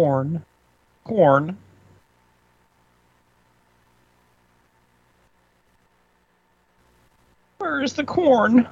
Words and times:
corn? 0.00 0.42
Corn. 1.04 1.58
Where 7.58 7.82
is 7.82 7.92
the 7.92 8.04
corn? 8.04 8.66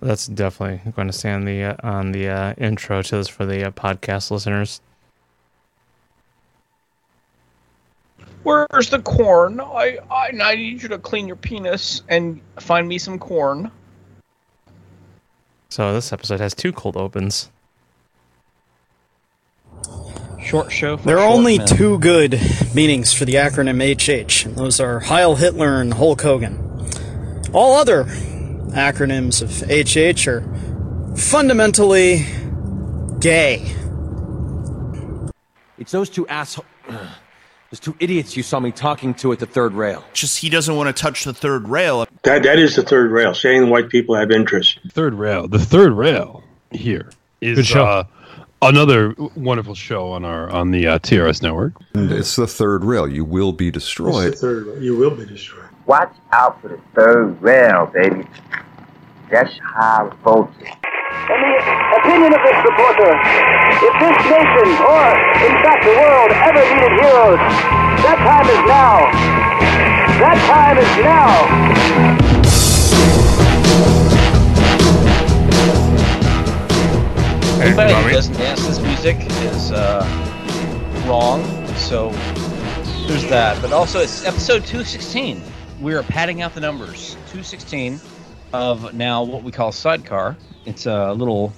That's 0.00 0.26
definitely 0.26 0.90
going 0.90 1.06
to 1.06 1.12
stay 1.12 1.30
on 1.30 1.44
the 1.44 1.62
uh, 1.62 1.76
on 1.84 2.10
the 2.10 2.28
uh, 2.28 2.54
intro 2.58 3.02
to 3.02 3.16
this 3.18 3.28
for 3.28 3.46
the 3.46 3.68
uh, 3.68 3.70
podcast 3.70 4.32
listeners. 4.32 4.80
Where's 8.42 8.90
the 8.90 9.00
corn? 9.00 9.60
I, 9.60 9.98
I 10.10 10.30
I 10.42 10.54
need 10.56 10.82
you 10.82 10.88
to 10.88 10.98
clean 10.98 11.28
your 11.28 11.36
penis 11.36 12.02
and 12.08 12.40
find 12.58 12.88
me 12.88 12.98
some 12.98 13.20
corn. 13.20 13.70
So 15.70 15.94
this 15.94 16.12
episode 16.12 16.40
has 16.40 16.52
two 16.52 16.72
cold 16.72 16.96
opens. 16.96 17.50
Short 20.44 20.70
show. 20.70 20.96
For 20.96 21.04
There 21.06 21.18
are 21.18 21.26
short 21.26 21.38
only 21.38 21.58
men. 21.58 21.66
two 21.66 21.98
good 21.98 22.40
meanings 22.74 23.12
for 23.12 23.24
the 23.24 23.34
acronym 23.34 23.80
HH, 23.82 24.44
and 24.46 24.56
those 24.56 24.78
are 24.78 25.00
Heil 25.00 25.36
Hitler 25.36 25.80
and 25.80 25.94
Hulk 25.94 26.20
Hogan. 26.20 26.58
All 27.52 27.76
other 27.76 28.04
acronyms 28.74 29.40
of 29.42 29.50
HH 29.70 30.26
are 30.28 30.42
fundamentally 31.16 32.26
gay. 33.20 33.74
It's 35.78 35.92
those 35.92 36.10
two 36.10 36.26
assholes. 36.28 36.66
Those 37.70 37.80
two 37.80 37.96
idiots 37.98 38.36
you 38.36 38.44
saw 38.44 38.60
me 38.60 38.70
talking 38.70 39.14
to 39.14 39.32
at 39.32 39.40
the 39.40 39.46
third 39.46 39.72
rail. 39.72 40.04
Just 40.12 40.38
he 40.38 40.48
doesn't 40.48 40.76
want 40.76 40.94
to 40.94 41.02
touch 41.02 41.24
the 41.24 41.34
third 41.34 41.66
rail. 41.68 42.06
That 42.22 42.44
that 42.44 42.56
is 42.56 42.76
the 42.76 42.84
third 42.84 43.10
rail, 43.10 43.34
saying 43.34 43.68
white 43.68 43.88
people 43.88 44.14
have 44.14 44.30
interest. 44.30 44.78
Third 44.90 45.14
rail. 45.14 45.48
The 45.48 45.58
third 45.58 45.92
rail 45.92 46.44
here 46.70 47.10
is 47.40 47.56
Good 47.56 47.66
show. 47.66 47.84
Uh, 47.84 48.04
another 48.68 49.14
wonderful 49.34 49.74
show 49.74 50.10
on 50.12 50.24
our 50.24 50.50
on 50.50 50.70
the 50.70 50.86
uh, 50.86 50.98
TRS 50.98 51.42
network. 51.42 51.74
And 51.94 52.10
it's 52.10 52.36
the 52.36 52.46
third 52.46 52.84
rail. 52.84 53.06
You 53.06 53.24
will 53.24 53.52
be 53.52 53.70
destroyed. 53.70 54.36
third 54.36 54.66
rail. 54.66 54.82
You 54.82 54.96
will 54.96 55.14
be 55.14 55.26
destroyed. 55.26 55.68
Watch 55.86 56.14
out 56.32 56.60
for 56.62 56.68
the 56.68 56.80
third 56.94 57.40
rail, 57.42 57.86
baby. 57.86 58.26
That's 59.30 59.52
high 59.58 60.10
voltage. 60.22 60.54
In 60.64 61.40
the 61.40 61.56
opinion 62.00 62.34
of 62.34 62.40
this 62.44 62.58
reporter, 62.64 63.12
if 63.80 63.94
this 64.00 64.18
nation, 64.28 64.68
or 64.84 65.06
in 65.44 65.54
fact 65.64 65.84
the 65.84 65.94
world, 65.96 66.30
ever 66.32 66.62
needed 66.74 66.92
heroes, 67.00 67.40
that 68.04 68.18
time 68.20 68.48
is 68.48 68.62
now. 68.68 69.44
That 70.20 70.38
time 70.46 70.78
is 70.78 72.18
now. 72.20 72.23
Anybody 77.64 77.94
Bobby? 77.94 78.08
who 78.08 78.14
doesn't 78.14 78.34
dance 78.34 78.66
this 78.66 78.78
music 78.82 79.16
is 79.20 79.72
uh, 79.72 80.04
wrong. 81.08 81.42
So 81.76 82.10
there's 83.08 83.26
that. 83.30 83.60
But 83.62 83.72
also, 83.72 84.00
it's 84.00 84.22
episode 84.26 84.66
216. 84.66 85.42
We 85.80 85.94
are 85.94 86.02
padding 86.02 86.42
out 86.42 86.54
the 86.54 86.60
numbers. 86.60 87.12
216 87.28 87.98
of 88.52 88.92
now 88.92 89.22
what 89.22 89.44
we 89.44 89.50
call 89.50 89.72
sidecar. 89.72 90.36
It's 90.66 90.84
a 90.84 91.14
little 91.14 91.54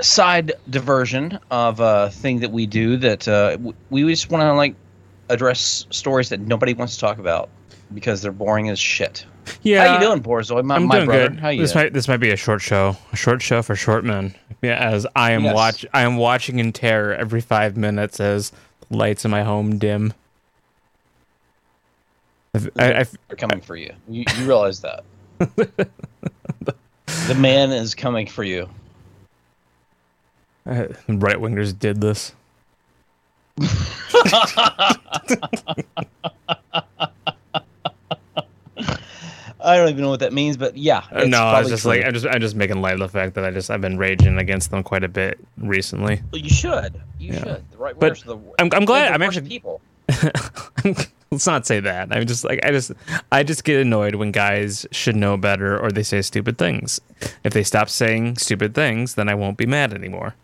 side 0.00 0.52
diversion 0.70 1.40
of 1.50 1.80
a 1.80 2.10
thing 2.10 2.38
that 2.38 2.52
we 2.52 2.66
do 2.66 2.98
that 2.98 3.26
uh, 3.26 3.58
we 3.90 4.08
just 4.08 4.30
want 4.30 4.42
to 4.42 4.52
like 4.52 4.76
address 5.28 5.86
stories 5.90 6.28
that 6.28 6.38
nobody 6.38 6.72
wants 6.72 6.94
to 6.94 7.00
talk 7.00 7.18
about 7.18 7.48
because 7.92 8.22
they're 8.22 8.30
boring 8.30 8.68
as 8.68 8.78
shit. 8.78 9.26
Yeah, 9.62 9.86
How 9.86 9.94
you 9.94 10.00
doing, 10.08 10.22
Borzoi? 10.22 10.64
My, 10.64 10.76
I'm 10.76 10.84
my 10.86 10.96
doing 10.96 11.06
brother. 11.06 11.28
good. 11.30 11.40
How 11.40 11.48
you 11.50 11.60
this 11.62 11.72
doing? 11.72 11.84
might 11.86 11.92
this 11.92 12.08
might 12.08 12.16
be 12.18 12.30
a 12.30 12.36
short 12.36 12.62
show, 12.62 12.96
a 13.12 13.16
short 13.16 13.42
show 13.42 13.62
for 13.62 13.76
short 13.76 14.04
men. 14.04 14.34
Yeah, 14.62 14.76
as 14.76 15.06
I 15.14 15.32
am 15.32 15.44
Yes. 15.44 15.54
watch, 15.54 15.86
I 15.92 16.02
am 16.02 16.16
watching 16.16 16.58
in 16.58 16.72
terror 16.72 17.14
every 17.14 17.40
five 17.40 17.76
minutes 17.76 18.18
as 18.20 18.52
lights 18.90 19.24
in 19.24 19.30
my 19.30 19.42
home 19.42 19.78
dim. 19.78 20.12
I've- 22.54 22.70
I, 22.78 23.00
I, 23.00 23.04
They're 23.28 23.36
coming 23.36 23.60
for 23.60 23.76
you. 23.76 23.92
You, 24.08 24.24
you 24.38 24.44
realize 24.46 24.80
that. 24.80 25.04
the 25.38 27.34
man 27.36 27.70
is 27.70 27.94
coming 27.94 28.26
for 28.26 28.42
you. 28.44 28.68
I, 30.66 30.88
right 31.08 31.36
wingers 31.36 31.78
did 31.78 32.00
this. 32.00 32.32
I 39.68 39.76
don't 39.76 39.88
even 39.90 40.02
know 40.02 40.10
what 40.10 40.20
that 40.20 40.32
means, 40.32 40.56
but 40.56 40.76
yeah. 40.76 40.98
Uh, 41.12 41.20
it's 41.20 41.28
no, 41.28 41.42
I 41.42 41.60
was 41.60 41.68
just 41.68 41.82
true. 41.82 41.92
like 41.92 42.04
I'm 42.04 42.12
just 42.14 42.26
I'm 42.26 42.40
just 42.40 42.56
making 42.56 42.80
light 42.80 42.94
of 42.94 43.00
the 43.00 43.08
fact 43.08 43.34
that 43.34 43.44
I 43.44 43.50
just 43.50 43.70
I've 43.70 43.80
been 43.80 43.98
raging 43.98 44.38
against 44.38 44.70
them 44.70 44.82
quite 44.82 45.04
a 45.04 45.08
bit 45.08 45.38
recently. 45.58 46.20
Well, 46.32 46.40
you 46.40 46.50
should. 46.50 47.00
You 47.18 47.34
Yeah. 47.34 47.38
should. 47.44 47.70
The 47.70 47.76
right 47.76 47.98
But 47.98 48.18
the. 48.26 48.36
I'm- 48.58 48.70
I'm 48.72 48.84
glad- 48.84 49.12
I'm 49.12 49.22
actually- 49.22 49.48
people. 49.48 49.80
Let's 51.30 51.46
not 51.46 51.66
say 51.66 51.80
that. 51.80 52.08
I'm 52.10 52.26
just 52.26 52.42
like 52.44 52.60
I 52.64 52.70
just 52.70 52.92
I 53.30 53.42
just 53.42 53.64
get 53.64 53.78
annoyed 53.80 54.14
when 54.14 54.32
guys 54.32 54.86
should 54.92 55.14
know 55.16 55.36
better 55.36 55.78
or 55.78 55.90
they 55.90 56.02
say 56.02 56.22
stupid 56.22 56.56
things. 56.56 57.00
If 57.44 57.52
they 57.52 57.62
stop 57.62 57.90
saying 57.90 58.36
stupid 58.38 58.74
things, 58.74 59.14
then 59.14 59.28
I 59.28 59.34
won't 59.34 59.58
be 59.58 59.66
mad 59.66 59.92
anymore. 59.92 60.34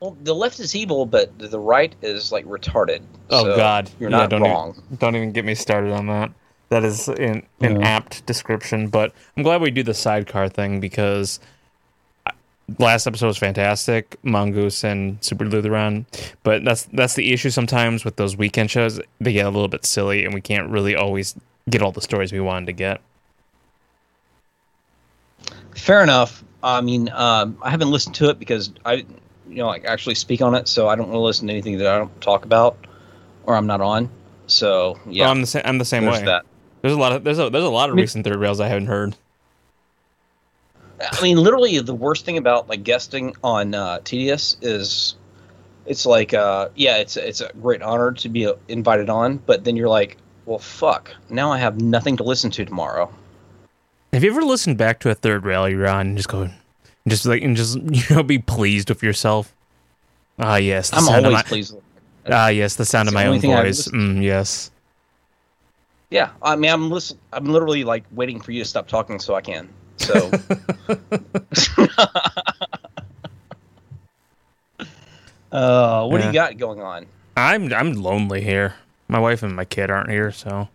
Well, 0.00 0.16
the 0.24 0.34
left 0.34 0.58
is 0.60 0.74
evil, 0.76 1.06
but 1.06 1.38
the 1.38 1.58
right 1.58 1.94
is 2.02 2.32
like 2.32 2.44
retarded. 2.44 3.00
Oh 3.30 3.44
So 3.44 3.56
God, 3.56 3.88
you're 3.98 4.10
Yeah, 4.10 4.16
not 4.18 4.30
don't 4.30 4.42
wrong. 4.42 4.70
Even, 4.86 4.96
don't 4.96 5.16
even 5.16 5.32
get 5.32 5.44
me 5.46 5.54
started 5.54 5.92
on 5.92 6.06
that. 6.08 6.30
That 6.72 6.84
is 6.84 7.06
an, 7.08 7.42
an 7.60 7.80
Yeah. 7.80 7.86
apt 7.86 8.24
description, 8.24 8.88
but 8.88 9.12
I'm 9.36 9.42
glad 9.42 9.60
we 9.60 9.70
do 9.70 9.82
the 9.82 9.92
sidecar 9.92 10.48
thing 10.48 10.80
because 10.80 11.38
last 12.78 13.06
episode 13.06 13.26
was 13.26 13.36
fantastic, 13.36 14.16
Mongoose 14.22 14.82
and 14.82 15.22
Super 15.22 15.44
Lutheran. 15.44 16.06
But 16.44 16.64
that's 16.64 16.84
that's 16.84 17.12
the 17.14 17.30
issue 17.34 17.50
sometimes 17.50 18.06
with 18.06 18.16
those 18.16 18.38
weekend 18.38 18.70
shows. 18.70 18.98
They 19.20 19.34
get 19.34 19.44
a 19.44 19.50
little 19.50 19.68
bit 19.68 19.84
silly, 19.84 20.24
and 20.24 20.32
we 20.32 20.40
can't 20.40 20.70
really 20.70 20.96
always 20.96 21.34
get 21.68 21.82
all 21.82 21.92
the 21.92 22.00
stories 22.00 22.32
we 22.32 22.40
wanted 22.40 22.64
to 22.66 22.72
get. 22.72 23.02
Fair 25.76 26.02
enough. 26.02 26.42
I 26.62 26.80
mean, 26.80 27.10
um, 27.10 27.58
I 27.62 27.68
haven't 27.68 27.90
listened 27.90 28.14
to 28.16 28.30
it 28.30 28.38
because 28.38 28.72
I, 28.86 28.94
you 29.48 29.56
know, 29.56 29.66
like 29.66 29.84
actually 29.84 30.14
speak 30.14 30.40
on 30.40 30.54
it, 30.54 30.68
so 30.68 30.88
I 30.88 30.94
don't 30.96 31.08
want 31.08 31.16
to 31.16 31.20
listen 31.20 31.48
to 31.48 31.52
anything 31.52 31.76
that 31.78 31.86
I 31.86 31.98
don't 31.98 32.20
talk 32.22 32.44
about 32.46 32.78
or 33.44 33.56
I'm 33.56 33.66
not 33.66 33.82
on. 33.82 34.08
So 34.46 34.98
yeah, 35.06 35.24
Well, 35.24 35.32
I'm 35.32 35.40
the 35.42 35.46
same. 35.46 35.62
I'm 35.64 35.78
the 35.78 35.84
same 35.84 36.04
there's 36.04 36.20
way. 36.20 36.24
that. 36.26 36.44
There's 36.82 36.94
a 36.94 36.98
lot 36.98 37.12
of 37.12 37.24
there's 37.24 37.38
a 37.38 37.48
there's 37.48 37.64
a 37.64 37.70
lot 37.70 37.88
of 37.88 37.96
Me- 37.96 38.02
recent 38.02 38.24
third 38.24 38.36
rails 38.36 38.60
I 38.60 38.68
haven't 38.68 38.86
heard. 38.86 39.14
I 41.00 41.20
mean, 41.22 41.36
literally, 41.36 41.78
the 41.80 41.94
worst 41.94 42.24
thing 42.24 42.36
about 42.36 42.68
like 42.68 42.84
guesting 42.84 43.34
on 43.42 43.74
uh, 43.74 43.98
TDS 44.00 44.56
is 44.62 45.16
it's 45.86 46.06
like, 46.06 46.32
uh, 46.34 46.68
yeah, 46.74 46.98
it's 46.98 47.16
it's 47.16 47.40
a 47.40 47.50
great 47.60 47.82
honor 47.82 48.12
to 48.12 48.28
be 48.28 48.46
uh, 48.46 48.54
invited 48.68 49.08
on, 49.08 49.38
but 49.38 49.64
then 49.64 49.76
you're 49.76 49.88
like, 49.88 50.16
well, 50.46 50.58
fuck, 50.58 51.10
now 51.28 51.50
I 51.50 51.58
have 51.58 51.80
nothing 51.80 52.16
to 52.18 52.24
listen 52.24 52.50
to 52.52 52.64
tomorrow. 52.64 53.12
Have 54.12 54.22
you 54.22 54.30
ever 54.30 54.42
listened 54.42 54.76
back 54.76 55.00
to 55.00 55.10
a 55.10 55.14
third 55.14 55.44
rail 55.44 55.68
you're 55.68 55.88
on 55.88 56.08
and 56.08 56.16
just 56.16 56.28
go, 56.28 56.42
and 56.42 56.52
just 57.08 57.26
like, 57.26 57.42
and 57.42 57.56
just 57.56 57.76
you 57.90 58.16
know, 58.16 58.22
be 58.22 58.38
pleased 58.38 58.88
with 58.88 59.02
yourself? 59.02 59.54
Ah, 60.38 60.56
yes. 60.56 60.90
The 60.90 60.96
I'm 60.96 61.02
sound 61.02 61.26
always 61.26 61.40
of 61.40 61.44
my, 61.44 61.48
pleased. 61.48 61.76
Ah, 62.26 62.48
yes, 62.48 62.76
the 62.76 62.84
sound 62.84 63.08
That's 63.08 63.12
of 63.12 63.14
my 63.14 63.26
own 63.26 63.40
voice. 63.40 63.88
Mm, 63.88 64.22
yes. 64.22 64.71
Yeah, 66.12 66.30
I 66.42 66.56
mean, 66.56 66.70
I'm 66.70 66.90
listen, 66.90 67.18
I'm 67.32 67.46
literally 67.46 67.84
like 67.84 68.04
waiting 68.12 68.38
for 68.38 68.52
you 68.52 68.62
to 68.62 68.68
stop 68.68 68.86
talking 68.86 69.18
so 69.18 69.34
I 69.34 69.40
can. 69.40 69.66
So. 69.96 70.12
uh, 75.50 76.06
what 76.06 76.20
do 76.20 76.26
you 76.26 76.32
got 76.34 76.58
going 76.58 76.82
on? 76.82 77.06
I'm 77.34 77.72
I'm 77.72 77.94
lonely 77.94 78.42
here. 78.42 78.74
My 79.08 79.18
wife 79.18 79.42
and 79.42 79.56
my 79.56 79.64
kid 79.64 79.90
aren't 79.90 80.10
here, 80.10 80.30
so 80.32 80.68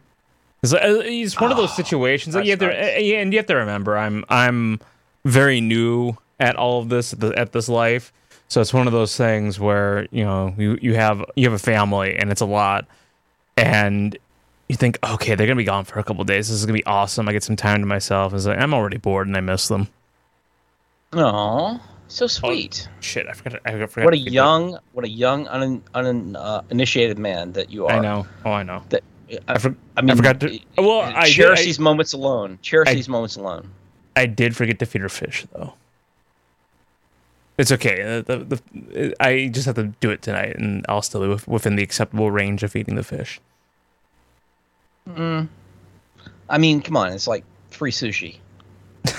it's, 0.64 0.74
uh, 0.74 0.80
it's 1.06 1.40
one 1.40 1.52
of 1.52 1.58
those 1.58 1.76
situations 1.76 2.34
that 2.34 2.44
you 2.46 2.52
have 2.52 2.60
to, 2.60 2.70
uh, 2.70 2.98
yeah, 2.98 3.20
and 3.20 3.32
you 3.32 3.38
have 3.38 3.46
to 3.46 3.56
remember, 3.56 3.96
I'm 3.96 4.26
I'm 4.30 4.80
very 5.24 5.62
new 5.62 6.18
at 6.40 6.56
all 6.56 6.82
of 6.82 6.90
this 6.90 7.14
at, 7.14 7.24
at 7.24 7.52
this 7.52 7.70
life, 7.70 8.12
so 8.48 8.60
it's 8.60 8.74
one 8.74 8.88
of 8.88 8.94
those 8.94 9.16
things 9.16 9.60
where 9.60 10.08
you 10.10 10.24
know 10.24 10.56
you 10.58 10.80
you 10.82 10.96
have 10.96 11.24
you 11.36 11.44
have 11.44 11.54
a 11.54 11.60
family 11.60 12.16
and 12.16 12.32
it's 12.32 12.42
a 12.42 12.46
lot, 12.48 12.88
and 13.56 14.18
you 14.68 14.76
think, 14.76 14.98
okay, 15.04 15.36
they're 15.36 15.48
gonna 15.48 15.56
be 15.56 15.64
gone 15.64 15.86
for 15.86 16.00
a 16.00 16.04
couple 16.04 16.24
days. 16.24 16.50
This 16.50 16.58
is 16.60 16.66
gonna 16.66 16.78
be 16.78 16.86
awesome. 16.86 17.28
I 17.30 17.34
get 17.34 17.44
some 17.44 17.56
time 17.56 17.80
to 17.82 17.86
myself. 17.86 18.34
It's 18.34 18.46
like 18.46 18.60
I'm 18.60 18.74
already 18.74 18.98
bored 18.98 19.28
and 19.28 19.38
I 19.38 19.42
miss 19.42 19.68
them. 19.68 19.88
Oh, 21.14 21.82
so 22.08 22.28
sweet. 22.28 22.88
Shit, 23.00 23.28
I 23.28 23.34
forgot. 23.34 23.62
I 23.66 23.72
forgot 23.72 23.96
what 24.06 24.14
a 24.14 24.18
young, 24.18 24.78
what 24.92 25.06
a 25.06 25.10
young, 25.10 25.48
un, 25.48 25.82
un, 25.94 26.36
uh, 26.36 26.62
initiated 26.70 27.18
man 27.18 27.54
that 27.54 27.72
you 27.72 27.86
are. 27.86 27.94
I 27.94 28.00
know. 28.00 28.28
Oh, 28.46 28.52
I 28.52 28.64
know. 28.64 28.84
That 28.90 29.04
I, 29.48 29.54
I, 29.54 29.58
for, 29.58 29.76
I 29.96 30.02
mean, 30.02 30.16
forgot 30.16 30.40
to. 30.42 30.60
Well, 30.78 31.02
I 31.02 31.30
cherish 31.30 31.64
these 31.64 31.80
moments 31.80 32.14
alone. 32.14 32.60
Cherish 32.62 32.90
these 32.90 33.10
moments 33.10 33.36
alone. 33.38 33.70
I 34.16 34.26
did 34.26 34.56
forget 34.56 34.80
to 34.80 34.86
feed 34.86 35.02
her 35.02 35.10
fish 35.10 35.46
though. 35.54 35.74
It's 37.58 37.72
okay. 37.72 38.02
Uh, 38.02 38.22
The, 38.22 38.38
the, 38.38 39.16
I 39.20 39.48
just 39.48 39.66
have 39.66 39.76
to 39.76 39.86
do 40.00 40.10
it 40.12 40.22
tonight, 40.22 40.56
and 40.58 40.86
I'll 40.90 41.02
still 41.02 41.38
be 41.38 41.44
within 41.48 41.76
the 41.76 41.84
acceptable 41.84 42.30
range 42.32 42.64
of 42.64 42.72
feeding 42.72 42.96
the 42.96 43.04
fish. 43.04 43.40
Mm. 45.08 45.48
I 46.50 46.58
mean, 46.58 46.82
come 46.82 46.98
on, 46.98 47.12
it's 47.14 47.28
like 47.28 47.44
free 47.70 47.92
sushi. 47.92 48.38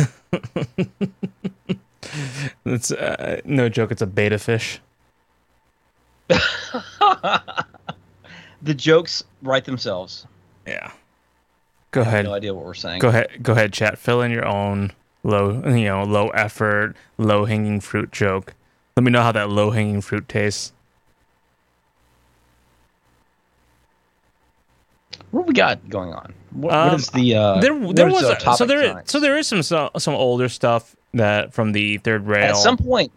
It's 2.65 2.91
uh, 2.91 3.41
no 3.45 3.69
joke. 3.69 3.93
It's 3.93 4.03
a 4.03 4.07
beta 4.07 4.39
fish. 4.39 4.81
The 8.63 8.75
jokes 8.75 9.23
write 9.43 9.65
themselves. 9.65 10.27
Yeah. 10.67 10.91
Go 11.93 12.01
I 12.01 12.05
have 12.05 12.13
ahead. 12.13 12.25
no 12.25 12.35
idea 12.35 12.55
what 12.55 12.65
we're 12.65 12.75
saying. 12.75 12.99
Go 13.01 13.09
ahead. 13.09 13.29
Go 13.43 13.53
ahead, 13.53 13.73
chat. 13.73 13.99
Fill 13.99 14.21
in 14.23 14.31
your 14.33 14.45
own 14.47 14.93
low, 15.23 15.63
you 15.65 15.85
know, 15.85 16.03
low 16.03 16.29
effort, 16.31 16.97
low 17.19 17.45
hanging 17.45 17.81
fruit 17.81 18.11
joke. 18.11 18.55
Let 18.97 19.05
me 19.05 19.11
know 19.13 19.23
how 19.23 19.33
that 19.33 19.49
low 19.49 19.71
hanging 19.71 20.01
fruit 20.01 20.29
tastes. 20.29 20.73
What 25.31 25.47
we 25.47 25.55
got 25.55 25.89
going 25.89 26.13
on? 26.13 26.33
What, 26.53 26.73
Um, 26.73 26.91
what 26.91 27.01
is 27.01 27.09
the 27.09 27.35
uh, 27.35 27.61
there, 27.61 27.93
there 27.93 28.07
was 28.09 28.25
a, 28.25 28.57
so 28.57 28.65
there, 28.65 28.83
tonight? 28.83 29.11
so 29.11 29.21
there 29.21 29.37
is 29.37 29.47
some 29.47 29.63
some 29.63 30.15
older 30.15 30.49
stuff 30.49 30.97
that 31.15 31.53
from 31.53 31.73
the 31.73 31.99
third 31.99 32.27
rail. 32.27 32.51
At 32.51 32.57
some 32.57 32.77
point, 32.77 33.13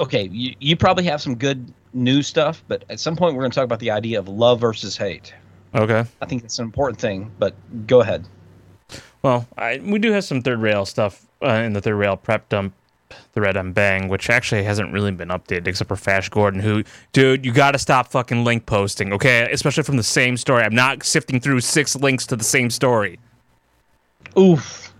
okay, 0.00 0.28
you, 0.30 0.54
you 0.60 0.76
probably 0.76 1.04
have 1.04 1.20
some 1.20 1.34
good 1.34 1.72
new 1.92 2.22
stuff, 2.22 2.62
but 2.68 2.84
at 2.90 3.00
some 3.00 3.16
point 3.16 3.34
we're 3.34 3.42
going 3.42 3.50
to 3.50 3.54
talk 3.54 3.64
about 3.64 3.80
the 3.80 3.90
idea 3.90 4.18
of 4.18 4.28
love 4.28 4.60
versus 4.60 4.96
hate. 4.96 5.34
okay. 5.74 6.04
I 6.20 6.26
think 6.26 6.44
it's 6.44 6.58
an 6.58 6.64
important 6.64 7.00
thing, 7.00 7.30
but 7.38 7.54
go 7.86 8.00
ahead. 8.00 8.26
Well, 9.22 9.46
I, 9.56 9.80
we 9.82 9.98
do 9.98 10.12
have 10.12 10.24
some 10.24 10.42
third 10.42 10.60
rail 10.60 10.84
stuff 10.84 11.26
uh, 11.42 11.48
in 11.64 11.72
the 11.72 11.80
third 11.80 11.96
rail 11.96 12.16
prep 12.16 12.48
dump 12.48 12.74
thread 13.32 13.56
on 13.56 13.72
Bang, 13.72 14.08
which 14.08 14.30
actually 14.30 14.62
hasn't 14.64 14.92
really 14.92 15.10
been 15.10 15.28
updated 15.28 15.66
except 15.66 15.88
for 15.88 15.96
Fash 15.96 16.28
Gordon, 16.28 16.60
who, 16.60 16.84
dude, 17.12 17.44
you 17.44 17.52
got 17.52 17.72
to 17.72 17.78
stop 17.78 18.08
fucking 18.08 18.44
link 18.44 18.66
posting, 18.66 19.12
okay? 19.12 19.48
Especially 19.52 19.82
from 19.82 19.96
the 19.96 20.02
same 20.02 20.36
story. 20.36 20.62
I'm 20.62 20.74
not 20.74 21.02
sifting 21.02 21.40
through 21.40 21.60
six 21.60 21.96
links 21.96 22.26
to 22.26 22.36
the 22.36 22.44
same 22.44 22.70
story. 22.70 23.18
Oof. 24.38 24.92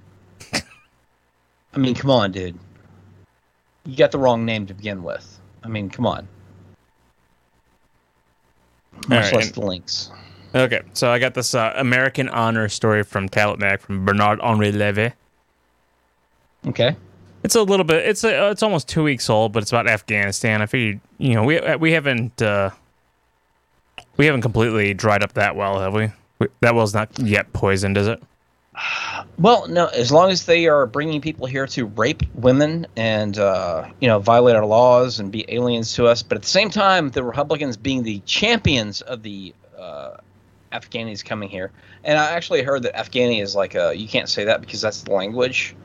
I 0.53 1.79
mean, 1.79 1.95
come 1.95 2.11
on, 2.11 2.33
dude. 2.33 2.59
You 3.85 3.97
got 3.97 4.13
the 4.13 4.19
wrong 4.19 4.45
name 4.45 4.67
to 4.67 4.75
begin 4.75 5.03
with. 5.03 5.41
I 5.63 5.69
mean, 5.69 5.91
come 5.91 6.07
on. 6.07 6.29
Much 9.09 9.25
right, 9.25 9.35
less 9.35 9.47
and- 9.47 9.55
the 9.55 9.61
links. 9.61 10.11
Okay, 10.55 10.83
so 10.93 11.11
I 11.11 11.19
got 11.19 11.35
this 11.35 11.53
uh, 11.53 11.73
American 11.75 12.29
honor 12.29 12.69
story 12.69 13.03
from 13.03 13.29
Tablet 13.29 13.59
Mag 13.59 13.81
from 13.81 14.05
Bernard 14.05 14.41
Henri 14.41 14.71
Levy. 14.71 15.13
Okay. 16.69 16.95
It's 17.45 17.55
a 17.55 17.63
little 17.63 17.85
bit. 17.85 18.07
It's 18.07 18.25
a, 18.25 18.51
it's 18.51 18.63
almost 18.63 18.89
two 18.89 19.05
weeks 19.05 19.29
old, 19.29 19.53
but 19.53 19.63
it's 19.63 19.71
about 19.71 19.87
Afghanistan. 19.87 20.63
I 20.63 20.67
figured, 20.67 21.01
you 21.19 21.35
know, 21.35 21.45
we 21.45 21.61
we 21.77 21.93
haven't 21.93 22.41
uh, 22.41 22.71
we 24.17 24.25
haven't 24.25 24.41
completely 24.41 24.95
dried 24.95 25.23
up 25.23 25.35
that 25.35 25.55
well, 25.55 25.79
have 25.79 25.93
we? 25.93 26.11
we? 26.39 26.47
That 26.61 26.75
well's 26.75 26.95
not 26.95 27.17
yet 27.19 27.53
poisoned, 27.53 27.99
is 27.99 28.09
it? 28.09 28.23
Well, 29.39 29.69
no, 29.69 29.87
as 29.89 30.11
long 30.11 30.31
as 30.31 30.47
they 30.47 30.67
are 30.67 30.87
bringing 30.87 31.21
people 31.21 31.47
here 31.47 31.67
to 31.67 31.85
rape 31.85 32.23
women 32.35 32.87
and 32.97 33.39
uh, 33.39 33.89
you 34.01 34.09
know 34.09 34.19
violate 34.19 34.57
our 34.57 34.67
laws 34.67 35.21
and 35.21 35.31
be 35.31 35.45
aliens 35.49 35.93
to 35.95 36.07
us, 36.07 36.23
but 36.23 36.37
at 36.37 36.43
the 36.43 36.49
same 36.49 36.71
time, 36.71 37.11
the 37.11 37.23
Republicans 37.23 37.77
being 37.77 38.05
the 38.05 38.21
champions 38.21 39.03
of 39.03 39.23
the 39.23 39.55
uh, 39.79 40.17
Afghanis 40.73 41.23
coming 41.23 41.51
here, 41.51 41.73
and 42.05 42.19
I 42.19 42.31
actually 42.31 42.63
heard 42.63 42.83
that 42.85 42.95
Afghani 42.95 43.43
is 43.43 43.55
like 43.55 43.75
a 43.75 43.93
you 43.95 44.09
can't 44.09 44.31
say 44.31 44.45
that 44.45 44.63
because 44.63 44.81
that's 44.81 45.03
the 45.03 45.13
language. 45.13 45.77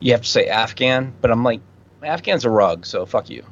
You 0.00 0.12
have 0.12 0.22
to 0.22 0.28
say 0.28 0.46
Afghan, 0.46 1.12
but 1.20 1.30
I'm 1.30 1.44
like, 1.44 1.60
Afghan's 2.02 2.44
a 2.44 2.50
rug, 2.50 2.86
so 2.86 3.06
fuck 3.06 3.30
you. 3.30 3.44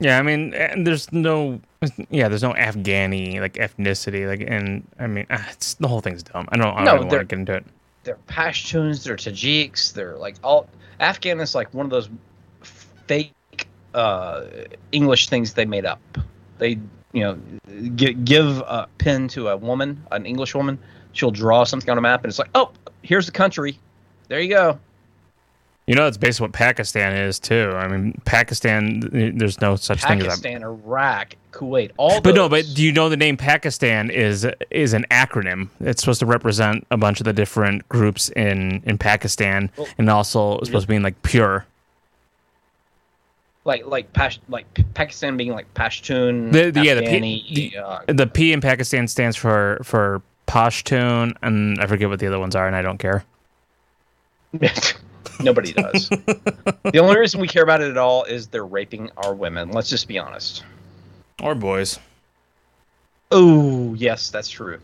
Yeah, 0.00 0.18
I 0.18 0.22
mean, 0.22 0.54
and 0.54 0.86
there's 0.86 1.10
no, 1.12 1.60
yeah, 2.10 2.28
there's 2.28 2.42
no 2.42 2.52
Afghani 2.52 3.40
like 3.40 3.54
ethnicity, 3.54 4.28
like, 4.28 4.40
and 4.48 4.86
I 4.98 5.06
mean, 5.06 5.26
ah, 5.30 5.48
it's 5.52 5.74
the 5.74 5.88
whole 5.88 6.00
thing's 6.00 6.22
dumb. 6.22 6.48
I 6.50 6.56
don't, 6.56 6.76
I 6.76 6.84
No, 6.84 6.96
don't 6.96 7.08
want 7.08 7.20
to 7.20 7.24
get 7.24 7.38
into 7.38 7.54
it. 7.54 7.64
They're 8.04 8.18
Pashtuns, 8.28 9.04
they're 9.04 9.16
Tajiks, 9.16 9.92
they're 9.92 10.16
like 10.16 10.36
all 10.44 10.68
Afghan 11.00 11.40
is 11.40 11.54
like 11.54 11.72
one 11.74 11.84
of 11.84 11.90
those 11.90 12.08
fake 13.06 13.32
uh, 13.94 14.44
English 14.92 15.28
things 15.28 15.54
they 15.54 15.64
made 15.64 15.84
up. 15.84 16.00
They, 16.58 16.78
you 17.12 17.22
know, 17.22 17.38
gi- 17.96 18.14
give 18.14 18.58
a 18.58 18.88
pen 18.98 19.28
to 19.28 19.48
a 19.48 19.56
woman, 19.56 20.02
an 20.12 20.26
English 20.26 20.54
woman, 20.54 20.78
she'll 21.12 21.30
draw 21.30 21.64
something 21.64 21.90
on 21.90 21.98
a 21.98 22.00
map, 22.00 22.22
and 22.22 22.30
it's 22.30 22.38
like, 22.38 22.50
oh, 22.54 22.70
here's 23.02 23.26
the 23.26 23.32
country. 23.32 23.78
There 24.28 24.40
you 24.40 24.48
go. 24.50 24.78
You 25.88 25.94
know, 25.94 26.04
that's 26.04 26.18
basically 26.18 26.44
what 26.48 26.52
Pakistan 26.52 27.16
is 27.16 27.38
too. 27.38 27.72
I 27.74 27.88
mean, 27.88 28.20
Pakistan, 28.26 29.00
there's 29.38 29.58
no 29.62 29.74
such 29.76 30.02
thing 30.02 30.18
as 30.20 30.26
that. 30.26 30.28
Pakistan, 30.42 30.62
Iraq, 30.62 31.34
Kuwait, 31.50 31.92
all. 31.96 32.20
But 32.20 32.34
no, 32.34 32.46
but 32.46 32.66
do 32.74 32.84
you 32.84 32.92
know 32.92 33.08
the 33.08 33.16
name 33.16 33.38
Pakistan 33.38 34.10
is 34.10 34.46
is 34.70 34.92
an 34.92 35.06
acronym? 35.10 35.70
It's 35.80 36.02
supposed 36.02 36.20
to 36.20 36.26
represent 36.26 36.86
a 36.90 36.98
bunch 36.98 37.20
of 37.20 37.24
the 37.24 37.32
different 37.32 37.88
groups 37.88 38.28
in 38.36 38.82
in 38.84 38.98
Pakistan, 38.98 39.70
Well, 39.78 39.88
and 39.96 40.10
also 40.10 40.58
it's 40.58 40.66
supposed 40.68 40.88
to 40.88 40.92
mean 40.92 41.02
like 41.02 41.22
pure. 41.22 41.64
like 43.64 43.86
like 43.86 44.12
Pash, 44.12 44.40
like 44.50 44.66
Pakistan 44.92 45.38
being 45.38 45.52
like 45.52 45.72
Pashtun, 45.72 46.52
The, 46.52 46.70
the, 46.70 46.84
yeah, 46.84 46.94
the 46.96 47.02
P, 47.02 47.70
the, 47.72 47.78
uh, 47.78 48.00
the 48.08 48.26
P 48.26 48.52
in 48.52 48.60
Pakistan 48.60 49.08
stands 49.08 49.36
for 49.38 49.80
for 49.82 50.20
Pashtun, 50.46 51.34
and 51.40 51.80
I 51.80 51.86
forget 51.86 52.10
what 52.10 52.18
the 52.18 52.26
other 52.26 52.38
ones 52.38 52.54
are, 52.54 52.66
and 52.66 52.76
I 52.76 52.82
don't 52.82 52.98
care. 52.98 53.24
Nobody 55.40 55.72
does. 55.72 56.08
the 56.08 56.98
only 57.00 57.18
reason 57.18 57.40
we 57.40 57.48
care 57.48 57.62
about 57.62 57.80
it 57.80 57.90
at 57.90 57.96
all 57.98 58.24
is 58.24 58.48
they're 58.48 58.66
raping 58.66 59.10
our 59.16 59.34
women. 59.34 59.70
Let's 59.70 59.88
just 59.88 60.08
be 60.08 60.18
honest. 60.18 60.64
Or 61.42 61.54
boys. 61.54 61.98
Oh, 63.30 63.94
yes, 63.94 64.30
that's 64.30 64.48
true. 64.48 64.80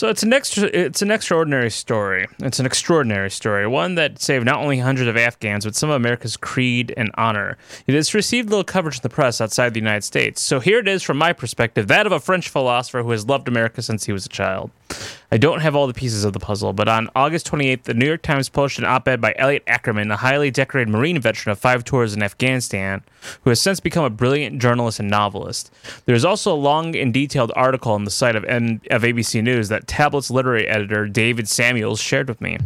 So 0.00 0.08
it's 0.08 0.22
an 0.22 0.32
extra, 0.32 0.64
it's 0.72 1.02
an 1.02 1.10
extraordinary 1.10 1.70
story. 1.70 2.26
It's 2.38 2.58
an 2.58 2.64
extraordinary 2.64 3.30
story, 3.30 3.66
one 3.66 3.96
that 3.96 4.18
saved 4.18 4.46
not 4.46 4.60
only 4.60 4.78
hundreds 4.78 5.08
of 5.08 5.16
Afghans, 5.18 5.66
but 5.66 5.74
some 5.74 5.90
of 5.90 5.96
America's 5.96 6.38
creed 6.38 6.94
and 6.96 7.10
honor. 7.16 7.58
It 7.86 7.94
has 7.94 8.14
received 8.14 8.48
little 8.48 8.64
coverage 8.64 8.96
in 8.96 9.02
the 9.02 9.10
press 9.10 9.42
outside 9.42 9.74
the 9.74 9.80
United 9.80 10.04
States. 10.04 10.40
So 10.40 10.58
here 10.58 10.78
it 10.78 10.88
is 10.88 11.02
from 11.02 11.18
my 11.18 11.34
perspective, 11.34 11.86
that 11.88 12.06
of 12.06 12.12
a 12.12 12.18
French 12.18 12.48
philosopher 12.48 13.02
who 13.02 13.10
has 13.10 13.28
loved 13.28 13.46
America 13.46 13.82
since 13.82 14.06
he 14.06 14.12
was 14.12 14.24
a 14.24 14.30
child. 14.30 14.70
I 15.32 15.36
don't 15.36 15.60
have 15.60 15.76
all 15.76 15.86
the 15.86 15.94
pieces 15.94 16.24
of 16.24 16.32
the 16.32 16.40
puzzle, 16.40 16.72
but 16.72 16.88
on 16.88 17.08
August 17.14 17.50
28th, 17.50 17.84
the 17.84 17.94
New 17.94 18.06
York 18.06 18.22
Times 18.22 18.48
published 18.48 18.78
an 18.78 18.84
op-ed 18.84 19.20
by 19.20 19.34
Elliot 19.38 19.62
Ackerman, 19.66 20.10
a 20.10 20.16
highly 20.16 20.50
decorated 20.50 20.90
Marine 20.90 21.20
veteran 21.20 21.52
of 21.52 21.58
five 21.58 21.84
tours 21.84 22.14
in 22.14 22.22
Afghanistan, 22.22 23.02
who 23.42 23.50
has 23.50 23.60
since 23.60 23.78
become 23.80 24.04
a 24.04 24.10
brilliant 24.10 24.60
journalist 24.60 24.98
and 24.98 25.08
novelist. 25.08 25.72
There 26.06 26.14
is 26.14 26.24
also 26.24 26.52
a 26.52 26.56
long 26.56 26.96
and 26.96 27.14
detailed 27.14 27.52
article 27.54 27.92
on 27.92 28.04
the 28.04 28.10
site 28.10 28.34
of, 28.34 28.44
M- 28.44 28.80
of 28.90 29.02
ABC 29.02 29.42
News 29.42 29.68
that 29.68 29.86
Tablet's 29.86 30.30
literary 30.30 30.66
editor 30.66 31.06
David 31.06 31.48
Samuels 31.48 32.00
shared 32.00 32.28
with 32.28 32.40
me. 32.40 32.58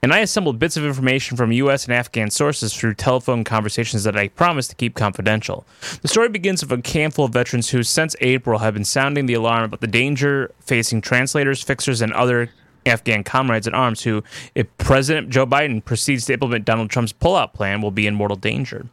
And 0.00 0.12
I 0.12 0.20
assembled 0.20 0.60
bits 0.60 0.76
of 0.76 0.84
information 0.84 1.36
from 1.36 1.50
U.S. 1.50 1.84
and 1.84 1.92
Afghan 1.92 2.30
sources 2.30 2.72
through 2.72 2.94
telephone 2.94 3.42
conversations 3.42 4.04
that 4.04 4.16
I 4.16 4.28
promised 4.28 4.70
to 4.70 4.76
keep 4.76 4.94
confidential. 4.94 5.66
The 6.02 6.08
story 6.08 6.28
begins 6.28 6.64
with 6.64 6.72
a 6.72 6.88
handful 6.92 7.24
of 7.24 7.32
veterans 7.32 7.70
who, 7.70 7.82
since 7.82 8.14
April, 8.20 8.60
have 8.60 8.74
been 8.74 8.84
sounding 8.84 9.26
the 9.26 9.34
alarm 9.34 9.64
about 9.64 9.80
the 9.80 9.88
danger 9.88 10.52
facing 10.60 11.00
translators, 11.00 11.62
fixers, 11.62 12.00
and 12.00 12.12
other 12.12 12.50
Afghan 12.86 13.24
comrades 13.24 13.66
in 13.66 13.74
arms 13.74 14.02
who, 14.02 14.22
if 14.54 14.66
President 14.78 15.30
Joe 15.30 15.46
Biden 15.46 15.84
proceeds 15.84 16.26
to 16.26 16.34
implement 16.34 16.64
Donald 16.64 16.90
Trump's 16.90 17.12
pullout 17.12 17.52
plan, 17.52 17.82
will 17.82 17.90
be 17.90 18.06
in 18.06 18.14
mortal 18.14 18.36
danger. 18.36 18.86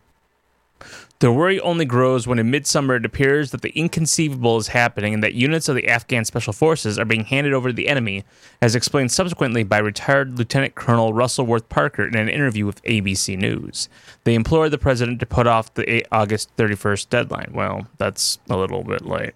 The 1.20 1.32
worry 1.32 1.62
only 1.62 1.86
grows 1.86 2.28
when 2.28 2.40
in 2.40 2.52
midsummer 2.52 2.96
it 2.98 3.06
appears 3.06 3.52
that 3.52 3.62
the 3.62 3.70
inconceivable 3.70 4.58
is 4.58 4.68
happening 4.68 5.14
and 5.14 5.24
that 5.24 5.34
units 5.34 5.70
of 5.70 5.76
the 5.76 5.88
Afghan 5.88 6.26
Special 6.26 6.52
Forces 6.52 7.00
are 7.00 7.06
being 7.06 7.24
handed 7.24 7.54
over 7.54 7.70
to 7.70 7.74
the 7.74 7.88
enemy, 7.88 8.26
as 8.62 8.76
explained 8.76 9.14
subsequently 9.14 9.64
by 9.64 9.78
retired 9.78 10.38
Lieutenant 10.38 10.76
Colonel 10.76 11.14
Russell 11.14 11.46
Worth 11.46 11.70
Parker 11.70 12.06
in 12.06 12.18
an 12.18 12.28
interview 12.28 12.66
with 12.66 12.84
ABC 12.84 13.38
News. 13.38 13.88
They 14.26 14.36
implored 14.36 14.72
the 14.72 14.78
president 14.78 15.22
to 15.22 15.26
put 15.26 15.48
off 15.48 15.74
the 15.74 16.06
August 16.12 16.56
31st 16.58 17.10
deadline. 17.10 17.52
Well, 17.54 17.88
that's 17.98 18.38
a 18.50 18.58
little 18.58 18.84
bit 18.84 19.06
late. 19.06 19.36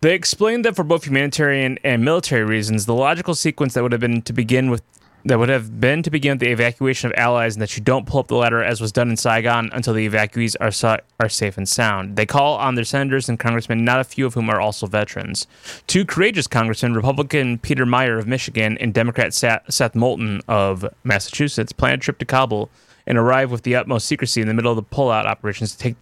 They 0.00 0.14
explained 0.14 0.64
that 0.64 0.76
for 0.76 0.84
both 0.84 1.06
humanitarian 1.06 1.78
and 1.82 2.04
military 2.04 2.44
reasons, 2.44 2.86
the 2.86 2.94
logical 2.94 3.34
sequence 3.34 3.74
that 3.74 3.82
would 3.82 3.92
have 3.92 4.00
been 4.00 4.22
to 4.22 4.32
begin 4.32 4.70
with 4.70 4.82
that 5.24 5.38
would 5.38 5.48
have 5.48 5.80
been 5.80 6.02
to 6.02 6.10
begin 6.10 6.38
the 6.38 6.50
evacuation 6.50 7.10
of 7.10 7.16
allies 7.16 7.54
and 7.54 7.62
that 7.62 7.76
you 7.76 7.82
don't 7.82 8.06
pull 8.06 8.20
up 8.20 8.28
the 8.28 8.34
ladder 8.34 8.62
as 8.62 8.80
was 8.80 8.90
done 8.92 9.10
in 9.10 9.16
Saigon 9.16 9.70
until 9.72 9.94
the 9.94 10.08
evacuees 10.08 10.56
are 10.60 10.70
sa- 10.70 10.98
are 11.20 11.28
safe 11.28 11.56
and 11.56 11.68
sound. 11.68 12.16
They 12.16 12.26
call 12.26 12.56
on 12.56 12.74
their 12.74 12.84
senators 12.84 13.28
and 13.28 13.38
congressmen, 13.38 13.84
not 13.84 14.00
a 14.00 14.04
few 14.04 14.26
of 14.26 14.34
whom 14.34 14.50
are 14.50 14.60
also 14.60 14.86
veterans. 14.86 15.46
Two 15.86 16.04
courageous 16.04 16.46
congressmen, 16.46 16.94
Republican 16.94 17.58
Peter 17.58 17.86
Meijer 17.86 18.18
of 18.18 18.26
Michigan 18.26 18.76
and 18.78 18.92
Democrat 18.92 19.32
Seth 19.34 19.94
Moulton 19.94 20.40
of 20.48 20.84
Massachusetts, 21.04 21.72
plan 21.72 21.94
a 21.94 21.98
trip 21.98 22.18
to 22.18 22.24
Kabul 22.24 22.68
and 23.06 23.16
arrive 23.18 23.50
with 23.50 23.62
the 23.62 23.76
utmost 23.76 24.06
secrecy 24.06 24.40
in 24.40 24.48
the 24.48 24.54
middle 24.54 24.72
of 24.72 24.76
the 24.76 24.96
pullout 24.96 25.26
operations 25.26 25.72
to 25.72 25.78
take. 25.78 25.96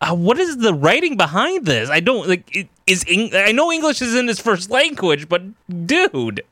Uh, 0.00 0.14
what 0.14 0.38
is 0.38 0.58
the 0.58 0.74
writing 0.74 1.16
behind 1.16 1.66
this? 1.66 1.88
I 1.88 2.00
don't 2.00 2.28
like. 2.28 2.54
It, 2.54 2.68
is 2.86 3.04
Eng- 3.08 3.34
I 3.34 3.52
know 3.52 3.72
English 3.72 4.02
is 4.02 4.14
in 4.14 4.28
his 4.28 4.40
first 4.40 4.70
language, 4.70 5.28
but 5.28 5.42
dude. 5.86 6.42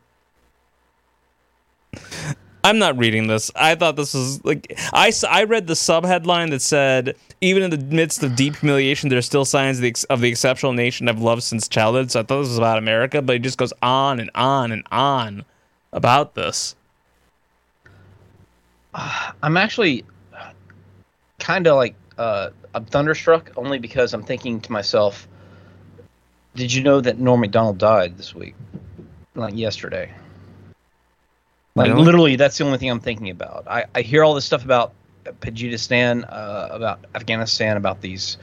I'm 2.65 2.79
not 2.79 2.97
reading 2.97 3.27
this. 3.27 3.51
I 3.57 3.75
thought 3.75 3.97
this 3.97 4.15
was 4.15 4.45
like 4.45 4.73
I, 4.93 5.13
I 5.29 5.45
read 5.45 5.67
the 5.67 5.75
sub 5.77 6.05
headline 6.05 6.51
that 6.51 6.63
said 6.63 7.17
even 7.41 7.65
in 7.65 7.71
the 7.71 7.79
midst 7.79 8.23
of 8.23 8.37
deep 8.37 8.57
humiliation, 8.57 9.09
there 9.09 9.19
are 9.19 9.23
still 9.23 9.45
signs 9.45 9.79
of 9.79 9.83
the, 9.83 9.89
ex- 9.89 10.05
of 10.05 10.21
the 10.21 10.29
exceptional 10.29 10.73
nation 10.73 11.09
I've 11.09 11.21
loved 11.21 11.43
since 11.43 11.67
childhood. 11.67 12.13
So 12.13 12.21
I 12.21 12.23
thought 12.23 12.39
this 12.39 12.49
was 12.49 12.59
about 12.59 12.79
America, 12.79 13.21
but 13.21 13.35
it 13.35 13.41
just 13.41 13.59
goes 13.59 13.73
on 13.83 14.21
and 14.21 14.31
on 14.37 14.71
and 14.71 14.85
on 14.93 15.45
about 15.93 16.37
this. 16.37 16.77
I'm 18.95 19.57
actually 19.57 20.05
kind 21.41 21.67
of 21.67 21.77
like 21.77 21.97
uh, 22.17 22.51
I'm 22.75 22.85
thunderstruck 22.85 23.51
only 23.57 23.81
because 23.81 24.15
I'm 24.15 24.23
thinking 24.23 24.61
to 24.61 24.71
myself, 24.71 25.27
did 26.55 26.73
you 26.73 26.83
know 26.83 27.01
that 27.01 27.19
Norm 27.19 27.41
Macdonald 27.41 27.79
died 27.79 28.17
this 28.17 28.35
week, 28.35 28.55
like 29.35 29.57
yesterday? 29.57 30.13
Like 31.75 31.95
literally, 31.95 32.37
that's 32.37 32.59
the 32.59 32.65
only 32.65 32.79
thing 32.79 32.91
I'm 32.91 33.01
thinking 33.01 33.31
about. 33.31 33.67
I, 33.67 33.87
I 33.95 34.03
hear 34.03 34.25
all 34.25 34.35
this 34.35 34.45
stuff 34.45 34.65
about 34.65 34.93
Tajikistan, 35.25 36.25
uh, 36.31 36.69
about 36.71 37.05
Afghanistan, 37.15 37.77
about 37.77 38.01
these 38.01 38.37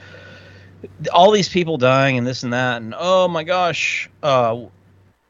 all 1.13 1.31
these 1.31 1.49
people 1.49 1.77
dying 1.77 2.17
and 2.17 2.25
this 2.25 2.43
and 2.43 2.53
that, 2.53 2.81
and 2.81 2.95
oh 2.97 3.27
my 3.27 3.43
gosh, 3.43 4.09
uh, 4.23 4.53
all 4.53 4.71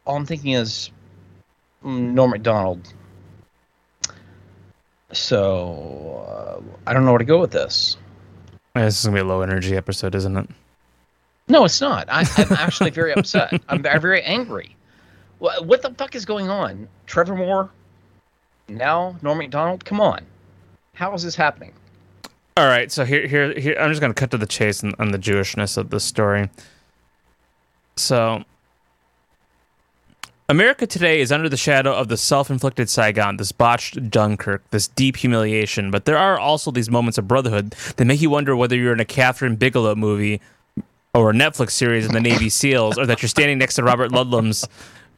I'm 0.05 0.25
thinking 0.25 0.53
is 0.53 0.91
Norm 1.83 2.31
Macdonald. 2.31 2.93
So 5.11 6.25
uh, 6.27 6.61
I 6.87 6.93
don't 6.93 7.03
know 7.03 7.11
where 7.11 7.19
to 7.19 7.25
go 7.25 7.39
with 7.39 7.51
this. 7.51 7.97
This 8.75 8.99
is 8.99 9.05
gonna 9.05 9.15
be 9.15 9.21
a 9.21 9.25
low 9.25 9.41
energy 9.41 9.75
episode, 9.75 10.15
isn't 10.15 10.37
it? 10.37 10.49
No, 11.47 11.65
it's 11.65 11.81
not. 11.81 12.07
I, 12.09 12.21
I'm 12.37 12.53
actually 12.53 12.91
very 12.91 13.11
upset. 13.13 13.59
I'm 13.69 13.81
ve- 13.81 13.97
very 13.97 14.21
angry. 14.21 14.75
What, 15.39 15.65
what 15.65 15.81
the 15.81 15.93
fuck 15.95 16.15
is 16.15 16.25
going 16.25 16.49
on? 16.49 16.87
Trevor 17.07 17.35
Moore, 17.35 17.71
now 18.69 19.15
Norm 19.21 19.37
Macdonald. 19.37 19.85
Come 19.85 20.01
on, 20.01 20.25
how 20.93 21.13
is 21.13 21.23
this 21.23 21.35
happening? 21.35 21.73
All 22.57 22.67
right, 22.67 22.91
so 22.91 23.05
here, 23.05 23.25
here, 23.25 23.57
here. 23.57 23.77
I'm 23.79 23.89
just 23.89 24.01
gonna 24.01 24.13
cut 24.13 24.31
to 24.31 24.37
the 24.37 24.45
chase 24.45 24.83
on, 24.83 24.93
on 24.99 25.11
the 25.11 25.19
Jewishness 25.19 25.77
of 25.77 25.89
this 25.91 26.03
story. 26.03 26.49
So, 27.95 28.43
America 30.49 30.87
today 30.87 31.21
is 31.21 31.31
under 31.31 31.47
the 31.47 31.57
shadow 31.57 31.93
of 31.93 32.07
the 32.07 32.17
self-inflicted 32.17 32.89
Saigon, 32.89 33.37
this 33.37 33.51
botched 33.51 34.09
Dunkirk, 34.09 34.67
this 34.71 34.87
deep 34.87 35.17
humiliation. 35.17 35.91
But 35.91 36.05
there 36.05 36.17
are 36.17 36.39
also 36.39 36.71
these 36.71 36.89
moments 36.89 37.17
of 37.17 37.27
brotherhood 37.27 37.75
that 37.97 38.05
make 38.05 38.19
you 38.19 38.29
wonder 38.29 38.55
whether 38.55 38.75
you're 38.75 38.93
in 38.93 38.99
a 38.99 39.05
Kathryn 39.05 39.59
Bigelow 39.59 39.95
movie 39.95 40.41
or 41.13 41.29
a 41.29 41.33
Netflix 41.33 41.71
series 41.71 42.05
in 42.05 42.13
the 42.13 42.19
Navy 42.19 42.49
SEALs, 42.49 42.97
or 42.97 43.05
that 43.05 43.21
you're 43.21 43.29
standing 43.29 43.57
next 43.57 43.75
to 43.75 43.83
Robert 43.83 44.11
Ludlum's 44.11 44.67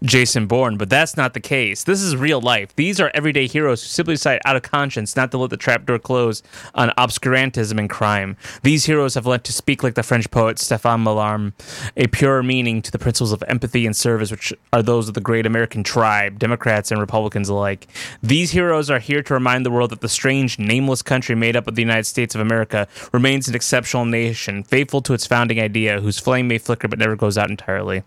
Jason 0.04 0.48
Bourne. 0.48 0.78
But 0.78 0.90
that's 0.90 1.16
not 1.16 1.34
the 1.34 1.40
case. 1.40 1.84
This 1.84 2.02
is 2.02 2.16
real 2.16 2.42
life. 2.42 2.76
These 2.76 3.00
are 3.00 3.12
everyday 3.14 3.48
heroes 3.48 3.82
who 3.82 3.88
simply 3.88 4.16
decide 4.16 4.42
out 4.46 4.56
of 4.56 4.64
conscience 4.64 5.16
not 5.16 5.32
to 5.32 5.38
let 5.38 5.50
the 5.50 5.58
trapdoor 5.58 6.00
close 6.00 6.42
on 6.76 6.90
obscurantism 6.98 7.78
and 7.78 7.90
crime. 7.90 8.38
These 8.64 8.86
heroes 8.86 9.16
have 9.16 9.26
learned 9.26 9.44
to 9.46 9.54
speak 9.54 9.84
like 9.84 9.96
the 9.96 10.04
French 10.04 10.30
poet 10.32 10.58
Stéphane 10.58 11.04
Mallarme, 11.04 11.54
a 11.96 12.08
pure 12.08 12.44
meaning 12.44 12.82
to 12.82 12.92
the 12.92 13.00
principles 13.00 13.32
of 13.32 13.44
empathy 13.48 13.86
and 13.86 13.96
service, 13.96 14.32
which 14.32 14.54
are 14.74 14.82
those 14.82 15.08
of 15.08 15.14
the 15.14 15.22
great 15.22 15.46
American 15.46 15.84
tribe, 15.84 16.40
Democrats 16.40 16.92
and 16.92 17.00
Republicans 17.00 17.50
alike. 17.50 17.88
These 18.24 18.52
heroes 18.52 18.90
are 18.90 19.00
here 19.00 19.22
to 19.24 19.34
remind 19.34 19.66
the 19.66 19.72
world 19.72 19.92
that 19.92 20.02
the 20.02 20.10
strange, 20.10 20.58
nameless 20.58 21.02
country 21.02 21.36
made 21.36 21.56
up 21.56 21.68
of 21.68 21.76
the 21.76 21.82
United 21.82 22.06
States 22.06 22.36
of 22.36 22.42
America 22.42 22.88
remains 23.12 23.48
an 23.48 23.56
exceptional 23.56 24.06
nation, 24.06 24.64
faithful 24.64 25.02
to 25.02 25.14
its 25.14 25.28
founding 25.28 25.60
idea, 25.60 26.02
whose 26.02 26.20
flame 26.20 26.48
may 26.48 26.58
flicker 26.58 26.88
but 26.88 27.00
never 27.00 27.16
goes 27.16 27.38
out 27.38 27.50
entirely. 27.50 28.04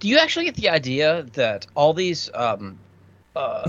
Do 0.00 0.08
you 0.08 0.18
actually 0.18 0.46
get 0.46 0.56
the 0.56 0.68
idea 0.68 1.26
that 1.34 1.66
all 1.74 1.94
these 1.94 2.30
um, 2.34 2.78
uh, 3.36 3.62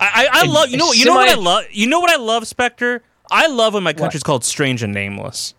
I, 0.00 0.28
I, 0.30 0.46
love 0.46 0.68
you 0.68 0.76
know 0.76 0.92
you 0.92 1.04
know 1.04 1.14
what 1.14 1.28
I 1.28 1.34
love 1.34 1.64
you 1.70 1.88
know 1.88 1.98
what 1.98 2.10
I 2.10 2.16
love 2.16 2.46
Spectre. 2.46 3.02
I 3.30 3.48
love 3.48 3.74
when 3.74 3.82
my 3.82 3.92
country's 3.92 4.22
called 4.22 4.44
strange 4.44 4.82
and 4.82 4.92
nameless. 4.94 5.54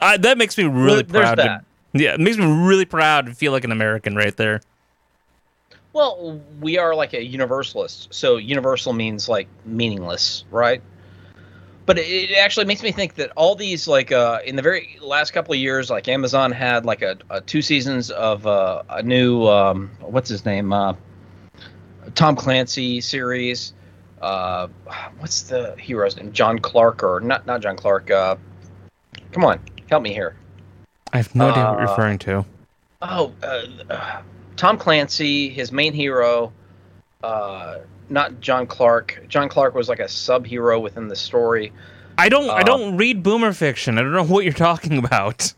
I, 0.00 0.16
that 0.18 0.38
makes 0.38 0.56
me 0.58 0.64
really 0.64 1.02
there's 1.02 1.22
proud. 1.22 1.34
To, 1.36 1.64
yeah, 1.92 2.14
it 2.14 2.20
makes 2.20 2.36
me 2.36 2.46
really 2.46 2.84
proud 2.84 3.26
to 3.26 3.34
feel 3.34 3.52
like 3.52 3.64
an 3.64 3.72
American 3.72 4.16
right 4.16 4.36
there. 4.36 4.60
Well, 5.92 6.40
we 6.60 6.78
are 6.78 6.94
like 6.94 7.14
a 7.14 7.24
universalist. 7.24 8.14
So 8.14 8.36
universal 8.36 8.92
means 8.92 9.28
like 9.28 9.48
meaningless, 9.64 10.44
right? 10.50 10.82
But 11.90 11.98
it, 11.98 12.30
actually 12.38 12.66
makes 12.66 12.84
me 12.84 12.92
think 12.92 13.16
that 13.16 13.32
all 13.34 13.56
these 13.56 13.88
like 13.88 14.12
uh, 14.12 14.38
in 14.44 14.54
the 14.54 14.62
very 14.62 14.96
last 15.02 15.32
couple 15.32 15.54
of 15.54 15.58
years, 15.58 15.90
like 15.90 16.06
Amazon 16.06 16.52
had 16.52 16.86
like 16.86 17.02
a, 17.02 17.18
a 17.30 17.40
two 17.40 17.62
seasons 17.62 18.12
of 18.12 18.46
uh, 18.46 18.84
a 18.88 19.02
new 19.02 19.48
um, 19.48 19.90
what's 19.98 20.28
his 20.28 20.44
name, 20.44 20.72
uh, 20.72 20.94
Tom 22.14 22.36
Clancy 22.36 23.00
series. 23.00 23.72
Uh, 24.22 24.68
what's 25.18 25.42
the 25.42 25.74
hero's 25.80 26.16
name? 26.16 26.30
John 26.32 26.60
Clark 26.60 27.02
or 27.02 27.18
not? 27.18 27.44
Not 27.44 27.60
John 27.60 27.76
Clark. 27.76 28.08
Uh, 28.08 28.36
come 29.32 29.44
on, 29.44 29.58
help 29.88 30.04
me 30.04 30.12
here. 30.12 30.36
I 31.12 31.16
have 31.16 31.34
no 31.34 31.50
idea 31.50 31.64
what 31.64 31.72
you're 31.72 31.88
Uh, 31.88 31.90
referring 31.90 32.18
to. 32.18 32.46
Oh, 33.02 33.32
Tom 34.54 34.78
Clancy, 34.78 35.48
his 35.48 35.72
main 35.72 35.92
hero, 35.92 36.52
uh, 37.24 37.78
not 38.10 38.40
John 38.40 38.66
Clark. 38.66 39.24
John 39.28 39.48
Clark 39.48 39.74
was 39.74 39.88
like 39.88 40.00
a 40.00 40.08
sub 40.08 40.46
hero 40.46 40.80
within 40.80 41.08
the 41.08 41.16
story. 41.16 41.72
I 42.18 42.28
don't 42.28 42.50
I 42.50 42.60
uh, 42.60 42.62
don't 42.64 42.96
read 42.96 43.22
boomer 43.22 43.52
fiction. 43.52 43.98
I 43.98 44.02
don't 44.02 44.12
know 44.12 44.24
what 44.34 44.44
you're 44.44 44.52
talking 44.52 44.98
about. 44.98 45.52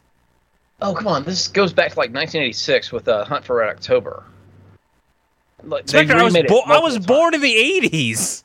Oh, 0.81 0.95
come 0.95 1.07
on. 1.07 1.25
This 1.25 1.49
goes 1.49 1.73
back 1.73 1.93
to 1.93 1.99
like 1.99 2.13
1986 2.13 2.93
with 2.93 3.09
uh, 3.09 3.25
Hunt 3.25 3.45
for 3.45 3.57
Red 3.57 3.71
October. 3.71 4.25
Like, 5.65 5.89
Spectre, 5.89 6.17
I 6.17 6.25
was 6.25 6.37
bo- 6.49 6.65
I 6.67 6.81
was 6.81 6.99
born 6.99 7.35
in 7.35 7.41
the 7.41 7.55
80s. 7.55 8.43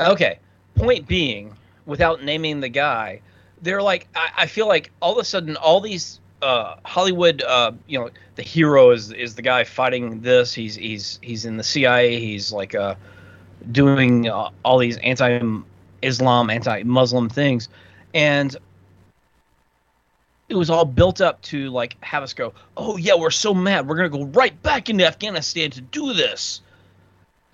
Okay. 0.00 0.38
Point 0.74 1.06
being, 1.06 1.54
without 1.86 2.24
naming 2.24 2.60
the 2.60 2.70
guy, 2.70 3.20
they're 3.60 3.82
like 3.82 4.08
I, 4.14 4.30
I 4.38 4.46
feel 4.46 4.66
like 4.66 4.90
all 5.00 5.12
of 5.12 5.18
a 5.18 5.24
sudden 5.24 5.56
all 5.56 5.80
these 5.80 6.20
uh, 6.44 6.76
Hollywood, 6.84 7.42
uh, 7.42 7.72
you 7.86 7.98
know, 7.98 8.10
the 8.36 8.42
hero 8.42 8.90
is 8.90 9.10
is 9.12 9.34
the 9.34 9.42
guy 9.42 9.64
fighting 9.64 10.20
this. 10.20 10.52
He's 10.54 10.74
he's 10.74 11.18
he's 11.22 11.44
in 11.44 11.56
the 11.56 11.64
CIA. 11.64 12.20
He's 12.20 12.52
like 12.52 12.74
uh, 12.74 12.94
doing 13.72 14.28
uh, 14.28 14.50
all 14.64 14.78
these 14.78 14.98
anti-Islam, 14.98 16.50
anti-Muslim 16.50 17.28
things, 17.28 17.68
and 18.12 18.54
it 20.48 20.54
was 20.54 20.70
all 20.70 20.84
built 20.84 21.20
up 21.20 21.40
to 21.42 21.70
like 21.70 21.96
have 22.04 22.22
us 22.22 22.34
go, 22.34 22.52
oh 22.76 22.96
yeah, 22.96 23.14
we're 23.14 23.30
so 23.30 23.54
mad, 23.54 23.88
we're 23.88 23.96
gonna 23.96 24.08
go 24.10 24.24
right 24.26 24.60
back 24.62 24.90
into 24.90 25.06
Afghanistan 25.06 25.70
to 25.70 25.80
do 25.80 26.12
this 26.12 26.60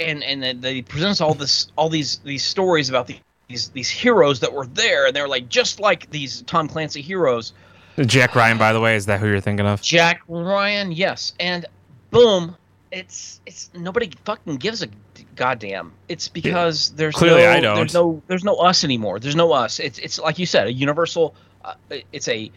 and 0.01 0.25
and 0.25 0.43
then 0.43 0.61
they 0.61 0.83
present 0.83 1.21
all 1.21 1.35
this 1.35 1.71
all 1.77 1.89
these 1.89 2.19
these 2.19 2.45
stories 2.45 2.89
about 2.89 3.07
the, 3.07 3.17
these 3.49 3.69
these 3.69 3.91
heroes 3.91 4.41
that 4.41 4.53
were 4.53 4.67
there 4.67 5.07
and 5.07 5.15
they're 5.15 5.29
like 5.29 5.49
just 5.49 5.79
like 5.79 6.11
these 6.11 6.43
Tom 6.43 6.69
Clancy 6.69 7.03
heroes. 7.03 7.53
Jack 7.99 8.35
Ryan, 8.35 8.59
by 8.59 8.73
the 8.73 8.81
way, 8.81 8.97
is 8.97 9.07
that 9.07 9.21
who 9.21 9.29
you're 9.29 9.41
thinking 9.41 9.67
of? 9.67 9.83
Jack 9.83 10.23
Ryan, 10.29 10.93
yes, 10.93 11.33
and 11.41 11.67
boom, 12.11 12.57
it's 12.91 13.41
it's 13.47 13.71
nobody 13.75 14.11
fucking 14.25 14.57
gives 14.57 14.83
a 14.83 14.89
goddamn. 15.37 15.93
It's 16.09 16.29
because 16.29 16.91
there's 16.93 17.15
Clearly 17.15 17.43
no, 17.43 17.51
I 17.51 17.61
don't. 17.61 17.77
there's 17.77 17.95
no 17.95 18.23
there's 18.27 18.45
no 18.45 18.57
us 18.57 18.85
anymore. 18.85 19.19
There's 19.21 19.37
no 19.37 19.53
us. 19.53 19.81
It's 19.81 19.99
it's 19.99 20.19
like 20.19 20.39
you 20.39 20.47
said, 20.47 20.67
a 20.67 20.73
universal. 20.73 21.35
Uh, 21.65 21.75
it's 22.13 22.29
a 22.29 22.51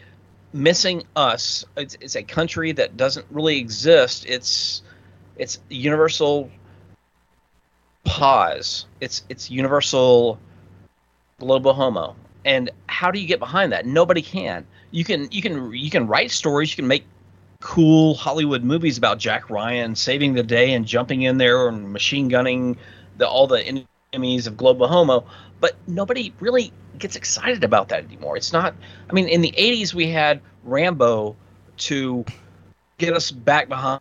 missing 0.52 1.02
us. 1.16 1.64
It's 1.76 1.96
it's 2.00 2.16
a 2.16 2.22
country 2.22 2.72
that 2.72 2.96
doesn't 2.96 3.26
really 3.30 3.58
exist. 3.58 4.24
It's 4.26 4.82
it's 5.36 5.60
universal 5.68 6.50
pause. 8.04 8.86
It's 9.00 9.22
it's 9.28 9.50
universal 9.50 10.38
global 11.38 11.74
homo. 11.74 12.16
And 12.44 12.70
how 12.86 13.10
do 13.10 13.18
you 13.18 13.26
get 13.26 13.38
behind 13.38 13.72
that? 13.72 13.86
Nobody 13.86 14.22
can. 14.22 14.66
You 14.94 15.02
can 15.02 15.28
you 15.32 15.42
can 15.42 15.72
you 15.72 15.90
can 15.90 16.06
write 16.06 16.30
stories. 16.30 16.70
You 16.70 16.76
can 16.76 16.86
make 16.86 17.04
cool 17.58 18.14
Hollywood 18.14 18.62
movies 18.62 18.96
about 18.96 19.18
Jack 19.18 19.50
Ryan 19.50 19.96
saving 19.96 20.34
the 20.34 20.42
day 20.44 20.72
and 20.72 20.86
jumping 20.86 21.22
in 21.22 21.36
there 21.36 21.66
and 21.66 21.92
machine 21.92 22.28
gunning 22.28 22.76
the 23.16 23.26
all 23.26 23.48
the 23.48 23.84
enemies 24.12 24.46
of 24.46 24.56
global 24.56 24.86
homo. 24.86 25.26
But 25.58 25.74
nobody 25.88 26.32
really 26.38 26.72
gets 26.96 27.16
excited 27.16 27.64
about 27.64 27.88
that 27.88 28.04
anymore. 28.04 28.36
It's 28.36 28.52
not. 28.52 28.72
I 29.10 29.12
mean, 29.12 29.26
in 29.26 29.40
the 29.40 29.52
'80s 29.58 29.94
we 29.94 30.06
had 30.10 30.40
Rambo 30.62 31.34
to 31.78 32.24
get 32.98 33.14
us 33.14 33.32
back 33.32 33.68
behind. 33.68 34.00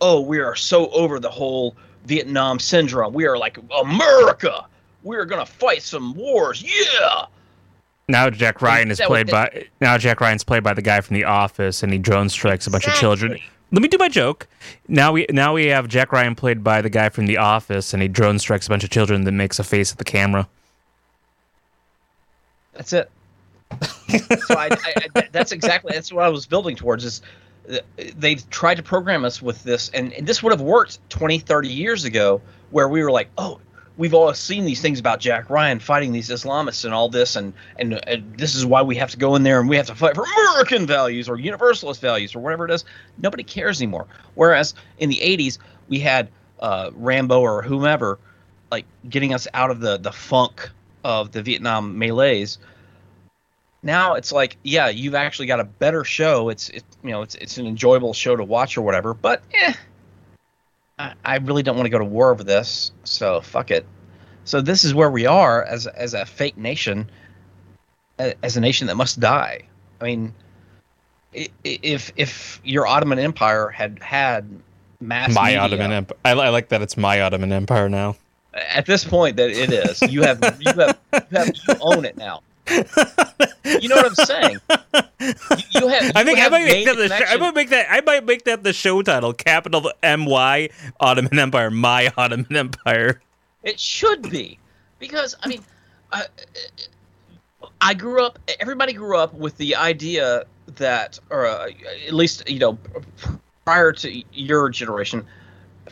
Oh, 0.00 0.20
we 0.22 0.40
are 0.40 0.56
so 0.56 0.90
over 0.90 1.20
the 1.20 1.30
whole 1.30 1.76
Vietnam 2.04 2.58
syndrome. 2.58 3.14
We 3.14 3.26
are 3.26 3.38
like 3.38 3.58
America. 3.80 4.66
We 5.04 5.14
are 5.18 5.24
gonna 5.24 5.46
fight 5.46 5.84
some 5.84 6.14
wars. 6.14 6.64
Yeah. 6.64 7.26
Now 8.08 8.30
Jack 8.30 8.62
Ryan 8.62 8.90
is 8.90 9.00
played 9.00 9.28
by 9.28 9.66
now 9.80 9.98
Jack 9.98 10.20
Ryan's 10.20 10.44
played 10.44 10.62
by 10.62 10.74
the 10.74 10.82
guy 10.82 11.00
from 11.00 11.14
The 11.14 11.24
Office, 11.24 11.82
and 11.82 11.92
he 11.92 11.98
drone 11.98 12.28
strikes 12.28 12.66
a 12.66 12.70
bunch 12.70 12.86
of 12.86 12.94
children. 12.94 13.38
Let 13.72 13.82
me 13.82 13.88
do 13.88 13.98
my 13.98 14.08
joke. 14.08 14.46
Now 14.86 15.10
we 15.10 15.26
now 15.30 15.54
we 15.54 15.66
have 15.66 15.88
Jack 15.88 16.12
Ryan 16.12 16.36
played 16.36 16.62
by 16.62 16.82
the 16.82 16.90
guy 16.90 17.08
from 17.08 17.26
The 17.26 17.36
Office, 17.36 17.92
and 17.92 18.00
he 18.00 18.08
drone 18.08 18.38
strikes 18.38 18.66
a 18.66 18.70
bunch 18.70 18.84
of 18.84 18.90
children 18.90 19.24
that 19.24 19.32
makes 19.32 19.58
a 19.58 19.64
face 19.64 19.90
at 19.90 19.98
the 19.98 20.04
camera. 20.04 20.48
That's 22.74 22.92
it. 22.92 23.10
so 23.80 24.54
I, 24.56 24.68
I, 24.70 24.94
I, 25.16 25.28
that's 25.32 25.50
exactly 25.50 25.92
that's 25.92 26.12
what 26.12 26.24
I 26.24 26.28
was 26.28 26.46
building 26.46 26.76
towards. 26.76 27.04
Is 27.04 27.22
they've 28.16 28.48
tried 28.50 28.76
to 28.76 28.82
program 28.84 29.24
us 29.24 29.42
with 29.42 29.64
this, 29.64 29.90
and, 29.90 30.12
and 30.12 30.26
this 30.26 30.42
would 30.42 30.52
have 30.52 30.60
worked 30.60 30.98
20, 31.10 31.40
30 31.40 31.68
years 31.68 32.04
ago, 32.04 32.40
where 32.70 32.88
we 32.88 33.02
were 33.02 33.10
like, 33.10 33.28
oh, 33.38 33.60
we've 33.96 34.14
all 34.14 34.32
seen 34.34 34.64
these 34.64 34.80
things 34.80 35.00
about 35.00 35.20
Jack 35.20 35.48
Ryan 35.50 35.78
fighting 35.78 36.12
these 36.12 36.28
Islamists 36.28 36.84
and 36.84 36.92
all 36.92 37.08
this, 37.08 37.36
and, 37.36 37.52
and 37.78 38.00
and 38.08 38.36
this 38.36 38.54
is 38.54 38.66
why 38.66 38.82
we 38.82 38.96
have 38.96 39.10
to 39.10 39.16
go 39.16 39.34
in 39.34 39.42
there 39.42 39.60
and 39.60 39.68
we 39.68 39.76
have 39.76 39.86
to 39.86 39.94
fight 39.94 40.14
for 40.14 40.24
American 40.24 40.86
values 40.86 41.28
or 41.28 41.38
Universalist 41.38 42.00
values 42.00 42.34
or 42.34 42.40
whatever 42.40 42.64
it 42.66 42.70
is. 42.70 42.84
Nobody 43.18 43.42
cares 43.42 43.80
anymore. 43.80 44.06
Whereas 44.34 44.74
in 44.98 45.08
the 45.08 45.16
80s, 45.16 45.58
we 45.88 46.00
had 46.00 46.28
uh, 46.60 46.90
Rambo 46.94 47.40
or 47.40 47.62
whomever 47.62 48.18
like 48.70 48.86
getting 49.08 49.32
us 49.32 49.46
out 49.54 49.70
of 49.70 49.80
the 49.80 49.96
the 49.98 50.12
funk 50.12 50.70
of 51.04 51.32
the 51.32 51.42
Vietnam 51.42 51.98
melees. 51.98 52.58
Now 53.82 54.14
it's 54.14 54.32
like, 54.32 54.56
yeah, 54.64 54.88
you've 54.88 55.14
actually 55.14 55.46
got 55.46 55.60
a 55.60 55.64
better 55.64 56.02
show. 56.02 56.48
It's 56.48 56.68
it, 56.70 56.84
you 57.04 57.10
know, 57.10 57.22
it's 57.22 57.36
it's 57.36 57.58
an 57.58 57.66
enjoyable 57.66 58.12
show 58.12 58.34
to 58.34 58.44
watch 58.44 58.76
or 58.76 58.82
whatever. 58.82 59.14
But 59.14 59.42
eh, 59.54 59.74
I, 60.98 61.12
I 61.24 61.36
really 61.36 61.62
don't 61.62 61.76
want 61.76 61.86
to 61.86 61.90
go 61.90 61.98
to 61.98 62.04
war 62.04 62.30
over 62.30 62.44
this. 62.44 62.92
So 63.04 63.40
fuck 63.40 63.70
it. 63.70 63.86
So 64.44 64.60
this 64.60 64.84
is 64.84 64.94
where 64.94 65.10
we 65.10 65.26
are 65.26 65.64
as 65.64 65.86
as 65.86 66.14
a 66.14 66.24
fake 66.24 66.56
nation, 66.56 67.10
as 68.18 68.56
a 68.56 68.60
nation 68.60 68.86
that 68.86 68.96
must 68.96 69.18
die. 69.18 69.62
I 70.00 70.04
mean, 70.04 70.34
if 71.32 72.12
if 72.16 72.60
your 72.64 72.86
Ottoman 72.86 73.18
Empire 73.18 73.68
had 73.68 73.98
had 74.02 74.48
mass 75.00 75.34
my 75.34 75.46
media- 75.46 75.60
Ottoman 75.60 75.92
Empire. 75.92 76.18
I, 76.24 76.30
I 76.32 76.48
like 76.50 76.68
that 76.68 76.82
it's 76.82 76.96
my 76.96 77.20
Ottoman 77.20 77.52
Empire 77.52 77.88
now. 77.88 78.16
at 78.54 78.86
this 78.86 79.04
point 79.04 79.36
that 79.36 79.50
it 79.50 79.70
is 79.70 80.00
you 80.10 80.22
have 80.22 80.40
you 80.60 80.72
have 80.72 80.98
you 81.12 81.36
have 81.38 81.48
you 81.48 81.74
own 81.80 82.04
it 82.04 82.16
now 82.16 82.40
you 83.80 83.88
know 83.88 83.96
what 83.96 84.06
i'm 84.06 84.14
saying 84.14 84.58
you, 85.20 85.32
you 85.80 85.88
have 85.88 86.16
I 86.16 86.20
you 86.20 86.26
think 86.26 86.38
I 86.38 86.48
might 86.48 86.64
make 86.64 86.86
that 86.86 86.96
the 86.96 87.08
the 87.08 87.16
sh- 87.16 87.22
I 87.28 87.36
might 87.36 87.54
make 87.54 87.70
that 87.70 87.86
I 87.90 88.00
might 88.00 88.24
make 88.24 88.44
that 88.44 88.62
the 88.62 88.72
show 88.72 89.02
title. 89.02 89.32
Capital 89.32 89.90
M 90.02 90.24
Y 90.26 90.68
Ottoman 91.00 91.38
Empire. 91.38 91.70
My 91.70 92.12
Ottoman 92.16 92.54
Empire. 92.54 93.20
it 93.62 93.78
should 93.80 94.28
be 94.30 94.58
because 94.98 95.36
i 95.42 95.48
mean 95.48 95.62
I, 96.12 96.24
I 97.80 97.94
grew 97.94 98.24
up 98.24 98.38
everybody 98.60 98.92
grew 98.92 99.16
up 99.18 99.34
with 99.34 99.56
the 99.58 99.74
idea 99.76 100.44
that 100.76 101.18
or 101.30 101.46
uh, 101.46 101.68
at 102.06 102.14
least 102.14 102.48
you 102.48 102.58
know 102.58 102.78
prior 103.64 103.92
to 103.92 104.22
your 104.32 104.68
generation 104.70 105.24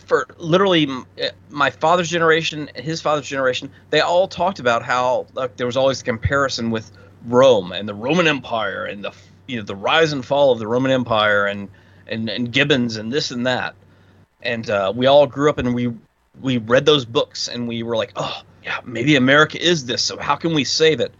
for 0.06 0.26
literally 0.38 0.86
uh, 0.88 1.28
my 1.50 1.70
father's 1.70 2.10
generation 2.10 2.70
and 2.74 2.84
his 2.84 3.00
father's 3.00 3.26
generation 3.26 3.70
they 3.90 4.00
all 4.00 4.28
talked 4.28 4.58
about 4.58 4.82
how 4.82 5.26
like 5.34 5.56
there 5.56 5.66
was 5.66 5.76
always 5.76 6.00
a 6.00 6.04
comparison 6.04 6.70
with 6.70 6.90
rome 7.26 7.72
and 7.72 7.88
the 7.88 7.94
roman 7.94 8.26
empire 8.26 8.84
and 8.84 9.04
the 9.04 9.12
you 9.46 9.56
know 9.56 9.62
the 9.62 9.76
rise 9.76 10.12
and 10.12 10.24
fall 10.24 10.52
of 10.52 10.58
the 10.58 10.66
roman 10.66 10.90
empire 10.90 11.46
and 11.46 11.68
and, 12.06 12.28
and 12.28 12.52
gibbons 12.52 12.96
and 12.96 13.12
this 13.12 13.30
and 13.30 13.46
that. 13.46 13.74
And 14.42 14.68
uh, 14.68 14.92
we 14.94 15.06
all 15.06 15.26
grew 15.26 15.48
up 15.48 15.58
and 15.58 15.74
we 15.74 15.92
we 16.40 16.58
read 16.58 16.84
those 16.84 17.04
books 17.04 17.48
and 17.48 17.68
we 17.68 17.82
were 17.82 17.96
like 17.96 18.12
oh 18.16 18.42
yeah 18.64 18.80
maybe 18.84 19.14
america 19.14 19.62
is 19.62 19.86
this 19.86 20.02
so 20.02 20.18
how 20.18 20.36
can 20.36 20.54
we 20.54 20.64
save 20.64 21.00
it? 21.00 21.12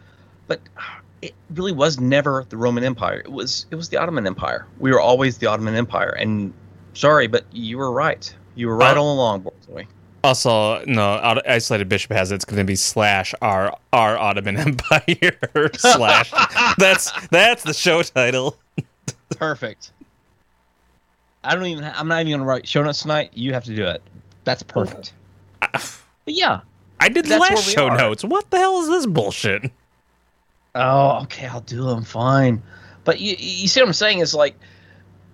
But 0.47 0.61
uh, 0.77 1.01
it 1.23 1.35
really 1.55 1.73
was 1.73 1.99
never 1.99 2.45
the 2.49 2.57
roman 2.57 2.85
empire. 2.85 3.21
It 3.21 3.33
was 3.33 3.67
it 3.71 3.77
was 3.77 3.89
the 3.89 3.97
ottoman 3.97 4.27
empire. 4.27 4.67
We 4.79 4.91
were 4.91 5.01
always 5.01 5.39
the 5.39 5.47
ottoman 5.47 5.75
empire. 5.75 6.11
And 6.11 6.53
sorry 6.95 7.27
but 7.27 7.45
you 7.53 7.79
were 7.79 7.91
right 7.91 8.35
you 8.55 8.69
were 8.69 8.77
right 8.77 8.97
Uh, 8.97 9.01
all 9.01 9.15
along 9.15 9.41
boy 9.69 9.87
Also, 10.23 10.83
no, 10.87 11.41
isolated 11.47 11.89
bishop 11.89 12.13
has 12.13 12.33
it. 12.33 12.37
it's 12.37 12.45
going 12.45 12.59
to 12.59 12.65
be 12.65 12.77
slash 12.77 13.35
our 13.43 13.77
our 13.93 14.17
Ottoman 14.19 14.57
Empire 14.69 15.71
slash. 15.77 16.31
That's 16.79 17.11
that's 17.29 17.63
the 17.65 17.75
show 17.75 18.03
title. 18.03 18.57
perfect 19.37 19.91
i 21.43 21.55
don't 21.55 21.67
even 21.67 21.85
i'm 21.85 22.07
not 22.09 22.21
even 22.21 22.33
gonna 22.33 22.45
write 22.45 22.67
show 22.69 22.83
notes 22.83 23.03
tonight 23.03 23.31
you 23.35 23.53
have 23.53 23.65
to 23.65 23.75
do 23.75 23.85
it 23.85 24.01
that's 24.45 24.63
perfect 24.63 25.13
but 25.61 26.01
yeah 26.27 26.61
I 27.01 27.09
did 27.09 27.27
the 27.27 27.39
last 27.39 27.69
show 27.69 27.89
are. 27.89 27.99
notes. 27.99 28.25
What 28.25 28.49
the 28.51 28.57
hell 28.57 28.81
is 28.81 28.89
this 28.89 29.05
bullshit? 29.05 29.71
Oh, 30.75 31.23
okay, 31.25 31.47
I'll 31.47 31.61
do 31.61 31.85
them. 31.85 32.03
Fine. 32.05 32.63
But 33.03 33.21
you, 33.21 33.35
you 33.39 33.69
see 33.69 33.81
what 33.81 33.89
I'm 33.89 33.93
saying 33.93 34.21
is 34.21 34.33
like, 34.33 34.55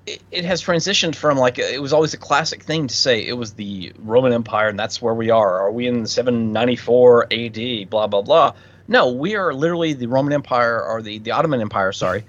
it, 0.06 0.44
has 0.44 0.62
transitioned 0.62 1.14
from 1.14 1.38
like 1.38 1.58
it 1.58 1.80
was 1.80 1.92
always 1.92 2.14
a 2.14 2.18
classic 2.18 2.62
thing 2.62 2.86
to 2.86 2.94
say 2.94 3.26
it 3.26 3.34
was 3.34 3.54
the 3.54 3.92
Roman 3.98 4.32
Empire 4.32 4.68
and 4.68 4.78
that's 4.78 5.00
where 5.00 5.14
we 5.14 5.30
are. 5.30 5.60
Are 5.60 5.70
we 5.70 5.86
in 5.86 6.06
794 6.06 7.32
AD? 7.32 7.90
Blah 7.90 8.06
blah 8.06 8.22
blah. 8.22 8.54
No, 8.88 9.12
we 9.12 9.36
are 9.36 9.52
literally 9.54 9.92
the 9.92 10.06
Roman 10.06 10.32
Empire 10.32 10.82
or 10.82 11.02
the 11.02 11.18
the 11.18 11.32
Ottoman 11.32 11.60
Empire. 11.60 11.92
Sorry, 11.92 12.24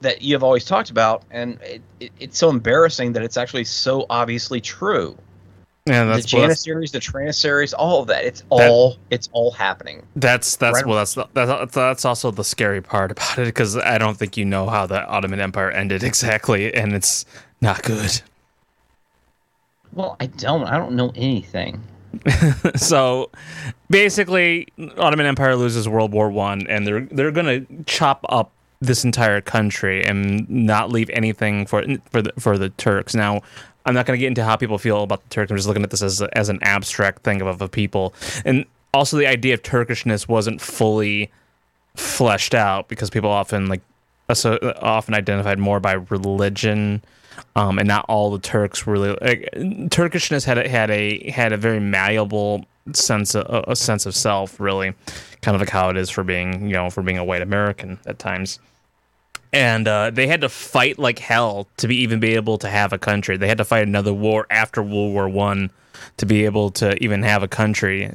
that 0.00 0.22
you 0.22 0.34
have 0.34 0.42
always 0.42 0.64
talked 0.64 0.90
about, 0.90 1.22
and 1.30 1.60
it, 1.62 1.82
it, 2.00 2.12
it's 2.18 2.38
so 2.38 2.50
embarrassing 2.50 3.12
that 3.12 3.22
it's 3.22 3.36
actually 3.36 3.64
so 3.64 4.06
obviously 4.10 4.60
true. 4.60 5.16
Yeah, 5.90 6.04
The 6.04 6.12
that's 6.12 6.32
what- 6.32 6.40
Janissaries, 6.42 6.92
the 6.92 7.00
Tranissaries, 7.00 7.74
all 7.74 8.00
of 8.02 8.06
that. 8.08 8.24
It's 8.24 8.42
all 8.48 8.96
it's 9.10 9.28
all 9.32 9.50
happening. 9.50 10.02
That's 10.16 10.56
that's 10.56 10.76
Right. 10.76 10.86
well 10.86 10.96
that's 10.98 11.14
that's 11.34 11.74
that's 11.74 12.04
also 12.04 12.30
the 12.30 12.44
scary 12.44 12.80
part 12.80 13.10
about 13.12 13.38
it 13.38 13.46
because 13.46 13.76
I 13.76 13.98
don't 13.98 14.16
think 14.16 14.36
you 14.36 14.44
know 14.44 14.68
how 14.68 14.86
the 14.86 15.04
Ottoman 15.06 15.40
Empire 15.40 15.70
ended 15.70 16.02
exactly, 16.10 16.72
and 16.74 16.92
it's 16.94 17.26
not 17.60 17.82
good. 17.82 18.22
Well, 19.92 20.16
I 20.20 20.26
don't. 20.26 20.64
I 20.64 20.78
don't 20.78 20.92
know 20.92 21.12
anything. 21.16 21.82
so 22.76 23.30
basically, 23.88 24.68
Ottoman 24.98 25.26
Empire 25.26 25.56
loses 25.56 25.88
World 25.88 26.12
War 26.12 26.30
One, 26.30 26.66
and 26.68 26.86
they're 26.86 27.02
they're 27.10 27.32
gonna 27.32 27.62
chop 27.86 28.24
up 28.28 28.52
this 28.80 29.04
entire 29.04 29.40
country 29.40 30.04
and 30.04 30.48
not 30.48 30.90
leave 30.90 31.10
anything 31.10 31.66
for 31.66 31.84
for 32.10 32.22
the 32.22 32.32
for 32.38 32.56
the 32.58 32.70
Turks. 32.70 33.14
Now, 33.14 33.42
I'm 33.86 33.94
not 33.94 34.06
gonna 34.06 34.18
get 34.18 34.28
into 34.28 34.44
how 34.44 34.56
people 34.56 34.78
feel 34.78 35.02
about 35.02 35.22
the 35.22 35.28
Turks. 35.28 35.50
I'm 35.50 35.56
just 35.56 35.68
looking 35.68 35.82
at 35.82 35.90
this 35.90 36.02
as 36.02 36.20
a, 36.20 36.36
as 36.36 36.48
an 36.48 36.58
abstract 36.62 37.22
thing 37.22 37.40
of, 37.40 37.46
of 37.46 37.62
a 37.62 37.68
people, 37.68 38.14
and 38.44 38.64
also 38.94 39.16
the 39.16 39.26
idea 39.26 39.54
of 39.54 39.62
Turkishness 39.62 40.28
wasn't 40.28 40.60
fully 40.60 41.30
fleshed 41.94 42.54
out 42.54 42.88
because 42.88 43.10
people 43.10 43.30
often 43.30 43.66
like 43.66 43.82
so 44.32 44.58
often 44.80 45.14
identified 45.14 45.58
more 45.58 45.80
by 45.80 45.92
religion 45.92 47.02
um, 47.56 47.78
and 47.78 47.88
not 47.88 48.04
all 48.08 48.30
the 48.30 48.38
Turks 48.38 48.86
really 48.86 49.10
like, 49.20 49.48
Turkishness 49.90 50.44
had 50.44 50.58
a, 50.58 50.68
had 50.68 50.90
a 50.90 51.30
had 51.30 51.52
a 51.52 51.56
very 51.56 51.80
malleable 51.80 52.64
sense 52.92 53.34
of 53.34 53.64
a 53.68 53.76
sense 53.76 54.06
of 54.06 54.14
self 54.14 54.58
really 54.58 54.94
kind 55.42 55.54
of 55.54 55.60
like 55.60 55.70
how 55.70 55.90
it 55.90 55.96
is 55.96 56.10
for 56.10 56.24
being 56.24 56.62
you 56.62 56.72
know 56.74 56.90
for 56.90 57.02
being 57.02 57.18
a 57.18 57.24
white 57.24 57.42
American 57.42 57.98
at 58.06 58.18
times 58.18 58.58
and 59.52 59.88
uh, 59.88 60.10
they 60.10 60.26
had 60.26 60.40
to 60.42 60.48
fight 60.48 60.98
like 60.98 61.18
hell 61.18 61.68
to 61.76 61.88
be 61.88 61.96
even 61.96 62.20
be 62.20 62.34
able 62.34 62.58
to 62.58 62.68
have 62.68 62.92
a 62.92 62.98
country 62.98 63.36
they 63.36 63.48
had 63.48 63.58
to 63.58 63.64
fight 63.64 63.86
another 63.86 64.12
war 64.12 64.46
after 64.50 64.82
World 64.82 65.12
War 65.12 65.28
One 65.28 65.70
to 66.16 66.26
be 66.26 66.44
able 66.44 66.70
to 66.72 67.02
even 67.02 67.22
have 67.22 67.42
a 67.42 67.48
country 67.48 68.10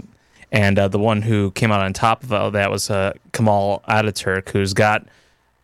and 0.51 0.79
uh, 0.79 0.87
the 0.87 0.99
one 0.99 1.21
who 1.21 1.51
came 1.51 1.71
out 1.71 1.81
on 1.81 1.93
top 1.93 2.23
of 2.23 2.31
all 2.31 2.51
that 2.51 2.71
was 2.71 2.89
uh, 2.89 3.13
Kemal 3.33 3.83
Ataturk 3.87 4.49
who's 4.49 4.73
got 4.73 5.07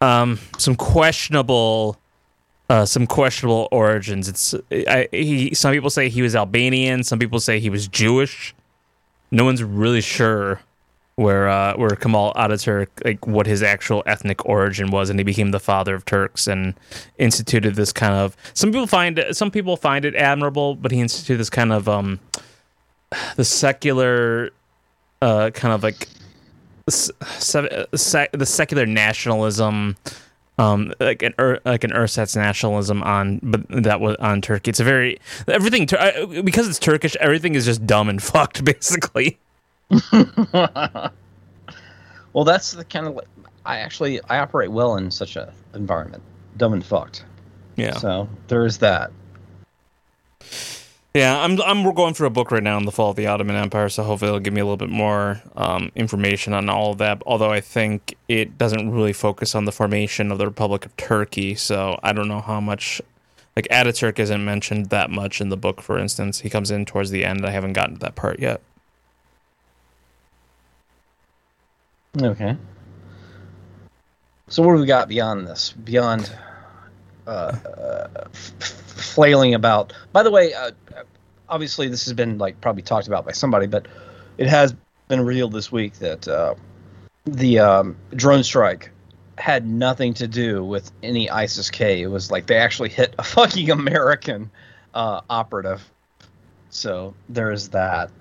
um, 0.01 0.39
some 0.57 0.75
questionable 0.75 1.97
uh, 2.71 2.85
some 2.85 3.05
questionable 3.05 3.67
origins. 3.69 4.29
It's 4.29 4.55
I, 4.71 5.09
he. 5.11 5.53
Some 5.53 5.73
people 5.73 5.89
say 5.89 6.07
he 6.07 6.21
was 6.21 6.37
Albanian. 6.37 7.03
Some 7.03 7.19
people 7.19 7.41
say 7.41 7.59
he 7.59 7.69
was 7.69 7.85
Jewish. 7.85 8.55
No 9.29 9.43
one's 9.43 9.61
really 9.61 9.99
sure 9.99 10.61
where 11.21 11.47
uh, 11.47 11.75
where 11.75 11.91
Kemal 11.91 12.33
Ataturk 12.35 12.87
like 13.05 13.25
what 13.27 13.45
his 13.45 13.61
actual 13.61 14.03
ethnic 14.05 14.45
origin 14.45 14.91
was, 14.91 15.09
and 15.09 15.19
he 15.19 15.23
became 15.23 15.51
the 15.51 15.59
father 15.59 15.93
of 15.95 16.03
Turks 16.05 16.47
and 16.47 16.73
instituted 17.17 17.75
this 17.75 17.93
kind 17.93 18.13
of. 18.13 18.35
Some 18.53 18.71
people 18.71 18.87
find 18.87 19.19
it, 19.19 19.35
some 19.35 19.51
people 19.51 19.77
find 19.77 20.03
it 20.03 20.15
admirable, 20.15 20.75
but 20.75 20.91
he 20.91 20.99
instituted 20.99 21.37
this 21.37 21.49
kind 21.49 21.71
of 21.71 21.87
um, 21.87 22.19
the 23.35 23.45
secular, 23.45 24.51
uh, 25.21 25.51
kind 25.51 25.73
of 25.73 25.83
like 25.83 26.07
se- 26.89 27.11
the 28.31 28.45
secular 28.45 28.85
nationalism 28.85 29.95
um 30.57 30.93
like 30.99 31.23
an 31.23 31.33
like 31.63 31.85
an 31.85 31.91
ersatz 31.91 32.35
nationalism 32.35 33.01
on 33.03 33.39
but 33.41 33.61
that 33.69 34.01
was 34.01 34.17
on 34.17 34.41
turkey 34.41 34.69
it's 34.69 34.81
a 34.81 34.83
very 34.83 35.17
everything 35.47 35.87
Tur- 35.87 36.27
because 36.43 36.67
it's 36.67 36.77
turkish 36.77 37.15
everything 37.21 37.55
is 37.55 37.63
just 37.63 37.85
dumb 37.87 38.09
and 38.09 38.21
fucked 38.31 38.65
basically 38.65 39.39
well, 42.33 42.45
that's 42.45 42.71
the 42.73 42.85
kind 42.85 43.07
of 43.07 43.19
I 43.65 43.77
actually 43.79 44.21
I 44.29 44.39
operate 44.39 44.71
well 44.71 44.95
in 44.97 45.11
such 45.11 45.35
a 45.35 45.53
environment, 45.73 46.23
dumb 46.57 46.73
and 46.73 46.85
fucked. 46.85 47.25
Yeah. 47.75 47.97
So 47.97 48.29
there's 48.47 48.77
that. 48.79 49.11
yeah 51.13 51.39
i'm 51.41 51.61
i'm 51.63 51.83
we're 51.83 51.91
going 51.91 52.13
through 52.13 52.27
a 52.27 52.31
book 52.31 52.51
right 52.51 52.63
now 52.63 52.77
on 52.77 52.85
the 52.85 52.91
fall 52.91 53.09
of 53.09 53.15
the 53.17 53.27
ottoman 53.27 53.55
empire 53.55 53.89
so 53.89 54.03
hopefully 54.03 54.29
it'll 54.29 54.39
give 54.39 54.53
me 54.53 54.61
a 54.61 54.63
little 54.63 54.77
bit 54.77 54.89
more 54.89 55.41
um, 55.55 55.91
information 55.95 56.53
on 56.53 56.69
all 56.69 56.91
of 56.91 56.97
that 56.99 57.21
although 57.25 57.51
i 57.51 57.59
think 57.61 58.15
it 58.29 58.57
doesn't 58.57 58.91
really 58.91 59.13
focus 59.13 59.53
on 59.55 59.65
the 59.65 59.71
formation 59.73 60.31
of 60.31 60.37
the 60.37 60.45
republic 60.45 60.85
of 60.85 60.95
turkey 60.97 61.55
so 61.55 61.99
i 62.03 62.13
don't 62.13 62.27
know 62.29 62.41
how 62.41 62.61
much 62.61 63.01
like 63.57 63.67
ataturk 63.69 64.19
isn't 64.19 64.45
mentioned 64.45 64.87
that 64.89 65.09
much 65.09 65.41
in 65.41 65.49
the 65.49 65.57
book 65.57 65.81
for 65.81 65.97
instance 65.97 66.39
he 66.41 66.49
comes 66.49 66.71
in 66.71 66.85
towards 66.85 67.11
the 67.11 67.25
end 67.25 67.45
i 67.45 67.51
haven't 67.51 67.73
gotten 67.73 67.95
to 67.95 67.99
that 67.99 68.15
part 68.15 68.39
yet 68.39 68.61
Okay. 72.19 72.57
So 74.47 74.63
what 74.63 74.73
do 74.73 74.81
we 74.81 74.85
got 74.85 75.07
beyond 75.07 75.47
this? 75.47 75.71
Beyond 75.71 76.29
uh, 77.25 77.29
uh, 77.29 78.07
f- 78.25 78.31
flailing 78.31 79.53
about. 79.53 79.93
By 80.11 80.23
the 80.23 80.31
way, 80.31 80.53
uh, 80.53 80.71
obviously 81.47 81.87
this 81.87 82.03
has 82.05 82.13
been 82.13 82.37
like 82.37 82.59
probably 82.59 82.81
talked 82.81 83.07
about 83.07 83.25
by 83.25 83.31
somebody, 83.31 83.67
but 83.67 83.87
it 84.37 84.47
has 84.47 84.75
been 85.07 85.21
revealed 85.21 85.53
this 85.53 85.71
week 85.71 85.93
that 85.99 86.27
uh, 86.27 86.55
the 87.25 87.59
um, 87.59 87.95
drone 88.15 88.43
strike 88.43 88.91
had 89.37 89.65
nothing 89.65 90.13
to 90.15 90.27
do 90.27 90.63
with 90.63 90.91
any 91.01 91.29
ISIS 91.29 91.69
K. 91.69 92.01
It 92.01 92.07
was 92.07 92.29
like 92.29 92.47
they 92.47 92.57
actually 92.57 92.89
hit 92.89 93.15
a 93.17 93.23
fucking 93.23 93.69
American 93.71 94.51
uh, 94.93 95.21
operative. 95.29 95.89
So 96.69 97.13
there 97.29 97.51
is 97.51 97.69
that. 97.69 98.11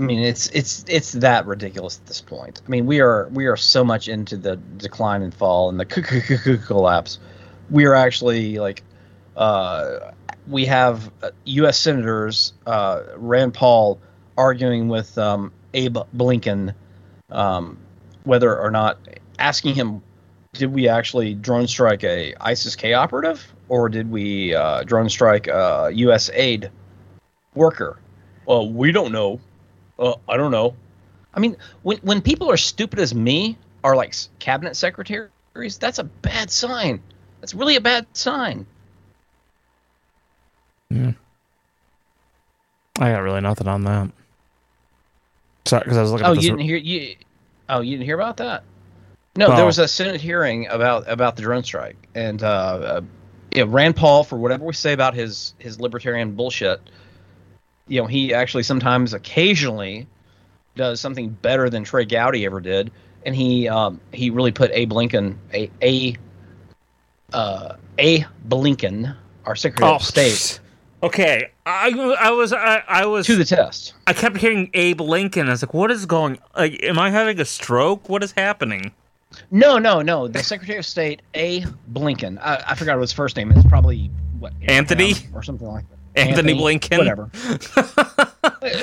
I 0.00 0.04
mean, 0.04 0.20
it's 0.20 0.46
it's 0.48 0.84
it's 0.86 1.12
that 1.12 1.46
ridiculous 1.46 1.98
at 1.98 2.06
this 2.06 2.20
point. 2.20 2.62
I 2.64 2.70
mean, 2.70 2.86
we 2.86 3.00
are 3.00 3.28
we 3.32 3.46
are 3.46 3.56
so 3.56 3.82
much 3.84 4.08
into 4.08 4.36
the 4.36 4.56
decline 4.56 5.22
and 5.22 5.34
fall 5.34 5.68
and 5.68 5.80
the 5.80 6.62
collapse. 6.66 7.18
We 7.68 7.84
are 7.84 7.94
actually 7.94 8.58
like, 8.58 8.84
uh, 9.36 10.12
we 10.46 10.64
have 10.66 11.10
U.S. 11.44 11.78
senators 11.78 12.52
uh, 12.66 13.02
Rand 13.16 13.54
Paul 13.54 13.98
arguing 14.36 14.88
with 14.88 15.18
um, 15.18 15.52
Abe 15.74 15.98
Blinken 16.16 16.74
um, 17.30 17.78
whether 18.24 18.58
or 18.58 18.70
not 18.70 18.98
asking 19.38 19.74
him, 19.74 20.02
did 20.52 20.72
we 20.72 20.88
actually 20.88 21.34
drone 21.34 21.66
strike 21.66 22.04
a 22.04 22.34
ISIS 22.40 22.76
K 22.76 22.94
operative 22.94 23.54
or 23.68 23.88
did 23.88 24.10
we 24.10 24.54
uh, 24.54 24.82
drone 24.84 25.08
strike 25.08 25.46
a 25.46 25.90
U.S. 25.92 26.30
aid 26.32 26.70
worker? 27.54 27.98
Well, 28.46 28.70
we 28.70 28.92
don't 28.92 29.12
know. 29.12 29.40
Uh, 29.98 30.14
I 30.28 30.36
don't 30.36 30.50
know. 30.50 30.74
I 31.34 31.40
mean, 31.40 31.56
when 31.82 31.98
when 31.98 32.22
people 32.22 32.50
are 32.50 32.56
stupid 32.56 32.98
as 32.98 33.14
me 33.14 33.56
are 33.84 33.96
like 33.96 34.14
cabinet 34.38 34.76
secretaries, 34.76 35.78
that's 35.78 35.98
a 35.98 36.04
bad 36.04 36.50
sign. 36.50 37.02
That's 37.40 37.54
really 37.54 37.76
a 37.76 37.80
bad 37.80 38.06
sign. 38.12 38.66
Yeah. 40.90 41.12
I 42.98 43.12
got 43.12 43.20
really 43.20 43.40
nothing 43.40 43.68
on 43.68 43.84
that. 43.84 44.10
Sorry, 45.66 45.84
because 45.84 45.98
I 45.98 46.02
was 46.02 46.12
looking. 46.12 46.26
Oh, 46.26 46.32
at 46.32 46.42
you 46.42 46.50
didn't 46.50 46.60
hear 46.60 46.76
you. 46.76 47.16
Oh, 47.68 47.80
you 47.80 47.92
didn't 47.92 48.06
hear 48.06 48.16
about 48.16 48.38
that? 48.38 48.64
No, 49.36 49.48
Well- 49.48 49.56
there 49.56 49.66
was 49.66 49.78
a 49.78 49.86
Senate 49.86 50.20
hearing 50.20 50.66
about 50.68 51.08
about 51.08 51.36
the 51.36 51.42
drone 51.42 51.62
strike, 51.62 52.08
and 52.14 52.42
uh, 52.42 52.46
uh, 52.46 53.00
know, 53.64 53.66
Rand 53.66 53.96
Paul, 53.96 54.24
for 54.24 54.36
whatever 54.38 54.64
we 54.64 54.72
say 54.72 54.92
about 54.92 55.14
his 55.14 55.54
his 55.58 55.80
libertarian 55.80 56.32
bullshit, 56.32 56.80
you 57.88 58.00
know, 58.00 58.06
he 58.06 58.32
actually 58.32 58.62
sometimes, 58.62 59.12
occasionally, 59.12 60.06
does 60.76 61.00
something 61.00 61.30
better 61.30 61.68
than 61.68 61.84
Trey 61.84 62.04
Gowdy 62.04 62.46
ever 62.46 62.60
did, 62.60 62.90
and 63.26 63.34
he 63.34 63.68
um, 63.68 64.00
he 64.12 64.30
really 64.30 64.52
put 64.52 64.70
Abe 64.72 64.92
Lincoln 64.92 65.38
a 65.52 65.70
a 65.82 66.16
uh, 67.32 67.74
a 67.98 68.24
Blinken, 68.48 69.14
our 69.44 69.56
Secretary 69.56 69.90
Oh, 69.90 69.96
of 69.96 70.02
State, 70.02 70.60
Okay, 71.00 71.50
I, 71.64 72.16
I 72.20 72.30
was 72.32 72.52
I, 72.52 72.82
I 72.88 73.06
was 73.06 73.26
to 73.26 73.36
the 73.36 73.44
test. 73.44 73.94
I 74.08 74.12
kept 74.12 74.36
hearing 74.36 74.68
Abe 74.74 75.00
Lincoln. 75.00 75.46
I 75.46 75.52
was 75.52 75.62
like, 75.62 75.72
"What 75.72 75.92
is 75.92 76.06
going? 76.06 76.38
Like, 76.56 76.82
am 76.82 76.98
I 76.98 77.10
having 77.10 77.38
a 77.38 77.44
stroke? 77.44 78.08
What 78.08 78.24
is 78.24 78.32
happening?" 78.32 78.92
No, 79.50 79.78
no, 79.78 80.02
no. 80.02 80.26
The 80.26 80.42
Secretary 80.42 80.78
of 80.78 80.86
State, 80.86 81.22
A. 81.34 81.60
Blinken. 81.92 82.38
I, 82.40 82.64
I 82.68 82.74
forgot 82.74 82.96
what 82.96 83.02
his 83.02 83.12
first 83.12 83.36
name 83.36 83.52
is. 83.52 83.64
Probably 83.66 84.10
what 84.40 84.52
Anthony? 84.66 85.12
Or 85.34 85.42
something 85.42 85.68
like 85.68 85.88
that. 85.88 85.97
Anthony 86.16 86.54
Blinken? 86.54 86.98
Whatever. 86.98 87.30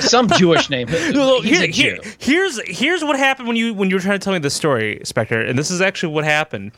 Some 0.00 0.28
Jewish 0.28 0.70
name. 0.70 0.88
Well, 1.16 1.40
He's 1.42 1.58
here- 1.58 1.64
a 1.64 1.66
here- 1.72 1.96
Jew. 1.98 2.10
here's 2.18 2.60
here's 2.78 3.04
what 3.04 3.18
happened 3.18 3.48
when 3.48 3.56
you 3.56 3.74
when 3.74 3.90
you 3.90 3.96
were 3.96 4.00
trying 4.00 4.18
to 4.18 4.24
tell 4.24 4.32
me 4.32 4.38
the 4.38 4.50
story, 4.50 5.00
Spectre, 5.04 5.40
and 5.40 5.58
this 5.58 5.70
is 5.70 5.80
actually 5.80 6.12
what 6.12 6.24
happened, 6.24 6.72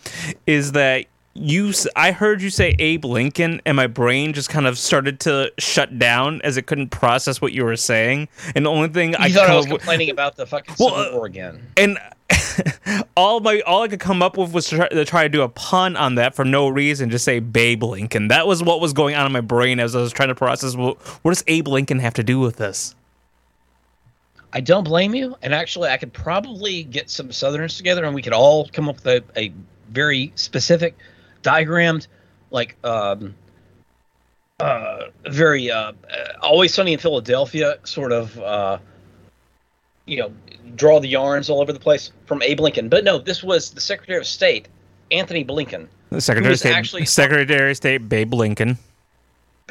is 0.46 0.72
that 0.72 1.06
you 1.34 1.72
I 1.94 2.12
heard 2.12 2.42
you 2.42 2.50
say 2.50 2.74
Abe 2.78 3.04
Lincoln, 3.04 3.60
and 3.64 3.76
my 3.76 3.86
brain 3.86 4.32
just 4.32 4.48
kind 4.50 4.66
of 4.66 4.76
started 4.78 5.20
to 5.20 5.52
shut 5.58 5.98
down 5.98 6.40
as 6.42 6.56
it 6.56 6.66
couldn't 6.66 6.88
process 6.88 7.40
what 7.40 7.52
you 7.52 7.64
were 7.64 7.76
saying, 7.76 8.28
and 8.56 8.66
the 8.66 8.70
only 8.70 8.88
thing 8.88 9.14
I 9.16 9.26
You 9.26 9.34
could 9.34 9.40
thought 9.40 9.50
I 9.50 9.56
was 9.56 9.68
with- 9.68 9.80
complaining 9.80 10.10
about 10.10 10.36
the 10.36 10.46
fucking 10.46 10.74
Well, 10.78 10.90
Civil 10.96 11.12
uh, 11.12 11.16
War 11.16 11.26
again. 11.26 11.66
and 11.76 11.98
all 13.16 13.40
my 13.40 13.60
all 13.60 13.82
I 13.82 13.88
could 13.88 14.00
come 14.00 14.22
up 14.22 14.36
with 14.36 14.52
was 14.52 14.66
to 14.68 14.76
try, 14.76 14.88
to 14.88 15.04
try 15.04 15.22
to 15.22 15.28
do 15.28 15.42
a 15.42 15.48
pun 15.48 15.96
on 15.96 16.16
that 16.16 16.34
for 16.34 16.44
no 16.44 16.68
reason, 16.68 17.10
just 17.10 17.24
say 17.24 17.38
Babe 17.38 17.82
Lincoln. 17.82 18.28
That 18.28 18.46
was 18.46 18.62
what 18.62 18.80
was 18.80 18.92
going 18.92 19.14
on 19.14 19.26
in 19.26 19.32
my 19.32 19.40
brain 19.40 19.80
as 19.80 19.96
I 19.96 20.00
was 20.00 20.12
trying 20.12 20.28
to 20.28 20.34
process. 20.34 20.76
Well, 20.76 20.98
what 21.22 21.30
does 21.30 21.44
Abe 21.46 21.68
Lincoln 21.68 22.00
have 22.00 22.14
to 22.14 22.22
do 22.22 22.38
with 22.38 22.56
this? 22.56 22.94
I 24.52 24.60
don't 24.60 24.84
blame 24.84 25.14
you. 25.14 25.36
And 25.42 25.54
actually, 25.54 25.90
I 25.90 25.96
could 25.96 26.12
probably 26.12 26.84
get 26.84 27.10
some 27.10 27.32
Southerners 27.32 27.76
together 27.76 28.04
and 28.04 28.14
we 28.14 28.22
could 28.22 28.32
all 28.32 28.68
come 28.68 28.88
up 28.88 28.96
with 28.96 29.06
a, 29.06 29.22
a 29.38 29.52
very 29.90 30.32
specific, 30.36 30.96
diagrammed, 31.42 32.06
like, 32.50 32.76
um, 32.84 33.34
uh, 34.60 35.04
very, 35.28 35.70
uh, 35.70 35.92
uh, 35.92 35.92
always 36.40 36.72
sunny 36.72 36.94
in 36.94 36.98
Philadelphia 36.98 37.78
sort 37.84 38.12
of, 38.12 38.38
uh, 38.40 38.78
you 40.08 40.16
know, 40.16 40.32
draw 40.74 40.98
the 40.98 41.08
yarns 41.08 41.50
all 41.50 41.60
over 41.60 41.72
the 41.72 41.78
place 41.78 42.10
from 42.26 42.42
Abe 42.42 42.60
Lincoln. 42.60 42.88
But 42.88 43.04
no, 43.04 43.18
this 43.18 43.42
was 43.42 43.70
the 43.70 43.80
Secretary 43.80 44.18
of 44.18 44.26
State, 44.26 44.68
Anthony 45.10 45.44
Blinken. 45.44 45.86
The 46.10 46.20
Secretary 46.20 46.54
of 46.54 46.58
State, 46.58 46.74
actually 46.74 47.04
Secretary 47.04 47.70
of 47.70 47.76
State 47.76 48.08
Babe 48.08 48.32
Lincoln. 48.32 48.78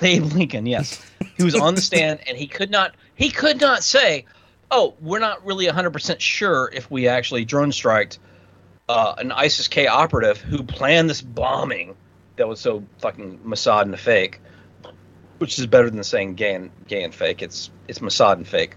Abe 0.02 0.26
Lincoln, 0.26 0.68
yes. 0.68 1.04
He 1.38 1.44
was 1.44 1.56
on 1.56 1.74
the 1.76 1.82
stand 1.82 2.20
and 2.28 2.38
he 2.38 2.48
could 2.48 2.70
not 2.70 2.94
he 3.16 3.32
could 3.32 3.60
not 3.60 3.84
say, 3.84 4.26
"Oh, 4.70 4.94
we're 5.02 5.20
not 5.20 5.44
really 5.44 5.66
100% 5.66 6.20
sure 6.20 6.70
if 6.72 6.90
we 6.92 7.08
actually 7.08 7.46
drone 7.46 7.72
striked 7.72 8.20
uh, 8.90 9.16
an 9.18 9.32
ISIS 9.32 9.68
K 9.68 9.88
operative 9.88 10.38
who 10.38 10.62
planned 10.62 11.10
this 11.10 11.22
bombing 11.22 11.96
that 12.36 12.48
was 12.48 12.60
so 12.60 12.84
fucking 13.00 13.40
Mossad 13.40 13.84
and 13.84 14.00
fake." 14.00 14.40
Which 15.40 15.60
is 15.60 15.68
better 15.68 15.90
than 15.92 16.04
saying 16.04 16.34
gay 16.34 16.56
and 16.56 16.72
gay 16.88 17.04
and 17.04 17.14
fake. 17.14 17.44
It's 17.44 17.70
it's 17.88 18.00
Mossad 18.00 18.34
and 18.34 18.48
fake. 18.48 18.76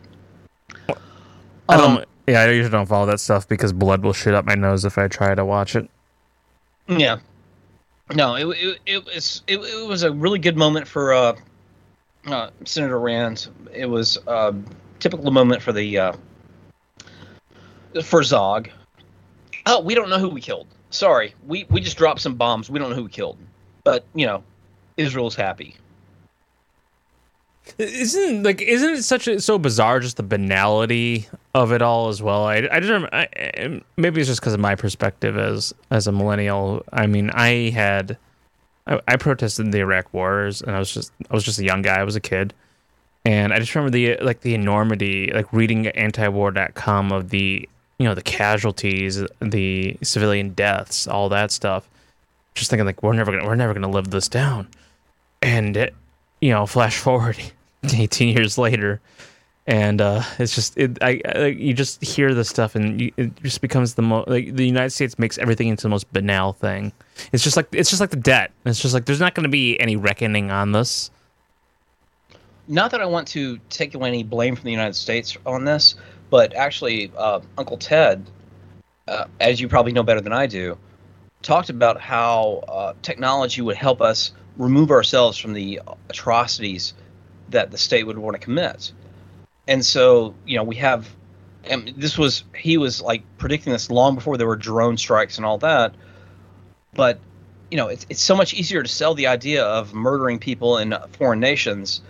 I 1.70 1.74
Um, 1.76 1.94
don't. 1.96 2.08
Yeah, 2.26 2.42
I 2.42 2.50
usually 2.50 2.70
don't 2.70 2.86
follow 2.86 3.06
that 3.06 3.20
stuff 3.20 3.48
because 3.48 3.72
blood 3.72 4.02
will 4.02 4.12
shit 4.12 4.34
up 4.34 4.44
my 4.44 4.54
nose 4.54 4.84
if 4.84 4.98
I 4.98 5.08
try 5.08 5.34
to 5.34 5.44
watch 5.44 5.74
it. 5.74 5.88
Yeah. 6.86 7.18
No, 8.14 8.34
it 8.34 8.46
it, 8.58 8.78
it 8.86 9.04
was 9.04 9.42
it, 9.46 9.58
it 9.58 9.86
was 9.88 10.02
a 10.02 10.12
really 10.12 10.38
good 10.38 10.56
moment 10.56 10.86
for 10.86 11.12
uh, 11.12 11.36
uh, 12.26 12.50
Senator 12.64 12.98
Rand. 12.98 13.48
It 13.72 13.86
was 13.86 14.18
a 14.26 14.54
typical 14.98 15.30
moment 15.30 15.62
for 15.62 15.72
the 15.72 15.98
uh, 15.98 16.12
for 18.02 18.22
Zog. 18.22 18.68
Oh, 19.66 19.80
we 19.80 19.94
don't 19.94 20.10
know 20.10 20.18
who 20.18 20.28
we 20.28 20.40
killed. 20.40 20.66
Sorry, 20.90 21.34
we 21.46 21.66
we 21.70 21.80
just 21.80 21.96
dropped 21.96 22.20
some 22.20 22.34
bombs. 22.34 22.68
We 22.68 22.78
don't 22.78 22.90
know 22.90 22.96
who 22.96 23.04
we 23.04 23.10
killed, 23.10 23.38
but 23.84 24.04
you 24.14 24.26
know, 24.26 24.42
Israel's 24.96 25.36
happy. 25.36 25.76
Isn't 27.78 28.42
like 28.42 28.60
isn't 28.62 28.90
it 28.94 29.02
such 29.02 29.26
a, 29.28 29.40
so 29.40 29.58
bizarre 29.58 30.00
just 30.00 30.16
the 30.16 30.22
banality 30.22 31.26
of 31.54 31.72
it 31.72 31.82
all 31.82 32.08
as 32.08 32.22
well? 32.22 32.44
I 32.44 32.68
I 32.70 32.80
just 32.80 33.06
I- 33.12 33.80
maybe 33.96 34.20
it's 34.20 34.28
just 34.28 34.40
because 34.40 34.54
of 34.54 34.60
my 34.60 34.74
perspective 34.74 35.36
as 35.38 35.74
as 35.90 36.06
a 36.06 36.12
millennial. 36.12 36.84
I 36.92 37.06
mean, 37.06 37.30
I 37.30 37.70
had 37.70 38.16
I, 38.86 39.00
I 39.08 39.16
protested 39.16 39.72
the 39.72 39.78
Iraq 39.80 40.12
wars, 40.12 40.62
and 40.62 40.74
I 40.74 40.78
was 40.78 40.92
just 40.92 41.12
I 41.30 41.34
was 41.34 41.44
just 41.44 41.58
a 41.58 41.64
young 41.64 41.82
guy. 41.82 42.00
I 42.00 42.04
was 42.04 42.16
a 42.16 42.20
kid, 42.20 42.52
and 43.24 43.52
I 43.52 43.58
just 43.58 43.74
remember 43.74 43.90
the 43.90 44.16
like 44.18 44.40
the 44.40 44.54
enormity, 44.54 45.30
like 45.32 45.52
reading 45.52 45.84
antiwar.com 45.84 47.12
of 47.12 47.30
the 47.30 47.68
you 47.98 48.04
know 48.06 48.14
the 48.14 48.22
casualties, 48.22 49.22
the 49.40 49.96
civilian 50.02 50.50
deaths, 50.54 51.06
all 51.06 51.28
that 51.28 51.50
stuff. 51.50 51.88
Just 52.54 52.70
thinking 52.70 52.86
like 52.86 53.02
we're 53.02 53.12
never 53.12 53.32
gonna 53.32 53.44
we're 53.46 53.54
never 53.54 53.74
gonna 53.74 53.88
live 53.90 54.10
this 54.10 54.28
down, 54.28 54.68
and 55.40 55.76
it, 55.76 55.94
you 56.40 56.50
know, 56.50 56.66
flash 56.66 56.96
forward 56.98 57.36
18 57.94 58.36
years 58.36 58.58
later, 58.58 59.00
and 59.66 60.00
uh, 60.00 60.22
it's 60.38 60.54
just 60.54 60.76
it, 60.76 60.98
I, 61.02 61.20
I 61.24 61.46
you 61.46 61.74
just 61.74 62.02
hear 62.02 62.34
this 62.34 62.48
stuff 62.48 62.74
and 62.74 63.00
you, 63.00 63.12
it 63.16 63.42
just 63.42 63.60
becomes 63.60 63.94
the 63.94 64.02
most 64.02 64.28
like 64.28 64.54
the 64.54 64.66
United 64.66 64.90
States 64.90 65.18
makes 65.18 65.38
everything 65.38 65.68
into 65.68 65.82
the 65.82 65.88
most 65.88 66.12
banal 66.12 66.52
thing. 66.52 66.92
It's 67.32 67.44
just 67.44 67.56
like 67.56 67.68
it's 67.72 67.90
just 67.90 68.00
like 68.00 68.10
the 68.10 68.16
debt. 68.16 68.50
It's 68.64 68.80
just 68.80 68.94
like 68.94 69.04
there's 69.04 69.20
not 69.20 69.34
going 69.34 69.44
to 69.44 69.50
be 69.50 69.78
any 69.80 69.96
reckoning 69.96 70.50
on 70.50 70.72
this. 70.72 71.10
not 72.68 72.90
that 72.92 73.00
I 73.00 73.06
want 73.06 73.26
to 73.28 73.58
take 73.68 73.94
away 73.94 74.08
any 74.08 74.22
blame 74.22 74.54
from 74.54 74.64
the 74.64 74.70
United 74.70 74.94
States 74.94 75.36
on 75.44 75.64
this, 75.64 75.96
but 76.30 76.54
actually, 76.54 77.10
uh, 77.16 77.40
Uncle 77.58 77.76
Ted, 77.76 78.24
uh, 79.08 79.24
as 79.40 79.60
you 79.60 79.68
probably 79.68 79.92
know 79.92 80.04
better 80.04 80.20
than 80.20 80.32
I 80.32 80.46
do, 80.46 80.78
talked 81.42 81.68
about 81.68 82.00
how 82.00 82.62
uh, 82.68 82.94
technology 83.02 83.60
would 83.60 83.76
help 83.76 84.00
us 84.00 84.32
remove 84.56 84.90
ourselves 84.90 85.36
from 85.36 85.52
the 85.52 85.80
atrocities 86.08 86.94
that 87.50 87.70
the 87.70 87.78
state 87.78 88.06
would 88.06 88.18
want 88.18 88.34
to 88.34 88.40
commit. 88.40 88.92
And 89.68 89.84
so, 89.84 90.34
you 90.46 90.56
know, 90.56 90.64
we 90.64 90.76
have, 90.76 91.08
and 91.64 91.92
this 91.96 92.18
was, 92.18 92.44
he 92.56 92.76
was 92.76 93.00
like 93.00 93.22
predicting 93.38 93.72
this 93.72 93.90
long 93.90 94.14
before 94.14 94.36
there 94.36 94.46
were 94.46 94.56
drone 94.56 94.96
strikes 94.96 95.36
and 95.36 95.46
all 95.46 95.58
that. 95.58 95.94
But, 96.94 97.20
you 97.70 97.76
know, 97.76 97.88
it's, 97.88 98.06
it's 98.08 98.22
so 98.22 98.34
much 98.34 98.54
easier 98.54 98.82
to 98.82 98.88
sell 98.88 99.14
the 99.14 99.26
idea 99.28 99.64
of 99.64 99.94
murdering 99.94 100.38
people 100.38 100.78
in 100.78 100.94
foreign 101.12 101.40
nations 101.40 102.00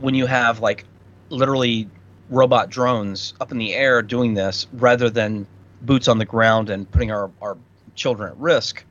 when 0.00 0.14
you 0.14 0.26
have 0.26 0.60
like 0.60 0.84
literally 1.28 1.88
robot 2.28 2.70
drones 2.70 3.34
up 3.40 3.50
in 3.50 3.58
the 3.58 3.74
air 3.74 4.02
doing 4.02 4.34
this 4.34 4.68
rather 4.74 5.10
than 5.10 5.46
boots 5.82 6.06
on 6.06 6.18
the 6.18 6.24
ground 6.24 6.70
and 6.70 6.88
putting 6.90 7.10
our, 7.10 7.30
our 7.42 7.56
children 7.96 8.30
at 8.30 8.36
risk. 8.36 8.84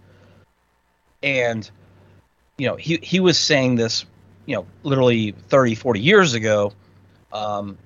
And, 1.23 1.69
you 2.57 2.67
know, 2.67 2.75
he, 2.75 2.97
he 3.01 3.19
was 3.19 3.37
saying 3.37 3.75
this, 3.75 4.05
you 4.49 4.55
know, 4.55 4.65
literally 4.81 5.35
30, 5.49 5.75
40 5.75 5.99
years 5.99 6.33
ago. 6.33 6.73
Um, 7.31 7.77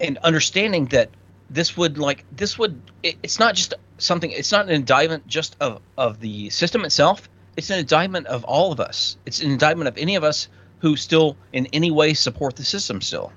and 0.00 0.18
understanding 0.18 0.86
that 0.86 1.08
this 1.48 1.76
would 1.76 1.98
like, 1.98 2.24
this 2.34 2.58
would, 2.58 2.80
it, 3.04 3.16
it's 3.22 3.38
not 3.38 3.54
just 3.54 3.74
something, 3.98 4.32
it's 4.32 4.50
not 4.50 4.64
an 4.64 4.72
indictment 4.72 5.24
just 5.28 5.54
of, 5.60 5.80
of 5.96 6.18
the 6.18 6.50
system 6.50 6.84
itself. 6.84 7.28
It's 7.56 7.70
an 7.70 7.78
indictment 7.78 8.26
of 8.26 8.42
all 8.42 8.72
of 8.72 8.80
us. 8.80 9.18
It's 9.24 9.40
an 9.40 9.52
indictment 9.52 9.86
of 9.86 9.96
any 9.98 10.16
of 10.16 10.24
us 10.24 10.48
who 10.80 10.96
still 10.96 11.36
in 11.52 11.66
any 11.66 11.92
way 11.92 12.12
support 12.12 12.56
the 12.56 12.64
system 12.64 13.00
still. 13.00 13.32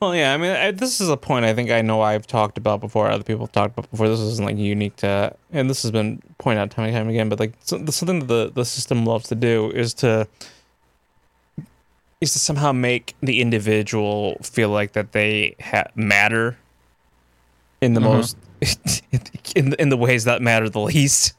Well, 0.00 0.14
yeah, 0.14 0.32
I 0.34 0.36
mean, 0.36 0.50
I, 0.50 0.70
this 0.70 1.00
is 1.00 1.08
a 1.08 1.16
point 1.16 1.44
I 1.44 1.54
think 1.54 1.70
I 1.70 1.82
know 1.82 2.00
I've 2.02 2.26
talked 2.26 2.56
about 2.58 2.80
before. 2.80 3.08
Other 3.10 3.24
people 3.24 3.46
have 3.46 3.52
talked 3.52 3.76
about 3.78 3.90
before. 3.90 4.08
This 4.08 4.20
isn't 4.20 4.44
like 4.44 4.56
unique 4.56 4.96
to, 4.96 5.34
and 5.52 5.68
this 5.68 5.82
has 5.82 5.90
been 5.90 6.20
pointed 6.38 6.60
out 6.60 6.70
time 6.70 6.86
and 6.86 6.94
time 6.94 7.08
again. 7.08 7.28
But 7.28 7.40
like 7.40 7.52
so, 7.60 7.84
something 7.86 8.20
that 8.20 8.26
the 8.28 8.52
the 8.54 8.64
system 8.64 9.04
loves 9.04 9.28
to 9.28 9.34
do 9.34 9.70
is 9.70 9.94
to 9.94 10.26
is 12.20 12.32
to 12.32 12.38
somehow 12.38 12.72
make 12.72 13.14
the 13.20 13.40
individual 13.40 14.36
feel 14.42 14.68
like 14.68 14.92
that 14.92 15.12
they 15.12 15.56
ha- 15.60 15.88
matter 15.96 16.56
in 17.80 17.94
the 17.94 18.00
Mhm. 18.00 18.04
most 18.04 18.36
in 19.56 19.74
in 19.74 19.88
the 19.88 19.96
ways 19.96 20.24
that 20.24 20.40
matter 20.42 20.68
the 20.68 20.80
least. 20.80 21.34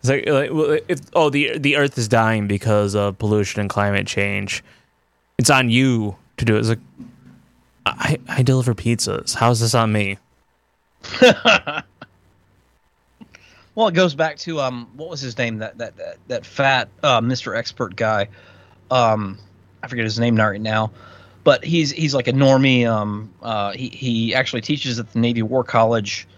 It's 0.00 0.08
like, 0.08 0.26
like 0.28 0.84
if, 0.88 1.00
oh 1.14 1.30
the 1.30 1.58
the 1.58 1.76
Earth 1.76 1.96
is 1.98 2.08
dying 2.08 2.48
because 2.48 2.94
of 2.94 3.18
pollution 3.18 3.60
and 3.60 3.70
climate 3.70 4.06
change. 4.06 4.64
It's 5.38 5.50
on 5.50 5.68
you 5.70 6.16
to 6.38 6.44
do 6.44 6.56
it. 6.56 6.60
It's 6.60 6.68
like 6.70 6.78
I 7.86 8.18
I 8.28 8.42
deliver 8.42 8.74
pizzas. 8.74 9.34
How 9.34 9.50
is 9.50 9.60
this 9.60 9.74
on 9.74 9.92
me? 9.92 10.18
Well, 13.74 13.88
it 13.88 13.94
goes 13.94 14.14
back 14.14 14.36
to 14.38 14.60
um, 14.60 14.88
what 14.94 15.10
was 15.10 15.20
his 15.20 15.36
name? 15.36 15.58
That 15.58 15.78
that 15.78 15.96
that, 15.96 16.16
that 16.28 16.46
fat 16.46 16.88
uh, 17.02 17.20
Mr. 17.20 17.56
Expert 17.56 17.96
guy. 17.96 18.28
Um, 18.90 19.38
I 19.82 19.88
forget 19.88 20.04
his 20.04 20.18
name 20.18 20.36
right 20.36 20.60
now, 20.60 20.92
but 21.42 21.64
he's 21.64 21.90
he's 21.90 22.14
like 22.14 22.28
a 22.28 22.32
normie. 22.32 22.86
Um, 22.86 23.32
uh, 23.42 23.72
he 23.72 23.88
he 23.88 24.34
actually 24.34 24.62
teaches 24.62 24.98
at 24.98 25.12
the 25.12 25.18
Navy 25.18 25.42
War 25.42 25.64
College, 25.64 26.28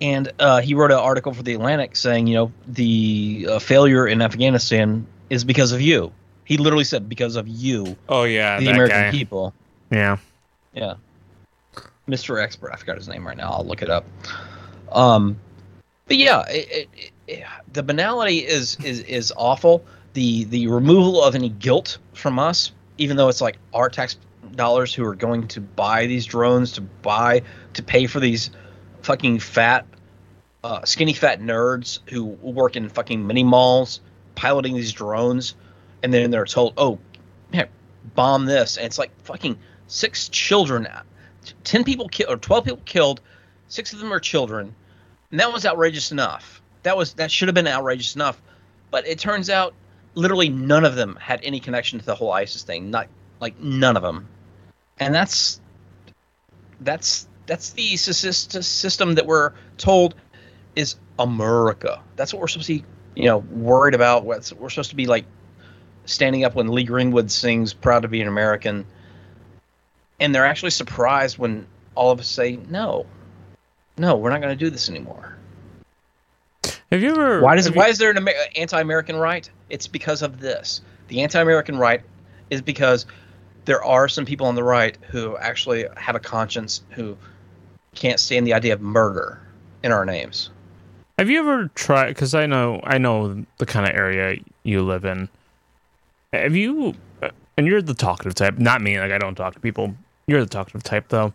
and 0.00 0.32
uh, 0.40 0.60
he 0.62 0.74
wrote 0.74 0.90
an 0.90 0.98
article 0.98 1.32
for 1.32 1.44
the 1.44 1.54
Atlantic 1.54 1.94
saying, 1.94 2.26
you 2.26 2.34
know, 2.34 2.52
the 2.66 3.46
uh, 3.50 3.58
failure 3.60 4.08
in 4.08 4.20
Afghanistan 4.20 5.06
is 5.30 5.44
because 5.44 5.70
of 5.70 5.80
you. 5.80 6.12
He 6.44 6.56
literally 6.56 6.84
said 6.84 7.08
because 7.08 7.36
of 7.36 7.46
you, 7.46 7.96
Oh 8.08 8.24
yeah, 8.24 8.58
the 8.58 8.68
American 8.68 9.00
guy. 9.02 9.10
people. 9.12 9.54
Yeah. 9.92 10.18
Yeah. 10.74 10.94
Mr. 12.08 12.42
Expert. 12.42 12.72
I 12.72 12.76
forgot 12.76 12.96
his 12.96 13.08
name 13.08 13.26
right 13.26 13.36
now. 13.36 13.50
I'll 13.50 13.64
look 13.64 13.82
it 13.82 13.90
up. 13.90 14.04
Um, 14.92 15.38
but 16.06 16.16
yeah, 16.16 16.44
it, 16.48 16.88
it, 16.94 17.10
it, 17.26 17.44
the 17.72 17.82
banality 17.82 18.38
is, 18.38 18.76
is 18.84 19.00
is 19.00 19.32
awful. 19.36 19.84
The 20.12 20.44
the 20.44 20.68
removal 20.68 21.22
of 21.22 21.34
any 21.34 21.48
guilt 21.48 21.98
from 22.12 22.38
us, 22.38 22.72
even 22.98 23.16
though 23.16 23.28
it's 23.28 23.40
like 23.40 23.58
our 23.72 23.88
tax 23.88 24.16
dollars 24.54 24.94
who 24.94 25.04
are 25.04 25.14
going 25.14 25.48
to 25.48 25.60
buy 25.60 26.06
these 26.06 26.26
drones, 26.26 26.72
to 26.72 26.80
buy 26.80 27.42
to 27.72 27.82
pay 27.82 28.06
for 28.06 28.20
these 28.20 28.50
fucking 29.02 29.38
fat, 29.38 29.86
uh, 30.62 30.84
skinny 30.84 31.14
fat 31.14 31.40
nerds 31.40 32.00
who 32.10 32.24
work 32.24 32.76
in 32.76 32.88
fucking 32.88 33.26
mini 33.26 33.44
malls 33.44 34.00
piloting 34.34 34.74
these 34.74 34.92
drones, 34.92 35.54
and 36.02 36.12
then 36.12 36.30
they're 36.30 36.44
told, 36.44 36.74
oh, 36.76 36.98
man, 37.52 37.68
bomb 38.14 38.46
this, 38.46 38.76
and 38.76 38.86
it's 38.86 38.98
like 38.98 39.10
fucking 39.22 39.58
six 39.86 40.28
children, 40.28 40.88
ten 41.64 41.84
people 41.84 42.08
killed 42.08 42.30
or 42.30 42.36
twelve 42.36 42.64
people 42.64 42.82
killed, 42.84 43.20
six 43.68 43.92
of 43.92 43.98
them 43.98 44.12
are 44.12 44.20
children, 44.20 44.74
and 45.30 45.40
that 45.40 45.52
was 45.52 45.66
outrageous 45.66 46.12
enough. 46.12 46.62
That 46.82 46.96
was 46.96 47.14
that 47.14 47.30
should 47.30 47.48
have 47.48 47.54
been 47.54 47.66
outrageous 47.66 48.14
enough, 48.14 48.40
but 48.90 49.06
it 49.06 49.18
turns 49.18 49.50
out 49.50 49.74
literally 50.14 50.48
none 50.48 50.84
of 50.84 50.94
them 50.94 51.16
had 51.20 51.40
any 51.42 51.60
connection 51.60 51.98
to 51.98 52.04
the 52.04 52.14
whole 52.14 52.32
ISIS 52.32 52.62
thing. 52.62 52.90
Not 52.90 53.08
like 53.40 53.58
none 53.58 53.96
of 53.96 54.02
them, 54.02 54.28
and 54.98 55.14
that's 55.14 55.60
that's 56.80 57.26
that's 57.46 57.70
the 57.70 57.96
system 57.96 59.14
that 59.14 59.26
we're 59.26 59.52
told 59.76 60.14
is 60.76 60.96
America. 61.18 62.02
That's 62.16 62.32
what 62.32 62.40
we're 62.40 62.48
supposed 62.48 62.66
to 62.68 62.80
be, 62.80 62.84
you 63.14 63.26
know, 63.26 63.38
worried 63.38 63.94
about. 63.94 64.24
What 64.24 64.50
we're 64.58 64.70
supposed 64.70 64.90
to 64.90 64.96
be 64.96 65.06
like 65.06 65.24
standing 66.04 66.44
up 66.44 66.54
when 66.54 66.68
Lee 66.68 66.84
Greenwood 66.84 67.30
sings 67.30 67.72
"Proud 67.72 68.00
to 68.02 68.08
be 68.08 68.20
an 68.20 68.28
American," 68.28 68.86
and 70.24 70.34
they're 70.34 70.46
actually 70.46 70.70
surprised 70.70 71.36
when 71.36 71.66
all 71.94 72.10
of 72.10 72.18
us 72.18 72.26
say, 72.26 72.58
"No, 72.70 73.04
no, 73.98 74.16
we're 74.16 74.30
not 74.30 74.40
going 74.40 74.56
to 74.56 74.64
do 74.64 74.70
this 74.70 74.88
anymore." 74.88 75.36
Have 76.90 77.02
you 77.02 77.10
ever? 77.10 77.40
Why 77.42 77.54
does 77.56 77.70
why 77.70 77.86
you- 77.86 77.90
is 77.92 77.98
there 77.98 78.10
an 78.10 78.16
Amer- 78.16 78.32
anti-American 78.56 79.16
right? 79.16 79.48
It's 79.68 79.86
because 79.86 80.22
of 80.22 80.40
this. 80.40 80.80
The 81.08 81.20
anti-American 81.22 81.76
right 81.76 82.00
is 82.48 82.62
because 82.62 83.04
there 83.66 83.84
are 83.84 84.08
some 84.08 84.24
people 84.24 84.46
on 84.46 84.54
the 84.54 84.62
right 84.64 84.96
who 85.10 85.36
actually 85.36 85.84
have 85.98 86.14
a 86.14 86.20
conscience 86.20 86.80
who 86.90 87.16
can't 87.94 88.18
stand 88.18 88.46
the 88.46 88.54
idea 88.54 88.72
of 88.72 88.80
murder 88.80 89.40
in 89.82 89.92
our 89.92 90.06
names. 90.06 90.50
Have 91.18 91.28
you 91.28 91.38
ever 91.38 91.68
tried? 91.74 92.08
Because 92.08 92.34
I 92.34 92.46
know, 92.46 92.80
I 92.84 92.96
know 92.98 93.44
the 93.58 93.66
kind 93.66 93.88
of 93.88 93.94
area 93.94 94.38
you 94.62 94.82
live 94.82 95.04
in. 95.04 95.28
Have 96.32 96.56
you? 96.56 96.94
uh, 97.22 97.28
And 97.56 97.66
you're 97.66 97.82
the 97.82 97.94
talkative 97.94 98.34
type, 98.34 98.58
not 98.58 98.80
me. 98.80 98.98
Like 98.98 99.12
I 99.12 99.18
don't 99.18 99.34
talk 99.34 99.54
to 99.54 99.60
people. 99.60 99.94
You're 100.26 100.40
the 100.40 100.50
talkative 100.50 100.82
type, 100.82 101.08
though. 101.08 101.32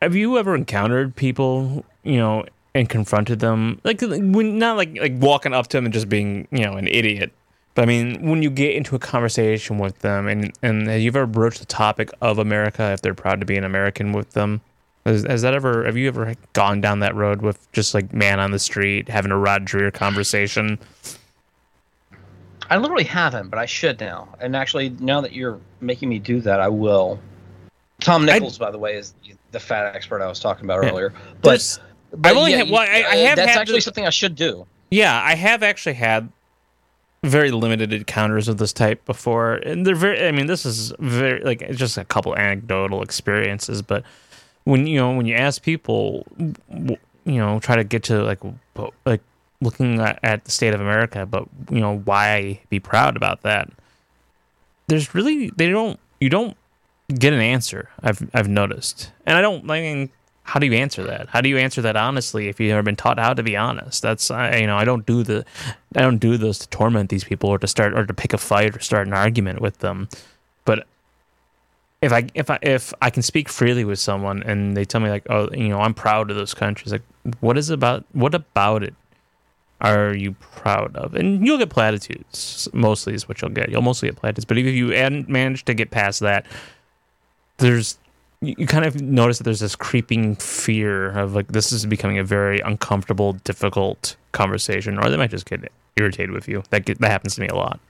Have 0.00 0.14
you 0.14 0.38
ever 0.38 0.54
encountered 0.54 1.16
people, 1.16 1.84
you 2.04 2.16
know, 2.16 2.44
and 2.74 2.88
confronted 2.88 3.40
them, 3.40 3.80
like 3.82 4.00
when 4.00 4.58
not 4.58 4.76
like 4.76 4.96
like 5.00 5.14
walking 5.16 5.52
up 5.52 5.66
to 5.68 5.76
them 5.76 5.84
and 5.84 5.92
just 5.92 6.08
being, 6.08 6.46
you 6.52 6.60
know, 6.60 6.74
an 6.74 6.86
idiot, 6.86 7.32
but 7.74 7.82
I 7.82 7.86
mean 7.86 8.28
when 8.28 8.42
you 8.42 8.50
get 8.50 8.76
into 8.76 8.94
a 8.94 8.98
conversation 8.98 9.78
with 9.78 9.98
them, 10.00 10.28
and 10.28 10.52
and 10.62 10.86
have 10.86 11.00
you 11.00 11.08
ever 11.08 11.26
broached 11.26 11.58
the 11.58 11.66
topic 11.66 12.10
of 12.20 12.38
America 12.38 12.92
if 12.92 13.02
they're 13.02 13.14
proud 13.14 13.40
to 13.40 13.46
be 13.46 13.56
an 13.56 13.64
American 13.64 14.12
with 14.12 14.30
them? 14.32 14.60
Has, 15.06 15.24
has 15.24 15.42
that 15.42 15.54
ever? 15.54 15.84
Have 15.86 15.96
you 15.96 16.06
ever 16.08 16.34
gone 16.52 16.80
down 16.80 17.00
that 17.00 17.14
road 17.14 17.42
with 17.42 17.70
just 17.72 17.94
like 17.94 18.12
man 18.12 18.38
on 18.38 18.52
the 18.52 18.58
street 18.58 19.08
having 19.08 19.32
a 19.32 19.38
Rod 19.38 19.64
Dreher 19.66 19.92
conversation? 19.92 20.78
I 22.70 22.76
literally 22.76 23.04
haven't, 23.04 23.48
but 23.48 23.58
I 23.58 23.66
should 23.66 23.98
now. 23.98 24.28
And 24.40 24.54
actually, 24.54 24.90
now 24.90 25.22
that 25.22 25.32
you're 25.32 25.58
making 25.80 26.10
me 26.10 26.18
do 26.18 26.40
that, 26.42 26.60
I 26.60 26.68
will. 26.68 27.18
Tom 28.08 28.24
Nichols, 28.26 28.58
by 28.58 28.70
the 28.70 28.78
way, 28.78 28.94
is 28.96 29.14
the 29.52 29.60
fat 29.60 29.94
expert 29.94 30.22
I 30.22 30.26
was 30.28 30.40
talking 30.40 30.64
about 30.64 30.82
Yeah. 30.82 30.90
earlier. 30.90 31.12
But, 31.42 31.78
but 32.12 32.30
I've 32.30 32.36
only 32.36 32.50
yeah, 32.52 32.58
had- 32.58 32.70
well, 32.70 32.80
I- 32.82 33.04
I 33.08 33.22
uh, 33.24 33.26
have 33.28 33.36
that's 33.36 33.56
actually 33.56 33.80
something 33.80 34.06
I 34.06 34.10
should 34.10 34.34
do. 34.34 34.66
Yeah, 34.90 35.20
I 35.22 35.34
have 35.34 35.62
actually 35.62 35.94
had 35.94 36.30
very 37.22 37.50
limited 37.50 37.92
encounters 37.92 38.48
of 38.48 38.56
this 38.58 38.72
type 38.72 39.04
before, 39.04 39.54
and 39.54 39.86
they're 39.86 39.94
very. 39.94 40.26
I 40.26 40.32
mean, 40.32 40.46
this 40.46 40.64
is 40.64 40.92
very 40.98 41.40
like 41.42 41.68
just 41.72 41.98
a 41.98 42.04
couple 42.04 42.34
anecdotal 42.36 43.02
experiences, 43.02 43.82
but 43.82 44.02
when 44.64 44.86
you 44.86 44.98
know 44.98 45.12
when 45.14 45.26
you 45.26 45.34
ask 45.34 45.62
people, 45.62 46.26
you 46.38 46.96
know, 47.26 47.58
try 47.60 47.76
to 47.76 47.84
get 47.84 48.04
to 48.04 48.22
like 48.22 48.38
like 49.04 49.20
looking 49.60 50.00
at, 50.00 50.18
at 50.22 50.44
the 50.44 50.50
state 50.50 50.72
of 50.72 50.80
America, 50.80 51.26
but 51.26 51.46
you 51.70 51.80
know 51.80 51.98
why 52.04 52.60
be 52.70 52.78
proud 52.80 53.16
about 53.16 53.42
that? 53.42 53.68
There's 54.86 55.14
really 55.14 55.50
they 55.56 55.68
don't 55.68 55.98
you 56.20 56.30
don't 56.30 56.56
get 57.14 57.32
an 57.32 57.40
answer. 57.40 57.88
I've 58.02 58.28
I've 58.34 58.48
noticed, 58.48 59.12
and 59.26 59.36
I 59.36 59.40
don't. 59.40 59.70
I 59.70 59.80
mean, 59.80 60.10
how 60.42 60.58
do 60.58 60.66
you 60.66 60.72
answer 60.72 61.02
that? 61.04 61.28
How 61.28 61.40
do 61.40 61.48
you 61.48 61.58
answer 61.58 61.82
that 61.82 61.96
honestly 61.96 62.48
if 62.48 62.58
you've 62.58 62.70
never 62.70 62.82
been 62.82 62.96
taught 62.96 63.18
how 63.18 63.34
to 63.34 63.42
be 63.42 63.56
honest? 63.56 64.02
That's 64.02 64.30
I, 64.30 64.56
you 64.56 64.66
know 64.66 64.76
I 64.76 64.84
don't 64.84 65.04
do 65.04 65.22
the 65.22 65.44
I 65.94 66.00
don't 66.00 66.18
do 66.18 66.36
those 66.36 66.58
to 66.60 66.68
torment 66.68 67.10
these 67.10 67.24
people 67.24 67.50
or 67.50 67.58
to 67.58 67.66
start 67.66 67.92
or 67.92 68.06
to 68.06 68.14
pick 68.14 68.32
a 68.32 68.38
fight 68.38 68.76
or 68.76 68.80
start 68.80 69.06
an 69.06 69.12
argument 69.12 69.60
with 69.60 69.78
them. 69.78 70.08
But 70.64 70.86
if 72.00 72.12
I 72.12 72.26
if 72.34 72.48
I 72.50 72.58
if 72.62 72.94
I 73.02 73.10
can 73.10 73.22
speak 73.22 73.48
freely 73.48 73.84
with 73.84 73.98
someone 73.98 74.42
and 74.42 74.76
they 74.76 74.84
tell 74.84 75.00
me 75.00 75.10
like 75.10 75.26
oh 75.28 75.50
you 75.52 75.68
know 75.68 75.80
I'm 75.80 75.94
proud 75.94 76.30
of 76.30 76.36
those 76.36 76.54
countries 76.54 76.92
like 76.92 77.02
what 77.40 77.58
is 77.58 77.70
about 77.70 78.04
what 78.12 78.34
about 78.34 78.82
it 78.82 78.94
are 79.80 80.12
you 80.14 80.32
proud 80.32 80.96
of? 80.96 81.14
And 81.14 81.46
you'll 81.46 81.58
get 81.58 81.70
platitudes 81.70 82.68
mostly 82.72 83.14
is 83.14 83.28
what 83.28 83.40
you'll 83.40 83.52
get. 83.52 83.68
You'll 83.68 83.82
mostly 83.82 84.08
get 84.08 84.16
platitudes. 84.16 84.44
But 84.44 84.58
if 84.58 84.66
you 84.66 84.88
manage 85.28 85.64
to 85.66 85.74
get 85.74 85.90
past 85.90 86.18
that, 86.20 86.46
there's 87.58 87.98
you 88.40 88.66
kind 88.66 88.84
of 88.84 89.00
notice 89.02 89.38
that 89.38 89.44
there's 89.44 89.60
this 89.60 89.74
creeping 89.74 90.36
fear 90.36 91.10
of 91.10 91.34
like 91.34 91.48
this 91.48 91.72
is 91.72 91.86
becoming 91.86 92.18
a 92.18 92.24
very 92.24 92.60
uncomfortable, 92.60 93.32
difficult 93.44 94.16
conversation, 94.32 94.98
or 94.98 95.10
they 95.10 95.16
might 95.16 95.30
just 95.30 95.46
get 95.46 95.72
irritated 95.96 96.30
with 96.30 96.46
you. 96.48 96.62
That 96.70 96.84
get, 96.84 97.00
that 97.00 97.10
happens 97.10 97.34
to 97.34 97.40
me 97.40 97.48
a 97.48 97.54
lot. 97.54 97.80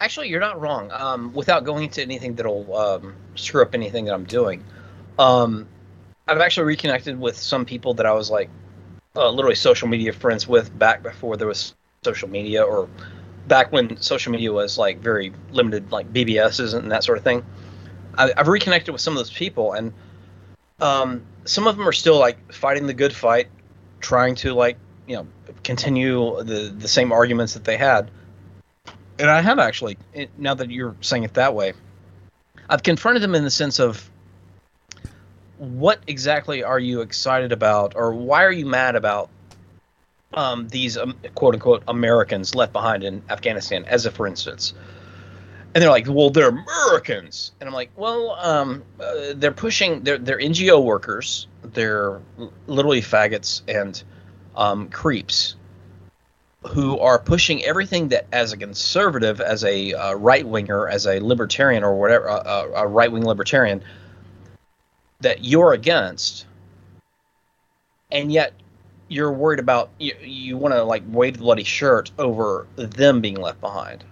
Actually, 0.00 0.28
you're 0.28 0.40
not 0.40 0.60
wrong. 0.60 0.90
Um, 0.92 1.32
without 1.32 1.64
going 1.64 1.84
into 1.84 2.02
anything 2.02 2.34
that'll 2.34 2.76
um, 2.76 3.14
screw 3.36 3.62
up 3.62 3.74
anything 3.74 4.06
that 4.06 4.14
I'm 4.14 4.24
doing, 4.24 4.64
um, 5.20 5.68
I've 6.26 6.40
actually 6.40 6.66
reconnected 6.66 7.18
with 7.18 7.38
some 7.38 7.64
people 7.64 7.94
that 7.94 8.06
I 8.06 8.12
was 8.12 8.28
like 8.28 8.50
uh, 9.14 9.30
literally 9.30 9.54
social 9.54 9.86
media 9.86 10.12
friends 10.12 10.48
with 10.48 10.76
back 10.76 11.02
before 11.02 11.36
there 11.36 11.46
was 11.46 11.74
social 12.02 12.28
media, 12.28 12.64
or 12.64 12.88
back 13.46 13.70
when 13.70 13.96
social 13.98 14.32
media 14.32 14.52
was 14.52 14.78
like 14.78 14.98
very 14.98 15.32
limited, 15.52 15.92
like 15.92 16.12
BBSs 16.12 16.74
and 16.74 16.90
that 16.90 17.04
sort 17.04 17.18
of 17.18 17.24
thing. 17.24 17.44
I, 18.18 18.32
I've 18.36 18.48
reconnected 18.48 18.92
with 18.92 19.00
some 19.00 19.14
of 19.14 19.18
those 19.18 19.32
people, 19.32 19.72
and 19.72 19.92
um, 20.80 21.22
some 21.44 21.66
of 21.66 21.76
them 21.76 21.88
are 21.88 21.92
still 21.92 22.18
like 22.18 22.52
fighting 22.52 22.86
the 22.86 22.94
good 22.94 23.14
fight, 23.14 23.48
trying 24.00 24.34
to 24.36 24.54
like 24.54 24.76
you 25.06 25.16
know 25.16 25.26
continue 25.62 26.42
the 26.42 26.74
the 26.76 26.88
same 26.88 27.12
arguments 27.12 27.54
that 27.54 27.64
they 27.64 27.76
had 27.76 28.10
and 29.18 29.30
I 29.30 29.40
have 29.40 29.58
actually. 29.58 29.96
Now 30.38 30.54
that 30.54 30.70
you're 30.70 30.96
saying 31.00 31.24
it 31.24 31.34
that 31.34 31.54
way, 31.54 31.72
I've 32.68 32.82
confronted 32.82 33.22
them 33.22 33.34
in 33.34 33.44
the 33.44 33.50
sense 33.50 33.78
of 33.78 34.10
what 35.58 36.00
exactly 36.06 36.62
are 36.64 36.78
you 36.78 37.00
excited 37.00 37.52
about, 37.52 37.94
or 37.96 38.12
why 38.12 38.44
are 38.44 38.52
you 38.52 38.66
mad 38.66 38.96
about 38.96 39.30
um, 40.34 40.68
these 40.68 40.96
um, 40.96 41.16
quote 41.34 41.54
unquote 41.54 41.84
Americans 41.86 42.54
left 42.54 42.72
behind 42.72 43.04
in 43.04 43.22
Afghanistan, 43.30 43.84
as 43.84 44.06
a 44.06 44.10
for 44.10 44.26
instance. 44.26 44.74
And 45.74 45.82
they're 45.82 45.90
like, 45.90 46.06
"Well, 46.08 46.30
they're 46.30 46.48
Americans," 46.48 47.52
and 47.60 47.68
I'm 47.68 47.74
like, 47.74 47.90
"Well, 47.96 48.36
um, 48.40 48.84
uh, 49.00 49.34
they're 49.34 49.52
pushing. 49.52 50.02
They're 50.04 50.18
they're 50.18 50.38
NGO 50.38 50.82
workers. 50.82 51.48
They're 51.62 52.20
literally 52.66 53.02
faggots 53.02 53.62
and 53.66 54.02
um, 54.56 54.88
creeps 54.88 55.56
who 56.68 56.98
are 56.98 57.18
pushing 57.18 57.62
everything 57.64 58.08
that, 58.08 58.26
as 58.32 58.52
a 58.52 58.56
conservative, 58.56 59.40
as 59.40 59.64
a 59.64 59.92
uh, 59.92 60.14
right 60.14 60.46
winger, 60.46 60.88
as 60.88 61.06
a 61.06 61.20
libertarian 61.20 61.84
or 61.84 61.98
whatever, 61.98 62.30
uh, 62.30 62.38
uh, 62.38 62.70
a 62.76 62.86
right 62.86 63.10
wing 63.10 63.24
libertarian, 63.24 63.82
that 65.20 65.44
you're 65.44 65.72
against, 65.72 66.46
and 68.12 68.32
yet 68.32 68.54
you're 69.08 69.32
worried 69.32 69.58
about 69.58 69.90
you, 69.98 70.14
you 70.22 70.56
want 70.56 70.72
to 70.72 70.82
like 70.82 71.02
wave 71.08 71.34
the 71.34 71.40
bloody 71.40 71.64
shirt 71.64 72.12
over 72.18 72.66
them 72.76 73.20
being 73.20 73.36
left 73.36 73.60
behind 73.60 74.04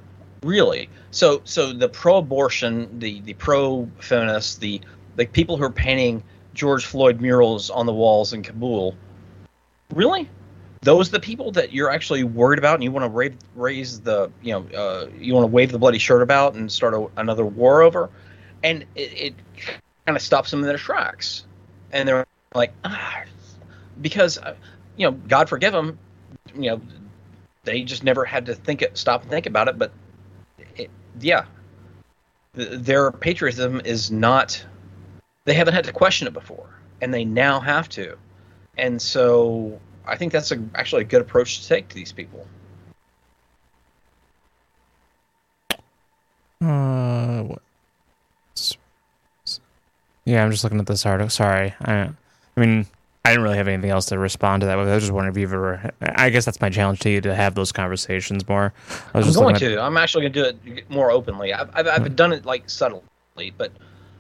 really? 0.43 0.89
So 1.11 1.41
so 1.45 1.73
the 1.73 1.89
pro-abortion 1.89 2.99
the 2.99 3.21
the 3.21 3.35
pro-feminists 3.35 4.57
the 4.57 4.81
the 5.17 5.27
people 5.27 5.57
who 5.57 5.65
are 5.65 5.71
painting 5.71 6.23
george 6.55 6.85
floyd 6.85 7.21
murals 7.21 7.71
on 7.71 7.87
the 7.87 7.93
walls 7.93 8.33
in 8.33 8.43
kabul. 8.43 8.95
Really? 9.95 10.29
Those 10.83 11.11
the 11.11 11.21
people 11.21 11.53
that 11.53 11.73
you're 11.73 11.91
actually 11.91 12.25
worried 12.25 12.59
about 12.59 12.75
and 12.75 12.83
you 12.83 12.91
want 12.91 13.05
to 13.05 13.11
raise, 13.11 13.35
raise 13.55 14.01
the 14.01 14.31
you 14.43 14.53
know 14.53 14.79
uh, 14.79 15.09
you 15.17 15.35
want 15.35 15.45
to 15.45 15.49
wave 15.49 15.73
the 15.73 15.79
bloody 15.79 15.99
shirt 15.99 16.23
about 16.23 16.55
and 16.55 16.71
start 16.71 16.95
a, 16.95 17.09
another 17.17 17.45
war 17.45 17.83
over? 17.83 18.11
And 18.65 18.85
it, 18.95 19.13
it 19.13 19.35
kind 20.07 20.17
of 20.17 20.23
stops 20.23 20.51
them 20.51 20.61
in 20.61 20.67
their 20.67 20.79
tracks. 20.79 21.45
And 21.93 22.09
they're 22.09 22.27
like 22.55 22.73
ah, 22.85 23.23
because 24.01 24.39
uh, 24.39 24.55
you 24.97 25.07
know 25.07 25.13
god 25.29 25.49
forgive 25.49 25.73
them 25.73 25.99
you 26.55 26.71
know 26.71 26.81
they 27.65 27.83
just 27.83 28.03
never 28.05 28.25
had 28.25 28.47
to 28.47 28.55
think 28.55 28.83
it 28.83 28.97
stop 28.97 29.23
and 29.23 29.31
think 29.31 29.47
about 29.47 29.69
it 29.69 29.79
but 29.79 29.93
yeah 31.21 31.45
their 32.55 33.11
patriotism 33.11 33.81
is 33.85 34.11
not 34.11 34.65
they 35.45 35.55
haven't 35.55 35.75
had 35.75 35.85
to 35.85 35.93
question 35.93 36.27
it 36.27 36.33
before 36.33 36.69
and 37.01 37.13
they 37.13 37.25
now 37.25 37.61
have 37.61 37.89
to 37.89 38.17
and 38.79 39.01
so 39.01 39.81
I 40.07 40.17
think 40.17 40.33
that's 40.33 40.51
a, 40.51 40.63
actually 40.75 41.03
a 41.03 41.07
good 41.07 41.21
approach 41.21 41.61
to 41.61 41.69
take 41.69 41.89
to 41.89 41.95
these 41.95 42.13
people. 42.13 42.47
Uh, 46.61 47.43
what? 47.43 47.63
Yeah, 50.25 50.45
I'm 50.45 50.51
just 50.51 50.65
looking 50.65 50.79
at 50.79 50.87
this 50.87 51.05
article. 51.05 51.31
Sorry, 51.31 51.75
I, 51.83 52.11
I 52.57 52.61
mean, 52.61 52.87
I 53.25 53.31
didn't 53.31 53.45
really 53.45 53.57
have 53.57 53.69
anything 53.69 53.91
else 53.91 54.07
to 54.07 54.19
respond 54.19 54.63
to 54.63 54.67
that 54.67 54.77
with. 54.77 54.89
I 54.89 54.95
was 54.95 55.05
just 55.05 55.13
wondering 55.13 55.35
if 55.35 55.41
you've 55.41 55.53
ever. 55.53 55.93
I 56.01 56.31
guess 56.31 56.45
that's 56.45 56.61
my 56.61 56.71
challenge 56.71 57.01
to 57.01 57.11
you 57.11 57.21
to 57.21 57.35
have 57.35 57.55
those 57.55 57.71
conversations 57.71 58.47
more. 58.49 58.73
I 59.15 59.19
was 59.19 59.27
I'm 59.27 59.33
just 59.33 59.39
going 59.39 59.55
to. 59.57 59.81
I'm 59.81 59.97
actually 59.97 60.29
going 60.29 60.33
to 60.33 60.53
do 60.53 60.73
it 60.75 60.91
more 60.91 61.13
openly. 61.13 61.55
I've, 61.55 61.71
I've, 61.73 61.87
I've 61.87 62.17
done 62.17 62.33
it 62.33 62.45
like 62.45 62.69
subtly, 62.69 63.53
but 63.57 63.71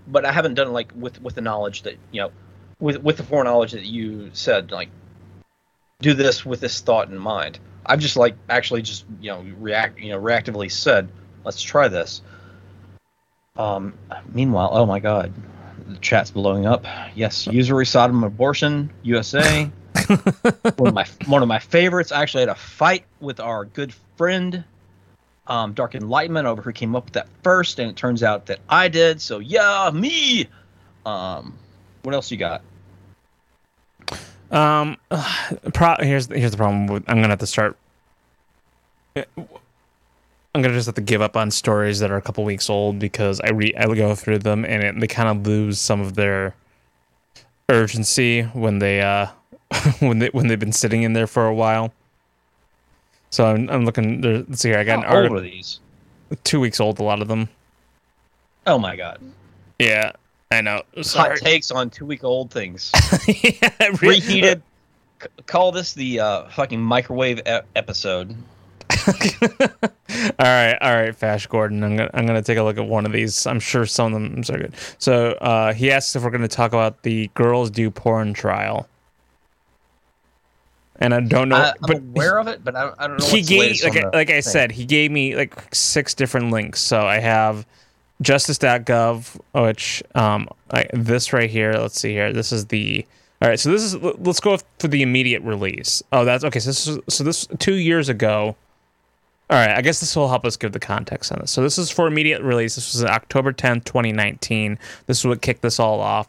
but 0.06 0.24
I 0.24 0.30
haven't 0.30 0.54
done 0.54 0.68
it 0.68 0.70
like 0.70 0.92
with 0.94 1.20
with 1.20 1.34
the 1.34 1.40
knowledge 1.40 1.82
that 1.82 1.96
you 2.12 2.20
know, 2.20 2.30
with 2.78 2.98
with 3.02 3.16
the 3.16 3.24
foreknowledge 3.24 3.72
that 3.72 3.86
you 3.86 4.30
said 4.34 4.70
like 4.70 4.88
do 6.00 6.14
this 6.14 6.46
with 6.46 6.60
this 6.60 6.80
thought 6.80 7.08
in 7.08 7.18
mind. 7.18 7.58
I've 7.84 8.00
just 8.00 8.16
like 8.16 8.36
actually 8.48 8.82
just 8.82 9.04
you 9.20 9.32
know 9.32 9.44
react 9.58 9.98
you 9.98 10.10
know 10.10 10.20
reactively 10.20 10.70
said 10.70 11.08
let's 11.44 11.60
try 11.60 11.88
this. 11.88 12.22
Um, 13.56 13.94
meanwhile, 14.32 14.70
oh 14.72 14.86
my 14.86 15.00
god, 15.00 15.32
the 15.86 15.96
chat's 15.98 16.30
blowing 16.30 16.66
up. 16.66 16.84
Yes, 17.14 17.46
usury 17.46 17.86
Sodom 17.86 18.24
abortion 18.24 18.90
USA. 19.02 19.70
one 20.76 20.88
of 20.88 20.94
my 20.94 21.06
one 21.26 21.42
of 21.42 21.48
my 21.48 21.58
favorites. 21.58 22.12
I 22.12 22.22
actually 22.22 22.42
had 22.42 22.48
a 22.48 22.54
fight 22.54 23.04
with 23.20 23.40
our 23.40 23.64
good 23.64 23.94
friend, 24.16 24.64
um, 25.46 25.72
Dark 25.72 25.94
Enlightenment, 25.94 26.46
over 26.46 26.62
who 26.62 26.72
came 26.72 26.96
up 26.96 27.04
with 27.04 27.14
that 27.14 27.28
first, 27.42 27.78
and 27.78 27.90
it 27.90 27.96
turns 27.96 28.22
out 28.22 28.46
that 28.46 28.60
I 28.68 28.88
did. 28.88 29.20
So 29.20 29.38
yeah, 29.38 29.90
me. 29.92 30.48
Um, 31.04 31.54
what 32.02 32.14
else 32.14 32.30
you 32.30 32.36
got? 32.36 32.62
Um, 34.50 34.98
pro- 35.74 35.96
here's 36.00 36.26
here's 36.26 36.50
the 36.52 36.56
problem. 36.56 36.86
With, 36.86 37.04
I'm 37.08 37.16
gonna 37.16 37.28
have 37.28 37.38
to 37.40 37.46
start. 37.46 37.76
I'm 40.54 40.60
gonna 40.60 40.74
just 40.74 40.86
have 40.86 40.94
to 40.96 41.00
give 41.00 41.22
up 41.22 41.36
on 41.36 41.50
stories 41.50 42.00
that 42.00 42.10
are 42.10 42.16
a 42.16 42.22
couple 42.22 42.44
weeks 42.44 42.68
old 42.68 42.98
because 42.98 43.40
I 43.40 43.50
re 43.50 43.74
I 43.74 43.86
go 43.86 44.14
through 44.14 44.40
them 44.40 44.64
and 44.64 44.82
it, 44.82 45.00
they 45.00 45.06
kind 45.06 45.28
of 45.28 45.46
lose 45.46 45.80
some 45.80 46.00
of 46.00 46.14
their 46.14 46.54
urgency 47.68 48.42
when 48.42 48.78
they 48.78 49.00
uh 49.00 49.28
when 50.00 50.18
they 50.18 50.28
when 50.28 50.48
they've 50.48 50.58
been 50.60 50.72
sitting 50.72 51.02
in 51.02 51.14
there 51.14 51.26
for 51.26 51.46
a 51.46 51.54
while. 51.54 51.92
So 53.30 53.46
I'm 53.46 53.68
I'm 53.70 53.84
looking. 53.86 54.20
There, 54.20 54.44
let's 54.46 54.60
see 54.60 54.68
here. 54.68 54.78
I 54.78 54.84
got 54.84 54.98
an 54.98 55.10
How 55.10 55.22
old 55.22 55.32
are 55.32 55.40
these? 55.40 55.80
Two 56.44 56.60
weeks 56.60 56.80
old. 56.80 56.98
A 56.98 57.02
lot 57.02 57.22
of 57.22 57.28
them. 57.28 57.48
Oh 58.66 58.78
my 58.78 58.94
god. 58.94 59.20
Yeah, 59.78 60.12
I 60.50 60.60
know. 60.60 60.82
Hot 60.96 61.36
takes 61.38 61.70
on 61.70 61.88
two 61.88 62.04
week 62.04 62.24
old 62.24 62.50
things. 62.50 62.92
yeah, 63.26 63.70
re- 64.02 64.08
Reheated. 64.08 64.62
Call 65.46 65.72
this 65.72 65.94
the 65.94 66.20
uh, 66.20 66.48
fucking 66.50 66.80
microwave 66.80 67.38
e- 67.38 67.60
episode. 67.74 68.36
all 69.08 70.30
right, 70.38 70.76
all 70.80 70.94
right, 70.94 71.14
Fash 71.14 71.46
Gordon. 71.46 71.82
I'm 71.82 71.96
gonna 71.96 72.10
I'm 72.14 72.26
gonna 72.26 72.42
take 72.42 72.58
a 72.58 72.62
look 72.62 72.78
at 72.78 72.86
one 72.86 73.06
of 73.06 73.12
these. 73.12 73.46
I'm 73.46 73.60
sure 73.60 73.86
some 73.86 74.14
of 74.14 74.20
them 74.20 74.42
are 74.54 74.58
good. 74.58 74.74
So 74.98 75.32
uh, 75.32 75.72
he 75.72 75.90
asks 75.90 76.14
if 76.14 76.22
we're 76.22 76.30
gonna 76.30 76.48
talk 76.48 76.72
about 76.72 77.02
the 77.02 77.28
girls 77.34 77.70
do 77.70 77.90
porn 77.90 78.34
trial, 78.34 78.88
and 80.96 81.12
I 81.12 81.20
don't 81.20 81.48
know. 81.48 81.56
I, 81.56 81.70
I'm 81.70 81.74
but 81.80 81.96
aware 82.14 82.38
of 82.38 82.46
it, 82.46 82.64
but 82.64 82.76
I, 82.76 82.92
I 82.98 83.08
don't 83.08 83.18
know. 83.18 83.26
he 83.26 83.42
gave 83.42 83.82
like 83.82 83.96
I, 83.96 84.08
like 84.10 84.30
I 84.30 84.40
said, 84.40 84.70
he 84.70 84.84
gave 84.84 85.10
me 85.10 85.34
like 85.34 85.74
six 85.74 86.14
different 86.14 86.50
links. 86.50 86.80
So 86.80 87.04
I 87.04 87.18
have 87.18 87.66
justice.gov, 88.20 89.40
which 89.52 90.02
um 90.14 90.48
I, 90.70 90.86
this 90.92 91.32
right 91.32 91.50
here. 91.50 91.72
Let's 91.72 92.00
see 92.00 92.12
here. 92.12 92.32
This 92.32 92.52
is 92.52 92.66
the 92.66 93.04
all 93.40 93.48
right. 93.48 93.58
So 93.58 93.70
this 93.72 93.82
is 93.82 93.96
let's 93.96 94.40
go 94.40 94.58
for 94.78 94.88
the 94.88 95.02
immediate 95.02 95.42
release. 95.42 96.02
Oh, 96.12 96.24
that's 96.24 96.44
okay. 96.44 96.60
So 96.60 96.70
this 96.70 96.86
is, 96.86 96.98
so 97.08 97.24
this 97.24 97.48
two 97.58 97.74
years 97.74 98.08
ago. 98.08 98.56
All 99.52 99.58
right, 99.58 99.76
I 99.76 99.82
guess 99.82 100.00
this 100.00 100.16
will 100.16 100.30
help 100.30 100.46
us 100.46 100.56
give 100.56 100.72
the 100.72 100.80
context 100.80 101.30
on 101.30 101.38
this. 101.40 101.50
So 101.50 101.62
this 101.62 101.76
is 101.76 101.90
for 101.90 102.06
immediate 102.06 102.40
release. 102.40 102.76
This 102.76 102.94
was 102.94 103.04
October 103.04 103.52
10th, 103.52 103.84
2019. 103.84 104.78
This 105.06 105.18
is 105.18 105.26
what 105.26 105.42
kicked 105.42 105.60
this 105.60 105.78
all 105.78 106.00
off. 106.00 106.26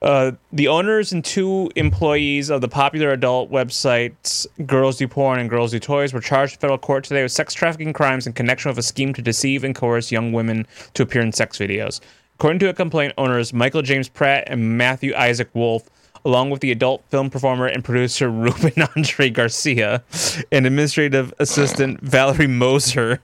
Uh, 0.00 0.30
the 0.52 0.68
owners 0.68 1.12
and 1.12 1.24
two 1.24 1.68
employees 1.74 2.50
of 2.50 2.60
the 2.60 2.68
popular 2.68 3.10
adult 3.10 3.50
websites 3.50 4.46
Girls 4.66 4.98
Do 4.98 5.08
Porn 5.08 5.40
and 5.40 5.50
Girls 5.50 5.72
Do 5.72 5.80
Toys 5.80 6.12
were 6.12 6.20
charged 6.20 6.54
in 6.54 6.60
federal 6.60 6.78
court 6.78 7.02
today 7.02 7.24
with 7.24 7.32
sex 7.32 7.54
trafficking 7.54 7.92
crimes 7.92 8.24
in 8.24 8.32
connection 8.32 8.68
with 8.68 8.78
a 8.78 8.84
scheme 8.84 9.12
to 9.14 9.22
deceive 9.22 9.64
and 9.64 9.74
coerce 9.74 10.12
young 10.12 10.32
women 10.32 10.64
to 10.92 11.02
appear 11.02 11.22
in 11.22 11.32
sex 11.32 11.58
videos. 11.58 12.00
According 12.36 12.60
to 12.60 12.68
a 12.68 12.72
complaint, 12.72 13.14
owners 13.18 13.52
Michael 13.52 13.82
James 13.82 14.08
Pratt 14.08 14.44
and 14.46 14.78
Matthew 14.78 15.12
Isaac 15.16 15.48
Wolf, 15.54 15.90
along 16.24 16.50
with 16.50 16.60
the 16.60 16.72
adult 16.72 17.04
film 17.10 17.30
performer 17.30 17.66
and 17.66 17.84
producer 17.84 18.30
Ruben 18.44 18.72
Andre 18.96 19.30
Garcia 19.30 20.02
and 20.50 20.66
administrative 20.66 21.32
assistant 21.38 22.00
Valerie 22.00 22.46
Moser, 22.46 23.20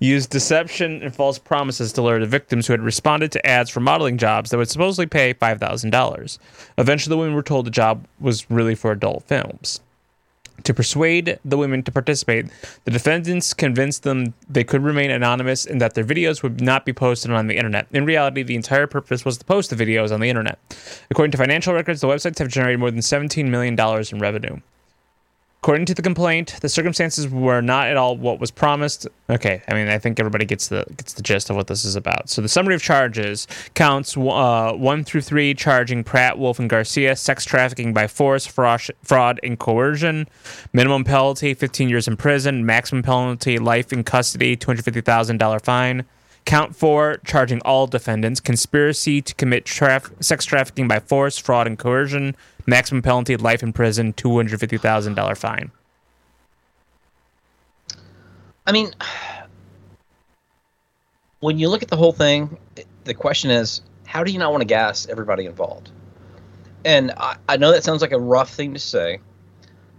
used 0.00 0.30
deception 0.30 1.02
and 1.02 1.14
false 1.14 1.38
promises 1.38 1.92
to 1.92 2.02
lure 2.02 2.20
the 2.20 2.26
victims 2.26 2.66
who 2.66 2.72
had 2.72 2.82
responded 2.82 3.32
to 3.32 3.46
ads 3.46 3.70
for 3.70 3.80
modeling 3.80 4.18
jobs 4.18 4.50
that 4.50 4.56
would 4.56 4.70
supposedly 4.70 5.06
pay 5.06 5.34
$5,000. 5.34 6.38
Eventually, 6.78 7.10
the 7.10 7.18
women 7.18 7.34
were 7.34 7.42
told 7.42 7.66
the 7.66 7.70
job 7.70 8.06
was 8.20 8.50
really 8.50 8.74
for 8.74 8.90
adult 8.90 9.24
films. 9.24 9.80
To 10.62 10.72
persuade 10.72 11.38
the 11.44 11.58
women 11.58 11.82
to 11.82 11.92
participate, 11.92 12.46
the 12.84 12.90
defendants 12.90 13.52
convinced 13.52 14.02
them 14.02 14.32
they 14.48 14.64
could 14.64 14.82
remain 14.82 15.10
anonymous 15.10 15.66
and 15.66 15.80
that 15.80 15.94
their 15.94 16.04
videos 16.04 16.42
would 16.42 16.60
not 16.60 16.86
be 16.86 16.92
posted 16.92 17.32
on 17.32 17.48
the 17.48 17.56
internet. 17.56 17.86
In 17.90 18.06
reality, 18.06 18.42
the 18.42 18.54
entire 18.54 18.86
purpose 18.86 19.24
was 19.24 19.36
to 19.38 19.44
post 19.44 19.70
the 19.70 19.76
videos 19.76 20.12
on 20.12 20.20
the 20.20 20.30
internet. 20.30 20.58
According 21.10 21.32
to 21.32 21.38
financial 21.38 21.74
records, 21.74 22.00
the 22.00 22.06
websites 22.06 22.38
have 22.38 22.48
generated 22.48 22.80
more 22.80 22.90
than 22.90 23.00
$17 23.00 23.48
million 23.48 23.78
in 23.78 24.18
revenue. 24.18 24.60
According 25.64 25.86
to 25.86 25.94
the 25.94 26.02
complaint, 26.02 26.58
the 26.60 26.68
circumstances 26.68 27.26
were 27.26 27.62
not 27.62 27.86
at 27.86 27.96
all 27.96 28.18
what 28.18 28.38
was 28.38 28.50
promised. 28.50 29.08
Okay, 29.30 29.62
I 29.66 29.72
mean, 29.72 29.88
I 29.88 29.96
think 29.96 30.20
everybody 30.20 30.44
gets 30.44 30.68
the 30.68 30.84
gets 30.98 31.14
the 31.14 31.22
gist 31.22 31.48
of 31.48 31.56
what 31.56 31.68
this 31.68 31.86
is 31.86 31.96
about. 31.96 32.28
So 32.28 32.42
the 32.42 32.50
summary 32.50 32.74
of 32.74 32.82
charges 32.82 33.46
counts 33.72 34.14
uh, 34.14 34.74
one 34.74 35.04
through 35.04 35.22
three, 35.22 35.54
charging 35.54 36.04
Pratt, 36.04 36.38
Wolf, 36.38 36.58
and 36.58 36.68
Garcia 36.68 37.16
sex 37.16 37.46
trafficking 37.46 37.94
by 37.94 38.08
force, 38.08 38.44
fraud, 38.44 38.82
fraud, 39.02 39.40
and 39.42 39.58
coercion. 39.58 40.28
Minimum 40.74 41.04
penalty: 41.04 41.54
15 41.54 41.88
years 41.88 42.06
in 42.06 42.18
prison. 42.18 42.66
Maximum 42.66 43.02
penalty: 43.02 43.58
life 43.58 43.90
in 43.90 44.04
custody, 44.04 44.58
$250,000 44.58 45.64
fine. 45.64 46.04
Count 46.44 46.76
four, 46.76 47.20
charging 47.24 47.62
all 47.62 47.86
defendants 47.86 48.38
conspiracy 48.38 49.22
to 49.22 49.34
commit 49.36 49.64
traf- 49.64 50.22
sex 50.22 50.44
trafficking 50.44 50.86
by 50.86 51.00
force, 51.00 51.38
fraud, 51.38 51.66
and 51.66 51.78
coercion. 51.78 52.36
Maximum 52.66 53.02
penalty: 53.02 53.36
life 53.36 53.62
in 53.62 53.72
prison, 53.72 54.12
two 54.12 54.36
hundred 54.36 54.60
fifty 54.60 54.78
thousand 54.78 55.14
dollar 55.14 55.34
fine. 55.34 55.70
I 58.66 58.72
mean, 58.72 58.92
when 61.40 61.58
you 61.58 61.68
look 61.68 61.82
at 61.82 61.88
the 61.88 61.96
whole 61.96 62.12
thing, 62.12 62.56
the 63.04 63.12
question 63.12 63.50
is, 63.50 63.82
how 64.06 64.24
do 64.24 64.32
you 64.32 64.38
not 64.38 64.50
want 64.50 64.62
to 64.62 64.66
gas 64.66 65.06
everybody 65.08 65.44
involved? 65.44 65.90
And 66.86 67.12
I, 67.16 67.36
I 67.48 67.56
know 67.58 67.72
that 67.72 67.84
sounds 67.84 68.00
like 68.00 68.12
a 68.12 68.18
rough 68.18 68.50
thing 68.50 68.72
to 68.74 68.80
say, 68.80 69.20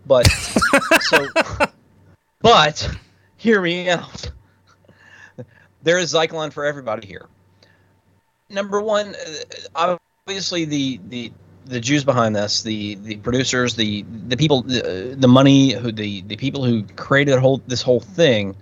but 0.08 0.28
so, 1.02 1.28
but 2.42 2.90
hear 3.38 3.62
me 3.62 3.90
out. 3.90 4.32
there 5.84 6.00
is 6.00 6.14
Zyklon 6.14 6.52
for 6.52 6.66
everybody 6.66 7.08
here. 7.08 7.28
Number 8.50 8.82
one, 8.82 9.16
obviously 9.76 10.66
the 10.66 11.00
the 11.10 11.32
the 11.66 11.80
Jews 11.80 12.04
behind 12.04 12.36
this, 12.36 12.64
the 12.64 12.96
the 12.96 13.18
producers, 13.18 13.76
the 13.76 14.06
the 14.28 14.38
people, 14.38 14.62
the, 14.62 15.16
the 15.18 15.28
money, 15.28 15.74
who 15.74 15.92
the 15.92 16.22
the 16.22 16.36
people 16.36 16.64
who 16.64 16.84
created 16.96 17.40
whole 17.40 17.62
this 17.68 17.82
whole 17.82 18.00
thing, 18.00 18.56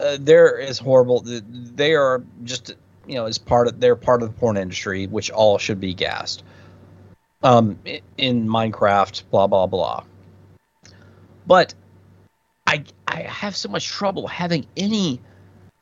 uh, 0.00 0.18
is 0.26 0.78
horrible. 0.78 1.22
They 1.24 1.94
are 1.94 2.22
just 2.44 2.74
you 3.06 3.14
know 3.14 3.26
as 3.26 3.38
part 3.38 3.68
of 3.68 3.80
they're 3.80 3.96
part 3.96 4.22
of 4.22 4.32
the 4.32 4.40
porn 4.40 4.56
industry, 4.56 5.06
which 5.06 5.30
all 5.30 5.58
should 5.58 5.80
be 5.80 5.94
gassed. 5.94 6.42
Um, 7.42 7.78
in 8.18 8.46
Minecraft, 8.46 9.22
blah 9.30 9.46
blah 9.46 9.66
blah. 9.66 10.04
But 11.46 11.74
I 12.66 12.84
I 13.06 13.22
have 13.22 13.56
so 13.56 13.68
much 13.68 13.86
trouble 13.86 14.26
having 14.26 14.66
any 14.76 15.20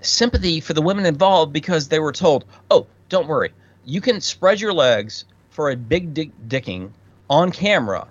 sympathy 0.00 0.60
for 0.60 0.74
the 0.74 0.82
women 0.82 1.06
involved 1.06 1.52
because 1.52 1.88
they 1.88 1.98
were 1.98 2.12
told, 2.12 2.44
"Oh, 2.70 2.86
don't 3.08 3.26
worry, 3.26 3.52
you 3.84 4.00
can 4.00 4.20
spread 4.20 4.60
your 4.60 4.72
legs 4.72 5.24
for 5.58 5.70
a 5.70 5.76
big 5.76 6.14
dick 6.14 6.30
dicking 6.46 6.88
on 7.28 7.50
camera, 7.50 8.06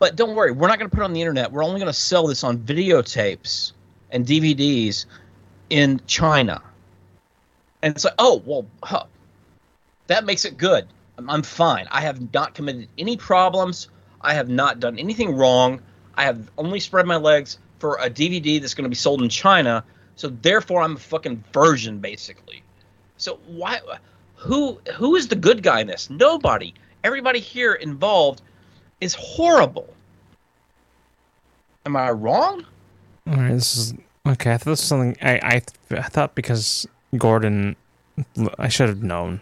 but 0.00 0.16
don't 0.16 0.34
worry, 0.34 0.50
we're 0.50 0.66
not 0.66 0.76
going 0.76 0.90
to 0.90 0.92
put 0.92 1.02
it 1.02 1.04
on 1.04 1.12
the 1.12 1.20
internet. 1.20 1.52
We're 1.52 1.62
only 1.62 1.78
going 1.78 1.86
to 1.86 1.96
sell 1.96 2.26
this 2.26 2.42
on 2.42 2.58
videotapes 2.58 3.70
and 4.10 4.26
DVDs 4.26 5.06
in 5.70 6.00
China." 6.08 6.60
And 7.80 7.94
it's 7.94 8.04
like, 8.04 8.14
"Oh, 8.18 8.42
well, 8.44 8.66
huh, 8.82 9.04
that 10.08 10.24
makes 10.24 10.44
it 10.44 10.56
good. 10.56 10.88
I'm, 11.16 11.30
I'm 11.30 11.42
fine. 11.44 11.86
I 11.92 12.00
have 12.00 12.32
not 12.32 12.54
committed 12.54 12.88
any 12.98 13.16
problems. 13.16 13.88
I 14.20 14.34
have 14.34 14.48
not 14.48 14.80
done 14.80 14.98
anything 14.98 15.36
wrong. 15.36 15.80
I 16.16 16.24
have 16.24 16.50
only 16.58 16.80
spread 16.80 17.06
my 17.06 17.16
legs." 17.16 17.58
For 17.78 17.98
a 18.00 18.10
DVD 18.10 18.60
that's 18.60 18.74
going 18.74 18.84
to 18.84 18.88
be 18.88 18.96
sold 18.96 19.22
in 19.22 19.28
China, 19.28 19.84
so 20.16 20.28
therefore 20.28 20.82
I'm 20.82 20.96
a 20.96 20.98
fucking 20.98 21.44
virgin, 21.52 22.00
basically. 22.00 22.64
So 23.16 23.38
why? 23.46 23.78
Who 24.44 24.78
who 24.94 25.16
is 25.16 25.28
the 25.28 25.36
good 25.36 25.62
guy 25.62 25.80
in 25.80 25.86
this? 25.86 26.10
Nobody. 26.10 26.74
Everybody 27.02 27.40
here 27.40 27.72
involved 27.72 28.42
is 29.00 29.14
horrible. 29.14 29.88
Am 31.86 31.96
I 31.96 32.10
wrong? 32.10 32.66
All 33.26 33.36
right, 33.36 33.52
this 33.52 33.74
is 33.74 33.94
okay. 34.26 34.52
I 34.52 34.58
thought 34.58 34.72
this 34.72 34.80
was 34.80 34.88
something 34.88 35.16
I 35.22 35.38
I, 35.42 35.62
I 35.96 36.02
thought 36.02 36.34
because 36.34 36.86
Gordon, 37.16 37.74
I 38.58 38.68
should 38.68 38.90
have 38.90 39.02
known. 39.02 39.40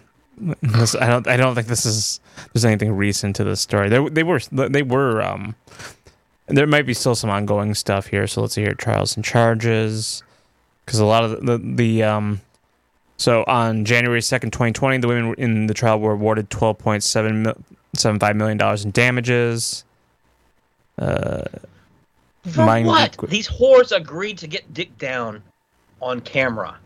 This, 0.62 0.94
I 0.94 1.08
don't 1.08 1.26
I 1.26 1.36
don't 1.36 1.56
think 1.56 1.66
this 1.66 1.84
is 1.84 2.20
there's 2.52 2.64
anything 2.64 2.92
recent 2.92 3.34
to 3.36 3.44
this 3.44 3.60
story. 3.60 3.88
They 3.88 4.08
they 4.08 4.22
were 4.22 4.40
they 4.52 4.82
were 4.82 5.20
um 5.20 5.56
there 6.46 6.66
might 6.68 6.86
be 6.86 6.94
still 6.94 7.16
some 7.16 7.30
ongoing 7.30 7.74
stuff 7.74 8.06
here. 8.06 8.28
So 8.28 8.42
let's 8.42 8.54
see 8.54 8.62
here 8.62 8.74
trials 8.74 9.16
and 9.16 9.24
charges 9.24 10.22
because 10.86 11.00
a 11.00 11.04
lot 11.04 11.24
of 11.24 11.44
the, 11.44 11.58
the, 11.58 11.74
the 11.74 12.02
um 12.04 12.40
so 13.22 13.44
on 13.46 13.84
January 13.84 14.20
2nd, 14.20 14.52
2020, 14.52 14.98
the 14.98 15.08
women 15.08 15.34
in 15.38 15.66
the 15.66 15.74
trial 15.74 16.00
were 16.00 16.12
awarded 16.12 16.50
12.75 16.50 18.36
million 18.36 18.58
dollars 18.58 18.84
in 18.84 18.90
damages. 18.90 19.84
Uh, 20.98 21.44
For 22.42 22.66
what? 22.66 23.16
These 23.28 23.48
whores 23.48 23.92
agreed 23.92 24.38
to 24.38 24.46
get 24.46 24.74
dick 24.74 24.98
down 24.98 25.42
on 26.00 26.20
camera, 26.20 26.76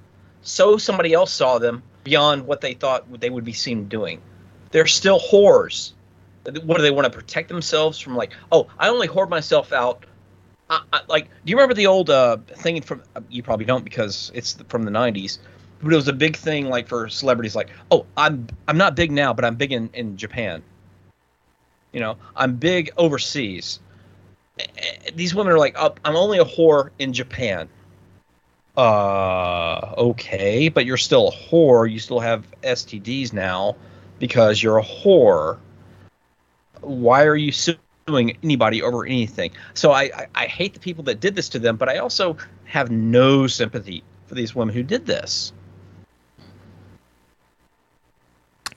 so 0.43 0.77
somebody 0.77 1.15
else 1.15 1.33
saw 1.33 1.59
them 1.59 1.83
beyond 2.05 2.47
what 2.47 2.61
they 2.61 2.75
thought 2.75 3.21
they 3.21 3.31
would 3.31 3.45
be 3.45 3.55
seen 3.55 3.89
doing. 3.89 4.21
They're 4.71 4.87
still 4.87 5.19
whores. 5.19 5.93
What 6.45 6.77
do 6.77 6.83
they 6.83 6.91
want 6.91 7.07
to 7.07 7.11
protect 7.11 7.49
themselves 7.49 7.99
from? 7.99 8.15
Like, 8.15 8.33
oh, 8.53 8.69
I 8.79 8.89
only 8.89 9.09
whore 9.09 9.29
myself 9.29 9.73
out 9.73 10.05
I, 10.69 10.83
I, 10.93 11.01
like, 11.09 11.25
do 11.25 11.51
you 11.51 11.57
remember 11.57 11.75
the 11.75 11.87
old 11.87 12.11
uh, 12.11 12.39
thing 12.49 12.81
from? 12.83 13.03
You 13.29 13.43
probably 13.43 13.67
don't 13.67 13.85
because 13.85 14.31
it's 14.35 14.55
from 14.69 14.85
the 14.85 14.91
'90s. 14.91 15.39
But 15.83 15.93
it 15.93 15.97
was 15.97 16.09
a 16.09 16.13
big 16.13 16.37
thing, 16.37 16.69
like 16.69 16.89
for 16.89 17.09
celebrities, 17.09 17.55
like, 17.55 17.71
oh, 17.91 18.07
I'm 18.17 18.47
I'm 18.67 18.79
not 18.79 18.97
big 18.97 19.11
now, 19.11 19.33
but 19.33 19.45
I'm 19.45 19.57
big 19.57 19.73
in 19.73 19.91
in 19.93 20.17
Japan. 20.17 20.63
You 21.93 22.01
know, 22.01 22.17
I'm 22.35 22.57
big 22.57 22.91
overseas. 22.97 23.81
These 25.15 25.35
women 25.35 25.53
are 25.53 25.59
like, 25.59 25.77
oh, 25.79 25.95
I'm 26.05 26.17
only 26.17 26.39
a 26.39 26.45
whore 26.45 26.91
in 26.99 27.13
Japan. 27.13 27.69
Uh, 28.77 29.95
okay, 29.97 30.69
but 30.69 30.87
you're 30.87 30.97
still 30.97 31.29
a 31.29 31.33
whore. 31.33 31.91
You 31.91 31.99
still 31.99 32.21
have 32.21 32.47
STDs 32.63 33.33
now 33.33 33.77
because 34.19 34.63
you're 34.63 34.79
a 34.79 34.85
whore. 34.85 35.59
Why 36.81 37.25
are 37.25 37.37
you 37.37 37.53
suing? 37.53 37.81
suing 38.09 38.37
anybody 38.45 38.83
over 38.83 39.05
anything. 39.05 39.51
So 39.75 39.91
I, 39.91 40.03
I, 40.03 40.27
I, 40.35 40.47
hate 40.47 40.75
the 40.75 40.81
people 40.81 41.03
that 41.05 41.19
did 41.19 41.35
this 41.35 41.49
to 41.51 41.59
them, 41.59 41.77
but 41.77 41.89
I 41.89 41.99
also 41.99 42.37
have 42.65 42.89
no 42.89 43.49
sympathy 43.49 44.05
for 44.27 44.37
these 44.37 44.55
women 44.55 44.75
who 44.75 44.85
did 44.85 45.07
this. 45.07 45.53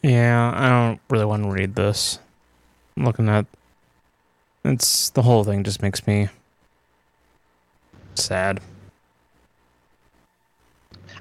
Yeah, 0.02 0.52
I 0.56 0.70
don't 0.70 1.02
really 1.10 1.26
want 1.26 1.44
to 1.44 1.52
read 1.52 1.76
this. 1.76 2.20
I'm 2.96 3.06
looking 3.06 3.30
at 3.30 3.46
it's 4.64 5.10
the 5.12 5.22
whole 5.22 5.44
thing 5.44 5.64
just 5.64 5.82
makes 5.82 6.06
me 6.06 6.28
sad. 8.16 8.60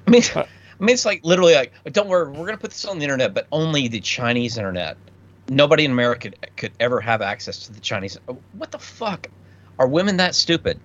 I 0.07 0.11
mean, 0.11 0.23
uh, 0.35 0.39
I 0.39 0.83
mean, 0.83 0.93
it's 0.93 1.05
like 1.05 1.23
literally 1.23 1.55
like, 1.55 1.73
don't 1.91 2.07
worry, 2.07 2.31
we're 2.31 2.45
gonna 2.45 2.57
put 2.57 2.71
this 2.71 2.85
on 2.85 2.99
the 2.99 3.03
internet, 3.03 3.33
but 3.33 3.47
only 3.51 3.87
the 3.87 3.99
Chinese 3.99 4.57
internet 4.57 4.97
nobody 5.49 5.85
in 5.85 5.91
America 5.91 6.29
could, 6.29 6.57
could 6.57 6.71
ever 6.79 7.01
have 7.01 7.21
access 7.21 7.65
to 7.65 7.73
the 7.73 7.79
Chinese. 7.79 8.17
Oh, 8.27 8.37
what 8.53 8.71
the 8.71 8.79
fuck? 8.79 9.27
Are 9.77 9.87
women 9.87 10.17
that 10.17 10.35
stupid? 10.35 10.79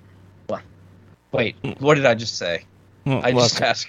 Wait, 1.33 1.61
mm. 1.63 1.81
what 1.81 1.97
did 1.97 2.07
I 2.07 2.15
just 2.15 2.39
say? 2.39 2.65
Well, 3.05 3.21
I 3.25 3.33
just 3.33 3.55
look, 3.55 3.63
asked 3.69 3.89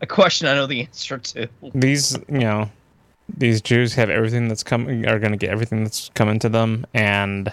a 0.00 0.06
question 0.06 0.46
I 0.46 0.54
know 0.54 0.66
the 0.66 0.82
answer 0.82 1.18
to. 1.18 1.48
These, 1.74 2.16
you 2.28 2.38
know, 2.38 2.70
these 3.28 3.60
Jews 3.60 3.94
have 3.94 4.10
everything 4.10 4.48
that's 4.48 4.62
coming, 4.62 5.06
are 5.06 5.18
going 5.18 5.32
to 5.32 5.38
get 5.38 5.50
everything 5.50 5.84
that's 5.84 6.10
coming 6.14 6.38
to 6.40 6.48
them, 6.48 6.86
and 6.94 7.52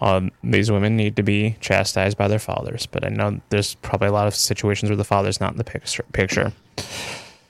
um, 0.00 0.30
these 0.42 0.70
women 0.70 0.96
need 0.96 1.16
to 1.16 1.22
be 1.22 1.56
chastised 1.60 2.16
by 2.16 2.28
their 2.28 2.38
fathers. 2.38 2.86
But 2.86 3.04
I 3.04 3.08
know 3.08 3.40
there's 3.50 3.74
probably 3.76 4.08
a 4.08 4.12
lot 4.12 4.26
of 4.26 4.34
situations 4.34 4.90
where 4.90 4.96
the 4.96 5.04
father's 5.04 5.40
not 5.40 5.52
in 5.52 5.58
the 5.58 5.64
picture. 5.64 6.04
picture. 6.12 6.52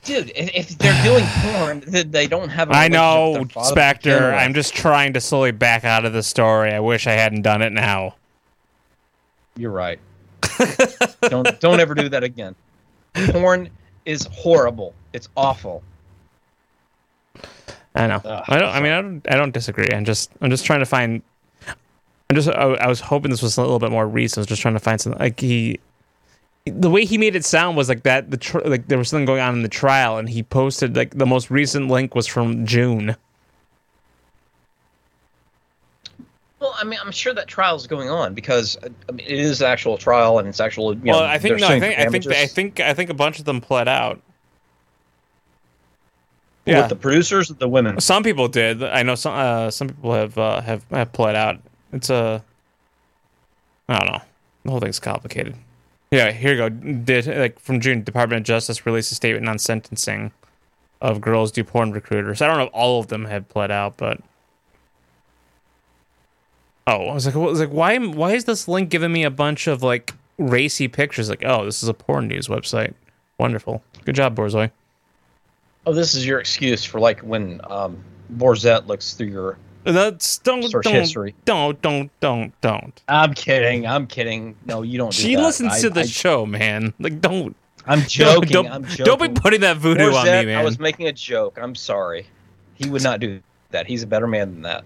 Dude, 0.03 0.31
if, 0.35 0.49
if 0.55 0.77
they're 0.77 1.03
doing 1.03 1.25
porn, 1.41 1.83
they 1.85 2.27
don't 2.27 2.49
have. 2.49 2.69
A 2.69 2.73
I 2.73 2.87
know, 2.87 3.33
relationship 3.33 3.39
with 3.41 3.49
their 3.49 3.53
father 3.53 3.67
to 3.67 3.71
Spectre. 3.71 4.33
I'm 4.33 4.53
just 4.53 4.73
trying 4.73 5.13
to 5.13 5.21
slowly 5.21 5.51
back 5.51 5.83
out 5.83 6.05
of 6.05 6.13
the 6.13 6.23
story. 6.23 6.73
I 6.73 6.79
wish 6.79 7.07
I 7.07 7.13
hadn't 7.13 7.43
done 7.43 7.61
it 7.61 7.71
now. 7.71 8.15
You're 9.55 9.71
right. 9.71 9.99
don't 11.21 11.59
don't 11.59 11.79
ever 11.79 11.93
do 11.93 12.09
that 12.09 12.23
again. 12.23 12.55
Porn 13.13 13.69
is 14.05 14.27
horrible. 14.31 14.93
It's 15.13 15.29
awful. 15.35 15.83
I 17.99 18.07
know. 18.07 18.21
Ugh, 18.23 18.43
I 18.47 18.57
don't. 18.57 18.69
I 18.69 18.79
mean, 18.79 18.91
I 18.93 19.01
don't. 19.01 19.27
I 19.29 19.35
don't 19.35 19.53
disagree. 19.53 19.89
I'm 19.91 20.05
just. 20.05 20.31
I'm 20.41 20.49
just 20.49 20.65
trying 20.65 20.79
to 20.79 20.85
find. 20.85 21.21
I'm 22.29 22.35
just. 22.35 22.47
I, 22.47 22.63
I 22.63 22.87
was 22.87 23.01
hoping 23.01 23.29
this 23.29 23.41
was 23.41 23.57
a 23.57 23.61
little 23.61 23.77
bit 23.77 23.91
more 23.91 24.07
recent. 24.07 24.37
I 24.37 24.41
was 24.41 24.47
just 24.47 24.61
trying 24.61 24.75
to 24.75 24.79
find 24.79 25.01
something. 25.01 25.19
Like 25.19 25.39
he, 25.39 25.79
the 26.65 26.89
way 26.89 27.03
he 27.03 27.17
made 27.17 27.35
it 27.35 27.43
sound 27.43 27.75
was 27.75 27.89
like 27.89 28.03
that. 28.03 28.31
The 28.31 28.37
tr- 28.37 28.59
like 28.59 28.87
there 28.87 28.97
was 28.97 29.09
something 29.09 29.25
going 29.25 29.41
on 29.41 29.53
in 29.53 29.63
the 29.63 29.69
trial, 29.69 30.17
and 30.17 30.29
he 30.29 30.43
posted 30.43 30.95
like 30.95 31.17
the 31.17 31.25
most 31.25 31.51
recent 31.51 31.89
link 31.89 32.15
was 32.15 32.25
from 32.25 32.65
June. 32.65 33.17
Well, 36.61 36.73
I 36.77 36.85
mean, 36.85 36.99
I'm 37.03 37.11
sure 37.11 37.33
that 37.33 37.47
trial 37.47 37.75
is 37.75 37.85
going 37.85 38.09
on 38.09 38.33
because 38.33 38.77
uh, 38.77 38.89
I 39.09 39.11
mean, 39.11 39.25
it 39.25 39.39
is 39.39 39.61
an 39.61 39.67
actual 39.67 39.97
trial 39.97 40.39
and 40.39 40.47
it's 40.47 40.61
actual. 40.61 40.93
You 40.93 41.01
well, 41.11 41.19
know, 41.19 41.25
I 41.25 41.37
think 41.37 41.59
no. 41.59 41.67
I 41.67 41.79
think 41.81 41.99
I 41.99 42.05
think 42.05 42.27
I 42.27 42.47
think 42.47 42.79
I 42.79 42.93
think 42.93 43.09
a 43.09 43.13
bunch 43.13 43.39
of 43.39 43.45
them 43.45 43.59
pled 43.59 43.89
out. 43.89 44.21
With 46.77 46.89
the 46.89 46.95
producers, 46.95 47.49
or 47.51 47.55
the 47.55 47.67
women. 47.67 47.99
Some 47.99 48.23
people 48.23 48.47
did. 48.47 48.83
I 48.83 49.03
know 49.03 49.15
some. 49.15 49.33
Uh, 49.33 49.71
some 49.71 49.89
people 49.89 50.13
have 50.13 50.37
uh, 50.37 50.61
have 50.61 50.83
have 50.91 51.11
pled 51.13 51.35
out. 51.35 51.59
It's 51.93 52.09
a. 52.09 52.43
I 53.87 53.99
don't 53.99 54.11
know. 54.11 54.21
The 54.63 54.71
whole 54.71 54.79
thing's 54.79 54.99
complicated. 54.99 55.55
Yeah, 56.11 56.31
here 56.31 56.51
you 56.51 56.57
go. 56.57 56.69
Did 56.69 57.27
like 57.27 57.59
from 57.59 57.79
June, 57.79 58.03
Department 58.03 58.41
of 58.41 58.45
Justice 58.45 58.85
released 58.85 59.11
a 59.11 59.15
statement 59.15 59.47
on 59.47 59.59
sentencing 59.59 60.31
of 61.01 61.21
girls 61.21 61.51
do 61.51 61.63
porn 61.63 61.91
recruiters. 61.91 62.41
I 62.41 62.47
don't 62.47 62.57
know 62.57 62.65
if 62.65 62.73
all 62.73 62.99
of 62.99 63.07
them 63.07 63.25
have 63.25 63.47
pled 63.47 63.71
out, 63.71 63.97
but 63.97 64.19
oh, 66.87 67.07
I 67.07 67.13
was 67.13 67.25
like, 67.25 67.35
I 67.35 67.39
was 67.39 67.59
like, 67.59 67.69
why? 67.69 67.97
Why 67.97 68.33
is 68.33 68.45
this 68.45 68.67
link 68.67 68.89
giving 68.89 69.11
me 69.11 69.23
a 69.23 69.29
bunch 69.29 69.67
of 69.67 69.83
like 69.83 70.13
racy 70.37 70.87
pictures? 70.87 71.29
Like, 71.29 71.43
oh, 71.45 71.65
this 71.65 71.83
is 71.83 71.89
a 71.89 71.93
porn 71.93 72.27
news 72.27 72.47
website. 72.47 72.93
Wonderful. 73.37 73.83
Good 74.03 74.15
job, 74.15 74.35
Borzoi. 74.35 74.71
Oh, 75.85 75.93
this 75.93 76.13
is 76.15 76.25
your 76.25 76.39
excuse 76.39 76.83
for 76.83 76.99
like 76.99 77.19
when 77.21 77.61
um, 77.69 78.03
Borzette 78.35 78.87
looks 78.87 79.13
through 79.13 79.27
your 79.27 79.57
That's 79.85 80.37
don't 80.39 80.63
search 80.69 80.83
don't, 80.83 80.93
history. 80.93 81.33
don't 81.45 81.81
don't 81.81 82.11
don't 82.19 82.59
don't. 82.61 83.01
I'm 83.07 83.33
kidding. 83.33 83.87
I'm 83.87 84.05
kidding. 84.07 84.55
No, 84.65 84.81
you 84.81 84.97
don't. 84.97 85.11
Do 85.11 85.17
She 85.17 85.35
that. 85.35 85.41
listens 85.41 85.73
I- 85.73 85.79
to 85.81 85.89
the 85.89 86.01
I- 86.01 86.05
show, 86.05 86.45
man. 86.45 86.93
Like, 86.99 87.21
don't. 87.21 87.55
I'm 87.85 88.01
joking. 88.07 88.49
Don't, 88.51 88.67
I'm 88.67 88.83
joking. 88.85 89.05
don't 89.05 89.21
be 89.21 89.29
putting 89.41 89.61
that 89.61 89.77
voodoo 89.77 90.11
on 90.13 90.25
me, 90.25 90.45
man. 90.45 90.57
I 90.59 90.63
was 90.63 90.79
making 90.79 91.07
a 91.07 91.13
joke. 91.13 91.57
I'm 91.59 91.73
sorry. 91.75 92.27
He 92.75 92.89
would 92.89 93.01
not 93.03 93.19
do 93.19 93.41
that. 93.71 93.87
He's 93.87 94.03
a 94.03 94.07
better 94.07 94.27
man 94.27 94.51
than 94.51 94.61
that. 94.63 94.83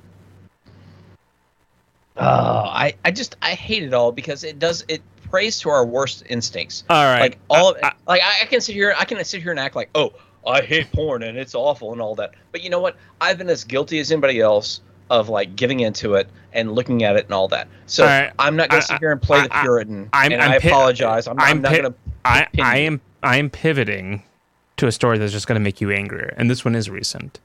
Oh, 2.15 2.23
I, 2.25 2.93
I 3.03 3.11
just 3.11 3.35
I 3.41 3.55
hate 3.55 3.83
it 3.83 3.93
all 3.93 4.11
because 4.11 4.43
it 4.43 4.59
does 4.59 4.85
it 4.87 5.01
praise 5.29 5.59
to 5.61 5.69
our 5.69 5.83
worst 5.85 6.23
instincts. 6.29 6.83
All 6.89 7.03
right. 7.05 7.19
Like 7.21 7.39
all 7.49 7.71
of, 7.71 7.77
like 8.07 8.21
I, 8.21 8.43
I 8.43 8.45
can 8.45 8.61
sit 8.61 8.73
here 8.75 8.93
I 8.97 9.05
can 9.05 9.23
sit 9.25 9.41
here 9.41 9.49
and 9.51 9.59
act 9.59 9.75
like, 9.75 9.89
"Oh, 9.95 10.13
I 10.45 10.61
hate 10.61 10.91
porn 10.91 11.23
and 11.23 11.37
it's 11.37 11.55
awful 11.55 11.91
and 11.93 12.01
all 12.01 12.15
that." 12.15 12.31
But 12.51 12.61
you 12.63 12.69
know 12.69 12.79
what? 12.79 12.95
I've 13.21 13.37
been 13.37 13.49
as 13.49 13.63
guilty 13.63 13.99
as 13.99 14.11
anybody 14.11 14.39
else 14.39 14.81
of 15.09 15.29
like 15.29 15.55
giving 15.55 15.81
into 15.81 16.15
it 16.15 16.27
and 16.53 16.71
looking 16.73 17.03
at 17.03 17.15
it 17.15 17.25
and 17.25 17.33
all 17.33 17.47
that. 17.49 17.67
So 17.87 18.03
All 18.03 18.09
right. 18.09 18.31
I'm 18.39 18.55
not 18.55 18.69
going 18.69 18.81
to 18.81 18.87
sit 18.87 18.99
here 18.99 19.11
and 19.11 19.21
play 19.21 19.39
I- 19.39 19.47
the 19.47 19.55
I- 19.57 19.61
Puritan. 19.61 20.09
I'm, 20.13 20.31
and 20.31 20.41
I'm 20.41 20.51
I 20.51 20.55
apologize. 20.55 21.27
I'm, 21.27 21.39
I'm, 21.39 21.61
not 21.61 21.71
pi- 21.71 21.79
going 21.81 21.91
to. 21.93 21.99
I, 22.25 22.47
I 22.61 22.77
am 22.79 23.01
I 23.21 23.37
am 23.37 23.49
pivoting 23.49 24.23
to 24.77 24.87
a 24.87 24.91
story 24.91 25.17
that's 25.17 25.31
just 25.33 25.45
going 25.47 25.55
to 25.59 25.63
make 25.63 25.81
you 25.81 25.91
angrier, 25.91 26.33
and 26.37 26.49
this 26.49 26.63
one 26.65 26.73
is 26.75 26.89
recent. 26.89 27.39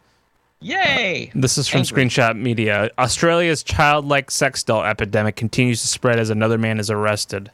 Yay! 0.60 1.30
This 1.36 1.56
is 1.58 1.68
from 1.68 1.80
Angry. 1.82 2.04
Screenshot 2.06 2.36
Media. 2.36 2.90
Australia's 2.98 3.62
childlike 3.62 4.28
sex 4.30 4.62
doll 4.64 4.82
epidemic 4.82 5.36
continues 5.36 5.80
to 5.82 5.86
spread 5.86 6.18
as 6.18 6.30
another 6.30 6.58
man 6.58 6.80
is 6.80 6.90
arrested 6.90 7.50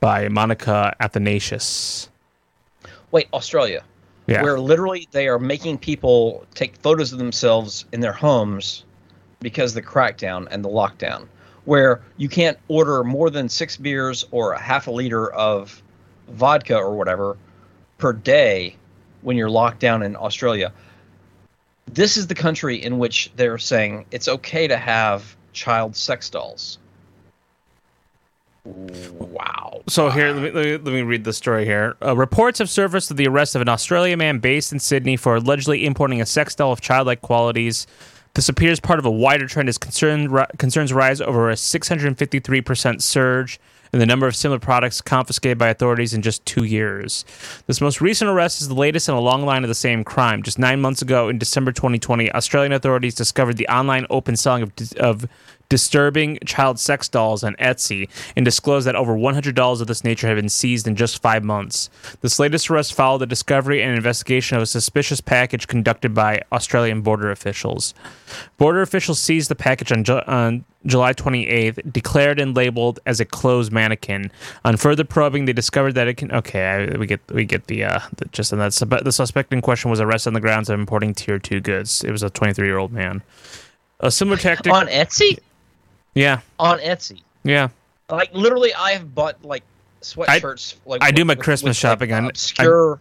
by 0.00 0.28
Monica 0.28 0.96
Athanasius. 0.98 2.08
Wait, 3.12 3.28
Australia. 3.32 3.84
Yeah. 4.26 4.42
Where 4.42 4.58
literally 4.58 5.08
they 5.10 5.28
are 5.28 5.38
making 5.38 5.78
people 5.78 6.46
take 6.54 6.76
photos 6.76 7.12
of 7.12 7.18
themselves 7.18 7.84
in 7.92 8.00
their 8.00 8.12
homes 8.12 8.84
because 9.40 9.72
of 9.72 9.82
the 9.82 9.88
crackdown 9.88 10.46
and 10.50 10.64
the 10.64 10.68
lockdown. 10.68 11.26
Where 11.64 12.02
you 12.16 12.28
can't 12.28 12.58
order 12.68 13.04
more 13.04 13.30
than 13.30 13.48
six 13.48 13.76
beers 13.76 14.24
or 14.30 14.52
a 14.52 14.60
half 14.60 14.86
a 14.86 14.90
liter 14.90 15.30
of 15.32 15.82
vodka 16.28 16.76
or 16.76 16.96
whatever 16.96 17.36
per 17.98 18.12
day 18.12 18.76
when 19.22 19.36
you're 19.36 19.50
locked 19.50 19.80
down 19.80 20.02
in 20.02 20.16
Australia. 20.16 20.72
This 21.86 22.16
is 22.16 22.26
the 22.26 22.34
country 22.34 22.82
in 22.82 22.98
which 22.98 23.30
they're 23.36 23.58
saying 23.58 24.06
it's 24.10 24.28
okay 24.28 24.66
to 24.68 24.76
have 24.76 25.36
child 25.52 25.94
sex 25.96 26.30
dolls. 26.30 26.78
Wow. 28.64 29.82
So 29.88 30.10
here, 30.10 30.32
let 30.32 30.54
me, 30.54 30.72
let 30.72 30.84
me, 30.84 31.02
read 31.02 31.24
the 31.24 31.32
story 31.32 31.64
here. 31.64 31.96
Uh, 32.00 32.16
reports 32.16 32.60
have 32.60 32.70
surfaced 32.70 33.10
of 33.10 33.16
the 33.16 33.26
arrest 33.26 33.56
of 33.56 33.62
an 33.62 33.68
Australian 33.68 34.20
man 34.20 34.38
based 34.38 34.72
in 34.72 34.78
Sydney 34.78 35.16
for 35.16 35.36
allegedly 35.36 35.84
importing 35.84 36.20
a 36.20 36.26
sex 36.26 36.54
doll 36.54 36.70
of 36.70 36.80
childlike 36.80 37.22
qualities. 37.22 37.86
This 38.34 38.48
appears 38.48 38.78
part 38.78 38.98
of 38.98 39.04
a 39.04 39.10
wider 39.10 39.46
trend 39.46 39.68
as 39.68 39.78
concern, 39.78 40.46
concerns 40.58 40.92
rise 40.92 41.20
over 41.20 41.50
a 41.50 41.54
653% 41.54 43.02
surge 43.02 43.60
in 43.92 43.98
the 43.98 44.06
number 44.06 44.26
of 44.26 44.34
similar 44.34 44.58
products 44.58 45.02
confiscated 45.02 45.58
by 45.58 45.68
authorities 45.68 46.14
in 46.14 46.22
just 46.22 46.46
two 46.46 46.64
years. 46.64 47.26
This 47.66 47.80
most 47.80 48.00
recent 48.00 48.30
arrest 48.30 48.62
is 48.62 48.68
the 48.68 48.74
latest 48.74 49.08
in 49.08 49.14
a 49.14 49.20
long 49.20 49.44
line 49.44 49.64
of 49.64 49.68
the 49.68 49.74
same 49.74 50.02
crime. 50.02 50.42
Just 50.42 50.58
nine 50.58 50.80
months 50.80 51.02
ago, 51.02 51.28
in 51.28 51.36
December 51.36 51.72
2020, 51.72 52.32
Australian 52.32 52.72
authorities 52.72 53.14
discovered 53.14 53.58
the 53.58 53.68
online 53.68 54.06
open 54.08 54.36
selling 54.36 54.62
of, 54.62 54.72
of 54.98 55.26
disturbing 55.72 56.38
child 56.44 56.78
sex 56.78 57.08
dolls 57.08 57.42
on 57.42 57.54
Etsy 57.54 58.06
and 58.36 58.44
disclosed 58.44 58.86
that 58.86 58.94
over 58.94 59.16
100 59.16 59.54
dolls 59.54 59.80
of 59.80 59.86
this 59.86 60.04
nature 60.04 60.26
had 60.26 60.36
been 60.36 60.50
seized 60.50 60.86
in 60.86 60.94
just 60.94 61.22
five 61.22 61.42
months. 61.42 61.88
This 62.20 62.38
latest 62.38 62.68
arrest 62.68 62.92
followed 62.92 63.22
the 63.22 63.26
discovery 63.26 63.82
and 63.82 63.96
investigation 63.96 64.58
of 64.58 64.62
a 64.62 64.66
suspicious 64.66 65.22
package 65.22 65.66
conducted 65.66 66.12
by 66.12 66.42
Australian 66.52 67.00
border 67.00 67.30
officials. 67.30 67.94
Border 68.58 68.82
officials 68.82 69.18
seized 69.18 69.48
the 69.48 69.54
package 69.54 69.92
on, 69.92 70.04
Ju- 70.04 70.20
on 70.26 70.66
July 70.84 71.14
28th, 71.14 71.90
declared 71.90 72.38
and 72.38 72.54
labeled 72.54 73.00
as 73.06 73.18
a 73.18 73.24
closed 73.24 73.72
mannequin. 73.72 74.30
On 74.66 74.76
further 74.76 75.04
probing, 75.04 75.46
they 75.46 75.54
discovered 75.54 75.94
that 75.94 76.06
it 76.06 76.18
can. 76.18 76.30
Okay, 76.32 76.66
I, 76.92 76.98
we 76.98 77.06
get 77.06 77.20
we 77.32 77.46
get 77.46 77.68
the, 77.68 77.84
uh, 77.84 78.00
the 78.18 78.26
just 78.26 78.52
on 78.52 78.58
that. 78.58 78.72
The 79.04 79.10
suspect 79.10 79.54
in 79.54 79.62
question 79.62 79.90
was 79.90 80.00
arrested 80.00 80.28
on 80.28 80.34
the 80.34 80.40
grounds 80.40 80.68
of 80.68 80.78
importing 80.78 81.14
tier 81.14 81.38
two 81.38 81.60
goods. 81.60 82.04
It 82.04 82.10
was 82.10 82.22
a 82.22 82.28
23 82.28 82.66
year 82.66 82.76
old 82.76 82.92
man. 82.92 83.22
A 84.00 84.10
similar 84.10 84.36
tactic 84.36 84.70
On 84.70 84.86
Etsy? 84.88 85.38
Yeah, 86.14 86.40
On 86.58 86.78
Etsy. 86.78 87.22
yeah. 87.44 87.68
Like 88.10 88.34
literally, 88.34 88.74
I 88.74 88.92
have 88.92 89.14
bought 89.14 89.42
like 89.44 89.62
sweatshirts. 90.02 90.74
like 90.84 91.02
I 91.02 91.10
do 91.10 91.24
my 91.24 91.32
with- 91.34 91.42
Christmas 91.44 91.70
with, 91.70 91.76
shopping 91.78 92.10
like, 92.10 92.22
on- 92.22 92.28
obscure. 92.28 93.00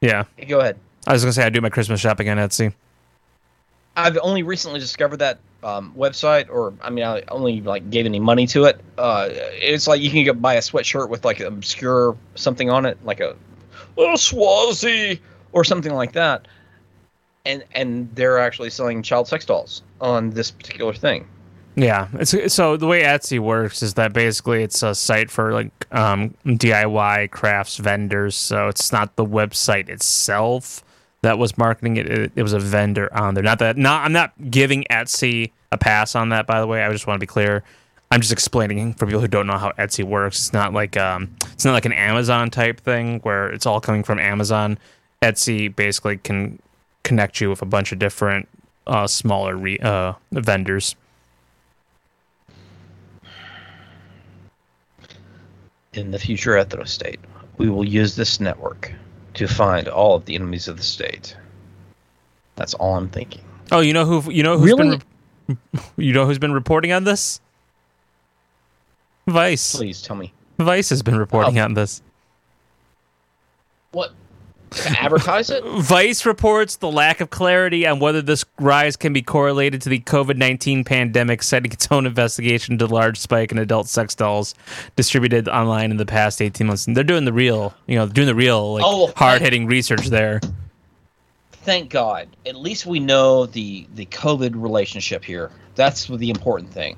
Yeah. 0.00 0.24
Go 0.48 0.60
ahead. 0.60 0.78
I 1.06 1.12
was 1.12 1.22
gonna 1.22 1.32
say 1.32 1.44
I 1.44 1.48
do 1.50 1.60
my 1.60 1.70
Christmas 1.70 2.00
shopping 2.00 2.28
on 2.28 2.36
Etsy. 2.36 2.74
I've 3.96 4.18
only 4.22 4.42
recently 4.42 4.80
discovered 4.80 5.18
that 5.18 5.38
um, 5.62 5.94
website, 5.96 6.48
or 6.50 6.74
I 6.82 6.90
mean, 6.90 7.04
I 7.04 7.22
only 7.28 7.60
like 7.60 7.88
gave 7.90 8.04
any 8.06 8.20
money 8.20 8.46
to 8.48 8.64
it. 8.64 8.80
Uh, 8.98 9.28
it's 9.30 9.86
like 9.86 10.00
you 10.00 10.10
can 10.10 10.24
go 10.24 10.32
buy 10.34 10.54
a 10.54 10.60
sweatshirt 10.60 11.08
with 11.08 11.24
like 11.24 11.40
obscure 11.40 12.16
something 12.34 12.68
on 12.70 12.84
it, 12.86 12.98
like 13.04 13.20
a 13.20 13.36
little 13.96 14.16
Swazi 14.16 15.20
or 15.52 15.62
something 15.64 15.92
like 15.94 16.12
that, 16.12 16.46
and 17.46 17.64
and 17.74 18.14
they're 18.14 18.38
actually 18.38 18.70
selling 18.70 19.02
child 19.02 19.28
sex 19.28 19.44
dolls 19.44 19.82
on 20.00 20.30
this 20.30 20.50
particular 20.50 20.92
thing. 20.92 21.26
Yeah, 21.74 22.08
it's 22.14 22.54
so 22.54 22.76
the 22.76 22.86
way 22.86 23.02
Etsy 23.02 23.38
works 23.38 23.82
is 23.82 23.94
that 23.94 24.12
basically 24.12 24.62
it's 24.62 24.82
a 24.82 24.94
site 24.94 25.30
for 25.30 25.52
like 25.54 25.70
um, 25.90 26.34
DIY 26.44 27.30
crafts 27.30 27.78
vendors. 27.78 28.36
So 28.36 28.68
it's 28.68 28.92
not 28.92 29.16
the 29.16 29.24
website 29.24 29.88
itself 29.88 30.84
that 31.22 31.38
was 31.38 31.56
marketing 31.56 31.96
it. 31.96 32.06
It, 32.10 32.32
it 32.36 32.42
was 32.42 32.52
a 32.52 32.58
vendor 32.58 33.12
on 33.14 33.34
there. 33.34 33.42
Not 33.42 33.58
that. 33.60 33.76
Not 33.76 34.04
I'm 34.04 34.12
not 34.12 34.32
giving 34.50 34.84
Etsy 34.90 35.52
a 35.70 35.78
pass 35.78 36.14
on 36.14 36.28
that. 36.28 36.46
By 36.46 36.60
the 36.60 36.66
way, 36.66 36.84
I 36.84 36.92
just 36.92 37.06
want 37.06 37.16
to 37.16 37.20
be 37.20 37.26
clear. 37.26 37.62
I'm 38.10 38.20
just 38.20 38.32
explaining 38.32 38.92
for 38.92 39.06
people 39.06 39.22
who 39.22 39.28
don't 39.28 39.46
know 39.46 39.56
how 39.56 39.70
Etsy 39.78 40.04
works. 40.04 40.38
It's 40.38 40.52
not 40.52 40.74
like 40.74 40.98
um, 40.98 41.34
it's 41.52 41.64
not 41.64 41.72
like 41.72 41.86
an 41.86 41.92
Amazon 41.92 42.50
type 42.50 42.80
thing 42.80 43.20
where 43.20 43.48
it's 43.48 43.64
all 43.64 43.80
coming 43.80 44.02
from 44.02 44.18
Amazon. 44.18 44.78
Etsy 45.22 45.74
basically 45.74 46.18
can 46.18 46.58
connect 47.04 47.40
you 47.40 47.48
with 47.48 47.62
a 47.62 47.66
bunch 47.66 47.92
of 47.92 47.98
different 47.98 48.48
uh, 48.86 49.06
smaller 49.06 49.56
re- 49.56 49.78
uh, 49.78 50.12
vendors. 50.32 50.96
In 55.94 56.10
the 56.10 56.18
future 56.18 56.52
ethno 56.52 56.86
state, 56.88 57.20
we 57.58 57.68
will 57.68 57.84
use 57.86 58.16
this 58.16 58.40
network 58.40 58.92
to 59.34 59.46
find 59.46 59.88
all 59.88 60.14
of 60.16 60.24
the 60.24 60.34
enemies 60.34 60.66
of 60.68 60.76
the 60.78 60.82
state. 60.82 61.36
That's 62.56 62.74
all 62.74 62.96
I'm 62.96 63.08
thinking. 63.10 63.42
Oh, 63.70 63.80
you 63.80 63.92
know 63.92 64.04
who? 64.06 64.30
You 64.32 64.42
know 64.42 64.58
who's 64.58 64.72
Really? 64.72 64.98
been? 64.98 65.58
You 65.96 66.12
know 66.14 66.24
who's 66.24 66.38
been 66.38 66.52
reporting 66.52 66.92
on 66.92 67.04
this? 67.04 67.40
Vice. 69.26 69.74
Please 69.76 70.00
tell 70.00 70.16
me. 70.16 70.32
Vice 70.58 70.88
has 70.90 71.02
been 71.02 71.18
reporting 71.18 71.58
Oh. 71.58 71.64
on 71.64 71.74
this. 71.74 72.00
What? 73.90 74.12
To 74.72 75.02
advertise 75.02 75.50
it? 75.50 75.62
Vice 75.78 76.24
reports 76.24 76.76
the 76.76 76.90
lack 76.90 77.20
of 77.20 77.30
clarity 77.30 77.86
on 77.86 78.00
whether 78.00 78.22
this 78.22 78.44
rise 78.58 78.96
can 78.96 79.12
be 79.12 79.22
correlated 79.22 79.82
to 79.82 79.88
the 79.88 80.00
COVID 80.00 80.36
19 80.36 80.84
pandemic, 80.84 81.42
citing 81.42 81.72
its 81.72 81.88
own 81.90 82.06
investigation 82.06 82.78
to 82.78 82.86
large 82.86 83.18
spike 83.18 83.52
in 83.52 83.58
adult 83.58 83.88
sex 83.88 84.14
dolls 84.14 84.54
distributed 84.96 85.48
online 85.48 85.90
in 85.90 85.96
the 85.96 86.06
past 86.06 86.40
18 86.40 86.66
months. 86.66 86.86
And 86.86 86.96
they're 86.96 87.04
doing 87.04 87.24
the 87.24 87.32
real, 87.32 87.74
you 87.86 87.96
know, 87.96 88.06
doing 88.06 88.26
the 88.26 88.34
real, 88.34 88.74
like, 88.74 88.84
Oh, 88.84 89.12
hard 89.16 89.42
hitting 89.42 89.66
research 89.66 90.06
there. 90.06 90.40
Thank 91.52 91.90
God. 91.90 92.28
At 92.44 92.56
least 92.56 92.86
we 92.86 92.98
know 92.98 93.46
the 93.46 93.86
the 93.94 94.06
COVID 94.06 94.52
relationship 94.54 95.24
here. 95.24 95.50
That's 95.74 96.06
the 96.08 96.30
important 96.30 96.72
thing. 96.72 96.96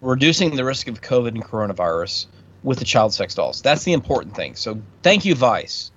Reducing 0.00 0.56
the 0.56 0.64
risk 0.64 0.88
of 0.88 1.00
COVID 1.00 1.28
and 1.28 1.44
coronavirus 1.44 2.26
with 2.62 2.78
the 2.78 2.84
child 2.84 3.14
sex 3.14 3.34
dolls. 3.34 3.62
That's 3.62 3.84
the 3.84 3.92
important 3.92 4.34
thing. 4.34 4.56
So 4.56 4.80
thank 5.02 5.24
you, 5.24 5.34
Vice. 5.34 5.92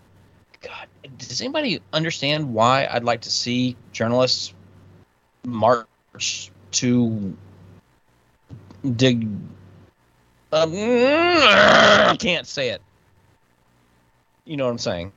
Does 1.20 1.42
anybody 1.42 1.82
understand 1.94 2.54
why 2.54 2.88
I'd 2.90 3.04
like 3.04 3.22
to 3.22 3.32
see 3.32 3.76
journalists 3.92 4.54
march 5.46 6.52
to 6.72 7.38
dig? 8.96 9.28
Um, 10.52 10.74
I 10.74 12.18
can't 12.20 12.48
say 12.48 12.70
it. 12.70 12.82
You 14.46 14.58
know 14.58 14.66
what 14.66 14.72
I'm 14.72 14.80
saying? 14.80 15.12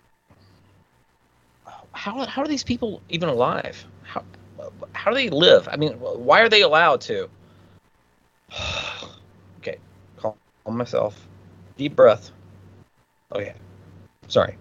how 1.92 2.26
how 2.26 2.42
are 2.42 2.48
these 2.48 2.64
people 2.64 3.00
even 3.08 3.28
alive? 3.28 3.84
How 4.02 4.24
how 4.92 5.10
do 5.10 5.16
they 5.16 5.30
live? 5.30 5.68
I 5.70 5.76
mean, 5.76 5.92
why 5.92 6.40
are 6.40 6.48
they 6.48 6.62
allowed 6.62 7.00
to? 7.02 7.28
okay, 9.58 9.78
calm 10.16 10.34
myself. 10.66 11.28
Deep 11.76 11.94
breath. 11.94 12.30
Okay, 13.32 13.54
sorry. 14.28 14.56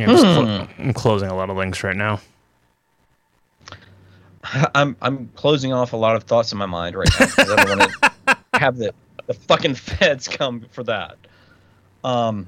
Yeah, 0.00 0.10
I'm, 0.10 0.16
clo- 0.16 0.66
Hmm. 0.66 0.82
I'm 0.82 0.92
closing 0.92 1.28
a 1.28 1.34
lot 1.36 1.50
of 1.50 1.56
links 1.56 1.82
right 1.84 1.96
now. 1.96 2.20
I'm 4.74 4.96
I'm 5.02 5.28
closing 5.34 5.72
off 5.72 5.92
a 5.92 5.96
lot 5.96 6.14
of 6.16 6.24
thoughts 6.24 6.52
in 6.52 6.58
my 6.58 6.66
mind 6.66 6.94
right 6.96 7.08
now. 7.18 7.26
I 7.38 7.44
don't 7.44 7.78
want 7.78 7.90
to 7.92 8.38
have 8.58 8.76
the 8.76 8.92
the 9.26 9.34
fucking 9.34 9.74
feds 9.74 10.28
come 10.28 10.66
for 10.70 10.84
that. 10.84 11.16
Um. 12.04 12.46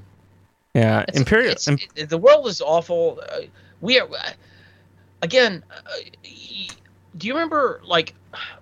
Yeah, 0.75 1.01
It's- 1.01 1.17
Imperial. 1.17 1.51
it's- 1.51 1.67
it- 1.95 2.09
the 2.09 2.17
world 2.17 2.47
is 2.47 2.61
awful. 2.61 3.19
Uh, 3.29 3.41
we 3.81 3.99
are 3.99 4.07
uh, 4.07 4.29
again. 5.21 5.63
Uh, 5.69 5.81
do 7.17 7.27
you 7.27 7.33
remember 7.33 7.81
like 7.83 8.13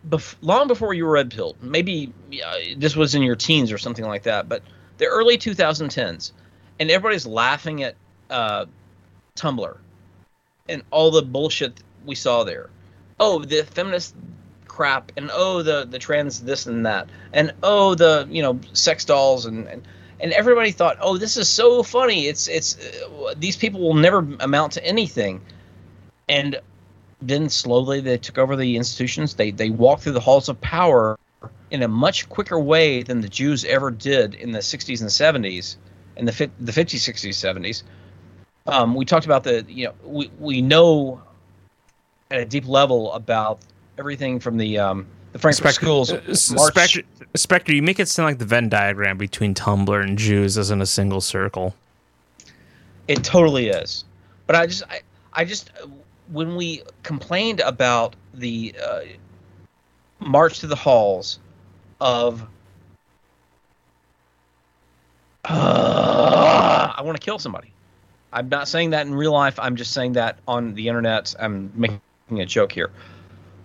bef- 0.10 0.36
long 0.42 0.68
before 0.68 0.94
you 0.96 1.06
were 1.06 1.12
red 1.12 1.30
pilled? 1.30 1.62
Maybe 1.62 2.12
uh, 2.44 2.56
this 2.78 2.96
was 2.96 3.14
in 3.14 3.22
your 3.22 3.36
teens 3.36 3.72
or 3.72 3.78
something 3.78 4.06
like 4.06 4.24
that. 4.24 4.50
But 4.50 4.64
the 4.98 5.06
early 5.06 5.38
2010s, 5.38 6.32
and 6.80 6.90
everybody's 6.90 7.28
laughing 7.28 7.84
at 7.84 7.96
uh, 8.32 8.66
Tumblr 9.38 9.78
and 10.70 10.84
all 10.92 11.12
the 11.12 11.22
bullshit 11.22 11.82
we 12.06 12.16
saw 12.16 12.44
there. 12.44 12.70
Oh, 13.20 13.44
the 13.44 13.64
feminist 13.64 14.16
crap 14.68 15.12
and 15.18 15.32
oh 15.34 15.64
the 15.64 15.88
the 15.90 16.00
trans 16.00 16.42
this 16.42 16.66
and 16.66 16.86
that. 16.86 17.10
And 17.34 17.54
oh 17.64 17.96
the 17.96 18.28
you 18.30 18.42
know 18.42 18.60
sex 18.74 19.06
dolls 19.06 19.46
and 19.46 19.68
and, 19.68 19.88
and 20.20 20.32
everybody 20.34 20.72
thought 20.72 20.98
oh 21.02 21.18
this 21.18 21.38
is 21.38 21.50
so 21.50 21.84
funny. 21.84 22.28
It's 22.28 22.48
it's 22.48 22.78
uh, 22.78 23.34
these 23.38 23.58
people 23.58 23.82
will 23.82 23.96
never 23.96 24.20
amount 24.40 24.74
to 24.74 24.86
anything. 24.86 25.42
And 26.30 26.60
then 27.22 27.50
slowly 27.50 28.02
they 28.02 28.18
took 28.18 28.38
over 28.38 28.56
the 28.56 28.78
institutions. 28.78 29.34
They 29.34 29.52
they 29.52 29.70
walked 29.70 30.04
through 30.04 30.14
the 30.14 30.20
halls 30.20 30.50
of 30.50 30.60
power 30.62 31.18
in 31.72 31.84
a 31.84 31.88
much 31.88 32.30
quicker 32.30 32.60
way 32.60 33.04
than 33.04 33.22
the 33.22 33.30
Jews 33.30 33.66
ever 33.66 33.92
did 33.92 34.36
in 34.36 34.52
the 34.52 34.60
60s 34.60 35.02
and 35.02 35.10
70s 35.10 35.76
and 36.16 36.28
the 36.28 36.50
the 36.60 36.72
50s 36.72 37.02
60s 37.10 37.30
70s 37.30 37.84
um, 38.68 38.96
we 38.96 39.06
talked 39.06 39.26
about 39.26 39.44
the 39.44 39.66
you 39.68 39.86
know 39.86 39.94
we 40.04 40.30
we 40.40 40.62
know 40.62 41.22
at 42.32 42.40
a 42.40 42.46
deep 42.46 42.68
level 42.68 43.14
about 43.14 43.60
everything 43.98 44.40
from 44.40 44.58
the 44.58 44.78
um, 44.78 45.08
the 45.32 45.40
Frankfurt 45.40 45.74
schools. 45.74 46.12
uh, 46.12 46.34
Spectre, 46.34 47.02
Spectre, 47.36 47.74
you 47.74 47.82
make 47.82 48.00
it 48.00 48.08
sound 48.08 48.28
like 48.28 48.40
the 48.40 48.46
Venn 48.46 48.70
diagram 48.70 49.18
between 49.18 49.54
Tumblr 49.54 50.04
and 50.04 50.18
Jews 50.18 50.58
is 50.58 50.72
in 50.72 50.82
a 50.82 50.86
single 50.86 51.22
circle. 51.22 51.76
It 53.08 53.24
totally 53.24 53.70
is. 53.70 54.06
But 54.46 54.56
I 54.56 54.66
just, 54.66 54.84
I, 54.90 55.02
I 55.34 55.46
just, 55.46 55.72
when 56.32 56.56
we 56.56 56.84
complained 57.04 57.60
about 57.62 58.16
the 58.34 58.76
uh, 58.84 59.02
march 60.20 60.60
to 60.60 60.68
the 60.68 60.76
halls 60.76 61.40
of, 62.02 62.46
uh, 65.46 66.94
I 66.98 67.02
want 67.02 67.20
to 67.20 67.24
kill 67.24 67.40
somebody. 67.40 67.74
I'm 68.38 68.50
not 68.50 68.68
saying 68.68 68.92
that 68.92 69.08
in 69.08 69.16
real 69.16 69.32
life. 69.32 69.58
I'm 69.60 69.76
just 69.76 69.94
saying 69.94 70.14
that 70.14 70.38
on 70.48 70.76
the 70.76 70.88
internet. 70.88 71.34
I'm 71.40 71.72
making 71.76 72.00
a 72.40 72.46
joke 72.46 72.72
here. 72.72 72.92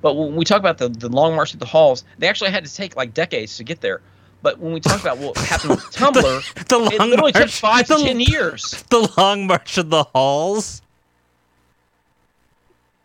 But 0.01 0.15
when 0.15 0.35
we 0.35 0.47
talk 0.47 0.61
about 0.61 0.79
the, 0.79 0.89
the 0.89 1.11
long 1.11 1.37
march 1.37 1.51
to 1.51 1.59
the 1.59 1.67
halls, 1.67 2.05
they 2.19 2.27
actually 2.27 2.51
had 2.51 2.65
to 2.65 2.75
take 2.75 2.97
like 2.97 3.13
decades 3.13 3.59
to 3.59 3.65
get 3.65 3.83
there. 3.83 4.01
But 4.41 4.59
when 4.59 4.73
we 4.73 4.81
talk 4.81 5.01
about 5.03 5.19
what 5.19 5.37
happened 5.37 5.73
with 5.73 5.81
Tumblr, 5.93 6.55
The 6.69 6.77
it 6.95 6.99
long 6.99 7.11
literally 7.11 7.33
took 7.33 7.43
march- 7.43 7.61
five 7.61 7.87
to 7.89 7.97
the- 7.97 8.01
ten 8.03 8.19
years. 8.21 8.83
The 8.89 9.13
long 9.19 9.47
march 9.47 9.77
of 9.77 9.91
the 9.91 10.05
halls. 10.05 10.81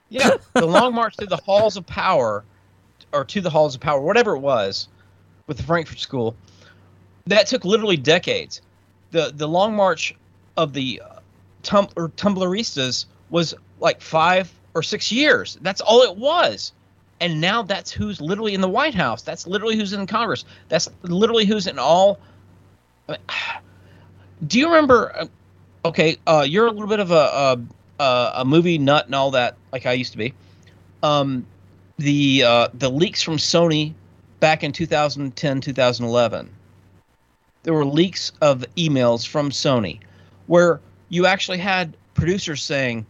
Yeah, 0.10 0.38
the 0.54 0.66
long 0.66 0.96
march 0.96 1.18
through 1.18 1.28
the 1.28 1.36
halls 1.46 1.76
of 1.76 1.86
power, 1.86 2.46
or 3.12 3.26
to 3.26 3.42
the 3.42 3.50
halls 3.50 3.76
of 3.76 3.82
power, 3.82 4.00
whatever 4.00 4.36
it 4.36 4.40
was, 4.40 4.88
with 5.48 5.58
the 5.58 5.64
Frankfurt 5.64 6.00
School, 6.00 6.34
that 7.26 7.46
took 7.48 7.66
literally 7.66 7.98
decades. 7.98 8.62
the 9.12 9.34
The 9.36 9.48
long 9.50 9.76
march 9.76 10.16
of 10.56 10.72
the 10.72 11.02
tum- 11.64 11.90
or 11.96 12.10
Tumblristas 12.10 13.06
was 13.30 13.54
like 13.80 14.02
five 14.02 14.52
or 14.74 14.84
six 14.84 15.12
years. 15.12 15.58
That's 15.62 15.82
all 15.82 16.02
it 16.02 16.16
was, 16.16 16.74
and 17.20 17.42
now 17.42 17.64
that's 17.64 17.92
who's 17.92 18.22
literally 18.22 18.54
in 18.54 18.62
the 18.62 18.70
White 18.70 18.96
House. 18.96 19.22
That's 19.22 19.48
literally 19.48 19.76
who's 19.76 19.94
in 19.94 20.08
Congress. 20.08 20.46
That's 20.70 20.90
literally 21.04 21.46
who's 21.46 21.68
in 21.68 21.80
all. 21.80 22.20
Do 24.48 24.60
you 24.60 24.68
remember? 24.68 25.16
uh, 25.16 25.26
Okay, 25.86 26.18
uh, 26.28 26.46
you're 26.46 26.68
a 26.68 26.72
little 26.72 26.88
bit 26.88 27.00
of 27.00 27.12
a, 27.12 27.16
a 27.16 27.60
a 28.00 28.32
a 28.38 28.46
movie 28.46 28.78
nut 28.78 29.06
and 29.06 29.16
all 29.16 29.32
that, 29.32 29.56
like 29.72 29.86
I 29.86 29.94
used 29.94 30.12
to 30.12 30.18
be. 30.18 30.34
Um, 31.02 31.46
the 31.98 32.44
uh, 32.44 32.68
the 32.74 32.90
leaks 32.90 33.22
from 33.22 33.38
Sony 33.38 33.94
back 34.42 34.64
in 34.64 34.74
2010, 34.74 35.62
2011. 35.62 36.50
There 37.64 37.74
were 37.74 37.86
leaks 37.86 38.34
of 38.42 38.66
emails 38.76 39.26
from 39.26 39.50
Sony 39.50 40.00
where 40.48 40.82
you 41.10 41.26
actually 41.26 41.58
had 41.58 41.96
producers 42.14 42.62
saying, 42.62 43.06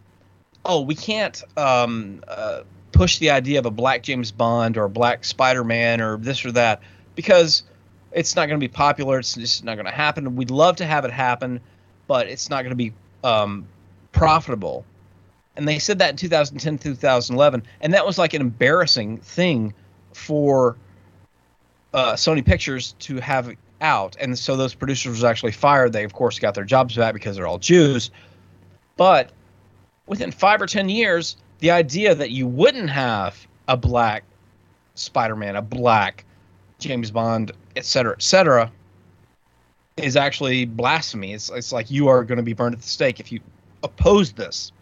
"Oh, 0.64 0.82
we 0.82 0.94
can't 0.94 1.42
um, 1.56 2.22
uh, 2.28 2.62
push 2.92 3.18
the 3.18 3.30
idea 3.30 3.58
of 3.58 3.66
a 3.66 3.70
black 3.70 4.02
James 4.02 4.32
Bond 4.32 4.76
or 4.76 4.84
a 4.84 4.90
black 4.90 5.24
Spider-Man 5.24 6.00
or 6.00 6.16
this 6.16 6.44
or 6.44 6.52
that 6.52 6.80
because 7.14 7.62
it's 8.12 8.36
not 8.36 8.46
going 8.46 8.58
to 8.58 8.64
be 8.64 8.72
popular. 8.72 9.18
It's 9.18 9.34
just 9.34 9.64
not 9.64 9.74
going 9.74 9.86
to 9.86 9.92
happen. 9.92 10.36
We'd 10.36 10.50
love 10.50 10.76
to 10.76 10.86
have 10.86 11.04
it 11.04 11.10
happen, 11.10 11.60
but 12.06 12.26
it's 12.28 12.48
not 12.48 12.62
going 12.62 12.70
to 12.70 12.76
be 12.76 12.92
um, 13.24 13.66
profitable." 14.12 14.84
And 15.56 15.66
they 15.66 15.80
said 15.80 15.98
that 15.98 16.10
in 16.10 16.16
2010, 16.16 16.78
2011, 16.78 17.64
and 17.80 17.94
that 17.94 18.06
was 18.06 18.16
like 18.16 18.32
an 18.32 18.40
embarrassing 18.40 19.18
thing 19.18 19.74
for 20.12 20.76
uh, 21.92 22.12
Sony 22.12 22.44
Pictures 22.44 22.94
to 23.00 23.16
have 23.18 23.50
out. 23.80 24.16
And 24.20 24.38
so 24.38 24.56
those 24.56 24.74
producers 24.74 25.22
were 25.22 25.28
actually 25.28 25.52
fired. 25.52 25.92
They, 25.92 26.04
of 26.04 26.12
course, 26.12 26.38
got 26.38 26.54
their 26.54 26.64
jobs 26.64 26.96
back 26.96 27.14
because 27.14 27.36
they're 27.36 27.46
all 27.46 27.58
Jews. 27.58 28.10
But 28.96 29.30
within 30.06 30.32
five 30.32 30.60
or 30.60 30.66
10 30.66 30.88
years, 30.88 31.36
the 31.60 31.70
idea 31.70 32.14
that 32.14 32.30
you 32.30 32.46
wouldn't 32.46 32.90
have 32.90 33.46
a 33.68 33.76
black 33.76 34.24
Spider 34.94 35.36
Man, 35.36 35.56
a 35.56 35.62
black 35.62 36.24
James 36.78 37.10
Bond, 37.10 37.52
et 37.76 37.84
cetera, 37.84 38.12
et 38.12 38.22
cetera, 38.22 38.70
is 39.96 40.16
actually 40.16 40.64
blasphemy. 40.64 41.32
It's, 41.32 41.50
it's 41.50 41.72
like 41.72 41.90
you 41.90 42.08
are 42.08 42.24
going 42.24 42.38
to 42.38 42.42
be 42.42 42.52
burned 42.52 42.74
at 42.74 42.80
the 42.80 42.88
stake 42.88 43.20
if 43.20 43.30
you 43.30 43.40
oppose 43.82 44.32
this. 44.32 44.72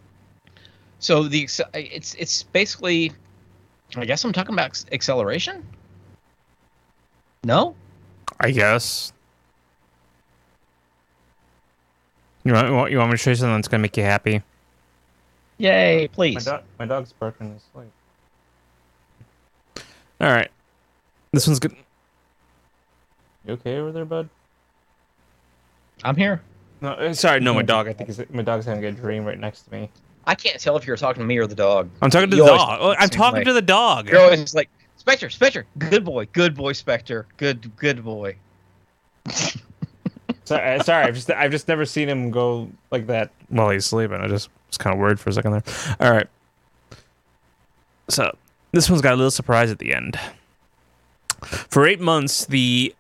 So 0.99 1.24
the 1.24 1.49
it's 1.74 2.14
it's 2.14 2.42
basically, 2.42 3.12
I 3.97 4.05
guess 4.07 4.24
I'm 4.24 4.32
talking 4.32 4.55
about 4.55 4.82
acceleration. 4.92 5.64
No, 7.44 7.74
I 8.40 8.50
guess. 8.50 9.12
You 12.44 12.52
want, 12.52 12.68
you 12.68 12.74
want 12.74 12.90
you 12.92 12.98
want 12.98 13.10
me 13.10 13.14
to 13.14 13.18
show 13.18 13.30
you 13.30 13.36
something 13.36 13.56
that's 13.56 13.68
gonna 13.68 13.82
make 13.82 13.96
you 13.96 14.04
happy? 14.04 14.42
yay! 15.58 16.08
Please. 16.12 16.46
my 16.78 16.86
dog's 16.86 17.12
barking 17.12 17.52
his 17.52 17.62
sleep. 17.72 17.90
All 20.20 20.28
right, 20.28 20.50
this 21.32 21.46
one's 21.46 21.58
good. 21.58 21.74
You 23.46 23.54
okay 23.54 23.78
over 23.78 23.90
there, 23.90 24.04
bud? 24.04 24.28
I'm 26.04 26.16
here. 26.16 26.40
No, 26.80 26.90
uh, 26.90 27.12
sorry, 27.14 27.40
no, 27.40 27.54
my 27.54 27.62
dog. 27.62 27.88
I 27.88 27.92
think 27.92 28.10
is 28.10 28.22
my 28.30 28.42
dog's 28.42 28.66
having 28.66 28.84
a 28.84 28.92
dream 28.92 29.24
right 29.24 29.38
next 29.38 29.62
to 29.62 29.72
me. 29.72 29.90
I 30.26 30.34
can't 30.34 30.60
tell 30.60 30.76
if 30.76 30.86
you're 30.86 30.96
talking 30.96 31.22
to 31.22 31.26
me 31.26 31.38
or 31.38 31.46
the 31.46 31.54
dog. 31.54 31.88
I'm 32.02 32.10
talking 32.10 32.30
to 32.30 32.36
You 32.36 32.44
the 32.44 32.48
dog. 32.48 32.78
Oh, 32.80 32.94
I'm 32.98 33.08
talking 33.08 33.38
way. 33.38 33.44
to 33.44 33.52
the 33.52 33.62
dog. 33.62 34.08
You're 34.08 34.20
always 34.20 34.54
like 34.54 34.68
Spectre, 34.97 35.30
Spectre, 35.30 35.66
good 35.78 36.05
boy, 36.05 36.26
good 36.32 36.55
boy, 36.55 36.72
Spectre, 36.72 37.26
good 37.36 37.74
good 37.76 38.05
boy. 38.05 38.36
Sorry, 40.44 40.78
uh, 40.78 40.82
sorry, 40.84 41.07
I've 41.07 41.14
just 41.14 41.30
I've 41.30 41.51
just 41.51 41.66
never 41.66 41.84
seen 41.84 42.09
him 42.09 42.30
go 42.30 42.70
like 42.92 43.09
that 43.09 43.32
while 43.49 43.70
he's 43.70 43.84
sleeping. 43.84 44.20
I 44.20 44.28
just 44.28 44.49
was 44.68 44.78
kind 44.78 44.94
of 44.94 45.01
worried 45.01 45.18
for 45.18 45.30
a 45.30 45.32
second 45.32 45.53
there. 45.53 45.62
All 45.99 46.12
right. 46.12 46.28
So 48.09 48.36
this 48.70 48.88
one's 48.88 49.03
got 49.03 49.14
a 49.14 49.16
little 49.16 49.32
surprise 49.32 49.72
at 49.72 49.80
the 49.80 49.92
end. 49.92 50.18
For 51.42 51.84
eight 51.84 52.01
months, 52.01 52.47
the 52.47 52.94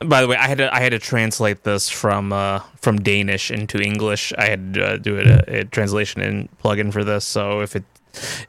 by 0.00 0.22
the 0.22 0.28
way, 0.28 0.36
I 0.36 0.46
had 0.46 0.58
to 0.58 0.74
I 0.74 0.80
had 0.80 0.92
to 0.92 0.98
translate 0.98 1.64
this 1.64 1.90
from 1.90 2.32
uh, 2.32 2.60
from 2.76 3.00
Danish 3.00 3.50
into 3.50 3.78
English. 3.78 4.32
I 4.38 4.48
had 4.48 4.74
to 4.74 4.86
uh, 4.86 4.96
do 4.96 5.18
a, 5.18 5.60
a 5.60 5.64
translation 5.64 6.22
and 6.22 6.48
plug 6.58 6.78
in 6.78 6.90
for 6.90 7.04
this. 7.04 7.26
So 7.26 7.60
if 7.60 7.76
it 7.76 7.84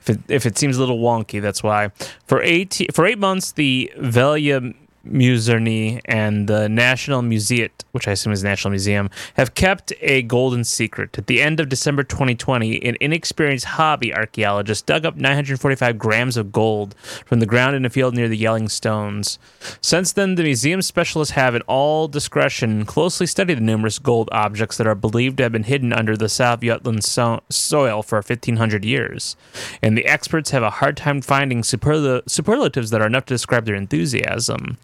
if 0.02 0.10
it 0.10 0.20
if 0.28 0.46
it 0.46 0.58
seems 0.58 0.78
a 0.78 0.80
little 0.80 1.00
wonky, 1.00 1.42
that's 1.42 1.64
why. 1.64 1.92
For 2.26 2.42
eight 2.42 2.88
for 2.94 3.06
eight 3.06 3.20
months, 3.20 3.52
the 3.52 3.92
Vejle 3.98 4.76
Museum 5.04 6.00
and 6.06 6.48
the 6.48 6.68
National 6.70 7.22
Museum, 7.22 7.70
which 7.92 8.08
I 8.08 8.12
assume 8.12 8.34
is 8.34 8.44
National 8.44 8.72
Museum, 8.72 9.10
have 9.36 9.56
kept 9.56 9.94
a 10.02 10.22
golden 10.24 10.64
secret. 10.64 11.18
At 11.18 11.28
the 11.28 11.42
end 11.42 11.60
of 11.60 11.70
December 11.70 12.04
2020, 12.04 12.84
an 12.86 12.98
inexperienced 13.00 13.66
hobby 13.66 14.14
archaeologist 14.14 14.86
dug 14.86 15.06
up 15.06 15.16
945 15.16 15.98
grams 15.98 16.38
of 16.38 16.52
gold 16.52 16.96
from 17.26 17.40
the 17.40 17.46
ground 17.46 17.76
in 17.76 17.86
a 17.86 17.90
field 17.90 18.16
near 18.16 18.28
the 18.28 18.42
Jelling 18.42 18.70
Stones. 18.70 19.40
Since 19.82 20.14
then, 20.14 20.36
the 20.36 20.44
museum 20.44 20.82
specialists 20.82 21.34
have, 21.34 21.56
in 21.56 21.62
all 21.64 22.08
discretion, 22.08 22.86
closely 22.86 23.26
studied 23.26 23.58
the 23.58 23.62
numerous 23.62 24.00
gold 24.00 24.30
objects 24.32 24.78
that 24.78 24.88
are 24.88 24.96
believed 24.96 25.38
to 25.38 25.44
have 25.44 25.52
been 25.52 25.64
hidden 25.64 25.94
under 25.94 26.16
the 26.16 26.30
South 26.30 26.62
Jutland 26.62 27.04
so- 27.04 27.42
soil 27.50 28.04
for 28.04 28.18
1,500 28.18 28.86
years. 28.86 29.36
And 29.82 29.98
the 29.98 30.06
experts 30.06 30.52
have 30.52 30.64
a 30.64 30.70
hard 30.70 30.98
time 30.98 31.22
finding 31.22 31.62
superla- 31.62 32.30
superlatives 32.30 32.90
that 32.92 33.02
are 33.02 33.08
enough 33.08 33.26
to 33.26 33.34
describe 33.34 33.66
their 33.66 33.76
enthusiasm. 33.76 34.78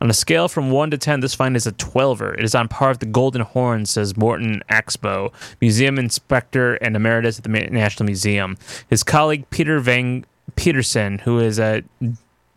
On 0.00 0.08
a 0.08 0.14
scale 0.14 0.48
from 0.48 0.70
1 0.70 0.92
to 0.92 0.98
10, 0.98 1.20
this 1.20 1.34
find 1.34 1.56
is 1.56 1.66
a 1.66 1.72
12er. 1.72 2.34
It 2.34 2.44
is 2.44 2.54
on 2.54 2.68
par 2.68 2.90
with 2.90 3.00
the 3.00 3.06
Golden 3.06 3.42
Horn, 3.42 3.84
says 3.84 4.16
Morten 4.16 4.62
Axboe, 4.70 5.32
museum 5.60 5.98
inspector 5.98 6.74
and 6.76 6.94
emeritus 6.94 7.38
at 7.38 7.44
the 7.44 7.50
National 7.50 8.06
Museum. 8.06 8.56
His 8.88 9.02
colleague 9.02 9.48
Peter 9.50 9.80
Vang 9.80 10.24
Petersen, 10.54 11.18
who 11.20 11.40
is 11.40 11.58
a 11.58 11.82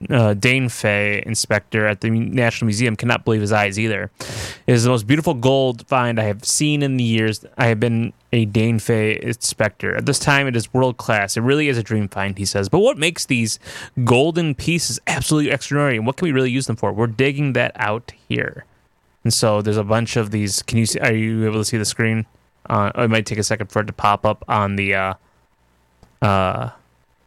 uh, 0.10 0.34
Danefæ 0.34 1.24
inspector 1.24 1.86
at 1.86 2.02
the 2.02 2.10
National 2.10 2.68
Museum 2.68 2.95
cannot 2.95 3.26
believe 3.26 3.41
his 3.41 3.52
eyes 3.52 3.80
either. 3.80 4.12
It 4.68 4.74
is 4.74 4.84
the 4.84 4.89
most 4.89 5.08
beautiful 5.08 5.34
gold 5.34 5.88
find 5.88 6.20
I 6.20 6.24
have 6.24 6.45
seen 6.45 6.82
in 6.82 6.97
the 6.97 7.04
years 7.04 7.45
I 7.58 7.68
have 7.68 7.80
been 7.80 8.14
a 8.34 8.45
Danefæ 8.45 9.19
inspector. 9.19 9.95
At 9.95 10.05
this 10.05 10.19
time, 10.19 10.47
it 10.47 10.55
is 10.55 10.73
world 10.73 10.97
class. 10.97 11.36
It 11.36 11.41
really 11.41 11.67
is 11.67 11.77
a 11.77 11.84
dream 11.84 12.07
find, 12.07 12.38
he 12.38 12.45
says. 12.45 12.69
But 12.69 12.79
what 12.79 12.97
makes 12.97 13.25
these 13.25 13.59
golden 14.03 14.55
pieces 14.55 14.99
absolutely 15.07 15.51
extraordinary, 15.51 15.97
and 15.97 16.05
what 16.05 16.17
can 16.17 16.25
we 16.25 16.32
really 16.32 16.51
use 16.51 16.67
them 16.67 16.75
for? 16.77 16.93
We're 16.93 17.07
digging 17.07 17.53
that 17.53 17.73
out 17.75 18.13
here. 18.29 18.65
And 19.23 19.34
so 19.34 19.61
there's 19.61 19.77
a 19.77 19.84
bunch 19.84 20.15
of 20.15 20.32
these. 20.32 20.61
Can 20.63 20.77
you 20.77 20.86
see? 20.86 20.99
Are 20.99 21.13
you 21.13 21.45
able 21.45 21.59
to 21.59 21.65
see 21.65 21.77
the 21.77 21.86
screen? 21.86 22.25
Uh, 22.69 22.91
it 22.95 23.09
might 23.09 23.25
take 23.25 23.38
a 23.38 23.43
second 23.43 23.67
for 23.67 23.82
it 23.82 23.86
to 23.86 23.93
pop 23.93 24.25
up 24.25 24.43
on 24.47 24.75
the 24.77 24.95
uh, 24.95 25.13
uh, 26.21 26.69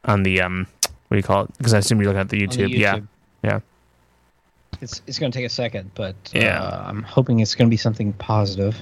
on 0.04 0.22
the 0.22 0.40
um, 0.40 0.66
what 1.08 1.14
do 1.14 1.16
you 1.18 1.22
call 1.22 1.44
it? 1.44 1.50
Because 1.58 1.74
I 1.74 1.78
assume 1.78 2.00
you're 2.00 2.08
looking 2.08 2.20
at 2.20 2.28
the 2.30 2.42
On 2.42 2.48
the 2.48 2.56
YouTube. 2.56 2.78
Yeah, 2.78 2.98
yeah. 3.44 3.60
It's 4.80 5.02
it's 5.06 5.18
going 5.18 5.30
to 5.30 5.38
take 5.38 5.46
a 5.46 5.50
second, 5.50 5.90
but 5.94 6.16
Yeah. 6.34 6.60
uh, 6.62 6.84
I'm 6.88 7.02
hoping 7.02 7.40
it's 7.40 7.54
going 7.54 7.68
to 7.68 7.70
be 7.70 7.76
something 7.76 8.12
positive. 8.14 8.76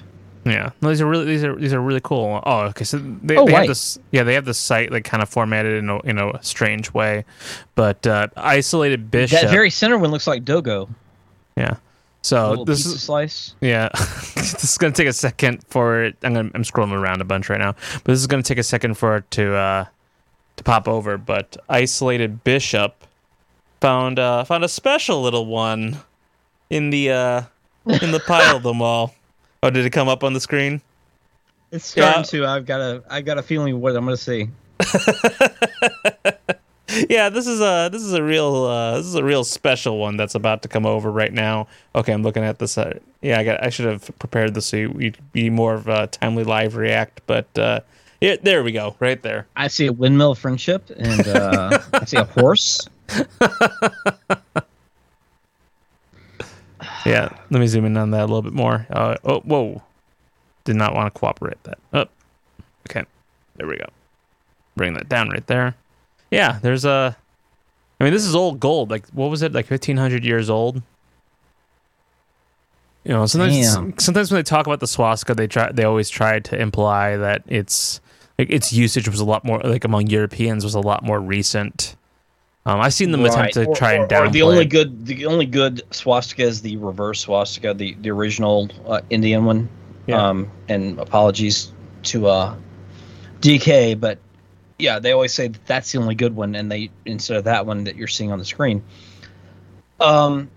Yeah, 0.45 0.71
no, 0.81 0.89
these 0.89 1.01
are 1.01 1.07
really 1.07 1.25
these 1.27 1.45
are 1.45 1.55
these 1.55 1.73
are 1.73 1.81
really 1.81 2.01
cool. 2.03 2.43
Oh, 2.45 2.61
okay, 2.63 2.83
so 2.85 2.99
they, 2.99 3.37
Oh, 3.37 3.47
they 3.47 3.53
have 3.53 3.69
this. 3.69 3.99
Yeah, 4.11 4.25
they 4.25 4.35
have 4.35 4.45
this 4.45 4.59
site 4.59 4.91
like 4.91 5.05
kind 5.05 5.23
of 5.23 5.29
formatted 5.29 5.75
in 5.79 5.89
a 5.89 6.01
in 6.01 6.19
a 6.19 6.43
strange 6.43 6.93
way, 6.93 7.25
but 7.77 8.05
uh, 8.07 8.27
isolated 8.37 9.11
bishop. 9.11 9.41
That 9.43 9.51
very 9.51 9.71
center 9.71 9.99
one 9.99 10.11
looks 10.11 10.27
like 10.27 10.45
Dogo. 10.45 10.89
yeah. 11.57 11.77
So 12.25 12.65
this 12.65 12.87
is 12.87 13.03
slice. 13.03 13.55
yeah. 13.61 13.89
this 14.35 14.63
is 14.65 14.79
gonna 14.79 14.93
take 14.93 15.09
a 15.09 15.13
second 15.13 15.65
for 15.69 16.05
it. 16.05 16.17
I'm 16.23 16.35
gonna, 16.35 16.51
I'm 16.55 16.63
scrolling 16.63 16.93
around 16.93 17.21
a 17.21 17.25
bunch 17.25 17.49
right 17.49 17.59
now, 17.61 17.73
but 17.95 18.05
this 18.05 18.21
is 18.21 18.27
gonna 18.29 18.43
take 18.45 18.59
a 18.59 18.63
second 18.65 18.95
for 18.95 19.17
it 19.19 19.31
to 19.33 19.55
uh 19.55 19.85
to 20.57 20.65
pop 20.65 20.87
over. 20.89 21.19
But 21.19 21.57
isolated 21.69 22.43
bishop 22.45 23.05
found 23.81 24.19
uh 24.21 24.45
found 24.45 24.65
a 24.65 24.69
special 24.69 25.21
little 25.23 25.47
one 25.47 25.99
in 26.71 26.91
the 26.91 27.11
uh 27.11 27.43
in 28.03 28.13
the 28.13 28.21
pile 28.21 28.57
of 28.57 28.63
them 28.63 28.81
all. 28.83 29.15
Oh, 29.63 29.71
did 29.71 29.87
it 29.87 29.91
come 29.91 30.09
up 30.09 30.25
on 30.25 30.33
the 30.33 30.41
screen? 30.41 30.81
It's 31.71 31.87
starting 31.87 32.21
Yeah. 32.21 32.47
to. 32.47 32.47
I've 32.47 32.67
got 32.67 32.81
a. 32.81 33.03
I 33.09 33.21
got 33.21 33.39
a 33.39 33.43
feeling 33.43 33.81
what 33.81 33.97
I'm 33.97 34.05
going 34.05 34.17
to 34.17 34.23
see. 34.23 34.49
yeah, 37.09 37.29
this 37.29 37.47
is 37.47 37.61
a 37.61 37.89
this 37.91 38.03
is 38.03 38.13
a 38.13 38.23
real 38.23 38.65
uh, 38.65 38.97
this 38.99 39.07
is 39.07 39.15
a 39.15 39.25
real 39.25 39.45
special 39.45 39.99
one 39.99 40.17
that's 40.17 40.35
about 40.35 40.63
to 40.63 40.69
come 40.69 40.85
over 40.85 41.11
right 41.11 41.33
now. 41.33 41.67
Okay, 41.95 42.13
I'm 42.13 42.23
looking 42.23 42.45
at 42.45 42.59
this. 42.59 42.77
Uh, 42.77 42.99
yeah, 43.23 43.39
I 43.39 43.45
got 43.45 43.65
I 43.65 43.71
should 43.71 43.87
have 43.87 44.11
prepared 44.19 44.55
this 44.55 44.67
so 44.67 44.77
you'd 44.77 45.17
be 45.33 45.49
more 45.49 45.75
of 45.75 45.89
a 45.89 46.09
timely 46.09 46.45
live 46.45 46.77
react. 46.77 47.23
But 47.27 47.47
uh, 47.57 47.81
yeah, 48.21 48.37
there 48.43 48.63
we 48.65 48.73
go, 48.73 48.97
right 49.01 49.23
there. 49.23 49.47
I 49.57 49.69
see 49.69 49.87
a 49.87 49.93
windmill 49.93 50.35
friendship, 50.35 50.91
and 50.97 51.27
uh, 51.29 51.79
I 51.95 52.05
see 52.05 52.17
a 52.19 52.25
horse. 52.25 52.87
Yeah, 57.05 57.29
let 57.51 57.61
me 57.61 57.67
zoom 57.67 57.85
in 57.85 57.97
on 57.97 58.11
that 58.13 58.21
a 58.21 58.27
little 58.27 58.43
bit 58.43 58.53
more. 58.53 58.87
Uh, 58.91 59.17
oh, 59.25 59.41
whoa, 59.41 59.83
did 60.65 60.77
not 60.77 60.95
want 60.95 61.13
to 61.13 61.19
cooperate 61.19 61.63
that. 61.65 61.79
Oh, 61.93 62.07
okay, 62.89 63.05
there 63.57 63.67
we 63.67 63.77
go. 63.77 63.87
Bring 64.77 64.95
that 64.95 65.09
down 65.09 65.29
right 65.31 65.47
there. 65.47 65.75
Yeah, 66.31 66.59
there's 66.63 66.85
a. 66.85 67.17
I 68.01 68.05
mean, 68.05 68.13
this 68.13 68.25
is 68.25 68.35
old 68.35 68.59
gold. 68.59 68.91
Like, 68.91 69.07
what 69.09 69.31
was 69.31 69.43
it? 69.43 69.53
Like 69.53 69.71
1500 69.71 70.25
years 70.25 70.51
old. 70.51 70.83
You 73.05 73.13
know, 73.13 73.27
sometimes 73.27 73.75
Damn. 73.75 73.99
sometimes 73.99 74.31
when 74.31 74.39
they 74.39 74.45
talk 74.45 74.67
about 74.67 74.81
the 74.81 74.87
swastika, 74.87 75.35
they 75.35 75.49
try 75.49 75.73
they 75.73 75.85
always 75.85 76.09
try 76.09 76.39
to 76.39 76.61
imply 76.61 77.17
that 77.17 77.43
it's 77.49 78.01
like 78.39 78.49
its 78.51 78.73
usage 78.73 79.09
was 79.09 79.19
a 79.19 79.25
lot 79.25 79.45
more 79.45 79.61
like 79.61 79.85
among 79.85 80.07
Europeans 80.07 80.63
was 80.63 80.75
a 80.75 80.81
lot 80.81 81.05
more 81.05 81.21
recent. 81.21 81.97
Um, 82.65 82.81
I've 82.81 82.95
seen 82.95 83.11
them 83.11 83.25
attempt 83.25 83.55
to 83.55 83.65
Or- 83.67 83.75
try 83.75 83.95
and 83.95 84.09
downplay. 84.09 84.33
the 84.33 84.43
only 84.43 84.65
good, 84.67 85.05
the 85.07 85.27
only 85.27 85.47
good 85.47 85.83
swastika 85.91 86.43
is 86.45 86.63
the 86.63 86.77
reverse 86.77 87.21
swastika, 87.21 87.75
the 87.75 87.97
the 88.01 88.11
original 88.11 88.71
uh, 88.87 89.01
Indian 89.11 89.45
one. 89.45 89.69
Yeah. 90.07 90.29
Um, 90.29 90.51
and 90.69 90.99
apologies 90.99 91.73
to 92.05 92.27
uh, 92.29 92.55
DK, 93.41 93.99
but 93.99 94.19
yeah, 94.79 94.99
they 94.99 95.13
always 95.13 95.33
say 95.33 95.49
that 95.49 95.67
that's 95.67 95.93
the 95.93 95.99
only 95.99 96.15
good 96.15 96.35
one, 96.37 96.55
and 96.55 96.71
they 96.71 96.91
instead 97.05 97.37
of 97.37 97.45
that 97.45 97.67
one 97.67 97.85
that 97.85 97.97
you're 97.97 98.09
seeing 98.09 98.31
on 98.33 98.39
the 98.39 98.45
screen. 98.45 98.83
Um, 100.01 100.51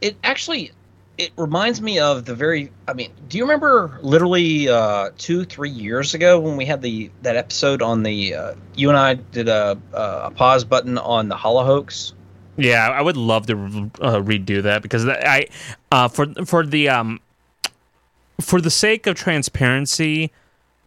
it 0.00 0.16
actually 0.24 0.72
it 1.20 1.32
reminds 1.36 1.82
me 1.82 1.98
of 1.98 2.24
the 2.24 2.34
very. 2.34 2.72
I 2.88 2.94
mean, 2.94 3.12
do 3.28 3.36
you 3.36 3.44
remember 3.44 3.98
literally 4.02 4.68
uh, 4.68 5.10
two, 5.18 5.44
three 5.44 5.70
years 5.70 6.14
ago 6.14 6.40
when 6.40 6.56
we 6.56 6.64
had 6.64 6.80
the 6.80 7.10
that 7.22 7.36
episode 7.36 7.82
on 7.82 8.02
the 8.02 8.34
uh, 8.34 8.54
you 8.74 8.88
and 8.88 8.96
I 8.96 9.14
did 9.14 9.48
a 9.48 9.78
a 9.92 10.30
pause 10.30 10.64
button 10.64 10.96
on 10.96 11.28
the 11.28 11.36
Hollow 11.36 11.64
Hoax? 11.64 12.14
Yeah, 12.56 12.88
I 12.88 13.02
would 13.02 13.18
love 13.18 13.46
to 13.46 13.54
uh, 14.00 14.20
redo 14.20 14.62
that 14.62 14.82
because 14.82 15.06
I, 15.06 15.46
uh, 15.92 16.08
for 16.08 16.26
for 16.46 16.64
the 16.64 16.88
um, 16.88 17.20
for 18.40 18.60
the 18.60 18.70
sake 18.70 19.06
of 19.06 19.14
transparency, 19.14 20.32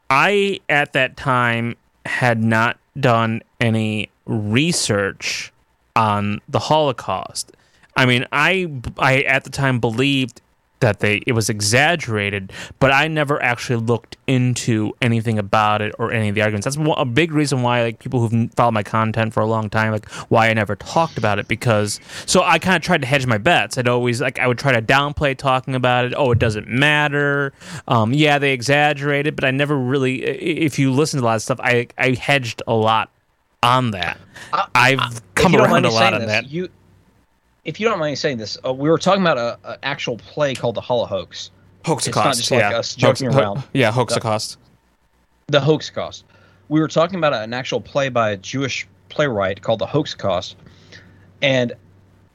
I 0.09 0.59
at 0.67 0.93
that 0.93 1.15
time 1.15 1.75
had 2.05 2.43
not 2.43 2.77
done 2.99 3.43
any 3.61 4.09
research 4.25 5.53
on 5.95 6.41
the 6.49 6.59
Holocaust. 6.59 7.51
I 7.95 8.05
mean, 8.05 8.25
I 8.31 8.71
I 8.97 9.21
at 9.21 9.43
the 9.43 9.49
time 9.49 9.79
believed 9.79 10.41
that 10.83 10.99
they 10.99 11.23
it 11.25 11.31
was 11.31 11.49
exaggerated, 11.49 12.51
but 12.79 12.91
I 12.91 13.07
never 13.07 13.41
actually 13.41 13.77
looked 13.77 14.17
into 14.27 14.91
anything 15.01 15.39
about 15.39 15.81
it 15.81 15.95
or 15.97 16.11
any 16.11 16.27
of 16.27 16.35
the 16.35 16.41
arguments. 16.41 16.65
That's 16.65 16.77
a 16.97 17.05
big 17.05 17.31
reason 17.31 17.61
why 17.61 17.83
like 17.83 17.99
people 17.99 18.27
who've 18.27 18.51
followed 18.53 18.73
my 18.73 18.83
content 18.83 19.33
for 19.33 19.39
a 19.39 19.45
long 19.45 19.69
time, 19.69 19.93
like 19.93 20.09
why 20.29 20.49
I 20.49 20.53
never 20.53 20.75
talked 20.75 21.17
about 21.17 21.39
it 21.39 21.47
because 21.47 22.01
so 22.25 22.43
I 22.43 22.59
kind 22.59 22.75
of 22.75 22.81
tried 22.81 23.01
to 23.01 23.07
hedge 23.07 23.25
my 23.25 23.37
bets. 23.37 23.77
I'd 23.77 23.87
always 23.87 24.19
like 24.21 24.39
I 24.39 24.47
would 24.47 24.57
try 24.57 24.73
to 24.73 24.81
downplay 24.81 25.37
talking 25.37 25.73
about 25.73 26.03
it. 26.03 26.13
Oh, 26.17 26.31
it 26.31 26.39
doesn't 26.39 26.67
matter. 26.67 27.53
Um, 27.87 28.13
yeah, 28.13 28.37
they 28.37 28.51
exaggerated, 28.51 29.35
but 29.35 29.45
I 29.45 29.51
never 29.51 29.77
really. 29.77 30.23
If 30.23 30.77
you 30.79 30.91
listen 30.91 31.19
to 31.19 31.23
a 31.23 31.27
lot 31.27 31.35
of 31.35 31.43
stuff, 31.43 31.61
I 31.61 31.87
I 31.97 32.11
hedged 32.11 32.61
a 32.67 32.73
lot 32.73 33.09
on 33.63 33.91
that. 33.91 34.17
I've 34.75 35.21
come 35.35 35.55
around 35.55 35.85
a 35.85 35.89
lot 35.89 36.13
on 36.13 36.21
this, 36.21 36.29
that. 36.29 36.49
You, 36.49 36.67
if 37.65 37.79
you 37.79 37.87
don't 37.87 37.99
mind 37.99 38.11
me 38.11 38.15
saying 38.15 38.37
this, 38.37 38.57
uh, 38.65 38.73
we 38.73 38.89
were 38.89 38.97
talking 38.97 39.21
about 39.21 39.37
a, 39.37 39.57
an 39.63 39.77
actual 39.83 40.17
play 40.17 40.53
called 40.53 40.75
the 40.75 40.81
Hollow 40.81 41.05
Hoax. 41.05 41.51
Hoax 41.85 42.07
It's 42.07 42.15
not 42.15 42.35
just 42.35 42.51
like 42.51 42.59
yeah. 42.59 42.77
us 42.77 42.95
joking 42.95 43.27
Hoax- 43.27 43.35
ho- 43.35 43.41
around. 43.41 43.63
yeah, 43.73 43.91
hoax 43.91 44.17
cost. 44.17 44.57
The 45.47 45.59
Hoax 45.59 45.89
Cost. 45.89 46.23
We 46.69 46.79
were 46.79 46.87
talking 46.87 47.17
about 47.17 47.33
an 47.33 47.53
actual 47.53 47.81
play 47.81 48.07
by 48.09 48.31
a 48.31 48.37
Jewish 48.37 48.87
playwright 49.09 49.61
called 49.61 49.79
the 49.79 49.85
Hoax 49.85 50.15
Cost, 50.15 50.55
and 51.41 51.73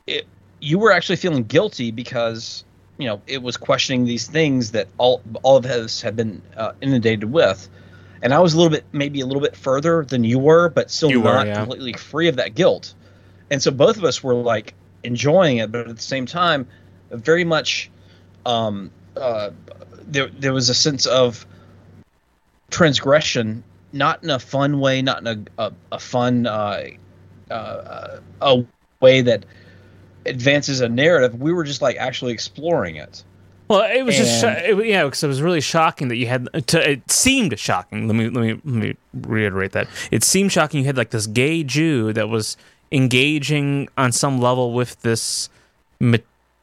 it, 0.07 0.27
you 0.61 0.79
were 0.79 0.93
actually 0.93 1.17
feeling 1.17 1.45
guilty 1.45 1.91
because 1.91 2.65
you 2.99 3.07
know 3.07 3.23
it 3.27 3.43
was 3.43 3.57
questioning 3.57 4.05
these 4.05 4.27
things 4.27 4.73
that 4.73 4.89
all 4.99 5.23
all 5.43 5.57
of 5.57 5.65
us 5.65 6.03
have 6.03 6.15
been 6.17 6.43
uh, 6.57 6.73
inundated 6.83 7.33
with. 7.33 7.69
And 8.21 8.35
I 8.35 8.41
was 8.41 8.53
a 8.53 8.57
little 8.57 8.71
bit, 8.71 8.85
maybe 8.93 9.21
a 9.21 9.27
little 9.27 9.41
bit 9.43 9.57
further 9.57 10.05
than 10.05 10.25
you 10.25 10.39
were, 10.41 10.69
but 10.71 10.91
still 10.91 11.09
You 11.09 11.21
were, 11.21 11.33
not 11.33 11.47
yeah. 11.47 11.55
completely 11.55 11.93
free 11.93 12.27
of 12.27 12.35
that 12.37 12.57
guilt. 12.57 12.93
And 13.49 13.63
so 13.63 13.71
both 13.71 13.97
of 13.97 14.03
us 14.03 14.25
were 14.25 14.35
like 14.35 14.75
enjoying 15.09 15.57
it, 15.57 15.73
but 15.73 15.89
at 15.89 15.97
the 15.97 16.03
same 16.03 16.27
time, 16.27 16.67
very 17.11 17.43
much, 17.45 17.91
um, 18.47 18.91
uh, 19.17 19.51
there 20.07 20.29
there 20.39 20.53
was 20.53 20.69
a 20.69 20.75
sense 20.75 21.07
of 21.07 21.45
transgression, 22.71 23.63
not 23.93 24.23
in 24.23 24.31
a 24.31 24.39
fun 24.39 24.81
way, 24.81 25.03
not 25.03 25.21
in 25.21 25.27
a 25.59 25.63
a, 25.67 25.73
a 25.93 25.99
fun 25.99 26.47
uh, 26.47 26.85
uh, 27.51 28.19
a 28.41 28.65
way 29.01 29.21
that 29.23 29.45
advances 30.27 30.81
a 30.81 30.89
narrative. 30.89 31.41
We 31.41 31.53
were 31.53 31.65
just 31.65 31.83
like 31.83 31.97
actually 31.97 32.33
exploring 32.33 32.97
it. 32.97 33.25
Well, 33.69 33.83
it 33.83 34.03
was 34.03 34.17
just 34.17 34.43
And- 34.45 34.59
sho- 34.67 34.79
it, 34.81 34.87
yeah, 34.87 35.05
because 35.05 35.23
it 35.23 35.27
was 35.29 35.43
really 35.43 35.61
shocking 35.61 36.09
that 36.09 36.17
you 36.17 36.27
had. 36.27 36.49
To, 36.69 36.91
it 36.91 37.11
seemed 37.11 37.59
shocking. 37.59 38.07
Let 38.09 38.17
me 38.17 38.29
let 38.31 38.41
me 38.43 38.53
let 38.53 38.65
me 38.65 38.97
reiterate 39.15 39.73
that. 39.73 39.89
It 40.11 40.23
seemed 40.25 40.53
shocking. 40.53 40.81
You 40.81 40.87
had 40.87 40.97
like 40.97 41.11
this 41.11 41.27
gay 41.27 41.63
Jew 41.65 42.13
that 42.15 42.29
was 42.29 42.57
engaging 42.93 43.89
on 43.97 44.13
some 44.13 44.41
level 44.41 44.73
with 44.73 45.01
this 45.03 45.49
ma- 46.01 46.19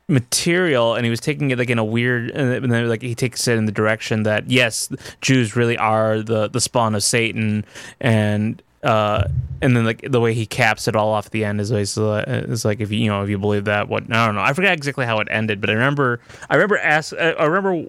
material, 0.08 0.96
and 0.96 1.06
he 1.06 1.10
was 1.10 1.20
taking 1.20 1.52
it 1.52 1.58
like 1.58 1.70
in 1.70 1.80
a 1.80 1.84
weird, 1.84 2.32
and 2.32 2.72
then 2.72 2.90
like 2.90 3.02
he 3.02 3.16
takes 3.16 3.48
it 3.48 3.58
in 3.58 3.66
the 3.66 3.72
direction 3.72 4.24
that 4.24 4.50
yes, 4.50 4.90
Jews 5.22 5.56
really 5.56 5.78
are 5.78 6.22
the 6.22 6.48
the 6.48 6.62
spawn 6.62 6.96
of 6.96 7.04
Satan, 7.04 7.66
and 8.00 8.62
uh, 8.84 9.28
and 9.62 9.76
then 9.76 9.84
like 9.84 10.10
the 10.10 10.22
way 10.22 10.34
he 10.34 10.46
caps 10.46 10.88
it 10.88 10.96
all 10.96 11.10
off 11.10 11.26
at 11.26 11.32
the 11.32 11.44
end 11.44 11.60
is 11.60 11.72
always 11.72 11.98
uh, 11.98 12.24
is 12.28 12.64
like 12.64 12.80
if 12.80 12.92
you 12.92 13.00
you 13.00 13.10
know 13.10 13.24
if 13.24 13.30
you 13.30 13.38
believe 13.38 13.66
that 13.66 13.90
what 13.90 14.04
I 14.04 14.26
don't 14.26 14.36
know. 14.36 14.42
I 14.42 14.54
forget 14.54 14.74
exactly 14.74 15.06
how 15.06 15.20
it 15.20 15.28
ended 15.32 15.60
but 15.60 15.70
I 15.70 15.74
remember 15.74 16.22
I 16.50 16.56
remember 16.56 16.78
ask 16.78 17.14
I 17.18 17.44
remember 17.44 17.88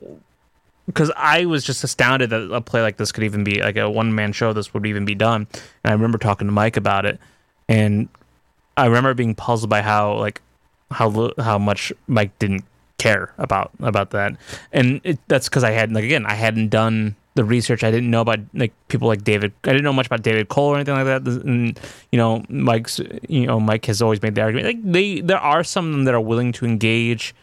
because 0.87 1.11
I 1.17 1.45
was 1.45 1.65
just 1.65 1.85
astounded 1.85 2.31
that 2.31 2.51
a 2.51 2.61
play 2.61 2.81
like 2.81 2.97
this 2.97 3.13
could 3.13 3.25
even 3.25 3.45
be 3.45 3.61
like 3.61 3.77
a 3.77 3.91
one 3.91 4.15
man 4.15 4.33
show 4.33 4.53
this 4.53 4.73
would 4.73 4.87
even 4.87 5.05
be 5.05 5.15
done. 5.15 5.47
And 5.85 5.91
I 5.91 5.93
remember 5.93 6.17
talking 6.17 6.47
to 6.47 6.53
Mike 6.53 6.77
about 6.77 7.05
it 7.05 7.21
and 7.69 8.09
I 8.77 8.87
remember 8.87 9.15
being 9.15 9.35
puzzled 9.35 9.71
by 9.71 9.83
how 9.83 10.15
like 10.19 10.41
how 10.91 11.33
how 11.39 11.59
much 11.59 11.93
Mike 12.07 12.39
didn't 12.39 12.65
care 12.99 13.33
about 13.39 13.71
about 13.81 14.11
that. 14.11 14.37
And 14.73 15.01
it, 15.05 15.19
that's 15.29 15.49
because 15.49 15.65
I 15.65 15.71
hadn't 15.71 15.95
like 15.95 16.05
again 16.05 16.27
I 16.27 16.35
hadn't 16.35 16.69
done 16.69 17.17
the 17.35 17.45
research. 17.45 17.85
I 17.85 17.91
didn't 17.91 18.11
know 18.11 18.23
about 18.23 18.41
like 18.55 18.73
people 18.89 19.09
like 19.09 19.25
David 19.25 19.53
I 19.65 19.69
didn't 19.69 19.85
know 19.85 19.93
much 19.93 20.07
about 20.07 20.23
David 20.23 20.49
Cole 20.49 20.71
or 20.71 20.77
anything 20.77 20.95
like 20.95 21.05
that. 21.07 21.27
And 21.45 21.79
you 22.13 22.19
know 22.19 22.45
Mike's 22.49 23.01
you 23.29 23.47
know 23.47 23.61
Mike 23.61 23.87
has 23.87 24.03
always 24.03 24.23
made 24.23 24.35
the 24.35 24.43
argument 24.43 24.67
like 24.67 24.93
they 24.93 25.21
there 25.21 25.39
are 25.39 25.65
some 25.65 26.05
that 26.05 26.15
are 26.15 26.21
willing 26.21 26.53
to 26.53 26.65
engage 26.65 27.35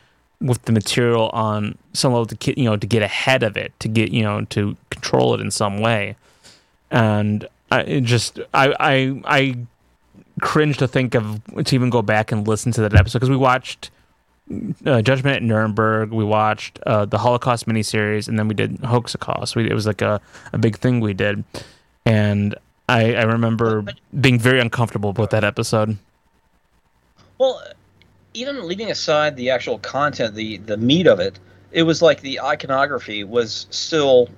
with 0.41 0.61
the 0.63 0.71
material 0.71 1.29
on 1.29 1.77
some 1.93 2.11
level 2.11 2.25
to 2.25 2.36
get 2.36 2.57
you 2.57 2.65
know 2.65 2.77
to 2.77 2.88
get 2.88 3.01
ahead 3.01 3.43
of 3.43 3.57
it 3.57 3.71
to 3.79 3.88
get 3.88 4.11
you 4.11 4.21
know 4.21 4.45
to 4.45 4.75
control 4.89 5.34
it 5.34 5.41
in 5.41 5.51
some 5.51 5.79
way. 5.79 6.15
And 6.91 7.47
I 7.71 8.01
just 8.01 8.39
I 8.53 8.75
I 8.79 9.21
I 9.25 9.57
cringe 10.43 10.77
to 10.77 10.87
think 10.87 11.15
of 11.15 11.41
to 11.63 11.75
even 11.75 11.89
go 11.89 12.01
back 12.01 12.31
and 12.31 12.47
listen 12.47 12.71
to 12.73 12.81
that 12.81 12.93
episode 12.93 13.19
because 13.19 13.29
we 13.29 13.37
watched 13.37 13.89
uh, 14.85 15.01
Judgment 15.01 15.37
at 15.37 15.43
Nuremberg. 15.43 16.11
We 16.11 16.23
watched 16.23 16.79
uh, 16.85 17.05
the 17.05 17.17
Holocaust 17.17 17.65
miniseries, 17.65 18.27
and 18.27 18.37
then 18.37 18.47
we 18.47 18.53
did 18.53 18.77
Hoaxacost. 18.81 19.55
We, 19.55 19.69
it 19.69 19.73
was 19.73 19.87
like 19.87 20.01
a, 20.01 20.21
a 20.51 20.57
big 20.57 20.77
thing 20.77 20.99
we 20.99 21.13
did, 21.13 21.43
and 22.05 22.55
I, 22.89 23.15
I 23.15 23.23
remember 23.23 23.85
being 24.19 24.37
very 24.37 24.59
uncomfortable 24.59 25.13
with 25.13 25.29
that 25.29 25.43
episode. 25.43 25.97
Well, 27.37 27.63
even 28.33 28.67
leaving 28.67 28.91
aside 28.91 29.37
the 29.37 29.49
actual 29.49 29.79
content, 29.79 30.35
the 30.35 30.57
the 30.57 30.77
meat 30.77 31.07
of 31.07 31.19
it, 31.19 31.39
it 31.71 31.83
was 31.83 32.01
like 32.01 32.21
the 32.21 32.41
iconography 32.41 33.23
was 33.23 33.65
still, 33.69 34.29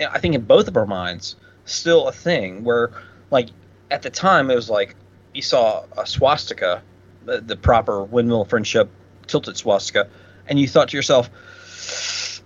I 0.00 0.18
think, 0.18 0.34
in 0.34 0.42
both 0.42 0.68
of 0.68 0.76
our 0.76 0.86
minds, 0.86 1.36
still 1.64 2.08
a 2.08 2.12
thing. 2.12 2.62
Where, 2.62 2.90
like, 3.30 3.48
at 3.90 4.02
the 4.02 4.10
time, 4.10 4.50
it 4.50 4.54
was 4.54 4.68
like 4.68 4.94
you 5.36 5.42
saw 5.42 5.84
a 5.96 6.06
swastika, 6.06 6.82
the, 7.24 7.40
the 7.40 7.56
proper 7.56 8.02
windmill 8.02 8.44
friendship 8.44 8.90
tilted 9.26 9.56
swastika, 9.56 10.08
and 10.48 10.58
you 10.58 10.66
thought 10.66 10.88
to 10.88 10.96
yourself, 10.96 11.30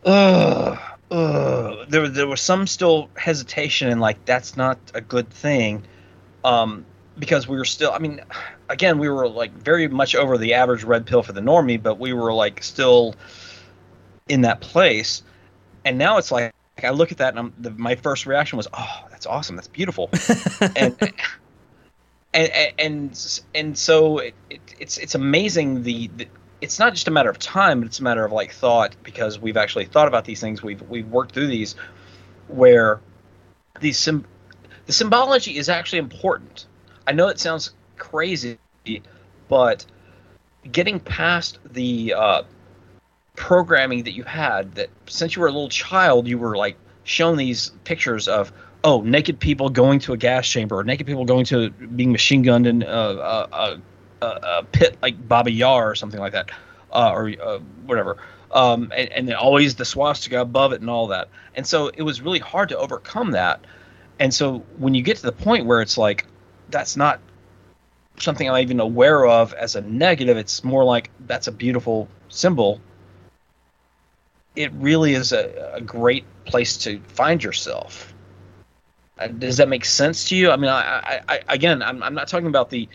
ugh. 0.05 0.79
Ugh. 1.11 1.87
There, 1.89 2.09
there 2.09 2.27
was 2.27 2.41
some 2.41 2.67
still 2.69 3.11
hesitation 3.17 3.89
and 3.89 4.01
like 4.01 4.25
that's 4.27 4.57
not 4.57 4.79
a 4.95 5.01
good 5.01 5.29
thing, 5.29 5.83
um, 6.45 6.85
because 7.19 7.49
we 7.49 7.57
were 7.57 7.65
still. 7.65 7.91
I 7.93 7.99
mean, 7.99 8.21
again, 8.69 8.99
we 8.99 9.09
were 9.09 9.29
like 9.29 9.53
very 9.53 9.89
much 9.89 10.15
over 10.15 10.39
the 10.39 10.55
average 10.55 10.85
red 10.85 11.07
pill 11.07 11.23
for 11.23 11.33
the 11.33 11.41
normie, 11.41 11.83
but 11.83 11.99
we 11.99 12.13
were 12.13 12.33
like 12.33 12.63
still 12.63 13.17
in 14.29 14.43
that 14.43 14.61
place. 14.61 15.23
And 15.85 15.99
now 15.99 16.19
it's 16.19 16.31
like 16.31 16.53
I 16.83 16.91
look 16.91 17.13
at 17.13 17.19
that 17.19 17.37
and 17.37 17.53
the, 17.59 17.71
my 17.73 17.97
first 17.97 18.27
reaction 18.27 18.57
was, 18.57 18.69
"Oh, 18.73 19.05
that's 19.11 19.27
awesome! 19.27 19.57
That's 19.57 19.69
beautiful." 19.69 20.11
and, 20.77 20.97
and 22.33 22.73
and 22.79 23.41
and 23.55 23.77
so 23.77 24.19
it, 24.19 24.35
it, 24.49 24.61
it's 24.79 24.99
it's 24.99 25.15
amazing 25.15 25.83
the, 25.83 26.09
the 26.17 26.29
it's 26.61 26.79
not 26.79 26.93
just 26.93 27.09
a 27.09 27.11
matter 27.11 27.31
of 27.31 27.39
time, 27.39 27.81
but 27.81 27.87
it's 27.87 28.01
a 28.01 28.03
matter 28.03 28.25
of 28.25 28.33
like 28.33 28.53
thought 28.53 28.95
because 29.03 29.39
we've 29.39 29.57
actually 29.57 29.87
thought 29.87 30.09
about 30.09 30.25
these 30.25 30.41
things. 30.41 30.63
We've 30.63 30.83
we've 30.83 31.09
worked 31.09 31.33
through 31.33 31.49
these 31.49 31.75
where 32.49 33.01
these 33.81 33.99
sim- 33.99 34.27
the 34.87 34.93
symbology 34.93 35.57
is 35.57 35.69
actually 35.69 36.01
important. 36.01 36.67
I 37.07 37.13
know 37.13 37.29
it 37.29 37.41
sounds 37.41 37.73
crazy, 37.97 38.59
but 39.49 39.87
getting 40.71 41.01
past 41.01 41.59
the 41.65 42.15
uh, 42.15 42.43
programming 43.37 44.05
that 44.05 44.13
you 44.13 44.23
had 44.25 44.75
that 44.75 44.91
since 45.07 45.35
you 45.35 45.43
were 45.43 45.49
a 45.49 45.53
little 45.53 45.69
child, 45.69 46.29
you 46.29 46.39
were 46.39 46.57
like 46.57 46.77
shown 47.05 47.37
these 47.37 47.71
pictures 47.85 48.29
of 48.29 48.53
oh 48.83 49.01
naked 49.03 49.39
people 49.39 49.69
going 49.69 49.99
to 50.01 50.13
a 50.13 50.17
gas 50.17 50.47
chamber, 50.49 50.79
or 50.79 50.85
naked 50.85 51.07
people 51.07 51.25
going 51.25 51.45
to 51.47 51.71
being 51.71 52.13
machine 52.13 52.43
gunned 52.43 52.67
in 52.67 52.83
a, 52.83 52.87
a, 52.87 53.81
a, 54.23 54.27
a 54.27 54.65
pit 54.73 54.97
like 55.03 55.29
Baba 55.29 55.51
Yar 55.51 55.91
or 55.91 55.95
something 55.95 56.21
like 56.21 56.33
that, 56.33 56.51
uh, 56.93 57.13
or 57.13 57.33
uh, 57.43 57.59
whatever. 57.87 58.17
Um, 58.53 58.93
and, 58.97 59.09
and 59.13 59.29
then 59.29 59.37
always 59.37 59.77
the 59.77 59.85
swastika 59.85 60.41
above 60.41 60.73
it 60.73 60.81
and 60.81 60.91
all 60.91 61.07
that. 61.09 61.29
And 61.55 61.67
so 61.67 61.89
it 61.89 62.03
was 62.03 62.21
really 62.21 62.41
hard 62.41 62.69
to 62.71 62.79
overcome 62.79 63.31
that. 63.33 63.65
And 64.19 64.35
so 64.35 64.59
when 64.77 64.95
you 64.95 65.03
get 65.03 65.17
to 65.19 65.23
the 65.23 65.33
point 65.33 65.67
where 65.67 65.81
it's 65.81 65.97
like, 65.97 66.27
that's 66.69 66.97
not 66.97 67.21
something 68.19 68.51
I'm 68.51 68.63
even 68.63 68.81
aware 68.81 69.25
of 69.25 69.55
as 69.55 69.77
a 69.77 69.81
negative, 69.83 70.37
it's 70.37 70.65
more 70.65 70.85
like 70.85 71.11
that's 71.27 71.47
a 71.47 71.53
beautiful 71.53 72.09
symbol. 72.29 72.81
It 74.57 74.73
really 74.73 75.15
is 75.15 75.33
a, 75.33 75.73
a 75.75 75.81
great 75.81 76.25
place 76.45 76.77
to 76.79 77.01
find 77.09 77.43
yourself. 77.43 78.10
Uh, 79.21 79.29
does 79.29 79.59
that 79.59 79.69
make 79.69 79.85
sense 79.85 80.29
to 80.31 80.37
you? 80.37 80.51
I 80.51 80.57
mean, 80.57 80.71
I, 80.71 80.81
I, 80.81 81.21
I 81.29 81.41
again, 81.49 81.83
I'm, 81.83 82.03
I'm 82.03 82.15
not 82.15 82.27
talking 82.27 82.47
about 82.47 82.71
the, 82.71 82.89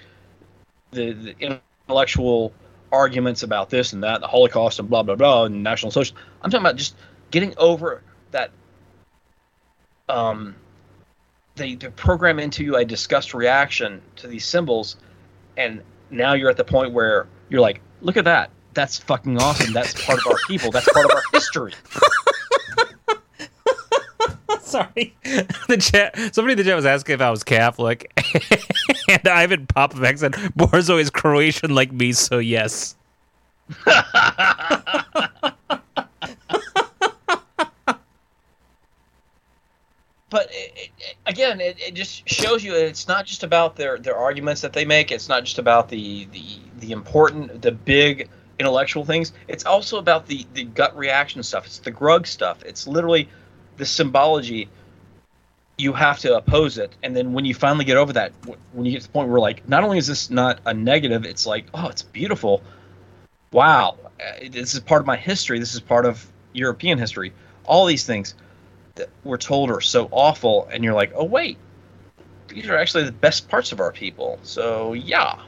the, 0.92 1.14
the 1.14 1.60
intellectual 1.88 2.52
arguments 2.92 3.44
about 3.44 3.70
this 3.70 3.94
and 3.94 4.04
that, 4.04 4.22
the 4.22 4.28
Holocaust 4.28 4.80
and 4.80 4.90
blah 4.90 5.04
blah 5.04 5.16
blah, 5.16 5.46
and 5.46 5.64
National 5.64 5.92
Social. 5.92 6.18
I'm 6.42 6.50
talking 6.50 6.66
about 6.66 6.78
just 6.78 6.96
getting 7.32 7.54
over 7.58 8.02
that. 8.32 8.52
Um, 10.10 10.56
they, 11.56 11.76
they 11.76 11.88
program 11.90 12.40
into 12.40 12.64
you 12.64 12.76
a 12.76 12.86
disgust 12.86 13.34
reaction 13.34 14.02
to 14.18 14.28
these 14.28 14.46
symbols, 14.46 14.98
and 15.58 15.82
now 16.10 16.34
you're 16.34 16.50
at 16.50 16.58
the 16.58 16.64
point 16.64 16.92
where 16.92 17.28
you're 17.50 17.62
like, 17.62 17.82
look 18.02 18.18
at 18.18 18.26
that. 18.26 18.50
That's 18.74 18.98
fucking 18.98 19.42
awesome. 19.42 19.74
That's 19.74 19.94
part 20.06 20.20
of 20.20 20.28
our 20.32 20.38
people. 20.48 20.72
That's 20.72 20.92
part 20.92 21.06
of 21.06 21.12
our 21.12 21.24
history. 21.32 21.74
Sorry, 24.76 25.16
the 25.70 25.78
chat. 25.80 26.36
Somebody 26.36 26.52
in 26.52 26.58
the 26.58 26.66
chat 26.66 26.76
was 26.76 26.86
asking 26.86 27.14
if 27.14 27.22
I 27.22 27.32
was 27.32 27.46
Catholic, 27.46 28.12
and 29.10 29.26
Ivan 29.26 29.68
Popovic 29.68 30.20
said 30.20 30.34
Borzo 30.34 31.00
is 31.00 31.10
Croatian 31.10 31.74
like 31.74 31.94
me, 31.94 32.12
so 32.12 32.40
yes. 32.40 32.98
but 33.86 34.10
it, 40.52 40.74
it, 40.76 40.90
again, 41.26 41.62
it, 41.62 41.80
it 41.80 41.94
just 41.94 42.28
shows 42.28 42.62
you 42.62 42.76
it's 42.76 43.08
not 43.08 43.26
just 43.26 43.44
about 43.44 43.78
their, 43.78 43.98
their 43.98 44.18
arguments 44.18 44.60
that 44.60 44.74
they 44.74 44.84
make. 44.84 45.10
It's 45.10 45.30
not 45.30 45.46
just 45.46 45.58
about 45.58 45.88
the, 45.88 46.26
the 46.34 46.60
the 46.80 46.92
important, 46.92 47.62
the 47.62 47.72
big 47.72 48.28
intellectual 48.60 49.06
things. 49.06 49.32
It's 49.48 49.66
also 49.66 50.00
about 50.00 50.28
the 50.28 50.46
the 50.54 50.66
gut 50.66 50.98
reaction 50.98 51.42
stuff. 51.44 51.66
It's 51.66 51.80
the 51.80 51.94
grug 51.94 52.28
stuff. 52.28 52.62
It's 52.66 52.88
literally 52.88 53.30
the 53.78 53.86
symbology. 53.86 54.70
You 55.78 55.92
have 55.92 56.20
to 56.20 56.38
oppose 56.38 56.78
it, 56.78 56.96
and 57.04 57.14
then 57.14 57.34
when 57.34 57.44
you 57.44 57.54
finally 57.54 57.84
get 57.84 57.98
over 57.98 58.14
that, 58.14 58.32
when 58.72 58.86
you 58.86 58.94
get 58.94 59.02
to 59.02 59.08
the 59.08 59.12
point 59.12 59.30
where 59.30 59.42
like, 59.42 59.68
not 59.68 59.84
only 59.84 59.98
is 59.98 60.08
this 60.08 60.30
not 60.30 60.62
a 60.66 60.74
negative, 60.74 61.26
it's 61.26 61.46
like, 61.46 61.66
oh, 61.74 61.90
it's 61.90 62.02
beautiful. 62.02 62.64
Wow, 63.52 63.98
uh, 64.22 64.48
this 64.52 64.74
is 64.74 64.80
part 64.80 65.02
of 65.02 65.06
my 65.06 65.18
history. 65.18 65.60
This 65.60 65.74
is 65.74 65.82
part 65.82 66.06
of 66.06 66.26
European 66.54 66.98
history. 66.98 67.34
All 67.66 67.86
these 67.86 68.06
things 68.06 68.36
that 68.96 69.10
we're 69.26 69.38
told 69.38 69.70
are 69.70 69.82
so 69.82 70.08
awful, 70.12 70.70
and 70.72 70.82
you're 70.82 70.94
like, 70.94 71.12
oh 71.14 71.26
wait, 71.26 71.58
these 72.48 72.70
are 72.70 72.78
actually 72.78 73.04
the 73.04 73.12
best 73.12 73.50
parts 73.50 73.74
of 73.74 73.82
our 73.82 73.92
people. 73.92 74.40
So 74.44 74.94
yeah. 74.94 75.42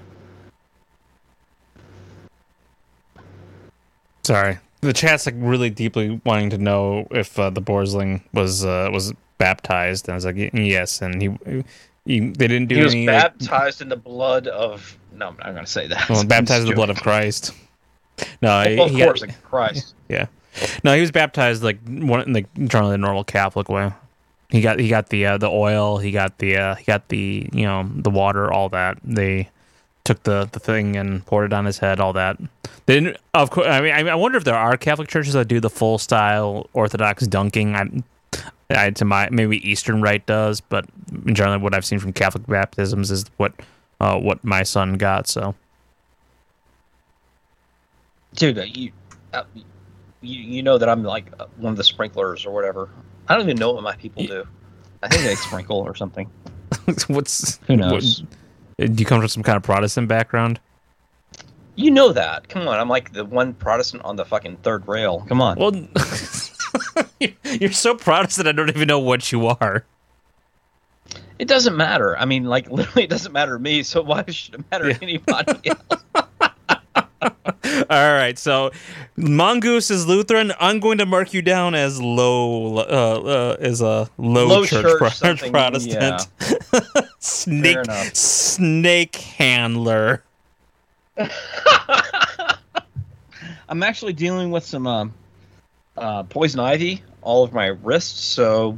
Sorry, 4.24 4.58
the 4.82 4.94
chat's 4.94 5.26
like 5.26 5.36
really 5.38 5.70
deeply 5.70 6.22
wanting 6.26 6.50
to 6.52 6.58
know 6.58 7.08
if 7.12 7.38
uh, 7.40 7.50
the 7.50 7.62
Borsling 7.62 8.22
was 8.34 8.66
uh, 8.66 8.90
was 8.92 9.14
baptized, 9.38 10.08
and 10.08 10.14
I 10.14 10.16
was 10.16 10.26
like, 10.26 10.36
yes, 10.54 11.02
and 11.02 11.22
he, 11.22 11.64
he 12.06 12.20
they 12.20 12.48
didn't 12.48 12.68
do 12.68 12.76
he 12.76 12.84
was 12.84 12.94
any. 12.94 13.06
baptized 13.06 13.80
like, 13.80 13.86
in 13.86 13.90
the 13.90 13.98
blood 13.98 14.48
of. 14.48 14.98
No, 15.14 15.30
I'm 15.30 15.38
not 15.38 15.54
going 15.54 15.66
to 15.66 15.72
say 15.72 15.88
that. 15.88 16.10
Well, 16.10 16.24
baptized 16.28 16.64
in 16.64 16.70
the 16.70 16.76
blood 16.76 16.90
of 16.90 17.02
Christ. 17.02 17.52
No, 18.42 18.62
he, 18.64 18.80
of 18.80 18.92
course, 18.92 19.24
got, 19.24 19.44
Christ. 19.44 19.94
Yeah, 20.10 20.28
no, 20.84 20.96
he 20.96 21.02
was 21.02 21.12
baptized 21.12 21.64
like 21.64 21.80
one 21.86 22.32
like 22.32 22.54
generally 22.54 22.94
the 22.94 22.98
normal 22.98 23.24
Catholic 23.24 23.68
way. 23.70 23.92
He 24.50 24.62
got 24.62 24.80
he 24.80 24.88
got 24.88 25.10
the 25.10 25.26
uh, 25.26 25.38
the 25.38 25.50
oil, 25.50 25.98
he 25.98 26.12
got 26.12 26.38
the 26.38 26.56
uh, 26.56 26.76
he 26.76 26.86
got 26.86 27.10
the 27.10 27.50
you 27.52 27.66
know 27.66 27.90
the 27.94 28.10
water, 28.10 28.52
all 28.52 28.70
that. 28.70 29.00
They 29.04 29.50
took 30.08 30.24
the 30.24 30.50
the 30.54 30.60
thing 30.60 30.96
and 30.96 31.24
poured 31.26 31.52
it 31.52 31.54
on 31.54 31.66
his 31.66 31.78
head, 31.78 32.00
all 32.00 32.14
that. 32.14 32.40
They 32.86 32.96
didn't. 32.96 33.18
Of 33.34 33.52
course, 33.52 33.68
I 33.68 33.82
mean, 33.82 34.08
I 34.08 34.16
wonder 34.16 34.38
if 34.38 34.46
there 34.46 34.56
are 34.56 34.78
Catholic 34.78 35.10
churches 35.10 35.34
that 35.34 35.48
do 35.48 35.60
the 35.60 35.70
full 35.70 35.98
style 35.98 36.70
Orthodox 36.74 37.28
dunking. 37.28 37.76
I'm. 37.76 38.04
I, 38.70 38.90
to 38.90 39.06
my 39.06 39.30
maybe 39.32 39.66
Eastern 39.70 40.02
Rite 40.02 40.26
does, 40.26 40.60
but 40.60 40.86
generally 41.28 41.58
what 41.58 41.74
I've 41.74 41.86
seen 41.86 42.00
from 42.00 42.12
Catholic 42.12 42.46
baptisms 42.48 43.12
is 43.12 43.26
what 43.38 43.54
uh, 44.02 44.18
what 44.18 44.44
my 44.44 44.64
son 44.64 44.96
got. 44.96 45.28
So, 45.28 45.56
dude, 48.36 48.60
uh, 48.60 48.64
you, 48.64 48.92
uh, 49.34 49.44
you 49.56 50.42
you 50.42 50.64
know 50.64 50.78
that 50.78 50.90
I'm 50.90 51.04
like 51.04 51.32
uh, 51.40 51.46
one 51.56 51.72
of 51.72 51.78
the 51.78 51.84
sprinklers 51.84 52.46
or 52.46 52.52
whatever. 52.52 52.90
I 53.30 53.36
don't 53.36 53.44
even 53.44 53.58
know 53.58 53.72
what 53.72 53.84
my 53.84 53.96
people 53.96 54.26
do. 54.26 54.46
I 55.02 55.08
think 55.08 55.24
they 55.24 55.36
sprinkle 55.36 55.78
or 55.78 55.96
something. 55.96 56.30
What's 57.08 57.58
who 57.68 57.78
knows? 57.78 58.22
What, 58.22 58.30
do 58.78 58.94
you 58.94 59.06
come 59.06 59.20
from 59.20 59.28
some 59.28 59.44
kind 59.44 59.58
of 59.58 59.64
Protestant 59.64 60.08
background? 60.08 60.60
You 61.76 61.92
know 61.92 62.12
that. 62.14 62.50
Come 62.50 62.68
on, 62.68 62.80
I'm 62.80 62.90
like 62.90 63.14
the 63.14 63.26
one 63.26 63.54
Protestant 63.54 64.04
on 64.04 64.16
the 64.16 64.26
fucking 64.26 64.58
third 64.58 64.88
rail. 64.88 65.26
Come 65.28 65.42
on. 65.42 65.58
Well, 65.58 65.74
you're 67.44 67.72
so 67.72 67.96
Protestant. 67.96 68.48
I 68.48 68.52
don't 68.52 68.70
even 68.70 68.88
know 68.88 69.00
what 69.00 69.32
you 69.32 69.48
are. 69.48 69.86
It 71.40 71.48
doesn't 71.48 71.78
matter. 71.78 72.18
I 72.18 72.26
mean, 72.26 72.46
like 72.46 72.70
literally, 72.72 73.04
it 73.04 73.10
doesn't 73.10 73.32
matter 73.32 73.54
to 73.54 73.60
me. 73.60 73.84
So 73.84 74.02
why 74.02 74.24
should 74.30 74.56
it 74.56 74.66
matter 74.72 74.94
to 74.94 75.04
anybody 75.04 75.70
else? 75.70 76.04
All 77.90 78.14
right, 78.14 78.38
so 78.40 78.72
Mongoose 79.18 79.92
is 79.92 80.08
Lutheran. 80.08 80.52
I'm 80.60 80.80
going 80.80 80.98
to 80.98 81.06
mark 81.06 81.34
you 81.34 81.42
down 81.42 81.76
as 81.76 82.02
low, 82.02 82.78
uh, 82.78 82.82
uh, 82.82 83.58
as 83.60 83.82
a 83.82 84.10
low, 84.18 84.48
Low 84.48 84.66
church, 84.66 84.84
church, 84.84 85.40
pro- 85.42 85.50
Protestant. 85.52 86.28
Snake, 87.20 87.86
snake 88.14 89.16
handler. 89.16 90.24
I'm 93.70 93.84
actually 93.84 94.14
dealing 94.14 94.52
with 94.52 94.66
some 94.66 94.88
um, 94.88 95.14
uh, 95.98 96.24
poison 96.24 96.60
ivy 96.60 97.04
all 97.22 97.44
over 97.44 97.54
my 97.54 97.68
wrists, 97.68 98.24
so 98.24 98.78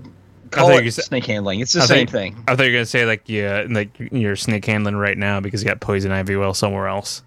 call 0.52 0.72
it 0.72 0.92
said- 0.92 1.04
snake 1.06 1.26
handling. 1.26 1.60
It's 1.60 1.74
the 1.74 1.82
I 1.82 1.86
same 1.86 2.08
thought- 2.08 2.12
thing. 2.12 2.44
I 2.48 2.56
thought 2.56 2.64
you 2.66 2.72
were 2.72 2.78
gonna 2.78 2.86
say 2.86 3.06
like 3.06 3.24
yeah, 3.28 3.66
like 3.70 3.90
you're 4.12 4.36
snake 4.36 4.66
handling 4.66 4.96
right 4.96 5.18
now 5.18 5.40
because 5.40 5.62
you 5.62 5.68
got 5.70 5.80
poison 5.80 6.12
ivy 6.12 6.36
well 6.36 6.54
somewhere 6.54 6.88
else. 6.88 7.22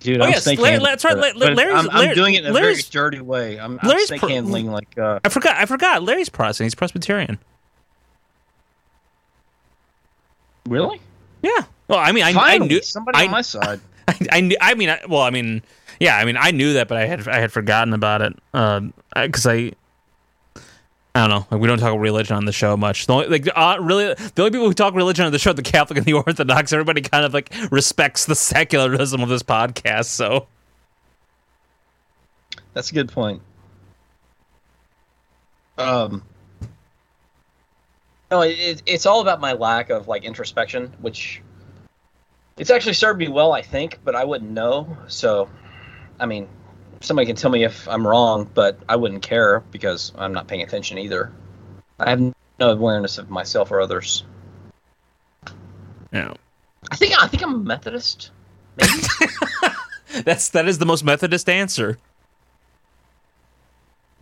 Dude, 0.00 0.20
Oh, 0.20 0.24
I'm 0.24 0.30
yes, 0.30 0.44
snake 0.44 0.58
Larry- 0.58 0.78
that's 0.82 1.04
right, 1.04 1.14
but- 1.16 1.36
Larry's- 1.36 1.60
I'm, 1.60 1.88
I'm 1.90 1.96
Larry- 2.00 2.14
doing 2.14 2.34
it 2.34 2.44
in 2.44 2.50
a 2.50 2.52
Larry's- 2.54 2.88
very 2.88 3.04
dirty 3.04 3.20
way. 3.20 3.60
I'm, 3.60 3.78
I'm 3.82 3.98
snake 4.00 4.20
pro- 4.20 4.30
handling 4.30 4.70
like. 4.70 4.96
Uh, 4.98 5.20
I 5.24 5.28
forgot. 5.28 5.56
I 5.58 5.66
forgot. 5.66 6.02
Larry's 6.02 6.28
Protestant. 6.28 6.66
He's 6.66 6.74
Presbyterian. 6.74 7.38
Really? 10.66 11.00
Yeah. 11.42 11.64
Well, 11.88 11.98
I 11.98 12.12
mean, 12.12 12.24
I, 12.24 12.30
I 12.30 12.32
Finally, 12.32 12.68
knew 12.68 12.82
somebody 12.82 13.18
I, 13.18 13.24
on 13.24 13.30
my 13.30 13.42
side. 13.42 13.80
I, 14.08 14.18
I 14.30 14.40
knew. 14.40 14.56
I 14.60 14.74
mean, 14.74 14.90
I, 14.90 15.00
well, 15.08 15.22
I 15.22 15.30
mean, 15.30 15.62
yeah. 16.00 16.16
I 16.16 16.24
mean, 16.24 16.36
I 16.38 16.50
knew 16.50 16.74
that, 16.74 16.88
but 16.88 16.98
I 16.98 17.06
had 17.06 17.26
I 17.28 17.38
had 17.38 17.52
forgotten 17.52 17.92
about 17.92 18.22
it 18.22 18.34
because 19.14 19.46
I. 19.46 19.72
I 21.14 21.20
don't 21.20 21.28
know. 21.28 21.46
Like 21.50 21.60
we 21.60 21.68
don't 21.68 21.78
talk 21.78 22.00
religion 22.00 22.36
on 22.36 22.46
the 22.46 22.52
show 22.52 22.74
much. 22.74 23.06
The 23.06 23.12
only, 23.12 23.26
like 23.26 23.46
uh, 23.54 23.76
really, 23.82 24.14
the 24.14 24.32
only 24.38 24.50
people 24.50 24.66
who 24.66 24.72
talk 24.72 24.94
religion 24.94 25.26
on 25.26 25.32
the 25.32 25.38
show 25.38 25.50
are 25.50 25.54
the 25.54 25.60
Catholic 25.60 25.98
and 25.98 26.06
the 26.06 26.12
Orthodox. 26.26 26.72
Everybody 26.72 27.02
kind 27.02 27.26
of 27.26 27.34
like 27.34 27.52
respects 27.70 28.24
the 28.24 28.34
secularism 28.34 29.20
of 29.20 29.28
this 29.28 29.42
podcast. 29.42 30.06
So 30.06 30.46
That's 32.72 32.90
a 32.90 32.94
good 32.94 33.12
point. 33.12 33.42
Um, 35.76 36.22
no, 38.32 38.40
it, 38.40 38.82
it's 38.86 39.04
all 39.04 39.20
about 39.20 39.40
my 39.40 39.52
lack 39.52 39.90
of 39.90 40.08
like 40.08 40.24
introspection, 40.24 40.90
which 41.02 41.42
it's 42.56 42.70
actually 42.70 42.94
served 42.94 43.18
me 43.18 43.28
well, 43.28 43.52
I 43.52 43.60
think, 43.60 43.98
but 44.04 44.16
I 44.16 44.24
wouldn't 44.24 44.50
know. 44.50 44.96
So, 45.06 45.50
I 46.18 46.24
mean, 46.24 46.48
somebody 47.02 47.26
can 47.26 47.36
tell 47.36 47.50
me 47.50 47.62
if 47.62 47.86
I'm 47.86 48.06
wrong, 48.06 48.50
but 48.54 48.78
I 48.88 48.96
wouldn't 48.96 49.22
care 49.22 49.60
because 49.70 50.12
I'm 50.16 50.32
not 50.32 50.46
paying 50.48 50.62
attention 50.62 50.96
either. 50.96 51.30
I 52.00 52.08
have 52.08 52.20
no 52.58 52.70
awareness 52.70 53.18
of 53.18 53.28
myself 53.28 53.70
or 53.70 53.82
others. 53.82 54.24
yeah, 56.10 56.32
I 56.90 56.96
think 56.96 57.22
I 57.22 57.26
think 57.28 57.42
I'm 57.42 57.54
a 57.54 57.58
Methodist. 57.58 58.30
that's 60.24 60.48
that 60.48 60.66
is 60.66 60.78
the 60.78 60.86
most 60.86 61.04
Methodist 61.04 61.50
answer. 61.50 61.98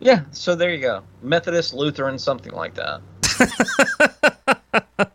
Yeah, 0.01 0.23
so 0.33 0.55
there 0.55 0.71
you 0.71 0.81
go. 0.81 1.03
Methodist, 1.23 1.75
Lutheran, 1.75 2.19
something 2.19 2.53
like 2.53 2.75
that. 2.75 3.03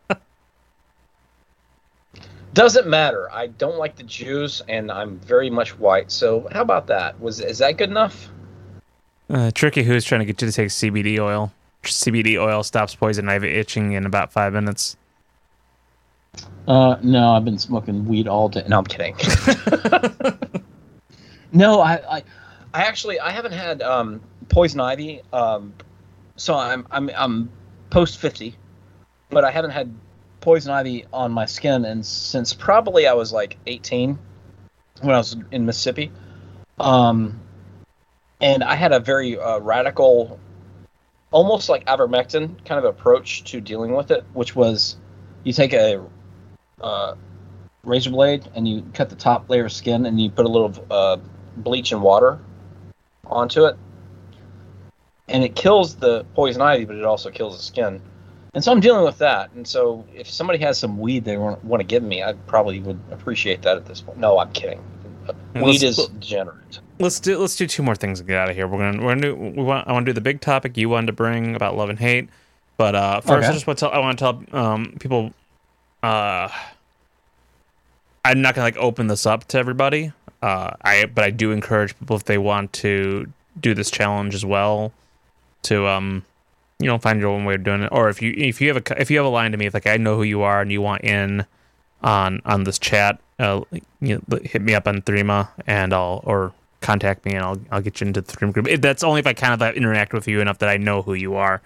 Doesn't 2.53 2.88
matter. 2.88 3.29
I 3.33 3.47
don't 3.47 3.77
like 3.77 3.97
the 3.97 4.03
Jews, 4.03 4.61
and 4.69 4.89
I'm 4.89 5.19
very 5.19 5.49
much 5.49 5.77
white. 5.77 6.09
So 6.11 6.47
how 6.51 6.61
about 6.61 6.88
that? 6.88 7.19
Was 7.19 7.41
is 7.41 7.57
that 7.57 7.77
good 7.77 7.89
enough? 7.89 8.29
Uh, 9.29 9.51
Tricky 9.51 9.83
who's 9.83 10.05
trying 10.05 10.19
to 10.19 10.25
get 10.25 10.41
you 10.41 10.47
to 10.47 10.53
take 10.53 10.69
CBD 10.69 11.19
oil. 11.19 11.51
CBD 11.83 12.39
oil 12.39 12.63
stops 12.63 12.95
poison 12.95 13.27
ivy 13.27 13.49
itching 13.49 13.91
in 13.91 14.05
about 14.05 14.31
five 14.31 14.53
minutes. 14.53 14.95
Uh, 16.67 16.97
no, 17.01 17.31
I've 17.31 17.43
been 17.45 17.57
smoking 17.57 18.05
weed 18.05 18.27
all 18.27 18.49
day. 18.49 18.63
No, 18.67 18.77
I'm 18.77 18.86
kidding. 18.86 19.15
no, 21.51 21.81
I, 21.81 22.17
I, 22.17 22.23
I 22.73 22.83
actually 22.83 23.19
I 23.19 23.31
haven't 23.31 23.53
had 23.53 23.81
um, 23.81 24.21
poison 24.50 24.80
ivy. 24.80 25.22
Um, 25.34 25.74
so 26.36 26.56
I'm 26.56 26.88
I'm 26.91 27.10
I'm 27.16 27.50
post 27.89 28.18
fifty, 28.18 28.56
but 29.30 29.43
I 29.43 29.52
haven't 29.52 29.72
had 29.72 29.93
poison 30.46 30.72
ivy 30.72 31.06
on 31.12 31.32
my 31.32 31.46
skin 31.48 31.86
and 31.86 32.06
since 32.06 32.54
probably 32.54 33.08
I 33.08 33.14
was 33.14 33.34
like 33.34 33.58
18 33.66 34.20
when 35.02 35.16
I 35.16 35.18
was 35.18 35.36
in 35.52 35.66
Mississippi. 35.66 36.12
Um, 36.80 37.41
and 38.39 38.64
I 38.64 38.76
had 38.76 38.91
a 38.91 39.00
very 39.00 39.39
uh, 39.39 39.60
radical, 39.60 40.39
almost 41.32 41.68
like 41.68 41.84
ivermectin 41.86 42.64
kind 42.64 42.78
of 42.78 42.86
approach 42.86 43.43
to 43.46 43.60
dealing 43.60 43.96
with 43.96 44.12
it, 44.12 44.24
which 44.34 44.56
was 44.56 44.98
you 45.43 45.52
take 45.52 45.74
a 45.74 46.04
uh, 46.80 47.16
razor 47.84 48.12
blade 48.12 48.48
and 48.54 48.68
you 48.68 48.86
cut 48.93 49.10
the 49.10 49.16
top 49.16 49.50
layer 49.50 49.66
of 49.66 49.72
skin 49.72 50.06
and 50.06 50.22
you 50.22 50.30
put 50.30 50.46
a 50.46 50.50
little 50.50 50.74
uh, 50.91 51.18
bleach 51.58 51.91
and 51.91 52.04
water 52.04 52.39
onto 53.26 53.66
it, 53.66 53.78
and 55.28 55.43
it 55.43 55.55
kills 55.55 55.95
the 55.95 56.26
poison 56.36 56.61
ivy, 56.61 56.86
but 56.86 56.95
it 56.95 57.03
also 57.05 57.30
kills 57.30 57.57
the 57.57 57.63
skin. 57.63 58.01
And 58.53 58.63
so 58.63 58.71
I'm 58.71 58.80
dealing 58.80 59.03
with 59.03 59.17
that. 59.17 59.51
And 59.53 59.67
so 59.67 60.05
if 60.13 60.30
somebody 60.30 60.59
has 60.59 60.78
some 60.78 60.97
weed 60.97 61.26
they 61.26 61.36
want, 61.38 61.63
want 61.65 61.82
to 61.82 61.86
give 61.86 62.03
me, 62.03 62.23
I 62.23 62.34
probably 62.47 62.80
would 62.80 62.99
appreciate 63.11 63.61
that 63.63 63.76
at 63.76 63.86
this 63.86 64.01
point. 64.01 64.17
No, 64.17 64.39
I'm 64.39 64.51
kidding. 64.53 64.82
Weed 65.55 65.82
Let's- 65.82 65.84
is 65.84 66.07
degenerate. 66.07 66.80
Let's 66.97 67.19
do 67.19 67.38
let's 67.38 67.57
do 67.57 67.67
two 67.67 67.84
more 67.84 67.95
things 67.95 68.21
and 68.21 68.28
get 68.30 68.38
out 68.38 68.49
of 68.49 68.55
here. 68.55 68.67
We're 68.67 68.78
gonna 68.78 69.03
we're 69.03 69.15
gonna 69.15 69.21
do, 69.21 69.36
we 69.36 69.63
want 69.63 69.86
I 69.86 69.91
want 69.91 70.05
to 70.05 70.11
do 70.11 70.13
the 70.13 70.21
big 70.21 70.39
topic 70.39 70.78
you 70.78 70.88
wanted 70.88 71.07
to 71.07 71.13
bring 71.13 71.53
about 71.53 71.76
love 71.76 71.89
and 71.89 71.99
hate, 71.99 72.30
but 72.78 72.95
uh, 72.95 73.19
first 73.19 73.32
Okay. 73.39 73.47
I 73.47 73.51
just 73.51 73.67
want 73.67 73.80
to 73.80 73.86
tell 73.88 73.91
I 73.91 73.99
want 73.99 74.17
to 74.17 74.23
tell 74.23 74.57
um, 74.57 74.95
people, 74.97 75.34
uh, 76.03 76.47
I'm 78.23 78.41
not 78.41 78.55
gonna 78.55 78.65
like 78.65 78.78
open 78.78 79.07
this 79.07 79.26
up 79.26 79.45
to 79.49 79.57
everybody. 79.57 80.13
Uh, 80.41 80.71
I 80.84 81.05
but 81.05 81.26
I 81.26 81.32
do 81.32 81.51
encourage 81.51 81.97
people 81.99 82.15
if 82.15 82.23
they 82.23 82.38
want 82.38 82.71
to 82.73 83.30
do 83.59 83.73
this 83.73 83.91
challenge 83.91 84.34
as 84.34 84.45
well, 84.45 84.93
to 85.66 85.88
um, 85.88 86.24
you 86.80 86.88
know, 86.88 86.97
find 86.97 87.20
your 87.20 87.30
own 87.30 87.45
way 87.45 87.55
of 87.55 87.63
doing 87.63 87.82
it. 87.82 87.89
Or 87.91 88.09
if 88.09 88.22
you 88.22 88.34
if 88.36 88.59
you 88.59 88.74
have 88.74 88.78
a 88.78 89.01
if 89.01 89.09
you 89.09 89.18
have 89.18 89.26
a 89.26 89.30
line 89.30 89.51
to 89.51 89.57
me, 89.57 89.66
if 89.66 89.74
like 89.74 89.88
I 89.88 89.97
know 89.97 90.16
who 90.16 90.24
you 90.24 90.41
are 90.41 90.61
and 90.61 90.72
you 90.72 90.82
want 90.82 91.03
in 91.03 91.45
on 92.01 92.41
on 92.45 92.63
this 92.63 92.80
chat, 92.80 93.20
uh, 93.39 93.61
you 94.01 94.22
know, 94.30 94.39
hit 94.43 94.61
me 94.61 94.74
up 94.74 94.88
on 94.88 95.01
Threema 95.01 95.49
and 95.68 95.93
I'll 95.93 96.22
or 96.26 96.53
contact 96.82 97.26
me 97.26 97.34
and 97.34 97.43
I'll 97.43 97.59
I'll 97.72 97.82
get 97.82 98.01
you 98.01 98.07
into 98.07 98.22
the 98.22 98.32
Threema 98.32 98.53
group. 98.53 98.68
It, 98.68 98.82
that's 98.82 99.03
only 99.03 99.20
if 99.20 99.28
I 99.28 99.34
kind 99.34 99.53
of 99.53 99.61
like, 99.61 99.76
interact 99.76 100.13
with 100.13 100.28
you 100.28 100.41
enough 100.41 100.59
that 100.59 100.70
I 100.70 100.78
know 100.78 101.01
who 101.01 101.13
you 101.13 101.36
are. 101.36 101.61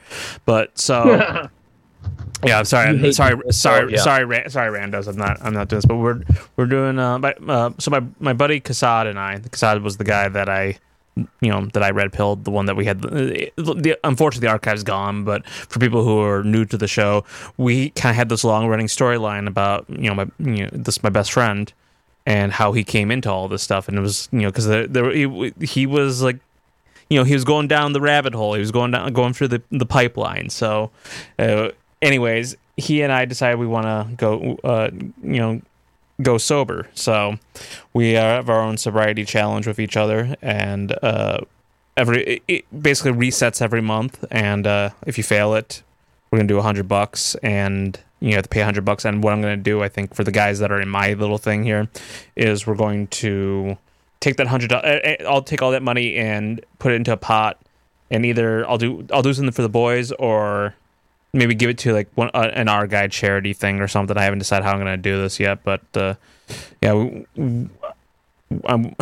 But 0.45 0.77
so. 0.77 1.49
Yeah, 2.45 2.59
I'm 2.59 2.63
sorry. 2.65 2.87
I'm 2.87 3.11
sorry. 3.11 3.35
people, 3.35 3.51
so, 3.51 3.69
sorry. 3.69 3.91
yeah. 3.91 3.99
Sorry. 3.99 4.23
Ra- 4.23 4.47
sorry, 4.47 4.79
Randos. 4.79 5.09
I'm 5.09 5.17
not. 5.17 5.41
I'm 5.41 5.53
not 5.53 5.67
doing 5.67 5.79
this. 5.79 5.85
But 5.85 5.97
we're 5.97 6.21
we're 6.55 6.67
doing. 6.67 6.97
Uh, 6.97 7.19
my, 7.19 7.33
uh, 7.33 7.71
so 7.77 7.91
my 7.91 8.01
my 8.21 8.31
buddy 8.31 8.61
Kassad 8.61 9.07
and 9.07 9.19
I. 9.19 9.39
Kassad 9.39 9.83
was 9.83 9.97
the 9.97 10.05
guy 10.05 10.29
that 10.29 10.47
I, 10.47 10.77
you 11.41 11.49
know, 11.49 11.65
that 11.73 11.83
I 11.83 11.91
red 11.91 12.13
pilled. 12.13 12.45
The 12.45 12.51
one 12.51 12.65
that 12.65 12.75
we 12.75 12.85
had. 12.85 13.01
The, 13.01 13.51
the 13.55 13.97
unfortunately 14.03 14.47
the 14.47 14.51
archive's 14.51 14.83
gone. 14.83 15.23
But 15.23 15.47
for 15.47 15.79
people 15.79 16.03
who 16.03 16.21
are 16.21 16.43
new 16.43 16.65
to 16.65 16.77
the 16.77 16.87
show, 16.87 17.25
we 17.57 17.89
kind 17.91 18.11
of 18.11 18.15
had 18.15 18.29
this 18.29 18.43
long 18.43 18.67
running 18.67 18.87
storyline 18.87 19.47
about 19.47 19.85
you 19.89 20.09
know 20.09 20.15
my 20.15 20.27
you 20.39 20.63
know 20.63 20.69
this 20.71 21.01
my 21.03 21.09
best 21.09 21.31
friend 21.31 21.71
and 22.25 22.51
how 22.51 22.73
he 22.73 22.83
came 22.83 23.11
into 23.11 23.29
all 23.31 23.47
this 23.47 23.63
stuff. 23.63 23.87
And 23.87 23.97
it 23.97 24.01
was 24.01 24.29
you 24.31 24.41
know 24.41 24.49
because 24.49 24.67
there, 24.67 24.87
there 24.87 25.11
he, 25.11 25.53
he 25.61 25.85
was 25.85 26.21
like 26.21 26.39
you 27.09 27.17
know 27.17 27.23
he 27.23 27.33
was 27.33 27.43
going 27.43 27.67
down 27.67 27.93
the 27.93 28.01
rabbit 28.01 28.33
hole 28.33 28.53
he 28.53 28.59
was 28.59 28.71
going 28.71 28.91
down 28.91 29.11
going 29.13 29.33
through 29.33 29.47
the 29.47 29.61
the 29.71 29.85
pipeline 29.85 30.49
so 30.49 30.91
uh, 31.39 31.69
anyways 32.01 32.55
he 32.77 33.01
and 33.01 33.11
i 33.11 33.25
decided 33.25 33.59
we 33.59 33.67
want 33.67 33.85
to 33.85 34.15
go 34.15 34.57
uh 34.63 34.89
you 34.93 35.39
know 35.39 35.61
go 36.21 36.37
sober 36.37 36.87
so 36.93 37.37
we 37.93 38.11
have 38.13 38.49
our 38.49 38.61
own 38.61 38.77
sobriety 38.77 39.23
challenge 39.23 39.65
with 39.67 39.79
each 39.79 39.95
other 39.95 40.35
and 40.41 40.95
uh 41.03 41.39
every 41.95 42.41
it, 42.47 42.65
basically 42.81 43.11
resets 43.11 43.61
every 43.61 43.81
month 43.81 44.23
and 44.31 44.67
uh 44.67 44.89
if 45.05 45.17
you 45.17 45.23
fail 45.23 45.53
it 45.53 45.81
we're 46.31 46.37
gonna 46.37 46.47
do 46.47 46.57
a 46.59 46.63
hundred 46.63 46.87
bucks 46.87 47.35
and 47.35 47.99
you 48.19 48.33
have 48.33 48.43
to 48.43 48.49
pay 48.49 48.61
a 48.61 48.65
hundred 48.65 48.83
bucks 48.83 49.05
and 49.05 49.23
what 49.23 49.33
i'm 49.33 49.41
gonna 49.41 49.55
do 49.55 49.81
i 49.81 49.89
think 49.89 50.13
for 50.13 50.23
the 50.23 50.31
guys 50.31 50.59
that 50.59 50.71
are 50.71 50.81
in 50.81 50.89
my 50.89 51.13
little 51.13 51.37
thing 51.37 51.63
here 51.63 51.87
is 52.35 52.67
we're 52.67 52.75
going 52.75 53.07
to 53.07 53.77
take 54.19 54.37
that 54.37 54.47
hundred. 54.47 54.71
uh, 54.71 54.99
I'll 55.27 55.41
take 55.41 55.61
all 55.61 55.71
that 55.71 55.83
money 55.83 56.15
and 56.15 56.63
put 56.79 56.91
it 56.91 56.95
into 56.95 57.11
a 57.11 57.17
pot, 57.17 57.59
and 58.09 58.25
either 58.25 58.67
I'll 58.69 58.77
do 58.77 59.05
I'll 59.11 59.21
do 59.21 59.33
something 59.33 59.51
for 59.51 59.61
the 59.61 59.69
boys, 59.69 60.11
or 60.13 60.75
maybe 61.33 61.53
give 61.55 61.69
it 61.69 61.77
to 61.79 61.93
like 61.93 62.09
one 62.15 62.29
uh, 62.33 62.49
an 62.53 62.67
our 62.69 62.87
guide 62.87 63.11
charity 63.11 63.53
thing 63.53 63.79
or 63.79 63.87
something. 63.87 64.17
I 64.17 64.23
haven't 64.23 64.39
decided 64.39 64.65
how 64.65 64.71
I'm 64.73 64.79
gonna 64.79 64.97
do 64.97 65.21
this 65.21 65.39
yet, 65.39 65.63
but 65.63 65.81
uh, 65.95 66.15
yeah, 66.81 66.93
we, 66.93 67.25
we- 67.35 67.69
um, 68.65 68.95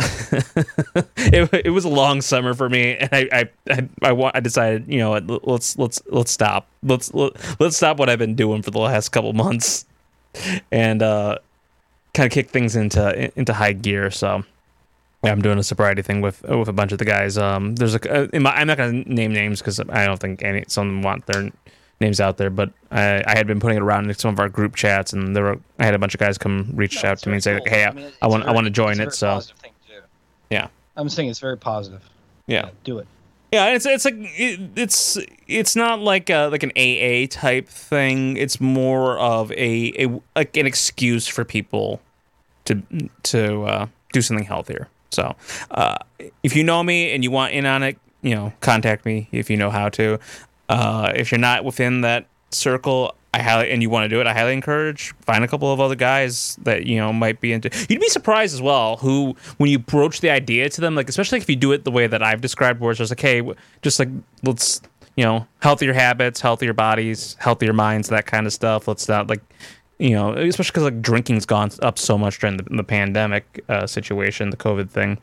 it, 1.16 1.48
it 1.64 1.70
was 1.70 1.86
a 1.86 1.88
long 1.88 2.20
summer 2.20 2.52
for 2.52 2.68
me, 2.68 2.96
and 2.96 3.08
I 3.12 3.28
I 3.32 3.48
I, 3.70 3.88
I, 4.12 4.30
I 4.34 4.40
decided 4.40 4.84
you 4.88 4.98
know 4.98 5.12
let's 5.44 5.78
let's 5.78 6.02
let's 6.06 6.30
stop 6.30 6.66
let's 6.82 7.14
let, 7.14 7.32
let's 7.58 7.76
stop 7.76 7.98
what 7.98 8.10
I've 8.10 8.18
been 8.18 8.34
doing 8.34 8.60
for 8.60 8.70
the 8.70 8.78
last 8.78 9.08
couple 9.08 9.32
months, 9.32 9.86
and 10.70 11.02
uh, 11.02 11.38
kind 12.12 12.26
of 12.26 12.32
kick 12.32 12.50
things 12.50 12.76
into 12.76 13.32
into 13.38 13.52
high 13.54 13.72
gear. 13.72 14.10
So. 14.10 14.44
Yeah, 15.24 15.32
I'm 15.32 15.42
doing 15.42 15.58
a 15.58 15.64
sobriety 15.64 16.00
thing 16.02 16.20
with 16.20 16.42
with 16.44 16.68
a 16.68 16.72
bunch 16.72 16.92
of 16.92 16.98
the 16.98 17.04
guys. 17.04 17.36
Um, 17.36 17.74
there's 17.74 17.96
a 17.96 18.36
uh, 18.36 18.38
my, 18.38 18.52
I'm 18.52 18.68
not 18.68 18.76
gonna 18.76 18.92
name 19.04 19.32
names 19.32 19.58
because 19.58 19.80
I 19.80 20.06
don't 20.06 20.20
think 20.20 20.44
any 20.44 20.64
some 20.68 20.86
of 20.86 20.92
them 20.94 21.02
want 21.02 21.26
their 21.26 21.50
names 22.00 22.20
out 22.20 22.36
there. 22.36 22.50
But 22.50 22.70
I, 22.90 23.22
I 23.26 23.36
had 23.36 23.46
been 23.46 23.60
putting 23.60 23.76
it 23.76 23.82
around 23.82 24.08
in 24.08 24.14
some 24.16 24.32
of 24.32 24.40
our 24.40 24.48
group 24.48 24.74
chats, 24.76 25.12
and 25.12 25.34
there 25.34 25.42
were 25.44 25.60
I 25.78 25.84
had 25.84 25.94
a 25.94 25.98
bunch 25.98 26.14
of 26.14 26.20
guys 26.20 26.38
come 26.38 26.70
reach 26.74 27.04
out 27.04 27.18
to 27.18 27.28
me 27.28 27.34
and 27.34 27.44
say, 27.44 27.60
"Hey, 27.66 27.84
I, 27.84 27.90
mean, 27.92 28.10
I 28.22 28.26
want 28.26 28.42
it's 28.42 28.48
I 28.48 28.52
want 28.52 28.64
to 28.66 28.70
join 28.70 28.94
it." 28.94 28.96
very 28.96 29.10
So 29.12 29.26
positive 29.34 29.58
thing 29.58 29.72
to 29.88 30.02
yeah, 30.50 30.68
I'm 30.96 31.08
saying 31.08 31.28
it's 31.30 31.40
very 31.40 31.58
positive. 31.58 32.02
yeah. 32.46 32.70
Do 32.84 32.98
it. 32.98 33.06
Yeah, 33.52 33.68
it's 33.74 33.86
it's 33.86 34.04
like 34.04 34.16
it, 34.16 34.60
it's 34.76 35.16
it's 35.46 35.74
not 35.74 36.00
like 36.00 36.28
a, 36.28 36.48
like 36.48 36.62
an 36.62 36.72
AA 36.76 37.26
type 37.30 37.66
thing. 37.66 38.36
It's 38.36 38.60
more 38.60 39.18
of 39.18 39.50
a, 39.52 40.04
a 40.04 40.20
like 40.36 40.56
an 40.56 40.66
excuse 40.66 41.26
for 41.26 41.44
people 41.46 42.02
to 42.66 42.82
to 43.22 43.62
uh, 43.64 43.86
do 44.12 44.20
something 44.20 44.44
healthier. 44.44 44.88
So, 45.10 45.34
uh, 45.70 45.96
if 46.42 46.54
you 46.54 46.62
know 46.62 46.82
me 46.82 47.12
and 47.12 47.24
you 47.24 47.30
want 47.30 47.54
in 47.54 47.64
on 47.64 47.82
it, 47.82 47.96
you 48.20 48.34
know, 48.34 48.52
contact 48.60 49.06
me 49.06 49.28
if 49.32 49.48
you 49.48 49.56
know 49.56 49.70
how 49.70 49.88
to. 49.90 50.18
Uh, 50.68 51.12
if 51.14 51.30
you're 51.32 51.38
not 51.40 51.64
within 51.64 52.02
that 52.02 52.26
circle, 52.50 53.14
I 53.34 53.42
highly 53.42 53.70
and 53.70 53.82
you 53.82 53.90
want 53.90 54.04
to 54.04 54.08
do 54.08 54.20
it, 54.20 54.26
I 54.26 54.32
highly 54.32 54.52
encourage 54.52 55.14
find 55.20 55.44
a 55.44 55.48
couple 55.48 55.72
of 55.72 55.80
other 55.80 55.94
guys 55.94 56.58
that 56.62 56.86
you 56.86 56.96
know 56.96 57.12
might 57.12 57.40
be 57.40 57.52
into. 57.52 57.70
You'd 57.88 58.00
be 58.00 58.08
surprised 58.08 58.54
as 58.54 58.62
well 58.62 58.96
who 58.96 59.36
when 59.58 59.70
you 59.70 59.78
broach 59.78 60.20
the 60.20 60.30
idea 60.30 60.68
to 60.70 60.80
them, 60.80 60.94
like 60.94 61.08
especially 61.08 61.38
if 61.38 61.48
you 61.48 61.56
do 61.56 61.72
it 61.72 61.84
the 61.84 61.90
way 61.90 62.06
that 62.06 62.22
I've 62.22 62.40
described, 62.40 62.80
where 62.80 62.90
it's 62.90 62.98
just 62.98 63.10
like, 63.10 63.20
hey, 63.20 63.42
just 63.82 63.98
like 63.98 64.08
let's 64.42 64.80
you 65.16 65.24
know 65.24 65.46
healthier 65.60 65.92
habits, 65.92 66.40
healthier 66.40 66.72
bodies, 66.72 67.36
healthier 67.38 67.72
minds, 67.72 68.08
that 68.08 68.26
kind 68.26 68.46
of 68.46 68.52
stuff. 68.52 68.88
Let's 68.88 69.08
not 69.08 69.28
like 69.28 69.42
you 69.98 70.10
know, 70.10 70.32
especially 70.32 70.72
because 70.72 70.84
like 70.84 71.02
drinking's 71.02 71.44
gone 71.44 71.70
up 71.82 71.98
so 71.98 72.16
much 72.16 72.38
during 72.38 72.56
the, 72.56 72.64
the 72.70 72.84
pandemic 72.84 73.64
uh, 73.68 73.86
situation, 73.86 74.50
the 74.50 74.56
COVID 74.56 74.90
thing, 74.90 75.18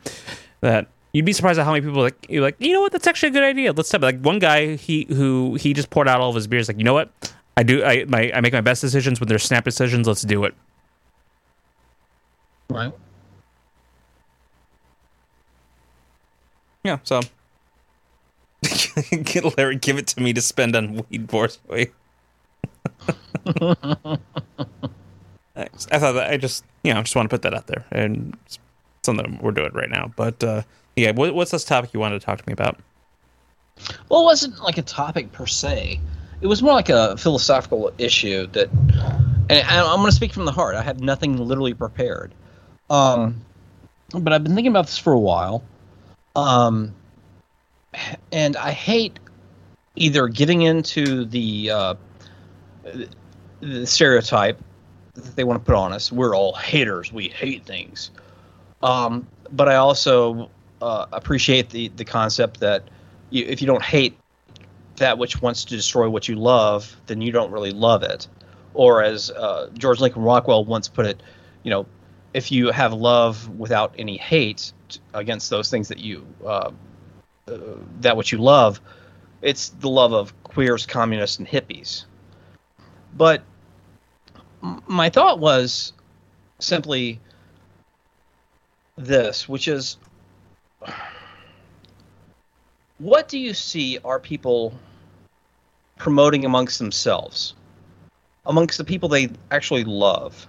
that 0.60 0.86
you'd 1.16 1.24
be 1.24 1.32
surprised 1.32 1.58
at 1.58 1.64
how 1.64 1.72
many 1.72 1.84
people 1.84 2.02
like 2.02 2.26
you're 2.28 2.42
like, 2.42 2.56
you 2.58 2.74
know 2.74 2.82
what, 2.82 2.92
that's 2.92 3.06
actually 3.06 3.30
a 3.30 3.32
good 3.32 3.42
idea. 3.42 3.72
Let's 3.72 3.88
step 3.88 4.02
like 4.02 4.20
one 4.20 4.38
guy 4.38 4.76
he 4.76 5.06
who 5.08 5.54
he 5.54 5.72
just 5.72 5.88
poured 5.88 6.08
out 6.08 6.20
all 6.20 6.28
of 6.28 6.34
his 6.34 6.46
beers. 6.46 6.68
Like, 6.68 6.76
you 6.76 6.84
know 6.84 6.92
what, 6.92 7.10
I 7.56 7.62
do 7.62 7.82
I 7.82 8.04
my 8.04 8.30
I 8.34 8.42
make 8.42 8.52
my 8.52 8.60
best 8.60 8.82
decisions 8.82 9.18
when 9.18 9.28
they're 9.28 9.38
snap 9.38 9.64
decisions. 9.64 10.06
Let's 10.06 10.20
do 10.22 10.44
it. 10.44 10.54
Right. 12.68 12.92
Yeah. 16.84 16.98
So. 17.02 17.22
Larry, 19.56 19.76
give 19.76 19.96
it 19.96 20.06
to 20.08 20.20
me 20.20 20.34
to 20.34 20.42
spend 20.42 20.76
on 20.76 20.96
weed 21.08 21.28
Borzoi. 21.28 21.92
Thanks. 25.54 25.86
I 25.90 25.98
thought 25.98 26.12
that 26.12 26.30
I 26.30 26.36
just, 26.36 26.64
you 26.82 26.92
know, 26.92 27.00
I 27.00 27.02
just 27.02 27.16
want 27.16 27.30
to 27.30 27.34
put 27.34 27.42
that 27.42 27.54
out 27.54 27.66
there, 27.66 27.86
and 27.90 28.36
it's 28.44 28.58
something 29.02 29.38
we're 29.40 29.52
doing 29.52 29.72
right 29.72 29.88
now. 29.88 30.12
But 30.16 30.42
uh, 30.44 30.62
yeah, 30.96 31.10
what, 31.12 31.34
what's 31.34 31.50
this 31.50 31.64
topic 31.64 31.92
you 31.92 32.00
wanted 32.00 32.18
to 32.18 32.24
talk 32.24 32.38
to 32.38 32.44
me 32.46 32.52
about? 32.52 32.78
Well, 34.08 34.22
it 34.22 34.24
wasn't 34.24 34.58
like 34.62 34.78
a 34.78 34.82
topic 34.82 35.30
per 35.32 35.46
se. 35.46 36.00
It 36.40 36.46
was 36.46 36.62
more 36.62 36.72
like 36.72 36.88
a 36.88 37.16
philosophical 37.16 37.92
issue 37.98 38.46
that, 38.48 38.70
and 39.50 39.52
I- 39.52 39.92
I'm 39.92 39.98
going 39.98 40.10
to 40.10 40.16
speak 40.16 40.32
from 40.32 40.46
the 40.46 40.52
heart. 40.52 40.74
I 40.74 40.82
have 40.82 41.00
nothing 41.00 41.36
literally 41.36 41.74
prepared, 41.74 42.34
um, 42.90 43.40
but 44.12 44.32
I've 44.32 44.42
been 44.42 44.54
thinking 44.54 44.72
about 44.72 44.86
this 44.86 44.98
for 44.98 45.12
a 45.12 45.18
while, 45.18 45.62
um, 46.34 46.94
and 48.32 48.56
I 48.56 48.72
hate 48.72 49.18
either 49.96 50.28
giving 50.28 50.62
into 50.62 51.24
the 51.24 51.70
uh, 51.70 51.94
the 53.60 53.86
stereotype 53.86 54.58
that 55.14 55.36
they 55.36 55.44
want 55.44 55.60
to 55.60 55.64
put 55.64 55.74
on 55.74 55.92
us. 55.92 56.12
We're 56.12 56.36
all 56.36 56.54
haters. 56.54 57.12
We 57.12 57.28
hate 57.28 57.64
things. 57.64 58.10
Um, 58.82 59.26
but 59.50 59.68
I 59.68 59.76
also 59.76 60.50
uh, 60.86 61.06
appreciate 61.12 61.70
the 61.70 61.88
the 61.96 62.04
concept 62.04 62.60
that 62.60 62.84
you, 63.30 63.44
if 63.44 63.60
you 63.60 63.66
don't 63.66 63.82
hate 63.82 64.16
that 64.96 65.18
which 65.18 65.42
wants 65.42 65.64
to 65.64 65.76
destroy 65.76 66.08
what 66.08 66.28
you 66.28 66.36
love, 66.36 66.96
then 67.06 67.20
you 67.20 67.32
don't 67.32 67.50
really 67.50 67.72
love 67.72 68.04
it. 68.04 68.28
Or 68.72 69.02
as 69.02 69.30
uh, 69.32 69.68
George 69.74 70.00
Lincoln 70.00 70.22
Rockwell 70.22 70.64
once 70.64 70.88
put 70.88 71.04
it, 71.04 71.22
you 71.64 71.70
know, 71.70 71.86
if 72.34 72.52
you 72.52 72.70
have 72.70 72.92
love 72.92 73.48
without 73.58 73.94
any 73.98 74.16
hate 74.16 74.72
against 75.12 75.50
those 75.50 75.68
things 75.70 75.88
that 75.88 75.98
you 75.98 76.24
uh, 76.46 76.70
uh, 77.48 77.58
that 78.00 78.16
which 78.16 78.30
you 78.30 78.38
love, 78.38 78.80
it's 79.42 79.70
the 79.70 79.88
love 79.88 80.12
of 80.12 80.40
queers, 80.44 80.86
communists, 80.86 81.38
and 81.38 81.48
hippies. 81.48 82.04
But 83.16 83.42
my 84.60 85.10
thought 85.10 85.40
was 85.40 85.92
simply 86.60 87.18
this, 88.96 89.48
which 89.48 89.66
is 89.68 89.98
what 92.98 93.28
do 93.28 93.38
you 93.38 93.54
see 93.54 93.98
are 94.04 94.18
people 94.18 94.74
promoting 95.98 96.44
amongst 96.44 96.78
themselves, 96.78 97.54
amongst 98.46 98.78
the 98.78 98.84
people 98.84 99.08
they 99.08 99.28
actually 99.50 99.84
love? 99.84 100.46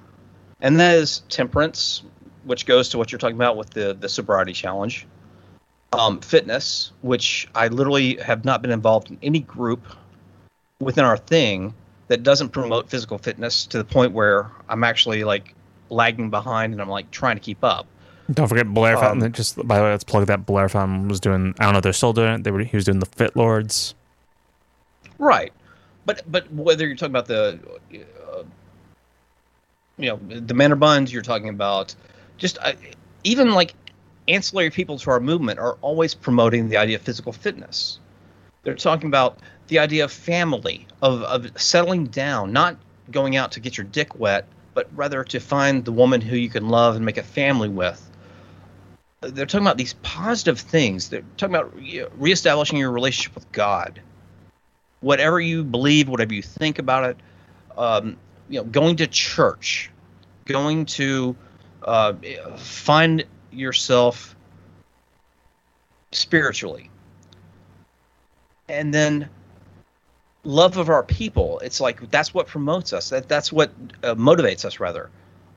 And 0.61 0.79
that 0.79 0.95
is 0.95 1.19
temperance, 1.29 2.03
which 2.45 2.65
goes 2.65 2.89
to 2.89 2.97
what 2.97 3.11
you're 3.11 3.19
talking 3.19 3.35
about 3.35 3.57
with 3.57 3.71
the, 3.71 3.93
the 3.93 4.09
sobriety 4.09 4.53
challenge, 4.53 5.05
um, 5.93 6.19
fitness, 6.21 6.91
which 7.01 7.47
I 7.53 7.67
literally 7.67 8.15
have 8.17 8.45
not 8.45 8.61
been 8.61 8.71
involved 8.71 9.11
in 9.11 9.17
any 9.21 9.39
group 9.39 9.85
within 10.79 11.05
our 11.05 11.17
thing 11.17 11.73
that 12.07 12.23
doesn't 12.23 12.49
promote 12.49 12.89
physical 12.89 13.17
fitness 13.17 13.65
to 13.67 13.77
the 13.77 13.83
point 13.83 14.13
where 14.13 14.49
I'm 14.69 14.83
actually 14.83 15.23
like 15.23 15.53
lagging 15.89 16.29
behind 16.29 16.73
and 16.73 16.81
I'm 16.81 16.89
like 16.89 17.11
trying 17.11 17.35
to 17.35 17.41
keep 17.41 17.63
up. 17.63 17.87
Don't 18.31 18.47
forget 18.47 18.67
Blair. 18.73 18.95
Um, 18.97 19.01
Fountain. 19.01 19.31
Just 19.31 19.55
by 19.67 19.77
the 19.77 19.83
way, 19.83 19.91
let's 19.91 20.03
plug 20.03 20.27
that 20.27 20.45
Blair 20.45 20.67
Fountain 20.69 21.07
was 21.07 21.19
doing. 21.19 21.55
I 21.59 21.65
don't 21.65 21.73
know. 21.73 21.81
They're 21.81 21.93
still 21.93 22.13
doing 22.13 22.35
it. 22.35 22.43
They 22.43 22.51
were. 22.51 22.59
He 22.59 22.75
was 22.75 22.85
doing 22.85 22.99
the 22.99 23.05
Fit 23.05 23.35
Lords. 23.35 23.95
Right, 25.17 25.53
but 26.05 26.23
but 26.29 26.51
whether 26.53 26.85
you're 26.85 26.95
talking 26.95 27.11
about 27.11 27.27
the, 27.27 27.59
uh, 27.93 28.43
you 29.97 30.09
know, 30.09 30.19
the 30.27 30.53
manor 30.53 30.75
buns, 30.75 31.11
you're 31.11 31.21
talking 31.21 31.49
about 31.49 31.95
just 32.37 32.57
uh, 32.61 32.73
even 33.23 33.51
like 33.51 33.73
ancillary 34.27 34.69
people 34.69 34.99
to 34.99 35.09
our 35.09 35.19
movement 35.19 35.59
are 35.59 35.77
always 35.81 36.13
promoting 36.13 36.69
the 36.69 36.77
idea 36.77 36.97
of 36.97 37.01
physical 37.01 37.31
fitness. 37.31 37.99
They're 38.63 38.75
talking 38.75 39.07
about 39.07 39.39
the 39.69 39.79
idea 39.79 40.03
of 40.03 40.11
family, 40.11 40.85
of 41.01 41.23
of 41.23 41.49
settling 41.59 42.05
down, 42.07 42.51
not 42.51 42.77
going 43.11 43.37
out 43.37 43.53
to 43.53 43.59
get 43.59 43.77
your 43.77 43.85
dick 43.85 44.19
wet, 44.19 44.45
but 44.73 44.89
rather 44.95 45.23
to 45.23 45.39
find 45.39 45.85
the 45.85 45.93
woman 45.93 46.19
who 46.19 46.35
you 46.35 46.49
can 46.49 46.67
love 46.67 46.95
and 46.95 47.05
make 47.05 47.17
a 47.17 47.23
family 47.23 47.69
with. 47.69 48.03
They're 49.21 49.45
talking 49.45 49.65
about 49.65 49.77
these 49.77 49.93
positive 50.03 50.59
things. 50.59 51.09
They're 51.09 51.23
talking 51.37 51.55
about 51.55 51.75
re- 51.75 52.05
reestablishing 52.17 52.77
your 52.77 52.91
relationship 52.91 53.35
with 53.35 53.51
God 53.51 54.01
whatever 55.01 55.39
you 55.39 55.63
believe, 55.63 56.09
whatever 56.09 56.33
you 56.33 56.41
think 56.41 56.79
about 56.79 57.03
it, 57.03 57.17
um, 57.77 58.17
you 58.49 58.59
know, 58.59 58.65
going 58.65 58.95
to 58.97 59.07
church, 59.07 59.91
going 60.45 60.85
to 60.85 61.35
uh, 61.83 62.13
find 62.57 63.23
yourself 63.51 64.35
spiritually, 66.11 66.89
and 68.69 68.93
then 68.93 69.29
love 70.43 70.77
of 70.77 70.89
our 70.89 71.03
people. 71.03 71.59
It's 71.59 71.79
like 71.79 72.09
that's 72.09 72.33
what 72.33 72.47
promotes 72.47 72.93
us. 72.93 73.09
That 73.09 73.27
that's 73.27 73.51
what 73.51 73.71
uh, 74.03 74.15
motivates 74.15 74.65
us. 74.65 74.79
Rather, 74.79 75.09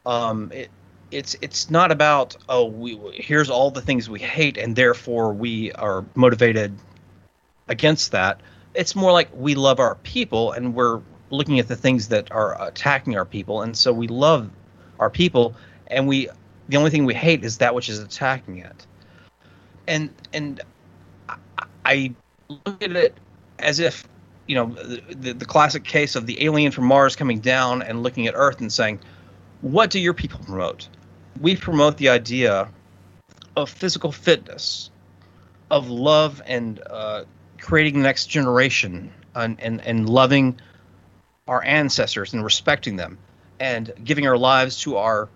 um, 0.04 0.50
it, 0.52 0.70
it's 1.10 1.36
it's 1.40 1.70
not 1.70 1.90
about 1.90 2.36
oh 2.48 2.64
we 2.64 2.98
here's 3.14 3.50
all 3.50 3.70
the 3.70 3.80
things 3.80 4.08
we 4.08 4.20
hate 4.20 4.56
and 4.56 4.76
therefore 4.76 5.32
we 5.32 5.72
are 5.72 6.04
motivated 6.14 6.76
against 7.68 8.12
that. 8.12 8.40
It's 8.74 8.94
more 8.94 9.12
like 9.12 9.28
we 9.34 9.54
love 9.54 9.80
our 9.80 9.96
people 9.96 10.52
and 10.52 10.74
we're 10.74 11.00
looking 11.30 11.58
at 11.58 11.68
the 11.68 11.76
things 11.76 12.08
that 12.08 12.30
are 12.32 12.60
attacking 12.62 13.16
our 13.16 13.24
people. 13.24 13.62
And 13.62 13.76
so 13.76 13.92
we 13.92 14.08
love 14.08 14.50
our 14.98 15.10
people 15.10 15.54
and 15.86 16.06
we 16.06 16.28
the 16.68 16.76
only 16.76 16.90
thing 16.90 17.04
we 17.04 17.14
hate 17.14 17.44
is 17.44 17.58
that 17.58 17.74
which 17.74 17.88
is 17.88 17.98
attacking 17.98 18.58
it. 18.58 18.86
And 19.88 20.10
and 20.32 20.60
i, 21.28 21.36
I 21.84 22.14
look 22.48 22.82
at 22.82 22.92
it 22.92 23.16
as 23.58 23.78
if 23.78 24.06
you 24.46 24.54
know 24.54 24.66
the, 25.10 25.32
the 25.32 25.44
classic 25.44 25.84
case 25.84 26.16
of 26.16 26.26
the 26.26 26.44
alien 26.44 26.72
from 26.72 26.84
mars 26.84 27.14
coming 27.14 27.38
down 27.38 27.82
and 27.82 28.02
looking 28.02 28.26
at 28.26 28.34
earth 28.36 28.60
and 28.60 28.72
saying 28.72 28.98
what 29.60 29.90
do 29.90 30.00
your 30.00 30.14
people 30.14 30.40
promote 30.40 30.88
we 31.40 31.56
promote 31.56 31.96
the 31.96 32.08
idea 32.08 32.68
of 33.56 33.68
physical 33.68 34.12
fitness 34.12 34.90
of 35.70 35.88
love 35.88 36.42
and 36.46 36.82
uh, 36.90 37.24
creating 37.60 37.94
the 37.94 38.02
next 38.02 38.26
generation 38.26 39.12
and, 39.34 39.60
and, 39.60 39.80
and 39.86 40.08
loving 40.08 40.58
our 41.46 41.62
ancestors 41.64 42.32
and 42.32 42.44
respecting 42.44 42.96
them 42.96 43.18
and 43.60 43.92
giving 44.04 44.26
our 44.26 44.38
lives 44.38 44.80
to 44.80 44.96
our 44.96 45.28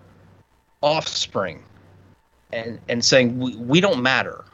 offspring 0.81 1.63
and, 2.51 2.79
and 2.89 3.03
saying 3.03 3.37
we, 3.37 3.55
we 3.55 3.81
don't 3.81 4.01
matter. 4.01 4.45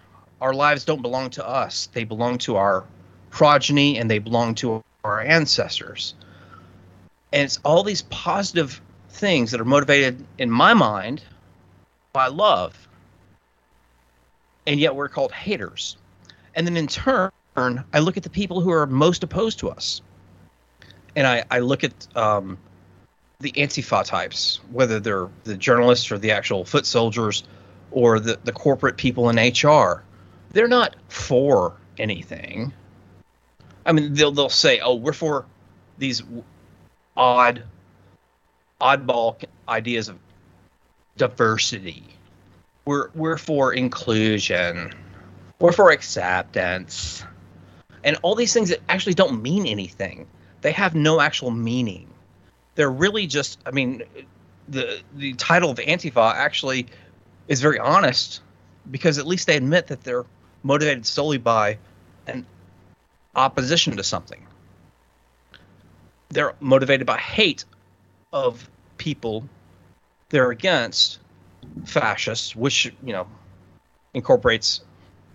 Our 0.41 0.53
lives 0.53 0.85
don't 0.85 1.01
belong 1.01 1.29
to 1.31 1.47
us. 1.47 1.87
They 1.93 2.03
belong 2.03 2.37
to 2.39 2.55
our 2.55 2.83
progeny 3.29 3.97
and 3.97 4.09
they 4.09 4.19
belong 4.19 4.55
to 4.55 4.83
our 5.03 5.21
ancestors. 5.21 6.15
And 7.31 7.43
it's 7.43 7.59
all 7.63 7.83
these 7.83 8.01
positive 8.03 8.81
things 9.09 9.51
that 9.51 9.61
are 9.61 9.65
motivated 9.65 10.25
in 10.37 10.49
my 10.49 10.73
mind 10.73 11.23
by 12.13 12.27
love. 12.27 12.87
And 14.67 14.79
yet 14.79 14.95
we're 14.95 15.09
called 15.09 15.31
haters. 15.31 15.97
And 16.55 16.67
then 16.67 16.77
in 16.77 16.87
turn, 16.87 17.31
I 17.55 17.99
look 17.99 18.17
at 18.17 18.23
the 18.23 18.29
people 18.29 18.61
who 18.61 18.71
are 18.71 18.85
most 18.85 19.23
opposed 19.23 19.59
to 19.59 19.69
us. 19.69 20.01
And 21.15 21.27
I, 21.27 21.43
I 21.49 21.59
look 21.59 21.83
at 21.83 22.07
um, 22.15 22.57
the 23.39 23.51
Antifa 23.53 24.05
types, 24.05 24.59
whether 24.71 24.99
they're 24.99 25.29
the 25.43 25.57
journalists 25.57 26.11
or 26.11 26.17
the 26.17 26.31
actual 26.31 26.63
foot 26.63 26.85
soldiers 26.85 27.43
or 27.91 28.19
the, 28.19 28.39
the 28.43 28.51
corporate 28.51 28.97
people 28.97 29.29
in 29.29 29.37
HR. 29.37 30.03
They're 30.51 30.67
not 30.67 30.95
for 31.09 31.73
anything. 31.97 32.73
I 33.85 33.91
mean, 33.91 34.13
they'll, 34.13 34.31
they'll 34.31 34.49
say, 34.49 34.79
oh, 34.79 34.95
we're 34.95 35.13
for 35.13 35.45
these 35.97 36.23
odd, 37.17 37.63
oddball 38.79 39.43
ideas 39.67 40.07
of 40.07 40.17
diversity. 41.27 42.03
We're, 42.85 43.09
we're 43.13 43.37
for 43.37 43.73
inclusion. 43.73 44.93
We're 45.59 45.71
for 45.71 45.91
acceptance 45.91 47.23
and 48.03 48.17
all 48.21 48.35
these 48.35 48.53
things 48.53 48.69
that 48.69 48.79
actually 48.89 49.13
don't 49.13 49.41
mean 49.41 49.65
anything. 49.65 50.27
They 50.61 50.71
have 50.71 50.95
no 50.95 51.21
actual 51.21 51.51
meaning. 51.51 52.07
They're 52.75 52.91
really 52.91 53.27
just. 53.27 53.59
I 53.65 53.71
mean, 53.71 54.03
the 54.67 55.01
the 55.15 55.33
title 55.33 55.69
of 55.69 55.77
Antifa 55.77 56.33
actually 56.33 56.87
is 57.47 57.61
very 57.61 57.79
honest 57.79 58.41
because 58.89 59.17
at 59.17 59.27
least 59.27 59.47
they 59.47 59.57
admit 59.57 59.87
that 59.87 60.03
they're 60.03 60.25
motivated 60.63 61.05
solely 61.05 61.37
by 61.37 61.77
an 62.27 62.45
opposition 63.35 63.97
to 63.97 64.03
something. 64.03 64.45
They're 66.29 66.53
motivated 66.59 67.05
by 67.05 67.17
hate 67.17 67.65
of 68.31 68.69
people 68.97 69.43
they're 70.31 70.51
against 70.51 71.19
fascists, 71.85 72.55
which 72.55 72.91
you 73.03 73.13
know 73.13 73.27
incorporates 74.13 74.81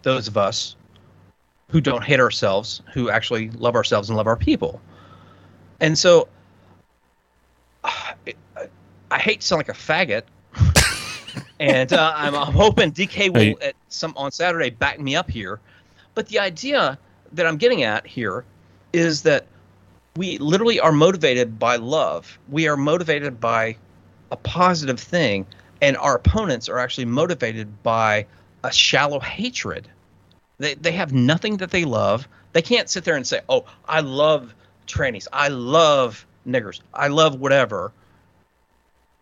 those 0.03 0.27
of 0.27 0.37
us 0.37 0.77
who 1.71 1.81
don't 1.81 2.03
hate 2.03 2.21
ourselves, 2.21 2.83
who 2.93 3.11
actually 3.11 3.51
love 3.51 3.75
ourselves 3.75 4.09
and 4.09 4.17
love 4.17 4.27
our 4.27 4.37
people. 4.37 4.81
And 5.81 5.97
so 5.97 6.29
I 7.85 9.19
hate 9.19 9.43
to 9.43 9.47
sound 9.47 9.61
like 9.61 9.69
a 9.69 9.73
faggot, 9.73 10.23
and 11.61 11.93
uh, 11.93 12.13
I'm, 12.17 12.35
I'm 12.35 12.53
hoping 12.53 12.91
DK 12.91 13.33
will 13.33 13.41
Hey. 13.41 13.57
at 13.61 13.75
some 13.89 14.13
on 14.17 14.33
Saturday 14.33 14.71
back 14.71 14.99
me 14.99 15.15
up 15.15 15.31
here. 15.31 15.61
But 16.15 16.29
the 16.29 16.39
idea 16.39 16.99
that 17.33 17.47
I'm 17.47 17.57
getting 17.57 17.83
at 17.83 18.07
here 18.07 18.45
is 18.93 19.23
that 19.23 19.47
we 20.17 20.39
literally 20.39 20.81
are 20.81 20.93
motivated 20.93 21.59
by 21.59 21.77
love. 21.77 22.39
We 22.49 22.67
are 22.69 22.77
motivated 22.77 23.39
by 23.39 23.77
a 24.31 24.37
positive 24.37 25.01
thing, 25.01 25.47
and 25.81 25.97
our 25.97 26.17
opponents 26.17 26.69
are 26.69 26.79
actually 26.79 27.05
motivated 27.05 27.83
by 27.83 28.27
a 28.65 28.73
shallow 28.73 29.21
hatred. 29.21 29.89
They 30.59 30.75
they 30.75 30.93
have 30.93 31.13
nothing 31.13 31.59
that 31.59 31.71
they 31.71 31.85
love. 31.85 32.29
They 32.53 32.63
can't 32.63 32.89
sit 32.89 33.05
there 33.05 33.17
and 33.17 33.27
say, 33.27 33.41
"Oh, 33.49 33.67
I 33.89 34.01
love 34.01 34.55
trannies. 34.87 35.29
I 35.33 35.49
love 35.49 36.27
niggers. 36.47 36.81
I 36.95 37.09
love 37.09 37.39
whatever." 37.39 37.93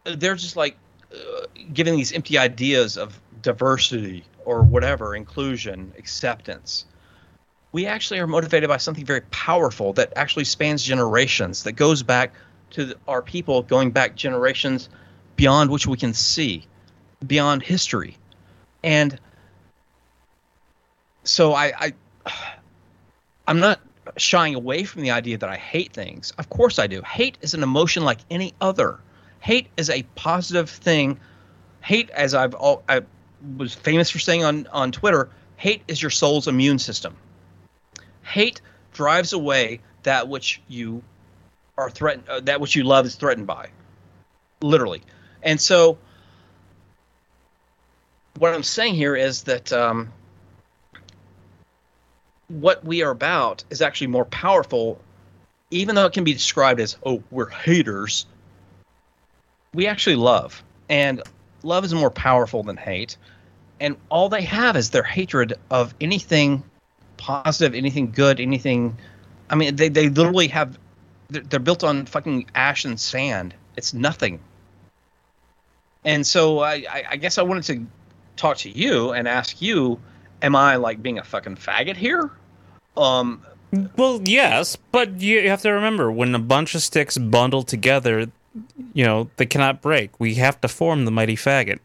They're 0.05 0.37
just 0.37 0.57
like 0.57 0.77
uh, 1.13 1.47
giving 1.73 1.97
these 1.97 2.13
empty 2.13 2.39
ideas 2.39 2.97
of 2.97 3.21
diversity 3.43 4.25
or 4.45 4.63
whatever, 4.63 5.15
inclusion, 5.15 5.93
acceptance. 5.99 6.87
We 7.73 7.87
actually 7.87 8.21
are 8.21 8.27
motivated 8.27 8.69
by 8.69 8.77
something 8.77 9.05
very 9.05 9.23
powerful 9.33 9.93
that 9.95 10.13
actually 10.17 10.45
spans 10.45 10.83
generations, 10.83 11.65
that 11.65 11.73
goes 11.73 12.03
back 12.03 12.33
to 12.75 12.87
the, 12.87 12.97
our 13.09 13.23
people, 13.23 13.63
going 13.63 13.91
back 13.91 14.15
generations 14.15 14.89
beyond 15.37 15.71
which 15.71 15.87
we 15.87 15.97
can 15.97 16.13
see, 16.13 16.67
beyond 17.27 17.63
history. 17.63 18.17
And 18.83 19.19
so 21.25 21.55
I, 21.55 21.73
I 21.79 21.95
I'm 23.47 23.61
not 23.61 23.81
shying 24.17 24.55
away 24.55 24.85
from 24.85 25.03
the 25.03 25.11
idea 25.11 25.39
that 25.39 25.49
I 25.49 25.57
hate 25.57 25.93
things. 25.93 26.33
Of 26.39 26.49
course 26.51 26.79
I 26.79 26.87
do. 26.87 27.03
Hate 27.03 27.39
is 27.41 27.55
an 27.55 27.63
emotion 27.63 28.05
like 28.05 28.19
any 28.31 28.55
other. 28.61 29.01
Hate 29.41 29.69
is 29.77 29.91
a 29.91 30.03
positive 30.15 30.71
thing. 30.71 31.19
Hate, 31.81 32.11
as 32.11 32.35
I've 32.35 32.55
all, 32.55 32.83
I 32.89 33.03
was 33.57 33.75
famous 33.75 34.11
for 34.11 34.19
saying 34.19 34.45
on 34.45 34.67
on 34.73 34.93
Twitter, 34.93 35.29
hate 35.57 35.83
is 35.89 36.01
your 36.01 36.11
soul's 36.11 36.49
immune 36.49 36.79
system. 36.79 37.15
Hate 38.23 38.61
drives 38.93 39.33
away 39.33 39.81
that 40.05 40.29
which 40.29 40.63
you 40.69 41.03
are 41.77 41.91
threatened, 41.91 42.29
uh, 42.29 42.41
that 42.41 42.61
which 42.61 42.75
you 42.75 42.85
love 42.85 43.07
is 43.07 43.15
threatened 43.15 43.47
by, 43.47 43.69
literally. 44.61 45.03
And 45.43 45.61
so, 45.61 45.99
what 48.39 48.55
I'm 48.55 48.63
saying 48.63 48.95
here 48.95 49.17
is 49.17 49.43
that 49.45 49.73
um, 49.73 50.13
what 52.49 52.85
we 52.85 53.03
are 53.03 53.11
about 53.11 53.65
is 53.71 53.83
actually 53.83 54.09
more 54.09 54.25
powerful, 54.25 55.01
even 55.71 55.95
though 55.95 56.07
it 56.07 56.13
can 56.13 56.25
be 56.25 56.33
described 56.33 56.81
as, 56.81 56.97
oh, 57.05 57.23
we're 57.31 57.49
haters. 57.49 58.27
We 59.73 59.87
actually 59.87 60.17
love, 60.17 60.63
and 60.89 61.23
love 61.63 61.85
is 61.85 61.95
more 61.95 62.11
powerful 62.11 62.63
than 62.63 62.77
hate. 62.77 63.17
And 63.81 63.97
all 64.09 64.29
they 64.29 64.43
have 64.43 64.77
is 64.77 64.91
their 64.91 65.03
hatred 65.03 65.55
of 65.71 65.95
anything 66.01 66.63
positive, 67.17 67.75
anything 67.75 68.13
good, 68.13 68.41
anything. 68.41 68.97
I 69.51 69.57
mean, 69.57 69.75
they, 69.77 69.89
they 69.89 70.09
literally 70.09 70.49
have, 70.49 70.79
they're, 71.35 71.43
they're 71.43 71.61
built 71.61 71.85
on 71.85 72.07
fucking 72.07 72.47
ash 72.55 72.85
and 72.85 72.99
sand. 72.99 73.55
It's 73.77 73.93
nothing. 73.93 74.41
And 76.05 76.27
so 76.27 76.61
I, 76.61 76.85
I, 76.89 77.05
I 77.11 77.17
guess 77.17 77.39
I 77.39 77.43
wanted 77.43 77.65
to 77.65 77.87
talk 78.37 78.59
to 78.59 78.71
you 78.71 79.13
and 79.13 79.27
ask 79.27 79.61
you, 79.61 80.01
am 80.43 80.55
I 80.55 80.77
like 80.77 81.03
being 81.03 81.19
a 81.19 81.25
fucking 81.25 81.57
faggot 81.57 81.97
here? 81.97 82.31
Um, 82.97 83.43
Well, 83.97 84.21
yes, 84.25 84.77
but 84.93 85.21
you 85.21 85.49
have 85.49 85.63
to 85.63 85.71
remember 85.71 86.13
when 86.13 86.35
a 86.35 86.39
bunch 86.39 86.75
of 86.75 86.83
sticks 86.83 87.19
bundle 87.19 87.63
together, 87.63 88.31
you 88.93 89.05
know, 89.05 89.31
they 89.37 89.47
cannot 89.47 89.83
break. 89.83 90.19
We 90.21 90.35
have 90.35 90.61
to 90.61 90.69
form 90.69 91.05
the 91.05 91.11
mighty 91.11 91.37
faggot. 91.37 91.81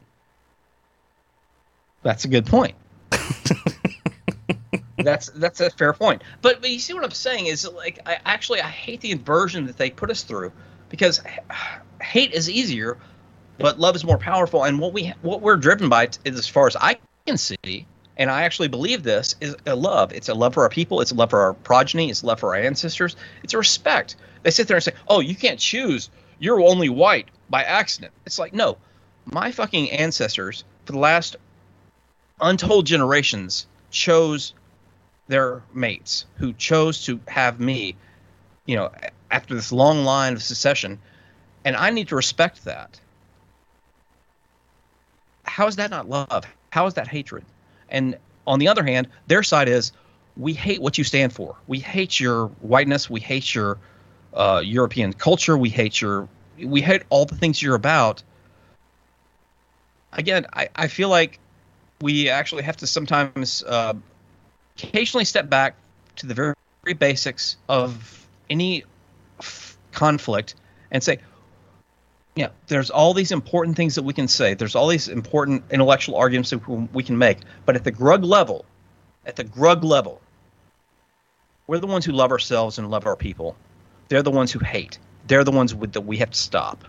That's 2.03 2.25
a 2.25 2.27
good 2.27 2.45
point. 2.45 2.75
that's 5.03 5.29
that's 5.29 5.61
a 5.61 5.69
fair 5.69 5.93
point. 5.93 6.23
But, 6.41 6.61
but 6.61 6.69
you 6.69 6.79
see 6.79 6.93
what 6.93 7.03
I'm 7.03 7.11
saying 7.11 7.47
is 7.47 7.67
like 7.67 7.99
I 8.05 8.19
actually 8.25 8.61
I 8.61 8.67
hate 8.67 9.01
the 9.01 9.11
inversion 9.11 9.65
that 9.67 9.77
they 9.77 9.89
put 9.89 10.09
us 10.09 10.23
through 10.23 10.51
because 10.89 11.21
hate 12.01 12.33
is 12.33 12.49
easier, 12.49 12.97
but 13.57 13.79
love 13.79 13.95
is 13.95 14.03
more 14.03 14.17
powerful. 14.17 14.63
And 14.63 14.79
what 14.79 14.93
we 14.93 15.13
what 15.21 15.41
we're 15.41 15.57
driven 15.57 15.89
by, 15.89 16.09
is, 16.25 16.37
as 16.37 16.47
far 16.47 16.67
as 16.67 16.75
I 16.75 16.97
can 17.25 17.37
see, 17.37 17.85
and 18.17 18.29
I 18.29 18.43
actually 18.43 18.67
believe 18.67 19.03
this 19.03 19.35
is 19.41 19.55
a 19.65 19.75
love. 19.75 20.11
It's 20.13 20.29
a 20.29 20.33
love 20.33 20.53
for 20.53 20.63
our 20.63 20.69
people. 20.69 21.01
It's 21.01 21.11
a 21.11 21.15
love 21.15 21.29
for 21.29 21.39
our 21.39 21.53
progeny. 21.53 22.09
It's 22.09 22.23
love 22.23 22.39
for 22.39 22.55
our 22.55 22.61
ancestors. 22.61 23.15
It's 23.43 23.53
a 23.53 23.57
respect. 23.57 24.15
They 24.43 24.51
sit 24.51 24.67
there 24.67 24.77
and 24.77 24.83
say, 24.83 24.93
"Oh, 25.07 25.19
you 25.19 25.35
can't 25.35 25.59
choose. 25.59 26.09
You're 26.39 26.61
only 26.61 26.89
white 26.89 27.29
by 27.49 27.63
accident." 27.63 28.13
It's 28.25 28.39
like 28.39 28.53
no, 28.53 28.77
my 29.25 29.51
fucking 29.51 29.91
ancestors 29.91 30.63
for 30.85 30.93
the 30.93 30.99
last 30.99 31.35
untold 32.41 32.85
generations 32.85 33.67
chose 33.91 34.53
their 35.29 35.61
mates 35.73 36.25
who 36.35 36.51
chose 36.53 37.05
to 37.05 37.19
have 37.27 37.59
me, 37.59 37.95
you 38.65 38.75
know, 38.75 38.91
after 39.31 39.55
this 39.55 39.71
long 39.71 40.03
line 40.03 40.33
of 40.33 40.43
secession, 40.43 40.99
and 41.63 41.75
I 41.75 41.91
need 41.91 42.09
to 42.09 42.15
respect 42.15 42.65
that. 42.65 42.99
How 45.45 45.67
is 45.67 45.77
that 45.77 45.91
not 45.91 46.09
love? 46.09 46.45
How 46.71 46.85
is 46.87 46.95
that 46.95 47.07
hatred? 47.07 47.45
And 47.89 48.17
on 48.45 48.59
the 48.59 48.67
other 48.67 48.83
hand, 48.83 49.07
their 49.27 49.43
side 49.43 49.69
is 49.69 49.91
we 50.35 50.53
hate 50.53 50.81
what 50.81 50.97
you 50.97 51.03
stand 51.03 51.31
for. 51.31 51.55
We 51.67 51.79
hate 51.79 52.19
your 52.19 52.47
whiteness. 52.61 53.09
We 53.09 53.19
hate 53.19 53.53
your 53.53 53.77
uh, 54.33 54.61
European 54.63 55.13
culture. 55.13 55.57
We 55.57 55.69
hate 55.69 56.01
your 56.01 56.27
we 56.57 56.81
hate 56.81 57.03
all 57.09 57.25
the 57.25 57.35
things 57.35 57.61
you're 57.61 57.75
about. 57.75 58.23
Again, 60.13 60.47
I, 60.53 60.69
I 60.75 60.87
feel 60.87 61.09
like 61.09 61.39
we 62.01 62.29
actually 62.29 62.63
have 62.63 62.77
to 62.77 62.87
sometimes 62.87 63.63
uh, 63.63 63.93
occasionally 64.83 65.25
step 65.25 65.49
back 65.49 65.75
to 66.17 66.25
the 66.25 66.33
very, 66.33 66.53
very 66.83 66.93
basics 66.93 67.57
of 67.67 68.27
any 68.49 68.83
f- 69.39 69.77
conflict 69.91 70.55
and 70.91 71.03
say, 71.03 71.19
yeah, 72.35 72.49
there's 72.67 72.89
all 72.89 73.13
these 73.13 73.31
important 73.31 73.75
things 73.75 73.95
that 73.95 74.03
we 74.03 74.13
can 74.13 74.27
say. 74.27 74.53
There's 74.53 74.75
all 74.75 74.87
these 74.87 75.07
important 75.07 75.63
intellectual 75.71 76.15
arguments 76.15 76.51
that 76.51 76.67
we 76.67 76.87
we 76.93 77.03
can 77.03 77.17
make. 77.17 77.39
But 77.65 77.75
at 77.75 77.83
the 77.83 77.91
grug 77.91 78.23
level, 78.23 78.65
at 79.25 79.35
the 79.35 79.43
grug 79.43 79.83
level, 79.83 80.21
we're 81.67 81.79
the 81.79 81.87
ones 81.87 82.05
who 82.05 82.13
love 82.13 82.31
ourselves 82.31 82.77
and 82.77 82.89
love 82.89 83.05
our 83.05 83.15
people. 83.15 83.55
They're 84.07 84.23
the 84.23 84.31
ones 84.31 84.51
who 84.51 84.59
hate. 84.59 84.99
They're 85.27 85.43
the 85.43 85.51
ones 85.51 85.75
with 85.75 85.93
that 85.93 86.01
we 86.01 86.17
have 86.17 86.31
to 86.31 86.37
stop. 86.37 86.83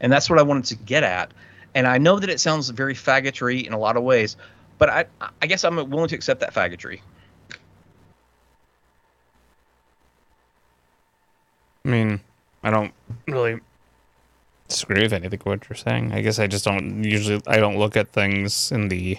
And 0.00 0.12
that's 0.12 0.30
what 0.30 0.38
I 0.38 0.42
wanted 0.42 0.64
to 0.66 0.76
get 0.76 1.02
at. 1.02 1.32
And 1.74 1.86
I 1.86 1.98
know 1.98 2.18
that 2.18 2.30
it 2.30 2.40
sounds 2.40 2.68
very 2.70 2.94
faggotry 2.94 3.66
in 3.66 3.72
a 3.72 3.78
lot 3.78 3.96
of 3.96 4.02
ways, 4.02 4.36
but 4.78 4.88
I, 4.88 5.04
I 5.42 5.46
guess 5.46 5.64
I'm 5.64 5.76
willing 5.90 6.08
to 6.08 6.16
accept 6.16 6.40
that 6.40 6.54
faggotry. 6.54 7.00
I 11.88 11.90
mean, 11.90 12.20
I 12.62 12.70
don't 12.70 12.92
really 13.26 13.60
disagree 14.68 15.02
with 15.02 15.14
anything 15.14 15.40
what 15.44 15.66
you're 15.68 15.76
saying. 15.76 16.12
I 16.12 16.20
guess 16.20 16.38
I 16.38 16.46
just 16.46 16.66
don't 16.66 17.02
usually 17.02 17.40
I 17.46 17.56
don't 17.56 17.78
look 17.78 17.96
at 17.96 18.10
things 18.10 18.70
in 18.70 18.88
the 18.88 19.18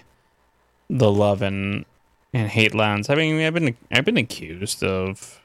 the 0.87 1.11
love 1.11 1.41
and 1.41 1.85
and 2.31 2.47
hate 2.47 2.75
lens. 2.75 3.09
I 3.09 3.15
mean, 3.15 3.41
I've 3.41 3.55
been 3.55 3.75
I've 3.91 4.05
been 4.05 4.17
accused 4.17 4.83
of 4.83 5.41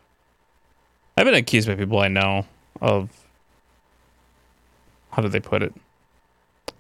I've 1.16 1.24
been 1.24 1.34
accused 1.34 1.66
by 1.66 1.76
people 1.76 1.98
I 1.98 2.09
know 2.09 2.44
of 2.82 3.09
how 5.12 5.22
do 5.22 5.28
they 5.28 5.40
put 5.40 5.62
it 5.62 5.72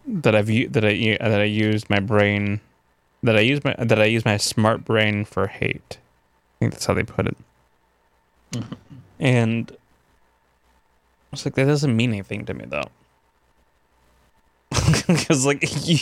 that 0.06 0.34
I've 0.34 0.46
that 0.46 0.84
I 0.84 0.90
u- 0.90 1.18
that 1.18 1.40
I 1.40 1.44
used 1.44 1.88
my 1.88 2.00
brain 2.00 2.60
that 3.22 3.34
I 3.34 3.40
use 3.40 3.64
my 3.64 3.74
that 3.78 3.98
I 3.98 4.04
use 4.04 4.26
my 4.26 4.36
smart 4.36 4.84
brain 4.84 5.24
for 5.24 5.46
hate. 5.46 5.96
I 5.96 6.54
think 6.58 6.72
that's 6.72 6.84
how 6.84 6.92
they 6.92 7.02
put 7.02 7.28
it. 7.28 7.36
Mm-hmm. 8.52 8.74
And 9.18 9.72
I 9.72 9.76
was 11.34 11.44
like, 11.44 11.54
that 11.54 11.66
doesn't 11.66 11.94
mean 11.94 12.10
anything 12.10 12.44
to 12.46 12.54
me 12.54 12.64
though. 12.66 12.88
Because 15.06 15.46
like, 15.46 15.62
you, 15.86 15.98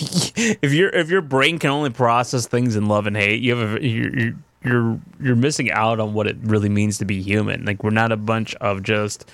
if 0.62 0.72
your 0.72 0.88
if 0.90 1.10
your 1.10 1.22
brain 1.22 1.58
can 1.58 1.70
only 1.70 1.90
process 1.90 2.46
things 2.46 2.76
in 2.76 2.86
love 2.86 3.06
and 3.06 3.16
hate, 3.16 3.42
you 3.42 3.56
have 3.56 3.76
a, 3.76 3.86
you're, 3.86 4.34
you're 4.64 5.00
you're 5.20 5.36
missing 5.36 5.70
out 5.70 6.00
on 6.00 6.14
what 6.14 6.26
it 6.26 6.36
really 6.42 6.68
means 6.68 6.98
to 6.98 7.04
be 7.04 7.20
human. 7.22 7.64
Like 7.64 7.82
we're 7.84 7.90
not 7.90 8.12
a 8.12 8.16
bunch 8.16 8.54
of 8.56 8.82
just. 8.82 9.30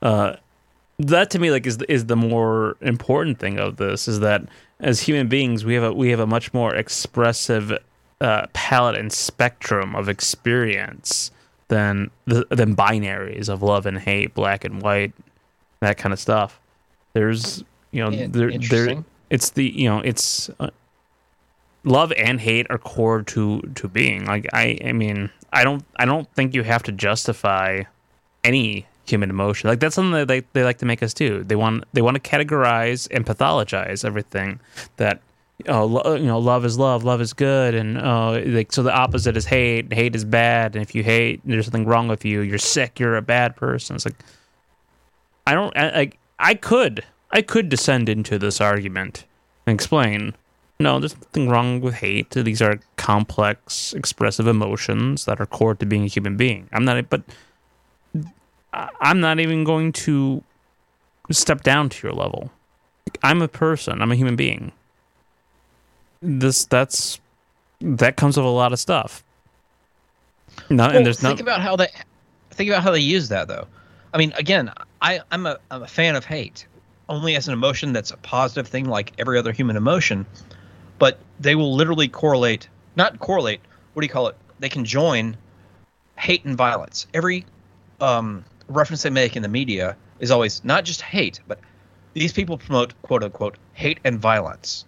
Uh, 0.00 0.36
that 1.00 1.30
to 1.30 1.38
me 1.38 1.50
like 1.50 1.66
is 1.66 1.78
is 1.88 2.06
the 2.06 2.16
more 2.16 2.76
important 2.80 3.38
thing 3.38 3.58
of 3.58 3.76
this 3.76 4.08
is 4.08 4.20
that 4.20 4.42
as 4.80 5.00
human 5.00 5.28
beings 5.28 5.64
we 5.64 5.74
have 5.74 5.84
a 5.84 5.92
we 5.92 6.10
have 6.10 6.18
a 6.18 6.26
much 6.26 6.52
more 6.52 6.74
expressive 6.74 7.72
uh, 8.20 8.46
palette 8.52 8.96
and 8.96 9.12
spectrum 9.12 9.94
of 9.94 10.08
experience 10.08 11.30
than 11.68 12.10
the, 12.26 12.46
than 12.50 12.74
binaries 12.74 13.48
of 13.48 13.62
love 13.62 13.86
and 13.86 13.98
hate, 13.98 14.34
black 14.34 14.64
and 14.64 14.82
white, 14.82 15.12
that 15.80 15.98
kind 15.98 16.12
of 16.12 16.18
stuff. 16.18 16.60
There's 17.12 17.64
you 17.90 18.02
know 18.02 18.10
there 18.28 18.50
there 18.58 19.04
it's 19.30 19.50
the 19.50 19.64
you 19.64 19.88
know 19.88 19.98
it's 20.00 20.50
uh, 20.60 20.70
love 21.84 22.12
and 22.12 22.40
hate 22.40 22.66
are 22.70 22.78
core 22.78 23.22
to 23.22 23.60
to 23.74 23.88
being. 23.88 24.26
Like 24.26 24.46
I 24.52 24.78
I 24.84 24.92
mean 24.92 25.30
I 25.52 25.64
don't 25.64 25.84
I 25.96 26.04
don't 26.04 26.32
think 26.34 26.54
you 26.54 26.62
have 26.62 26.82
to 26.84 26.92
justify 26.92 27.82
any 28.44 28.86
human 29.06 29.30
emotion. 29.30 29.68
Like 29.68 29.80
that's 29.80 29.94
something 29.94 30.12
that 30.12 30.28
they, 30.28 30.42
they 30.52 30.64
like 30.64 30.78
to 30.78 30.86
make 30.86 31.02
us 31.02 31.14
do. 31.14 31.42
They 31.42 31.56
want 31.56 31.84
they 31.92 32.02
want 32.02 32.22
to 32.22 32.30
categorize 32.30 33.08
and 33.10 33.24
pathologize 33.24 34.04
everything 34.04 34.60
that 34.96 35.20
oh 35.66 35.84
lo- 35.86 36.14
you 36.14 36.26
know 36.26 36.38
love 36.38 36.64
is 36.64 36.78
love, 36.78 37.04
love 37.04 37.20
is 37.20 37.32
good, 37.32 37.74
and 37.74 37.98
uh 37.98 38.40
like 38.44 38.72
so 38.72 38.82
the 38.82 38.94
opposite 38.94 39.36
is 39.36 39.46
hate. 39.46 39.92
Hate 39.92 40.14
is 40.14 40.24
bad, 40.24 40.76
and 40.76 40.82
if 40.82 40.94
you 40.94 41.02
hate, 41.02 41.40
there's 41.44 41.64
something 41.64 41.86
wrong 41.86 42.08
with 42.08 42.24
you. 42.24 42.40
You're 42.40 42.58
sick. 42.58 43.00
You're 43.00 43.16
a 43.16 43.22
bad 43.22 43.56
person. 43.56 43.96
It's 43.96 44.04
like 44.04 44.18
I 45.48 45.54
don't 45.54 45.74
I, 45.78 46.12
I 46.38 46.52
could 46.52 47.04
I 47.30 47.40
could 47.40 47.70
descend 47.70 48.10
into 48.10 48.38
this 48.38 48.60
argument 48.60 49.24
and 49.66 49.74
explain. 49.74 50.34
No, 50.78 51.00
there's 51.00 51.16
nothing 51.16 51.48
wrong 51.48 51.80
with 51.80 51.94
hate. 51.94 52.30
These 52.30 52.60
are 52.60 52.78
complex, 52.96 53.94
expressive 53.94 54.46
emotions 54.46 55.24
that 55.24 55.40
are 55.40 55.46
core 55.46 55.74
to 55.74 55.86
being 55.86 56.04
a 56.04 56.06
human 56.06 56.36
being. 56.36 56.68
I'm 56.70 56.84
not, 56.84 57.08
but 57.08 57.22
I'm 58.72 59.20
not 59.20 59.40
even 59.40 59.64
going 59.64 59.92
to 59.92 60.44
step 61.30 61.62
down 61.62 61.88
to 61.88 62.06
your 62.06 62.14
level. 62.14 62.52
I'm 63.22 63.40
a 63.40 63.48
person. 63.48 64.02
I'm 64.02 64.12
a 64.12 64.16
human 64.16 64.36
being. 64.36 64.70
This 66.20 66.66
that's 66.66 67.20
that 67.80 68.16
comes 68.16 68.36
with 68.36 68.44
a 68.44 68.50
lot 68.50 68.74
of 68.74 68.78
stuff. 68.78 69.24
No, 70.68 70.88
Well, 70.88 70.96
and 70.96 71.06
there's 71.06 71.22
no 71.22 71.30
think 71.30 71.40
about 71.40 71.62
how 71.62 71.74
they 71.74 71.88
think 72.50 72.68
about 72.68 72.82
how 72.82 72.90
they 72.90 73.00
use 73.00 73.30
that 73.30 73.48
though. 73.48 73.66
I 74.12 74.18
mean, 74.18 74.32
again, 74.36 74.72
I, 75.02 75.20
I'm 75.30 75.46
a 75.46 75.58
I'm 75.70 75.82
a 75.82 75.86
fan 75.86 76.16
of 76.16 76.24
hate, 76.24 76.66
only 77.08 77.36
as 77.36 77.46
an 77.48 77.54
emotion 77.54 77.92
that's 77.92 78.10
a 78.10 78.16
positive 78.16 78.66
thing, 78.66 78.86
like 78.86 79.12
every 79.18 79.38
other 79.38 79.52
human 79.52 79.76
emotion. 79.76 80.26
But 80.98 81.18
they 81.38 81.54
will 81.54 81.74
literally 81.74 82.08
correlate, 82.08 82.68
not 82.96 83.18
correlate. 83.20 83.60
What 83.92 84.00
do 84.00 84.06
you 84.06 84.12
call 84.12 84.28
it? 84.28 84.36
They 84.58 84.68
can 84.68 84.84
join 84.84 85.36
hate 86.16 86.44
and 86.44 86.56
violence. 86.56 87.06
Every 87.14 87.46
um, 88.00 88.44
reference 88.68 89.02
they 89.02 89.10
make 89.10 89.36
in 89.36 89.42
the 89.42 89.48
media 89.48 89.96
is 90.20 90.30
always 90.30 90.64
not 90.64 90.84
just 90.84 91.00
hate, 91.02 91.40
but 91.46 91.60
these 92.14 92.32
people 92.32 92.58
promote 92.58 93.00
quote 93.02 93.22
unquote 93.22 93.56
hate 93.74 94.00
and 94.04 94.18
violence. 94.18 94.86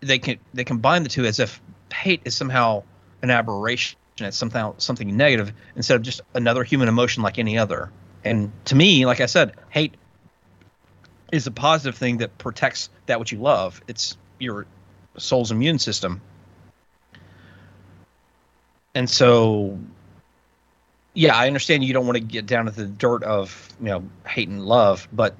They 0.00 0.18
can 0.18 0.38
they 0.54 0.64
combine 0.64 1.02
the 1.02 1.08
two 1.08 1.24
as 1.24 1.38
if 1.38 1.60
hate 1.92 2.22
is 2.24 2.34
somehow 2.34 2.82
an 3.22 3.30
aberration. 3.30 3.98
It's 4.18 4.36
somehow 4.36 4.74
something 4.78 5.16
negative 5.16 5.52
instead 5.74 5.96
of 5.96 6.02
just 6.02 6.20
another 6.34 6.64
human 6.64 6.88
emotion 6.88 7.22
like 7.22 7.38
any 7.38 7.58
other. 7.58 7.90
And 8.24 8.52
to 8.66 8.74
me, 8.74 9.06
like 9.06 9.20
I 9.20 9.26
said, 9.26 9.54
hate 9.70 9.94
is 11.32 11.46
a 11.46 11.50
positive 11.50 11.96
thing 11.96 12.18
that 12.18 12.36
protects 12.38 12.90
that 13.06 13.18
which 13.18 13.32
you 13.32 13.38
love. 13.38 13.80
It's 13.88 14.16
your 14.38 14.66
soul's 15.16 15.50
immune 15.50 15.78
system. 15.78 16.20
And 18.94 19.08
so 19.08 19.78
yeah, 21.14 21.36
I 21.36 21.46
understand 21.46 21.84
you 21.84 21.92
don't 21.92 22.06
want 22.06 22.16
to 22.16 22.24
get 22.24 22.46
down 22.46 22.64
to 22.66 22.70
the 22.70 22.86
dirt 22.86 23.22
of, 23.22 23.68
you 23.80 23.86
know, 23.86 24.04
hate 24.26 24.48
and 24.48 24.64
love, 24.64 25.08
but 25.12 25.34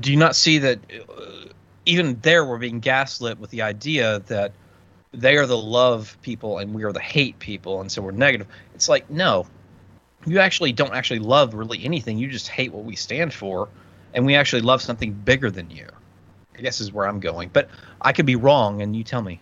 do 0.00 0.10
you 0.10 0.16
not 0.16 0.34
see 0.34 0.58
that 0.58 0.78
uh, 0.90 1.48
even 1.84 2.18
there 2.22 2.44
we're 2.44 2.58
being 2.58 2.80
gaslit 2.80 3.38
with 3.38 3.50
the 3.50 3.62
idea 3.62 4.20
that 4.20 4.52
they 5.12 5.36
are 5.36 5.46
the 5.46 5.56
love 5.58 6.16
people 6.22 6.58
and 6.58 6.74
we 6.74 6.84
are 6.84 6.92
the 6.92 7.00
hate 7.00 7.38
people 7.38 7.80
and 7.80 7.90
so 7.90 8.02
we're 8.02 8.10
negative 8.10 8.46
it's 8.74 8.88
like 8.88 9.08
no 9.10 9.46
you 10.26 10.38
actually 10.38 10.72
don't 10.72 10.94
actually 10.94 11.20
love 11.20 11.54
really 11.54 11.84
anything 11.84 12.18
you 12.18 12.28
just 12.28 12.48
hate 12.48 12.72
what 12.72 12.84
we 12.84 12.96
stand 12.96 13.32
for 13.32 13.68
and 14.14 14.26
we 14.26 14.34
actually 14.34 14.62
love 14.62 14.82
something 14.82 15.12
bigger 15.12 15.50
than 15.50 15.70
you 15.70 15.86
i 16.56 16.60
guess 16.60 16.80
is 16.80 16.92
where 16.92 17.06
i'm 17.08 17.20
going 17.20 17.48
but 17.52 17.68
i 18.02 18.12
could 18.12 18.26
be 18.26 18.36
wrong 18.36 18.82
and 18.82 18.94
you 18.96 19.04
tell 19.04 19.22
me 19.22 19.40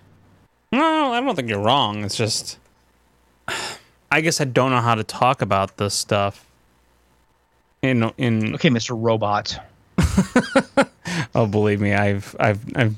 No, 0.73 1.13
I 1.13 1.21
don't 1.21 1.35
think 1.37 1.49
you're 1.49 1.63
wrong. 1.63 2.05
It's 2.05 2.17
just, 2.17 2.59
I 4.11 4.21
guess 4.21 4.41
I 4.41 4.45
don't 4.45 4.71
know 4.73 4.81
how 4.81 4.95
to 4.97 5.05
talk 5.05 5.41
about 5.43 5.77
this 5.79 5.95
stuff. 5.95 6.45
In 7.83 8.11
in 8.19 8.55
okay, 8.57 8.71
Mr. 8.71 8.97
Robot. 9.01 9.59
oh, 11.35 11.47
believe 11.47 11.81
me, 11.81 11.95
I've 11.95 12.35
I've 12.41 12.61
I've 12.77 12.97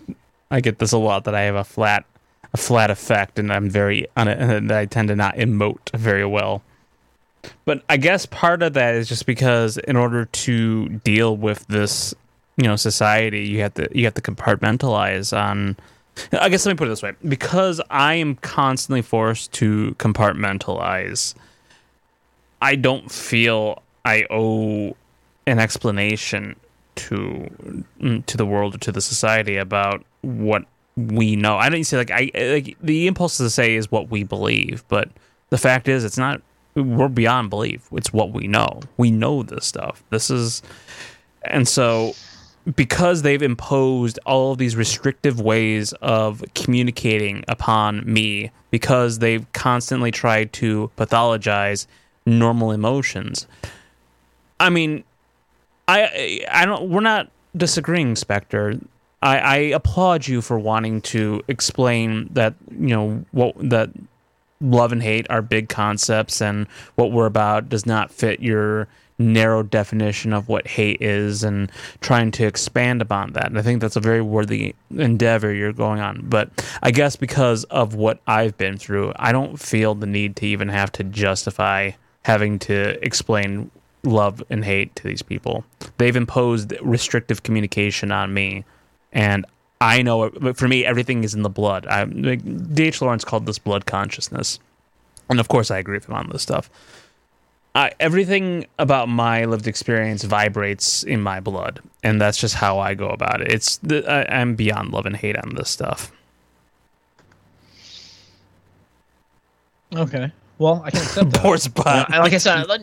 I 0.50 0.60
get 0.60 0.78
this 0.78 0.92
a 0.92 0.98
lot 0.98 1.24
that 1.24 1.34
I 1.34 1.42
have 1.42 1.56
a 1.56 1.64
flat 1.64 2.04
a 2.52 2.56
flat 2.56 2.90
affect, 2.90 3.38
and 3.38 3.52
I'm 3.52 3.68
very 3.68 4.06
and 4.16 4.72
I 4.72 4.86
tend 4.86 5.08
to 5.08 5.16
not 5.16 5.36
emote 5.36 5.90
very 5.94 6.24
well. 6.24 6.62
But 7.64 7.84
I 7.88 7.96
guess 7.96 8.26
part 8.26 8.62
of 8.62 8.72
that 8.74 8.94
is 8.94 9.08
just 9.08 9.26
because 9.26 9.76
in 9.78 9.96
order 9.96 10.24
to 10.24 10.88
deal 10.88 11.36
with 11.36 11.66
this, 11.68 12.14
you 12.56 12.64
know, 12.64 12.76
society, 12.76 13.46
you 13.46 13.60
have 13.60 13.74
to 13.74 13.88
you 13.92 14.04
have 14.04 14.14
to 14.14 14.22
compartmentalize 14.22 15.36
on. 15.36 15.76
I 16.32 16.48
guess 16.48 16.66
let 16.66 16.72
me 16.72 16.76
put 16.76 16.88
it 16.88 16.90
this 16.90 17.02
way: 17.02 17.14
because 17.26 17.80
I 17.90 18.14
am 18.14 18.36
constantly 18.36 19.02
forced 19.02 19.52
to 19.52 19.94
compartmentalize, 19.98 21.34
I 22.60 22.74
don't 22.74 23.10
feel 23.10 23.82
I 24.04 24.26
owe 24.30 24.96
an 25.46 25.58
explanation 25.58 26.56
to 26.96 27.84
to 28.26 28.36
the 28.36 28.46
world 28.46 28.74
or 28.74 28.78
to 28.78 28.92
the 28.92 29.00
society 29.00 29.56
about 29.56 30.04
what 30.22 30.64
we 30.98 31.36
know. 31.36 31.56
I 31.56 31.68
don't 31.68 31.84
say 31.84 31.96
like 31.96 32.10
I 32.10 32.30
like 32.34 32.76
the 32.80 33.06
impulse 33.06 33.36
to 33.38 33.48
say 33.50 33.76
is 33.76 33.90
what 33.90 34.10
we 34.10 34.24
believe, 34.24 34.84
but 34.88 35.08
the 35.50 35.58
fact 35.58 35.88
is 35.88 36.04
it's 36.04 36.18
not. 36.18 36.42
We're 36.74 37.08
beyond 37.08 37.50
belief. 37.50 37.88
It's 37.92 38.12
what 38.12 38.32
we 38.32 38.46
know. 38.46 38.80
We 38.98 39.10
know 39.10 39.42
this 39.42 39.66
stuff. 39.66 40.04
This 40.10 40.30
is, 40.30 40.62
and 41.42 41.66
so 41.66 42.14
because 42.76 43.22
they've 43.22 43.42
imposed 43.42 44.18
all 44.26 44.52
of 44.52 44.58
these 44.58 44.76
restrictive 44.76 45.40
ways 45.40 45.92
of 45.94 46.44
communicating 46.54 47.44
upon 47.48 48.04
me, 48.12 48.50
because 48.70 49.18
they've 49.18 49.50
constantly 49.52 50.10
tried 50.10 50.52
to 50.54 50.90
pathologize 50.96 51.86
normal 52.26 52.70
emotions. 52.70 53.46
I 54.60 54.70
mean, 54.70 55.04
I 55.88 56.44
I 56.50 56.66
don't. 56.66 56.90
We're 56.90 57.00
not 57.00 57.30
disagreeing, 57.56 58.16
Spectre. 58.16 58.78
I, 59.22 59.38
I 59.38 59.56
applaud 59.56 60.26
you 60.26 60.40
for 60.40 60.58
wanting 60.58 61.00
to 61.02 61.42
explain 61.48 62.28
that 62.32 62.54
you 62.70 62.94
know 62.94 63.24
what 63.32 63.54
that 63.58 63.90
love 64.60 64.92
and 64.92 65.02
hate 65.02 65.26
are 65.30 65.42
big 65.42 65.68
concepts, 65.68 66.40
and 66.40 66.66
what 66.94 67.12
we're 67.12 67.26
about 67.26 67.68
does 67.68 67.86
not 67.86 68.10
fit 68.10 68.40
your 68.40 68.88
narrow 69.20 69.64
definition 69.64 70.32
of 70.32 70.48
what 70.48 70.68
hate 70.68 71.02
is, 71.02 71.42
and 71.42 71.72
trying 72.00 72.30
to 72.30 72.46
expand 72.46 73.02
upon 73.02 73.32
that. 73.32 73.46
And 73.46 73.58
I 73.58 73.62
think 73.62 73.80
that's 73.80 73.96
a 73.96 74.00
very 74.00 74.22
worthy 74.22 74.74
endeavor 74.96 75.52
you're 75.52 75.72
going 75.72 76.00
on. 76.00 76.20
But 76.22 76.50
I 76.82 76.92
guess 76.92 77.16
because 77.16 77.64
of 77.64 77.94
what 77.94 78.20
I've 78.28 78.56
been 78.56 78.78
through, 78.78 79.12
I 79.16 79.32
don't 79.32 79.58
feel 79.58 79.96
the 79.96 80.06
need 80.06 80.36
to 80.36 80.46
even 80.46 80.68
have 80.68 80.92
to 80.92 81.04
justify 81.04 81.90
having 82.22 82.58
to 82.60 83.04
explain 83.04 83.70
love 84.04 84.42
and 84.50 84.64
hate 84.64 84.94
to 84.96 85.02
these 85.02 85.22
people. 85.22 85.64
They've 85.98 86.14
imposed 86.14 86.72
restrictive 86.80 87.42
communication 87.42 88.12
on 88.12 88.32
me, 88.32 88.64
and 89.12 89.47
I 89.80 90.02
know 90.02 90.24
it, 90.24 90.56
for 90.56 90.68
me, 90.68 90.85
everything 90.85 91.24
is 91.24 91.35
in 91.35 91.43
the 91.43 91.48
blood. 91.51 91.86
I, 91.86 92.05
like, 92.05 92.74
D.H. 92.74 93.01
Lawrence 93.01 93.24
called 93.24 93.47
this 93.47 93.59
blood 93.59 93.86
consciousness, 93.86 94.59
and 95.28 95.39
of 95.40 95.48
course, 95.48 95.70
I 95.70 95.78
agree 95.78 95.97
with 95.97 96.09
him 96.09 96.14
on 96.14 96.28
this 96.30 96.43
stuff. 96.43 96.68
I, 97.74 97.93
everything 98.01 98.66
about 98.78 99.09
my 99.09 99.44
lived 99.44 99.68
experience 99.68 100.24
vibrates 100.24 101.05
in 101.05 101.20
my 101.20 101.39
blood, 101.39 101.80
and 102.02 102.20
that's 102.20 102.39
just 102.39 102.55
how 102.56 102.78
I 102.80 102.94
go 102.94 103.09
about 103.09 103.40
it. 103.40 103.52
It's 103.52 103.76
the, 103.78 104.05
I, 104.10 104.40
I'm 104.40 104.56
beyond 104.56 104.90
love 104.93 105.06
and 105.06 105.14
hate 105.14 105.36
on 105.36 105.55
this 105.55 105.70
stuff. 105.70 106.10
Okay. 109.94 110.32
Well, 110.59 110.82
I 110.85 110.90
can 110.90 111.01
accept 111.02 111.30
that. 111.30 111.40
Poor 111.43 111.56
spot. 111.56 112.12
Uh, 112.12 112.18
like 112.20 112.32
I 112.32 112.39
said, 112.39 112.66
let- 112.66 112.80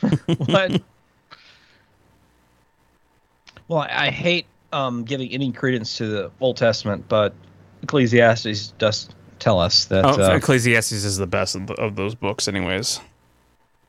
what? 0.48 0.82
Well, 3.68 3.80
I, 3.80 4.06
I 4.06 4.10
hate 4.10 4.46
um, 4.72 5.04
giving 5.04 5.30
any 5.32 5.52
credence 5.52 5.96
to 5.98 6.06
the 6.06 6.30
Old 6.40 6.56
Testament, 6.56 7.04
but 7.08 7.34
Ecclesiastes 7.82 8.68
does 8.78 9.08
tell 9.38 9.60
us 9.60 9.86
that 9.86 10.04
Oh, 10.04 10.32
uh, 10.32 10.36
Ecclesiastes 10.36 10.92
is 10.92 11.16
the 11.16 11.26
best 11.26 11.54
of, 11.54 11.66
the, 11.68 11.74
of 11.74 11.96
those 11.96 12.14
books, 12.14 12.48
anyways. 12.48 13.00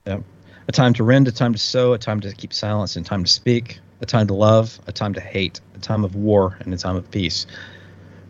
yeah, 0.05 0.19
a 0.67 0.71
time 0.71 0.93
to 0.93 1.03
rend, 1.03 1.27
a 1.27 1.31
time 1.31 1.53
to 1.53 1.59
sow, 1.59 1.93
a 1.93 1.97
time 1.97 2.19
to 2.21 2.33
keep 2.33 2.53
silence, 2.53 2.95
and 2.95 3.05
a 3.05 3.09
time 3.09 3.23
to 3.23 3.31
speak, 3.31 3.79
a 4.01 4.05
time 4.05 4.27
to 4.27 4.33
love, 4.33 4.79
a 4.87 4.91
time 4.91 5.13
to 5.13 5.19
hate, 5.21 5.59
a 5.75 5.79
time 5.79 6.03
of 6.03 6.15
war, 6.15 6.57
and 6.61 6.73
a 6.73 6.77
time 6.77 6.95
of 6.95 7.09
peace. 7.11 7.45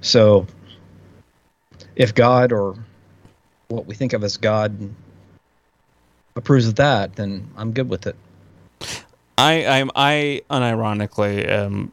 So, 0.01 0.47
if 1.95 2.15
God 2.15 2.51
or 2.53 2.76
what 3.67 3.85
we 3.85 3.93
think 3.93 4.13
of 4.13 4.23
as 4.23 4.38
God 4.38 4.89
approves 6.35 6.67
of 6.67 6.76
that, 6.76 7.15
then 7.17 7.49
I'm 7.57 7.73
good 7.73 7.89
with 7.89 8.07
it. 8.07 8.15
I 9.38 9.65
I'm 9.65 9.91
I 9.95 10.41
unironically 10.49 11.47
am 11.47 11.91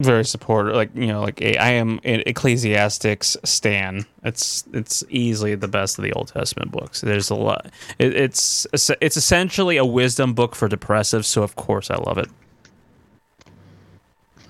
very 0.00 0.24
supportive. 0.24 0.74
Like 0.74 0.90
you 0.94 1.06
know, 1.06 1.20
like 1.20 1.40
a, 1.40 1.56
I 1.58 1.70
am 1.70 2.00
an 2.04 2.22
Ecclesiastes 2.26 3.36
stan. 3.44 4.04
It's 4.22 4.64
it's 4.72 5.04
easily 5.08 5.54
the 5.54 5.68
best 5.68 5.98
of 5.98 6.04
the 6.04 6.12
Old 6.12 6.28
Testament 6.28 6.70
books. 6.70 7.00
There's 7.00 7.30
a 7.30 7.34
lot. 7.34 7.66
It, 7.98 8.14
it's 8.14 8.66
it's 8.72 9.16
essentially 9.16 9.76
a 9.76 9.84
wisdom 9.84 10.34
book 10.34 10.54
for 10.54 10.68
depressives. 10.68 11.24
So 11.24 11.42
of 11.42 11.56
course 11.56 11.90
I 11.90 11.96
love 11.96 12.18
it. 12.18 12.28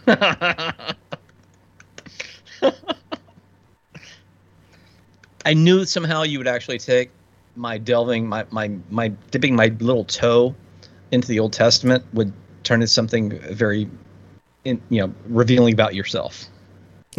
I 5.45 5.55
knew 5.55 5.85
somehow 5.85 6.23
you 6.23 6.39
would 6.39 6.49
actually 6.49 6.79
take 6.79 7.11
my 7.55 7.79
delving, 7.79 8.29
my 8.29 8.45
my 8.51 8.71
my 8.91 9.09
dipping 9.31 9.55
my 9.55 9.69
little 9.79 10.05
toe 10.05 10.55
into 11.13 11.29
the 11.29 11.39
Old 11.39 11.53
Testament 11.53 12.05
would 12.13 12.33
turn 12.65 12.83
into 12.83 12.93
something 12.93 13.39
very, 13.53 13.89
in, 14.67 14.83
you 14.89 15.01
know, 15.01 15.15
revealing 15.29 15.73
about 15.73 15.95
yourself. 15.95 16.45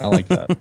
I 0.00 0.06
like 0.06 0.28
that. 0.28 0.56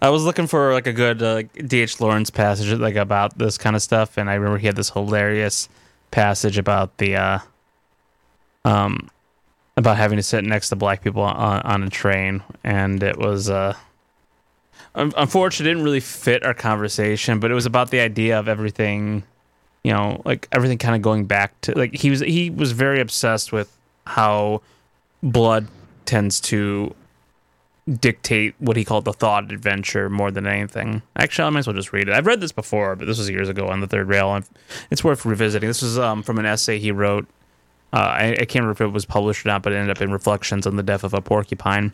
I 0.00 0.10
was 0.10 0.24
looking 0.24 0.46
for 0.46 0.72
like 0.72 0.86
a 0.86 0.92
good 0.92 1.22
uh, 1.22 1.42
D.H. 1.42 2.00
Lawrence 2.00 2.30
passage 2.30 2.72
like 2.78 2.96
about 2.96 3.38
this 3.38 3.58
kind 3.58 3.76
of 3.76 3.82
stuff, 3.82 4.16
and 4.16 4.30
I 4.30 4.34
remember 4.34 4.58
he 4.58 4.66
had 4.66 4.76
this 4.76 4.90
hilarious 4.90 5.68
passage 6.10 6.58
about 6.58 6.98
the 6.98 7.16
uh, 7.16 7.38
um 8.64 9.08
about 9.76 9.96
having 9.96 10.16
to 10.16 10.22
sit 10.22 10.44
next 10.44 10.68
to 10.68 10.76
black 10.76 11.02
people 11.02 11.22
on, 11.22 11.62
on 11.62 11.82
a 11.82 11.90
train, 11.90 12.42
and 12.64 13.02
it 13.02 13.18
was 13.18 13.50
uh 13.50 13.74
unfortunately 14.94 15.70
it 15.70 15.74
didn't 15.74 15.84
really 15.84 16.00
fit 16.00 16.44
our 16.44 16.54
conversation, 16.54 17.40
but 17.40 17.50
it 17.50 17.54
was 17.54 17.66
about 17.66 17.90
the 17.90 18.00
idea 18.00 18.38
of 18.38 18.48
everything, 18.48 19.24
you 19.84 19.92
know, 19.92 20.22
like 20.24 20.48
everything 20.52 20.78
kind 20.78 20.94
of 20.94 21.02
going 21.02 21.24
back 21.24 21.60
to 21.62 21.76
like 21.76 21.94
he 21.94 22.10
was 22.10 22.20
he 22.20 22.50
was 22.50 22.72
very 22.72 23.00
obsessed 23.00 23.52
with 23.52 23.76
how 24.06 24.62
blood 25.22 25.66
tends 26.04 26.40
to 26.40 26.94
dictate 28.00 28.54
what 28.58 28.76
he 28.76 28.84
called 28.84 29.04
the 29.04 29.12
thought 29.12 29.50
adventure 29.50 30.08
more 30.08 30.30
than 30.30 30.46
anything. 30.46 31.02
Actually, 31.16 31.46
I 31.46 31.50
might 31.50 31.58
as 31.60 31.66
well 31.66 31.74
just 31.74 31.92
read 31.92 32.08
it. 32.08 32.14
I've 32.14 32.26
read 32.26 32.40
this 32.40 32.52
before, 32.52 32.94
but 32.94 33.06
this 33.06 33.18
was 33.18 33.28
years 33.28 33.48
ago 33.48 33.68
on 33.68 33.80
the 33.80 33.88
third 33.88 34.08
rail. 34.08 34.32
and 34.34 34.44
It's 34.90 35.02
worth 35.02 35.24
revisiting. 35.24 35.68
This 35.68 35.82
was 35.82 35.98
um, 35.98 36.22
from 36.22 36.38
an 36.38 36.46
essay 36.46 36.78
he 36.78 36.92
wrote. 36.92 37.26
Uh, 37.92 37.96
I, 37.96 38.24
I 38.32 38.44
can't 38.44 38.62
remember 38.62 38.72
if 38.72 38.80
it 38.80 38.86
was 38.86 39.04
published 39.04 39.44
or 39.44 39.48
not, 39.48 39.62
but 39.62 39.72
it 39.72 39.76
ended 39.76 39.96
up 39.96 40.00
in 40.00 40.12
Reflections 40.12 40.66
on 40.66 40.76
the 40.76 40.82
Death 40.82 41.04
of 41.04 41.12
a 41.12 41.20
Porcupine. 41.20 41.92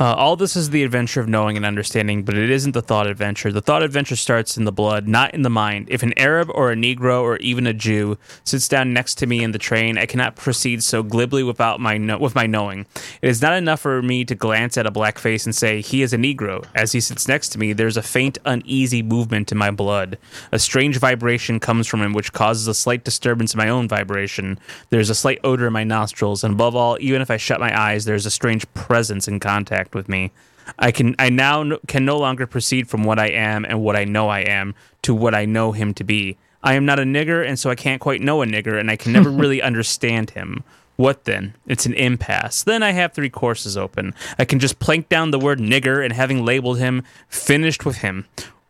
Uh, 0.00 0.14
all 0.14 0.36
this 0.36 0.54
is 0.54 0.70
the 0.70 0.84
adventure 0.84 1.20
of 1.20 1.26
knowing 1.26 1.56
and 1.56 1.66
understanding, 1.66 2.22
but 2.22 2.38
it 2.38 2.50
isn't 2.50 2.70
the 2.70 2.80
thought 2.80 3.08
adventure. 3.08 3.50
The 3.50 3.60
thought 3.60 3.82
adventure 3.82 4.14
starts 4.14 4.56
in 4.56 4.64
the 4.64 4.70
blood, 4.70 5.08
not 5.08 5.34
in 5.34 5.42
the 5.42 5.50
mind. 5.50 5.88
If 5.90 6.04
an 6.04 6.16
Arab 6.16 6.48
or 6.54 6.70
a 6.70 6.76
Negro 6.76 7.20
or 7.20 7.36
even 7.38 7.66
a 7.66 7.72
Jew 7.72 8.16
sits 8.44 8.68
down 8.68 8.92
next 8.92 9.16
to 9.16 9.26
me 9.26 9.42
in 9.42 9.50
the 9.50 9.58
train, 9.58 9.98
I 9.98 10.06
cannot 10.06 10.36
proceed 10.36 10.84
so 10.84 11.02
glibly 11.02 11.42
without 11.42 11.80
my 11.80 11.98
no- 11.98 12.18
with 12.18 12.36
my 12.36 12.46
knowing. 12.46 12.86
It 13.22 13.28
is 13.28 13.42
not 13.42 13.54
enough 13.54 13.80
for 13.80 14.00
me 14.00 14.24
to 14.26 14.36
glance 14.36 14.78
at 14.78 14.86
a 14.86 14.92
black 14.92 15.18
face 15.18 15.44
and 15.46 15.54
say 15.54 15.80
he 15.80 16.02
is 16.02 16.12
a 16.12 16.16
Negro. 16.16 16.64
As 16.76 16.92
he 16.92 17.00
sits 17.00 17.26
next 17.26 17.48
to 17.50 17.58
me, 17.58 17.72
there 17.72 17.88
is 17.88 17.96
a 17.96 18.02
faint, 18.02 18.38
uneasy 18.44 19.02
movement 19.02 19.50
in 19.50 19.58
my 19.58 19.72
blood. 19.72 20.16
A 20.52 20.60
strange 20.60 20.98
vibration 20.98 21.58
comes 21.58 21.88
from 21.88 22.02
him, 22.02 22.12
which 22.12 22.32
causes 22.32 22.68
a 22.68 22.74
slight 22.74 23.02
disturbance 23.02 23.52
in 23.52 23.58
my 23.58 23.68
own 23.68 23.88
vibration. 23.88 24.60
There 24.90 25.00
is 25.00 25.10
a 25.10 25.14
slight 25.16 25.40
odor 25.42 25.66
in 25.66 25.72
my 25.72 25.82
nostrils, 25.82 26.44
and 26.44 26.54
above 26.54 26.76
all, 26.76 26.96
even 27.00 27.20
if 27.20 27.32
I 27.32 27.36
shut 27.36 27.58
my 27.58 27.76
eyes, 27.76 28.04
there 28.04 28.14
is 28.14 28.26
a 28.26 28.30
strange 28.30 28.64
presence 28.74 29.26
in 29.26 29.40
contact 29.40 29.87
with 29.94 30.08
me. 30.08 30.32
I 30.78 30.90
can 30.90 31.14
I 31.18 31.30
now 31.30 31.78
can 31.86 32.04
no 32.04 32.18
longer 32.18 32.46
proceed 32.46 32.88
from 32.88 33.04
what 33.04 33.18
I 33.18 33.28
am 33.28 33.64
and 33.64 33.80
what 33.80 33.96
I 33.96 34.04
know 34.04 34.28
I 34.28 34.40
am 34.40 34.74
to 35.02 35.14
what 35.14 35.34
I 35.34 35.44
know 35.44 35.72
him 35.72 35.94
to 35.94 36.04
be. 36.04 36.36
I 36.62 36.74
am 36.74 36.84
not 36.84 36.98
a 36.98 37.04
nigger, 37.04 37.46
and 37.46 37.58
so 37.58 37.70
I 37.70 37.74
can't 37.74 38.00
quite 38.00 38.20
know 38.20 38.42
a 38.42 38.46
nigger, 38.46 38.78
and 38.78 38.90
I 38.90 38.96
can 38.96 39.12
never 39.12 39.30
really 39.42 39.62
understand 39.62 40.30
him. 40.30 40.64
What 40.96 41.24
then? 41.24 41.54
It's 41.68 41.86
an 41.86 41.94
impasse. 41.94 42.64
Then 42.64 42.82
I 42.82 42.90
have 42.90 43.12
three 43.12 43.30
courses 43.30 43.76
open. 43.76 44.14
I 44.36 44.44
can 44.44 44.58
just 44.58 44.80
plank 44.80 45.08
down 45.08 45.30
the 45.30 45.38
word 45.38 45.60
nigger 45.60 46.04
and 46.04 46.12
having 46.12 46.44
labeled 46.44 46.78
him, 46.78 47.04
finished 47.28 47.86
with 47.86 47.98
him. 47.98 48.26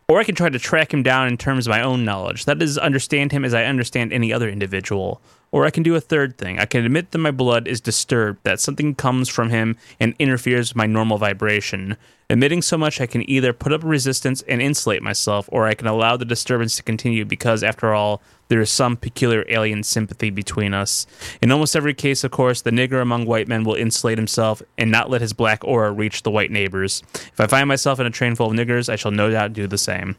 Or 0.07 0.19
I 0.19 0.23
can 0.23 0.35
try 0.35 0.49
to 0.49 0.59
track 0.59 0.93
him 0.93 1.01
down 1.01 1.27
in 1.27 1.37
terms 1.37 1.65
of 1.65 1.71
my 1.71 1.81
own 1.81 2.05
knowledge. 2.05 2.45
That 2.45 2.61
is, 2.61 2.77
understand 2.77 3.31
him 3.31 3.43
as 3.43 3.55
I 3.55 3.65
understand 3.65 4.13
any 4.13 4.31
other 4.31 4.47
individual. 4.47 5.21
Or 5.51 5.65
I 5.65 5.71
can 5.71 5.83
do 5.83 5.95
a 5.95 6.01
third 6.01 6.37
thing. 6.37 6.59
I 6.59 6.65
can 6.65 6.85
admit 6.85 7.11
that 7.11 7.17
my 7.17 7.31
blood 7.31 7.67
is 7.67 7.81
disturbed, 7.81 8.43
that 8.43 8.59
something 8.59 8.93
comes 8.93 9.29
from 9.29 9.49
him 9.49 9.77
and 9.99 10.15
interferes 10.19 10.69
with 10.69 10.75
my 10.75 10.85
normal 10.85 11.17
vibration. 11.17 11.97
Admitting 12.29 12.61
so 12.61 12.77
much, 12.77 13.01
I 13.01 13.07
can 13.07 13.27
either 13.27 13.51
put 13.51 13.73
up 13.73 13.83
a 13.83 13.87
resistance 13.87 14.43
and 14.43 14.61
insulate 14.61 15.01
myself, 15.01 15.49
or 15.51 15.65
I 15.65 15.73
can 15.73 15.87
allow 15.87 16.15
the 16.15 16.25
disturbance 16.25 16.75
to 16.75 16.83
continue 16.83 17.25
because, 17.25 17.63
after 17.63 17.95
all, 17.95 18.21
there 18.49 18.61
is 18.61 18.69
some 18.69 18.95
peculiar 18.95 19.43
alien 19.49 19.81
sympathy 19.81 20.29
between 20.29 20.73
us. 20.75 21.07
In 21.41 21.51
almost 21.51 21.75
every 21.75 21.95
case, 21.95 22.23
of 22.23 22.29
course, 22.29 22.61
the 22.61 22.69
nigger 22.69 23.01
among 23.01 23.25
white 23.25 23.47
men 23.47 23.63
will 23.63 23.73
insulate 23.73 24.19
himself 24.19 24.61
and 24.77 24.91
not 24.91 25.09
let 25.09 25.21
his 25.21 25.33
black 25.33 25.63
aura 25.63 25.91
reach 25.91 26.21
the 26.21 26.31
white 26.31 26.51
neighbors. 26.51 27.01
If 27.13 27.39
I 27.39 27.47
find 27.47 27.67
myself 27.67 27.99
in 27.99 28.05
a 28.05 28.11
train 28.11 28.35
full 28.35 28.51
of 28.51 28.53
niggers, 28.53 28.89
I 28.89 28.95
shall 28.95 29.11
no 29.11 29.31
doubt 29.31 29.53
do 29.53 29.65
the 29.65 29.79
same. 29.79 30.15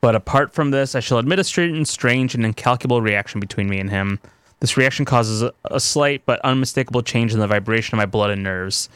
But 0.00 0.14
apart 0.14 0.52
from 0.52 0.70
this, 0.70 0.94
I 0.94 1.00
shall 1.00 1.18
admit 1.18 1.38
a 1.38 1.44
certain 1.44 1.84
strange 1.84 2.34
and 2.34 2.44
incalculable 2.44 3.02
reaction 3.02 3.40
between 3.40 3.68
me 3.68 3.80
and 3.80 3.90
him. 3.90 4.20
This 4.60 4.76
reaction 4.76 5.04
causes 5.04 5.42
a, 5.42 5.52
a 5.64 5.80
slight 5.80 6.22
but 6.26 6.40
unmistakable 6.40 7.02
change 7.02 7.32
in 7.32 7.40
the 7.40 7.46
vibration 7.46 7.94
of 7.94 7.98
my 7.98 8.06
blood 8.06 8.30
and 8.30 8.42
nerves. 8.42 8.88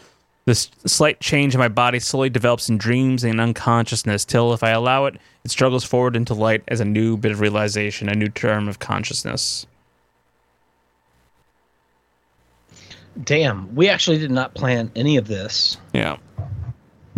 This 0.44 0.70
slight 0.86 1.20
change 1.20 1.54
in 1.54 1.60
my 1.60 1.68
body 1.68 2.00
slowly 2.00 2.28
develops 2.30 2.68
in 2.68 2.78
dreams 2.78 3.22
and 3.22 3.40
unconsciousness 3.40 4.24
till, 4.24 4.52
if 4.52 4.64
I 4.64 4.70
allow 4.70 5.06
it, 5.06 5.16
it 5.44 5.50
struggles 5.52 5.84
forward 5.84 6.16
into 6.16 6.34
light 6.34 6.62
as 6.68 6.80
a 6.80 6.84
new 6.84 7.16
bit 7.16 7.30
of 7.30 7.40
realization, 7.40 8.08
a 8.08 8.14
new 8.14 8.28
term 8.28 8.68
of 8.68 8.80
consciousness. 8.80 9.66
Damn, 13.22 13.72
we 13.74 13.88
actually 13.88 14.18
did 14.18 14.30
not 14.30 14.54
plan 14.54 14.90
any 14.96 15.16
of 15.16 15.28
this. 15.28 15.76
Yeah. 15.92 16.16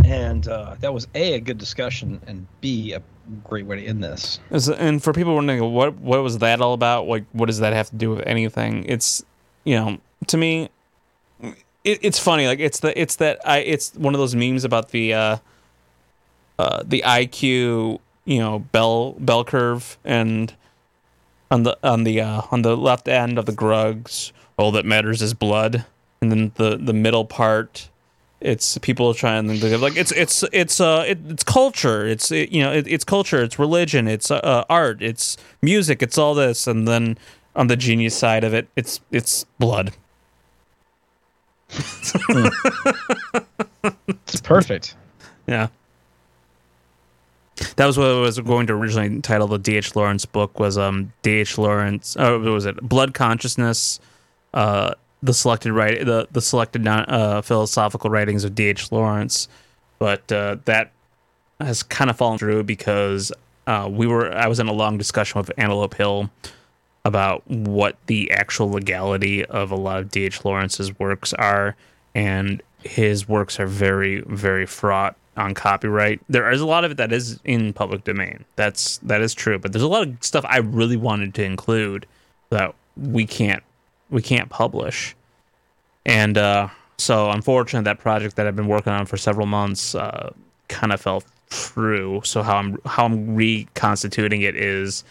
And 0.05 0.47
uh, 0.49 0.77
that 0.81 0.93
was 0.93 1.07
A, 1.15 1.35
a 1.35 1.41
good 1.41 1.57
discussion, 1.57 2.21
and 2.27 2.47
B, 2.61 2.93
a 2.93 3.03
great 3.45 3.67
way 3.67 3.77
to 3.77 3.87
end 3.87 4.03
this. 4.03 4.39
And 4.79 5.03
for 5.03 5.13
people 5.13 5.35
wondering 5.35 5.73
what 5.73 5.97
what 5.97 6.23
was 6.23 6.39
that 6.39 6.61
all 6.61 6.75
about, 6.75 7.07
like 7.07 7.25
what 7.33 7.47
does 7.47 7.61
that 7.61 7.73
have 7.73 7.91
to 7.91 7.97
do 7.97 8.11
with 8.11 8.27
anything? 8.27 8.85
It's 8.85 9.23
you 9.65 9.77
know, 9.77 9.99
to 10.27 10.37
me, 10.37 10.69
it, 11.43 11.99
it's 12.03 12.19
funny. 12.19 12.47
Like 12.47 12.61
it's 12.61 12.81
the 12.81 12.99
it's 13.01 13.17
that 13.17 13.41
I 13.47 13.59
it's 13.59 13.95
one 13.95 14.15
of 14.15 14.21
those 14.21 14.35
memes 14.35 14.65
about 14.65 14.91
the 14.91 15.15
uh, 15.15 15.37
uh, 16.59 16.83
the 16.85 17.03
IQ 17.07 18.01
you 18.25 18.39
know 18.39 18.59
bell 18.59 19.13
bell 19.13 19.45
curve 19.45 19.99
and 20.05 20.55
on 21.51 21.63
the 21.63 21.79
on 21.83 22.05
the 22.05 22.21
uh, 22.21 22.43
on 22.51 22.63
the 22.63 22.77
left 22.77 23.09
end 23.09 23.39
of 23.39 23.47
the 23.47 23.53
Grugs, 23.53 24.33
all 24.57 24.73
that 24.73 24.85
matters 24.85 25.23
is 25.23 25.35
blood, 25.35 25.85
and 26.21 26.31
then 26.31 26.53
the 26.57 26.77
the 26.77 26.93
middle 26.93 27.25
part 27.25 27.89
it's 28.45 28.77
people 28.79 29.15
trying 29.15 29.49
to 29.49 29.57
think 29.57 29.75
of 29.75 29.81
like 29.81 29.97
it's 29.97 30.13
it's 30.13 30.45
it's 30.53 30.79
uh 30.79 31.05
it, 31.09 31.19
it's 31.29 31.43
culture. 31.43 32.07
It's 32.07 32.31
it, 32.31 32.53
you 32.53 32.63
know 32.63 32.73
it, 32.73 32.87
it's 32.87 33.03
culture. 33.03 33.43
It's 33.43 33.59
religion. 33.59 34.07
It's 34.07 34.31
uh, 34.31 34.65
art. 34.69 35.03
It's 35.03 35.39
music. 35.63 36.03
It's 36.03 36.19
all 36.19 36.35
this. 36.35 36.67
And 36.67 36.87
then 36.87 37.19
on 37.57 37.69
the 37.69 37.77
genius 37.77 38.17
side 38.17 38.45
of 38.45 38.53
it 38.53 38.69
it's 38.77 39.01
it's 39.11 39.45
blood. 39.59 39.93
It's 44.27 44.41
perfect. 44.43 44.95
Yeah. 45.47 45.69
That 47.77 47.87
was 47.87 47.97
what 47.97 48.09
I 48.09 48.21
was 48.21 48.39
going 48.41 48.67
to 48.67 48.75
originally 48.75 49.21
title 49.21 49.47
the 49.47 49.59
D.H. 49.59 49.97
Lawrence 49.97 50.27
book 50.27 50.59
was 50.59 50.77
um 50.77 51.13
D.H. 51.23 51.57
Lawrence 51.57 52.15
oh 52.19 52.41
what 52.41 52.53
was 52.53 52.67
it? 52.67 52.77
Blood 52.83 53.15
consciousness 53.15 54.01
uh 54.53 54.95
the 55.25 55.33
selected 55.35 55.73
right 55.73 56.05
the 56.05 56.29
the 56.31 56.41
selected 56.41 56.87
uh, 56.87 57.41
philosophical 57.41 58.11
writings 58.11 58.45
of 58.45 58.55
D.H. 58.55 58.93
Lawrence, 58.93 59.49
but 59.99 60.31
uh, 60.31 60.59
that 60.67 60.93
has 61.61 61.83
kind 61.83 62.11
of 62.11 62.17
fallen 62.17 62.39
through 62.39 62.65
because 62.65 63.33
uh, 63.67 63.89
we 63.91 64.07
were 64.07 64.33
I 64.33 64.47
was 64.47 64.61
in 64.61 64.69
a 64.69 64.73
long 64.73 64.99
discussion 64.99 65.39
with 65.39 65.51
Antelope 65.57 65.95
Hill 65.95 66.31
about 67.07 67.47
what 67.49 67.97
the 68.07 68.31
actual 68.31 68.71
legality 68.71 69.45
of 69.47 69.71
a 69.71 69.77
lot 69.77 70.01
of 70.01 70.11
D.H. 70.11 70.45
Lawrence's 70.45 70.99
works 70.99 71.33
are, 71.33 71.75
and 72.15 72.63
his 72.83 73.27
works 73.27 73.59
are 73.59 73.67
very 73.67 74.21
very 74.27 74.67
fraught 74.67 75.17
on 75.39 75.55
copyright. 75.55 76.21
There 76.29 76.51
is 76.51 76.61
a 76.61 76.67
lot 76.67 76.85
of 76.85 76.93
it 76.93 76.97
that 76.99 77.13
is 77.13 77.41
in 77.45 77.73
public 77.73 78.05
domain. 78.05 78.45
That's 78.57 78.99
that 78.99 79.23
is 79.23 79.33
true, 79.33 79.59
but 79.59 79.73
there's 79.73 79.83
a 79.83 79.89
lot 79.89 80.07
of 80.07 80.17
stuff 80.21 80.45
I 80.47 80.59
really 80.59 80.99
wanted 80.99 81.35
to 81.37 81.45
include 81.45 82.07
that 82.51 82.75
we 82.95 83.25
can't 83.25 83.63
we 84.11 84.23
can't 84.23 84.49
publish. 84.49 85.15
And 86.07 86.37
uh, 86.37 86.69
so, 86.99 87.31
unfortunately, 87.31 87.85
that 87.85 87.99
project 87.99 88.37
that 88.37 88.47
I've 88.47 88.57
been 88.57 88.69
working 88.69 88.93
on 88.93 89.07
for 89.07 89.17
several 89.17 89.47
months 89.47 89.95
uh, 89.95 90.33
kind 90.69 90.93
of 90.93 91.01
fell 91.01 91.23
through. 91.49 92.23
So 92.25 92.43
how 92.43 92.57
I'm 92.57 92.79
how 92.85 93.05
I'm 93.05 93.35
reconstituting 93.35 94.43
it 94.43 94.57
is 94.57 95.05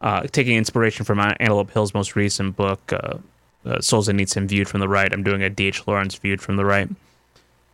uh, 0.00 0.22
taking 0.22 0.56
inspiration 0.56 1.04
from 1.04 1.20
Antelope 1.20 1.70
Hill's 1.70 1.94
most 1.94 2.16
recent 2.16 2.56
book, 2.56 2.92
uh, 2.92 3.18
uh, 3.66 3.78
Solzhenitsyn 3.78 4.46
Viewed 4.46 4.68
from 4.68 4.80
the 4.80 4.88
Right. 4.88 5.12
I'm 5.12 5.22
doing 5.22 5.42
a 5.42 5.50
D.H. 5.50 5.86
Lawrence 5.86 6.14
Viewed 6.14 6.40
from 6.40 6.56
the 6.56 6.64
Right. 6.64 6.88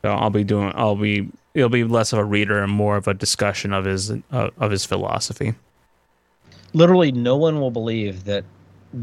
So 0.02 0.10
I'll 0.10 0.30
be 0.30 0.44
doing 0.44 0.72
I'll 0.74 0.96
be 0.96 1.28
it'll 1.54 1.68
be 1.68 1.84
less 1.84 2.12
of 2.12 2.18
a 2.18 2.24
reader 2.24 2.62
and 2.62 2.70
more 2.70 2.96
of 2.96 3.08
a 3.08 3.14
discussion 3.14 3.72
of 3.72 3.84
his 3.84 4.10
uh, 4.10 4.50
of 4.58 4.70
his 4.70 4.84
philosophy. 4.84 5.54
Literally, 6.74 7.12
no 7.12 7.36
one 7.36 7.60
will 7.60 7.70
believe 7.70 8.24
that 8.24 8.44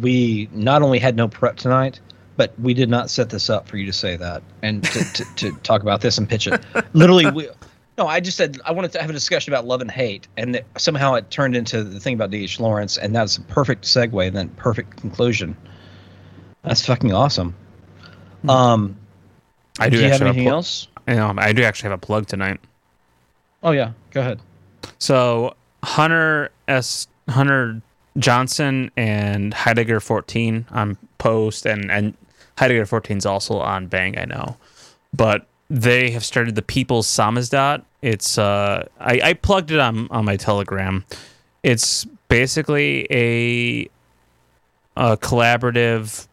we 0.02 0.50
not 0.52 0.82
only 0.82 1.00
had 1.00 1.16
no 1.16 1.28
prep 1.28 1.58
tonight, 1.58 2.00
but 2.36 2.58
we 2.60 2.74
did 2.74 2.90
not 2.90 3.10
set 3.10 3.30
this 3.30 3.50
up 3.50 3.68
for 3.68 3.78
you 3.78 3.86
to 3.86 3.94
say 3.94 4.16
that 4.16 4.42
and 4.62 4.84
to, 4.84 5.14
to, 5.14 5.36
to 5.36 5.52
talk 5.64 5.82
about 5.82 6.02
this 6.02 6.18
and 6.18 6.28
pitch 6.28 6.48
it. 6.48 6.64
Literally, 6.94 7.30
we. 7.30 7.50
No, 7.96 8.08
I 8.08 8.20
just 8.22 8.38
said 8.38 8.60
I 8.66 8.72
wanted 8.72 8.92
to 8.94 9.02
have 9.02 9.10
a 9.12 9.14
discussion 9.14 9.54
about 9.54 9.66
love 9.66 9.82
and 9.82 9.92
hate, 9.92 10.28
and 10.36 10.56
that 10.56 10.66
somehow 10.78 11.14
it 11.14 11.30
turned 11.30 11.56
into 11.56 11.84
the 11.84 12.00
thing 12.00 12.16
about 12.16 12.32
D.H. 12.32 12.60
Lawrence, 12.60 12.98
and 12.98 13.16
that's 13.16 13.38
a 13.38 13.42
perfect 13.42 13.84
segue 13.86 14.26
and 14.28 14.36
then 14.36 14.50
perfect 14.50 14.98
conclusion. 14.98 15.56
That's 16.64 16.84
fucking 16.84 17.14
awesome. 17.14 17.56
Um, 18.50 18.98
I 19.80 19.90
do, 19.90 19.98
do 19.98 20.04
you 20.04 20.10
have 20.10 20.22
anything 20.22 20.48
a 20.48 20.50
pl- 20.50 20.56
else? 20.56 20.88
Know, 21.08 21.36
I 21.38 21.54
do 21.54 21.64
actually 21.64 21.90
have 21.90 22.00
a 22.00 22.06
plug 22.06 22.28
tonight. 22.28 22.60
Oh 23.62 23.72
yeah, 23.72 23.92
go 24.12 24.22
ahead. 24.22 24.40
So 24.98 25.56
Hunter 25.84 26.52
S. 26.68 27.08
Hunter 27.30 27.82
Johnson 28.18 28.92
and 28.96 29.54
Heidegger 29.54 30.00
14 30.00 30.68
on 30.72 30.98
Post, 31.18 31.66
and 31.66 31.92
and 31.92 32.14
Heidegger 32.58 32.86
14 32.86 33.18
is 33.18 33.26
also 33.26 33.60
on 33.60 33.88
Bang. 33.88 34.18
I 34.18 34.26
know, 34.26 34.58
but 35.14 35.48
they 35.70 36.12
have 36.12 36.24
started 36.24 36.56
the 36.56 36.62
People's 36.62 37.08
Samizdat. 37.08 37.84
It's 38.02 38.38
uh, 38.38 38.88
I, 39.00 39.22
I 39.24 39.34
plugged 39.34 39.72
it 39.72 39.80
on 39.80 40.08
on 40.12 40.26
my 40.26 40.38
Telegram. 40.38 41.06
It's 41.64 42.06
basically 42.28 43.08
a 43.10 43.90
a 44.96 45.18
collaborative 45.18 46.28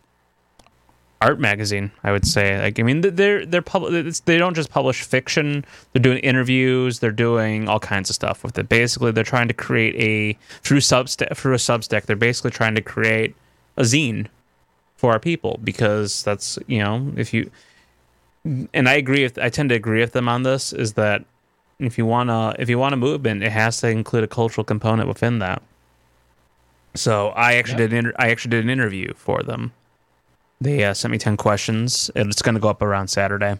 art 1.23 1.39
magazine 1.39 1.91
i 2.03 2.13
would 2.13 2.27
say. 2.27 2.61
Like 2.61 2.79
i 2.79 2.83
mean 2.83 3.03
they're 3.03 3.45
they're 3.45 3.63
public 3.63 4.15
they 4.25 4.39
don't 4.39 4.55
just 4.55 4.71
publish 4.71 5.03
fiction. 5.03 5.65
They're 5.93 6.03
doing 6.03 6.19
interviews. 6.19 6.99
They're 7.01 7.11
doing 7.11 7.69
all 7.69 7.81
kinds 7.81 8.11
of 8.11 8.15
stuff 8.15 8.43
with 8.43 8.59
it. 8.59 8.69
Basically 8.69 9.13
they're 9.13 9.25
trying 9.25 9.49
to 9.49 9.55
create 9.55 9.95
a 9.97 10.39
through 10.63 10.79
substack 10.81 11.37
through 11.37 11.55
a 11.55 11.59
substack 11.59 12.07
they're 12.07 12.17
basically 12.17 12.51
trying 12.51 12.75
to 12.75 12.83
create 12.83 13.35
a 13.77 13.83
zine 13.83 14.27
for 14.97 15.13
our 15.13 15.19
people 15.19 15.59
because 15.65 16.23
that's 16.25 16.59
you 16.67 16.79
know 16.79 17.13
if 17.17 17.33
you 17.33 17.51
and 18.75 18.89
i 18.89 18.95
agree 18.95 19.23
with 19.23 19.39
i 19.39 19.49
tend 19.49 19.71
to 19.71 19.75
agree 19.75 20.01
with 20.01 20.13
them 20.13 20.29
on 20.29 20.43
this 20.43 20.75
is 20.75 20.93
that 20.93 21.25
if 21.79 21.97
you 21.97 22.05
want 22.05 22.29
to 22.29 22.55
if 22.59 22.69
you 22.69 22.79
want 22.79 22.93
a 22.93 22.97
movement 22.97 23.43
it 23.43 23.51
has 23.51 23.81
to 23.81 23.89
include 23.89 24.25
a 24.25 24.29
cultural 24.29 24.65
component 24.65 25.09
within 25.09 25.39
that. 25.39 25.63
So 26.95 27.29
i 27.29 27.55
actually 27.55 27.79
did 27.79 27.93
an 27.93 27.99
inter- 27.99 28.15
i 28.19 28.31
actually 28.31 28.51
did 28.51 28.65
an 28.65 28.71
interview 28.71 29.15
for 29.15 29.43
them 29.43 29.73
they 30.61 30.85
uh, 30.85 30.95
sent 30.95 31.13
me 31.13 31.19
10 31.19 31.37
questions. 31.37 32.11
And 32.15 32.31
it's 32.31 32.43
going 32.43 32.55
to 32.55 32.61
go 32.61 32.69
up 32.69 32.83
around 32.83 33.09
saturday. 33.09 33.59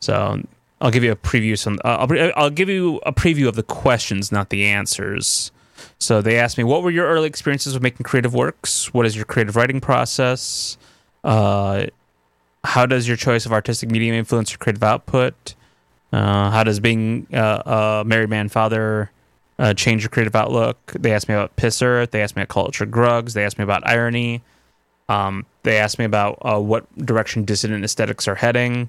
So 0.00 0.42
i'll 0.80 0.90
give 0.90 1.04
you 1.04 1.12
a 1.12 1.16
preview 1.16 1.56
some 1.56 1.78
uh, 1.84 2.06
I'll, 2.08 2.32
I'll 2.36 2.50
give 2.50 2.68
you 2.68 3.00
a 3.06 3.12
preview 3.12 3.48
of 3.48 3.54
the 3.54 3.62
questions 3.62 4.32
not 4.32 4.50
the 4.50 4.64
answers. 4.64 5.50
So 5.98 6.20
they 6.20 6.38
asked 6.38 6.58
me 6.58 6.64
what 6.64 6.82
were 6.82 6.90
your 6.90 7.06
early 7.06 7.28
experiences 7.28 7.74
with 7.74 7.82
making 7.82 8.04
creative 8.04 8.34
works? 8.34 8.92
What 8.92 9.06
is 9.06 9.16
your 9.16 9.24
creative 9.24 9.56
writing 9.56 9.80
process? 9.80 10.76
Uh, 11.22 11.86
how 12.64 12.86
does 12.86 13.06
your 13.06 13.16
choice 13.16 13.46
of 13.46 13.52
artistic 13.52 13.90
medium 13.90 14.14
influence 14.14 14.50
your 14.50 14.58
creative 14.58 14.82
output? 14.82 15.54
Uh, 16.12 16.50
how 16.50 16.64
does 16.64 16.80
being 16.80 17.26
uh, 17.34 18.02
a 18.02 18.04
married 18.06 18.30
man 18.30 18.48
father 18.48 19.10
uh, 19.58 19.74
change 19.74 20.02
your 20.02 20.10
creative 20.10 20.34
outlook? 20.34 20.92
They 20.92 21.12
asked 21.12 21.28
me 21.28 21.34
about 21.34 21.56
piss 21.56 21.80
earth 21.80 22.10
they 22.10 22.22
asked 22.22 22.36
me 22.36 22.42
about 22.42 22.52
culture 22.52 22.86
grugs 22.86 23.32
they 23.32 23.44
asked 23.44 23.58
me 23.58 23.64
about 23.64 23.86
irony. 23.86 24.42
Um, 25.08 25.46
they 25.64 25.78
asked 25.78 25.98
me 25.98 26.04
about 26.04 26.38
uh, 26.42 26.60
what 26.60 26.86
direction 26.98 27.44
dissident 27.44 27.84
aesthetics 27.84 28.28
are 28.28 28.34
heading, 28.36 28.88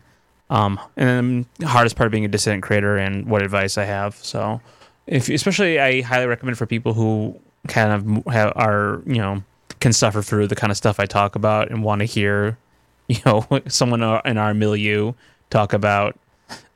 um, 0.50 0.80
and 0.96 1.10
then 1.10 1.46
the 1.58 1.68
hardest 1.68 1.96
part 1.96 2.06
of 2.06 2.12
being 2.12 2.26
a 2.26 2.28
dissident 2.28 2.64
creator 2.64 2.98
and 2.98 3.26
what 3.26 3.42
advice 3.42 3.78
I 3.78 3.86
have. 3.86 4.16
So, 4.16 4.62
if 5.08 5.30
especially 5.30 5.80
I 5.80 6.02
highly 6.02 6.28
recommend 6.28 6.58
for 6.58 6.66
people 6.66 6.94
who 6.94 7.40
kind 7.68 7.92
of 7.92 8.34
have, 8.34 8.54
are 8.56 9.02
you 9.08 9.18
know 9.18 9.44
can 9.80 9.94
suffer 9.94 10.22
through 10.22 10.48
the 10.48 10.56
kind 10.56 10.70
of 10.70 10.78
stuff 10.78 11.00
I 11.00 11.06
talk 11.06 11.36
about 11.36 11.72
and 11.72 11.84
want 11.84 12.00
to 12.00 12.06
hear 12.06 12.58
you 13.08 13.18
know 13.26 13.48
someone 13.68 14.04
in 14.04 14.38
our 14.38 14.54
milieu 14.54 15.14
talk 15.50 15.74
about 15.74 16.18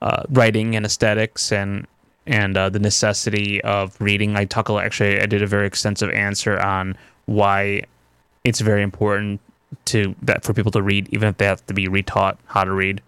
uh, 0.01 0.23
writing 0.30 0.76
and 0.76 0.85
aesthetics 0.85 1.51
and 1.51 1.85
and 2.26 2.55
uh, 2.57 2.69
the 2.69 2.80
necessity 2.80 3.61
of 3.63 3.99
reading. 3.99 4.38
I 4.38 4.45
talk 4.45 4.69
actually. 4.69 5.19
I 5.19 5.26
did 5.26 5.41
a 5.41 5.47
very 5.47 5.67
extensive 5.67 6.09
answer 6.11 6.59
on 6.59 6.95
why 7.26 7.84
it's 8.43 8.61
very 8.61 8.81
important 8.81 9.41
to 9.86 10.16
that 10.22 10.44
for 10.44 10.54
people 10.54 10.72
to 10.72 10.82
read, 10.82 11.08
even 11.12 11.30
if 11.30 11.38
they 11.38 11.46
have 11.46 11.66
to 11.68 11.74
be 11.74 11.88
retaught 11.88 12.38
how 12.46 12.64
to 12.64 12.72
read. 12.72 13.02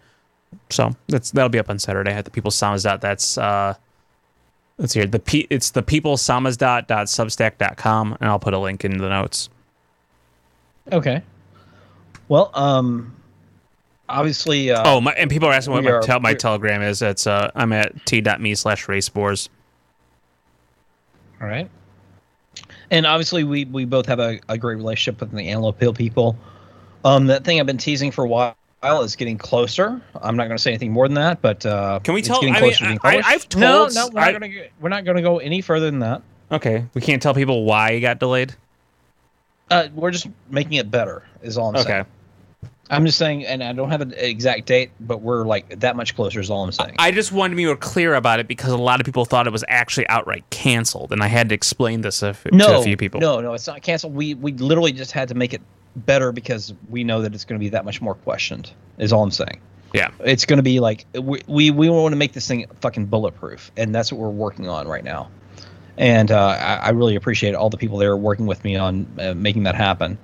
So 0.70 0.96
that's 1.08 1.32
that'll 1.32 1.50
be 1.50 1.60
up 1.60 1.70
on 1.70 1.80
Saturday 1.80 2.12
at 2.12 2.26
the 2.26 2.32
People's 2.32 2.56
Samizdat. 2.56 3.02
That's 3.02 3.38
uh, 3.38 3.76
let's 4.78 4.94
hear 4.94 5.06
the 5.06 5.20
P, 5.20 5.48
it's 5.50 5.72
the 5.72 5.82
People's 5.82 6.22
Samizdat.substack.com, 6.22 8.18
and 8.20 8.30
I'll 8.30 8.40
put 8.40 8.54
a 8.54 8.60
link 8.60 8.84
in 8.84 8.98
the 8.98 9.10
notes. 9.10 9.50
Okay. 10.92 11.22
Well, 12.28 12.52
um, 12.54 13.16
obviously. 14.10 14.72
Uh, 14.72 14.84
oh, 14.86 15.02
my, 15.02 15.14
and 15.14 15.30
people 15.30 15.48
are 15.48 15.54
asking 15.54 15.74
what 15.74 15.84
my, 15.84 15.92
are- 15.92 16.20
my 16.20 16.34
Telegram 16.34 16.82
is. 16.82 17.02
It's 17.02 17.28
uh, 17.28 17.52
I'm 17.56 17.72
at 17.74 18.06
t.me 18.06 18.56
slash 18.56 18.88
raceborz. 18.88 19.50
All 21.42 21.48
right. 21.48 21.70
And 22.92 23.06
obviously, 23.06 23.44
we, 23.44 23.66
we 23.66 23.86
both 23.86 24.06
have 24.06 24.20
a, 24.20 24.40
a 24.50 24.58
great 24.58 24.76
relationship 24.76 25.22
with 25.22 25.32
the 25.32 25.48
Antelope 25.48 25.80
Hill 25.80 25.94
people. 25.94 26.38
Um, 27.04 27.28
that 27.28 27.44
thing 27.44 27.60
I've 27.60 27.66
been 27.66 27.78
teasing 27.78 28.12
for 28.12 28.24
a 28.24 28.28
while 28.28 28.56
is 29.02 29.16
getting 29.16 29.38
closer. 29.38 30.02
I'm 30.22 30.36
not 30.36 30.46
going 30.46 30.58
to 30.58 30.62
say 30.62 30.72
anything 30.72 30.92
more 30.92 31.08
than 31.08 31.16
that, 31.16 31.42
but 31.42 31.66
uh, 31.66 32.00
Can 32.04 32.14
we 32.14 32.20
it's 32.20 32.28
tell- 32.28 32.40
Getting 32.42 32.56
I 32.56 32.62
mean, 32.62 32.70
closer 32.72 32.78
to 32.80 32.86
being 32.86 33.00
I- 33.04 33.10
published. 33.22 33.30
I've 33.30 33.50
told- 33.50 33.94
no, 33.96 34.10
we're 34.14 34.20
I- 34.22 34.32
not 34.32 34.40
going 34.40 34.52
to 34.52 34.68
we're 34.80 34.90
not 34.90 35.06
going 35.06 35.18
to 35.18 35.24
go 35.24 35.40
any 35.40 35.62
further 35.62 35.86
than 35.90 36.00
that. 36.00 36.22
Okay, 36.52 36.86
we 36.94 37.02
can't 37.02 37.22
tell 37.22 37.34
people 37.34 37.64
why 37.64 37.92
it 37.92 38.02
got 38.02 38.20
delayed. 38.20 38.54
Uh, 39.70 39.88
we're 39.96 40.12
just 40.12 40.28
making 40.50 40.74
it 40.74 40.92
better. 40.92 41.24
Is 41.42 41.58
all 41.58 41.70
I'm 41.70 41.76
Okay. 41.78 41.90
saying. 41.90 42.06
I'm 42.90 43.06
just 43.06 43.18
saying, 43.18 43.46
and 43.46 43.64
I 43.64 43.72
don't 43.72 43.90
have 43.90 44.02
an 44.02 44.14
exact 44.18 44.66
date, 44.66 44.92
but 45.00 45.22
we're 45.22 45.46
like 45.46 45.80
that 45.80 45.96
much 45.96 46.14
closer. 46.14 46.42
Is 46.42 46.50
all 46.50 46.62
I'm 46.66 46.74
saying. 46.74 46.96
I 47.00 47.12
just 47.12 47.32
wanted 47.32 47.52
to 47.52 47.56
be 47.56 47.66
more 47.66 47.78
clear 47.78 48.16
about 48.16 48.42
it 48.42 48.50
because 48.50 48.74
a 48.74 48.78
lot 48.78 49.00
of 49.00 49.06
people 49.06 49.24
thought 49.24 49.48
it 49.48 49.54
was 49.54 49.64
actually 49.70 50.10
outright 50.10 50.44
canceled, 50.50 51.14
and 51.14 51.24
I 51.24 51.28
had 51.28 51.48
to 51.50 51.56
explain 51.56 52.02
this 52.02 52.22
a 52.22 52.28
f- 52.30 52.44
to 52.44 52.78
a 52.80 52.84
few 52.84 52.98
people. 52.98 53.22
No, 53.22 53.40
no, 53.40 53.54
it's 53.54 53.66
not 53.66 53.82
canceled. 53.82 54.14
We 54.14 54.34
we 54.34 54.52
literally 54.52 54.92
just 54.92 55.14
had 55.14 55.30
to 55.30 55.36
make 55.36 55.54
it 55.54 55.62
better 55.96 56.32
because 56.32 56.74
we 56.90 57.04
know 57.04 57.22
that 57.22 57.34
it's 57.34 57.46
going 57.46 57.60
to 57.60 57.64
be 57.64 57.70
that 57.70 57.86
much 57.86 58.02
more 58.02 58.16
questioned. 58.16 58.72
Is 58.98 59.12
all 59.14 59.24
I'm 59.24 59.32
saying. 59.32 59.60
Yeah. 59.94 60.12
It's 60.24 60.46
going 60.46 60.58
to 60.58 60.64
be 60.64 60.80
like 60.80 61.06
we 61.14 61.42
we, 61.48 61.72
we 61.72 61.90
want 61.90 62.14
to 62.14 62.18
make 62.18 62.34
this 62.34 62.48
thing 62.48 62.66
fucking 62.82 63.08
bulletproof, 63.08 63.72
and 63.78 63.94
that's 63.94 64.12
what 64.12 64.22
we're 64.22 64.30
working 64.30 64.70
on 64.70 64.88
right 64.88 65.04
now. 65.04 65.30
And 65.98 66.32
uh, 66.32 66.48
I, 66.60 66.76
I 66.76 66.90
really 66.92 67.16
appreciate 67.16 67.54
all 67.54 67.70
the 67.70 67.78
people 67.78 67.98
there 67.98 68.16
working 68.16 68.46
with 68.46 68.64
me 68.64 68.76
on 68.78 69.06
uh, 69.20 69.34
making 69.34 69.64
that 69.64 69.76
happen. 69.76 70.18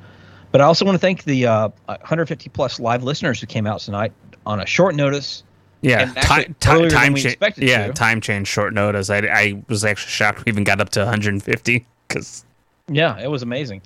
But 0.52 0.61
I 0.61 0.64
also 0.64 0.85
want 0.85 0.95
to 0.95 0.99
thank 0.99 1.26
the 1.26 1.45
uh, 1.45 1.69
150 1.88 2.49
plus 2.49 2.80
live 2.80 3.03
listeners 3.03 3.39
who 3.41 3.48
came 3.48 3.68
out 3.68 3.81
tonight 3.81 4.14
on 4.45 4.61
a 4.61 4.65
short 4.65 4.95
notice. 4.95 5.44
Yeah, 5.81 6.06
time, 6.14 6.56
time, 6.60 6.89
time 6.89 7.14
we 7.14 7.22
cha- 7.22 7.30
expected 7.30 7.65
Yeah, 7.68 7.88
to. 7.88 7.94
time 7.94 8.22
change, 8.22 8.48
short 8.48 8.73
notice. 8.73 9.10
I, 9.10 9.18
I 9.19 9.64
was 9.68 9.84
actually 9.85 10.10
shocked 10.10 10.45
we 10.45 10.52
even 10.52 10.64
got 10.64 10.80
up 10.81 10.89
to 10.91 11.02
150 11.02 11.85
because 12.07 12.45
Yeah, 12.88 13.19
it 13.19 13.27
was 13.30 13.44
amazing. 13.44 13.81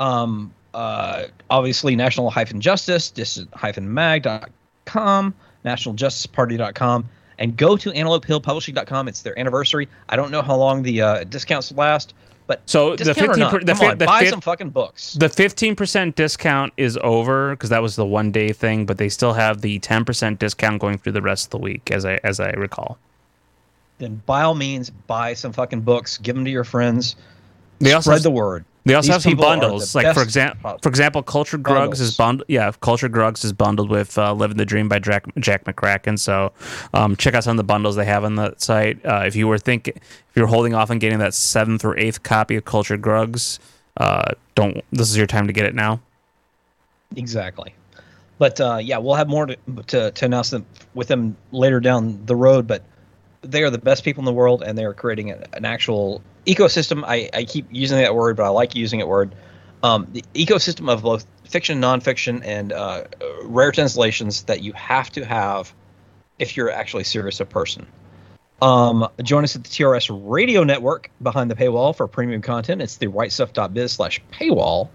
Um, 0.00 0.52
uh, 0.76 1.26
obviously, 1.50 1.96
National 1.96 2.28
hyphen 2.30 2.60
Justice, 2.60 3.10
hyphen 3.54 3.92
mag.com, 3.92 5.34
nationaljusticeparty.com, 5.64 7.08
and 7.38 7.56
go 7.56 7.76
to 7.76 7.90
antelopehillpublishing.com. 7.90 9.08
It's 9.08 9.22
their 9.22 9.38
anniversary. 9.38 9.88
I 10.08 10.16
don't 10.16 10.30
know 10.30 10.42
how 10.42 10.56
long 10.56 10.82
the 10.82 11.00
uh, 11.02 11.24
discounts 11.24 11.72
last, 11.72 12.14
but 12.46 12.62
So 12.66 12.94
the 12.96 13.14
15 13.14 13.38
not, 13.38 13.50
per- 13.52 13.60
the 13.60 13.66
come 13.72 13.76
fi- 13.78 13.90
on, 13.92 13.98
the 13.98 14.06
buy 14.06 14.20
fif- 14.20 14.30
some 14.30 14.40
fucking 14.40 14.70
books. 14.70 15.14
the 15.14 15.28
15% 15.28 16.14
discount 16.14 16.72
is 16.76 16.98
over 17.02 17.50
because 17.50 17.70
that 17.70 17.82
was 17.82 17.96
the 17.96 18.06
one 18.06 18.30
day 18.30 18.52
thing, 18.52 18.86
but 18.86 18.98
they 18.98 19.08
still 19.08 19.32
have 19.32 19.62
the 19.62 19.78
10% 19.80 20.38
discount 20.38 20.80
going 20.80 20.98
through 20.98 21.12
the 21.12 21.22
rest 21.22 21.46
of 21.46 21.50
the 21.50 21.58
week, 21.58 21.90
as 21.90 22.04
I 22.04 22.20
as 22.22 22.38
I 22.38 22.50
recall. 22.50 22.98
Then 23.98 24.20
by 24.26 24.42
all 24.42 24.54
means, 24.54 24.90
buy 24.90 25.32
some 25.32 25.52
fucking 25.52 25.80
books. 25.80 26.18
Give 26.18 26.34
them 26.36 26.44
to 26.44 26.50
your 26.50 26.64
friends. 26.64 27.16
They 27.78 27.98
Spread 27.98 28.16
have- 28.16 28.22
the 28.22 28.30
word. 28.30 28.64
They 28.86 28.94
also 28.94 29.06
These 29.06 29.14
have 29.14 29.22
some 29.22 29.32
people 29.32 29.44
are 29.46 29.56
the 29.56 29.62
bundles, 29.62 29.96
like 29.96 30.14
for 30.14 30.22
example, 30.22 30.78
for 30.80 30.88
example, 30.88 31.20
Culture 31.20 31.58
Grugs 31.58 32.00
is 32.00 32.16
bundled. 32.16 32.46
Yeah, 32.46 32.70
Culture 32.80 33.08
Grugs 33.08 33.44
is 33.44 33.52
bundled 33.52 33.90
with 33.90 34.16
uh, 34.16 34.32
Living 34.32 34.58
the 34.58 34.64
Dream 34.64 34.88
by 34.88 35.00
Jack, 35.00 35.24
Jack 35.40 35.64
McCracken. 35.64 36.16
So, 36.16 36.52
um, 36.94 37.16
check 37.16 37.34
out 37.34 37.42
some 37.42 37.50
of 37.50 37.56
the 37.56 37.64
bundles 37.64 37.96
they 37.96 38.04
have 38.04 38.22
on 38.22 38.36
the 38.36 38.54
site. 38.58 39.04
Uh, 39.04 39.24
if 39.26 39.34
you 39.34 39.48
were 39.48 39.58
thinking, 39.58 39.94
if 39.96 40.36
you're 40.36 40.46
holding 40.46 40.72
off 40.72 40.88
on 40.92 41.00
getting 41.00 41.18
that 41.18 41.34
seventh 41.34 41.84
or 41.84 41.98
eighth 41.98 42.22
copy 42.22 42.54
of 42.54 42.64
Culture 42.64 42.96
Grugs, 42.96 43.58
uh, 43.96 44.30
don't. 44.54 44.84
This 44.92 45.10
is 45.10 45.16
your 45.16 45.26
time 45.26 45.48
to 45.48 45.52
get 45.52 45.66
it 45.66 45.74
now. 45.74 46.00
Exactly. 47.16 47.74
But 48.38 48.60
uh, 48.60 48.78
yeah, 48.80 48.98
we'll 48.98 49.16
have 49.16 49.28
more 49.28 49.46
to, 49.46 49.56
to, 49.88 50.12
to 50.12 50.24
announce 50.24 50.50
them 50.50 50.64
with 50.94 51.08
them 51.08 51.36
later 51.50 51.80
down 51.80 52.24
the 52.26 52.36
road. 52.36 52.68
But 52.68 52.84
they 53.42 53.64
are 53.64 53.70
the 53.70 53.78
best 53.78 54.04
people 54.04 54.20
in 54.20 54.26
the 54.26 54.32
world, 54.32 54.62
and 54.62 54.78
they 54.78 54.84
are 54.84 54.94
creating 54.94 55.32
an, 55.32 55.42
an 55.54 55.64
actual 55.64 56.22
ecosystem. 56.46 57.04
I, 57.06 57.28
I 57.32 57.44
keep 57.44 57.66
using 57.70 57.98
that 57.98 58.14
word, 58.14 58.36
but 58.36 58.44
I 58.44 58.48
like 58.48 58.74
using 58.74 59.00
it 59.00 59.08
word. 59.08 59.34
Um, 59.82 60.08
the 60.12 60.24
ecosystem 60.34 60.90
of 60.90 61.02
both 61.02 61.26
fiction, 61.44 61.80
nonfiction, 61.80 62.42
and 62.44 62.72
uh, 62.72 63.04
rare 63.42 63.72
translations 63.72 64.44
that 64.44 64.62
you 64.62 64.72
have 64.72 65.10
to 65.10 65.24
have 65.24 65.72
if 66.38 66.56
you're 66.56 66.70
actually 66.70 67.04
serious 67.04 67.40
a 67.40 67.44
person. 67.44 67.86
Um, 68.62 69.08
join 69.22 69.44
us 69.44 69.54
at 69.54 69.64
the 69.64 69.68
TRS 69.68 70.08
Radio 70.26 70.64
Network 70.64 71.10
behind 71.22 71.50
the 71.50 71.54
paywall 71.54 71.94
for 71.94 72.08
premium 72.08 72.40
content. 72.40 72.80
It's 72.80 72.96
the 72.96 73.06
rightstuff.biz 73.06 73.92
slash 73.92 74.22
paywall. 74.32 74.88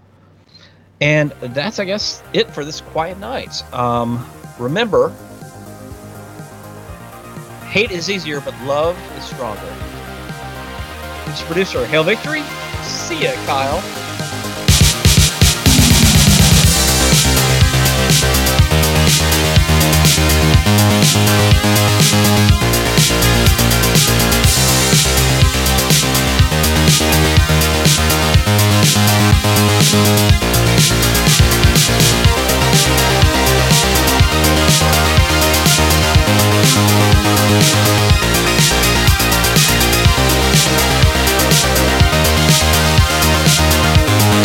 And 1.00 1.30
that's, 1.40 1.78
I 1.78 1.84
guess, 1.84 2.22
it 2.32 2.50
for 2.50 2.64
this 2.64 2.80
quiet 2.80 3.18
night. 3.18 3.62
Um, 3.72 4.26
remember, 4.58 5.14
hate 7.66 7.90
is 7.90 8.10
easier, 8.10 8.40
but 8.40 8.54
love 8.62 8.96
is 9.16 9.24
stronger. 9.24 9.91
This 11.26 11.42
producer, 11.42 11.86
Hail 11.86 12.04
Victory. 12.04 12.42
See 12.82 13.22
ya, 13.22 13.32
Kyle. 13.46 13.82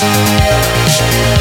Thank 0.00 1.37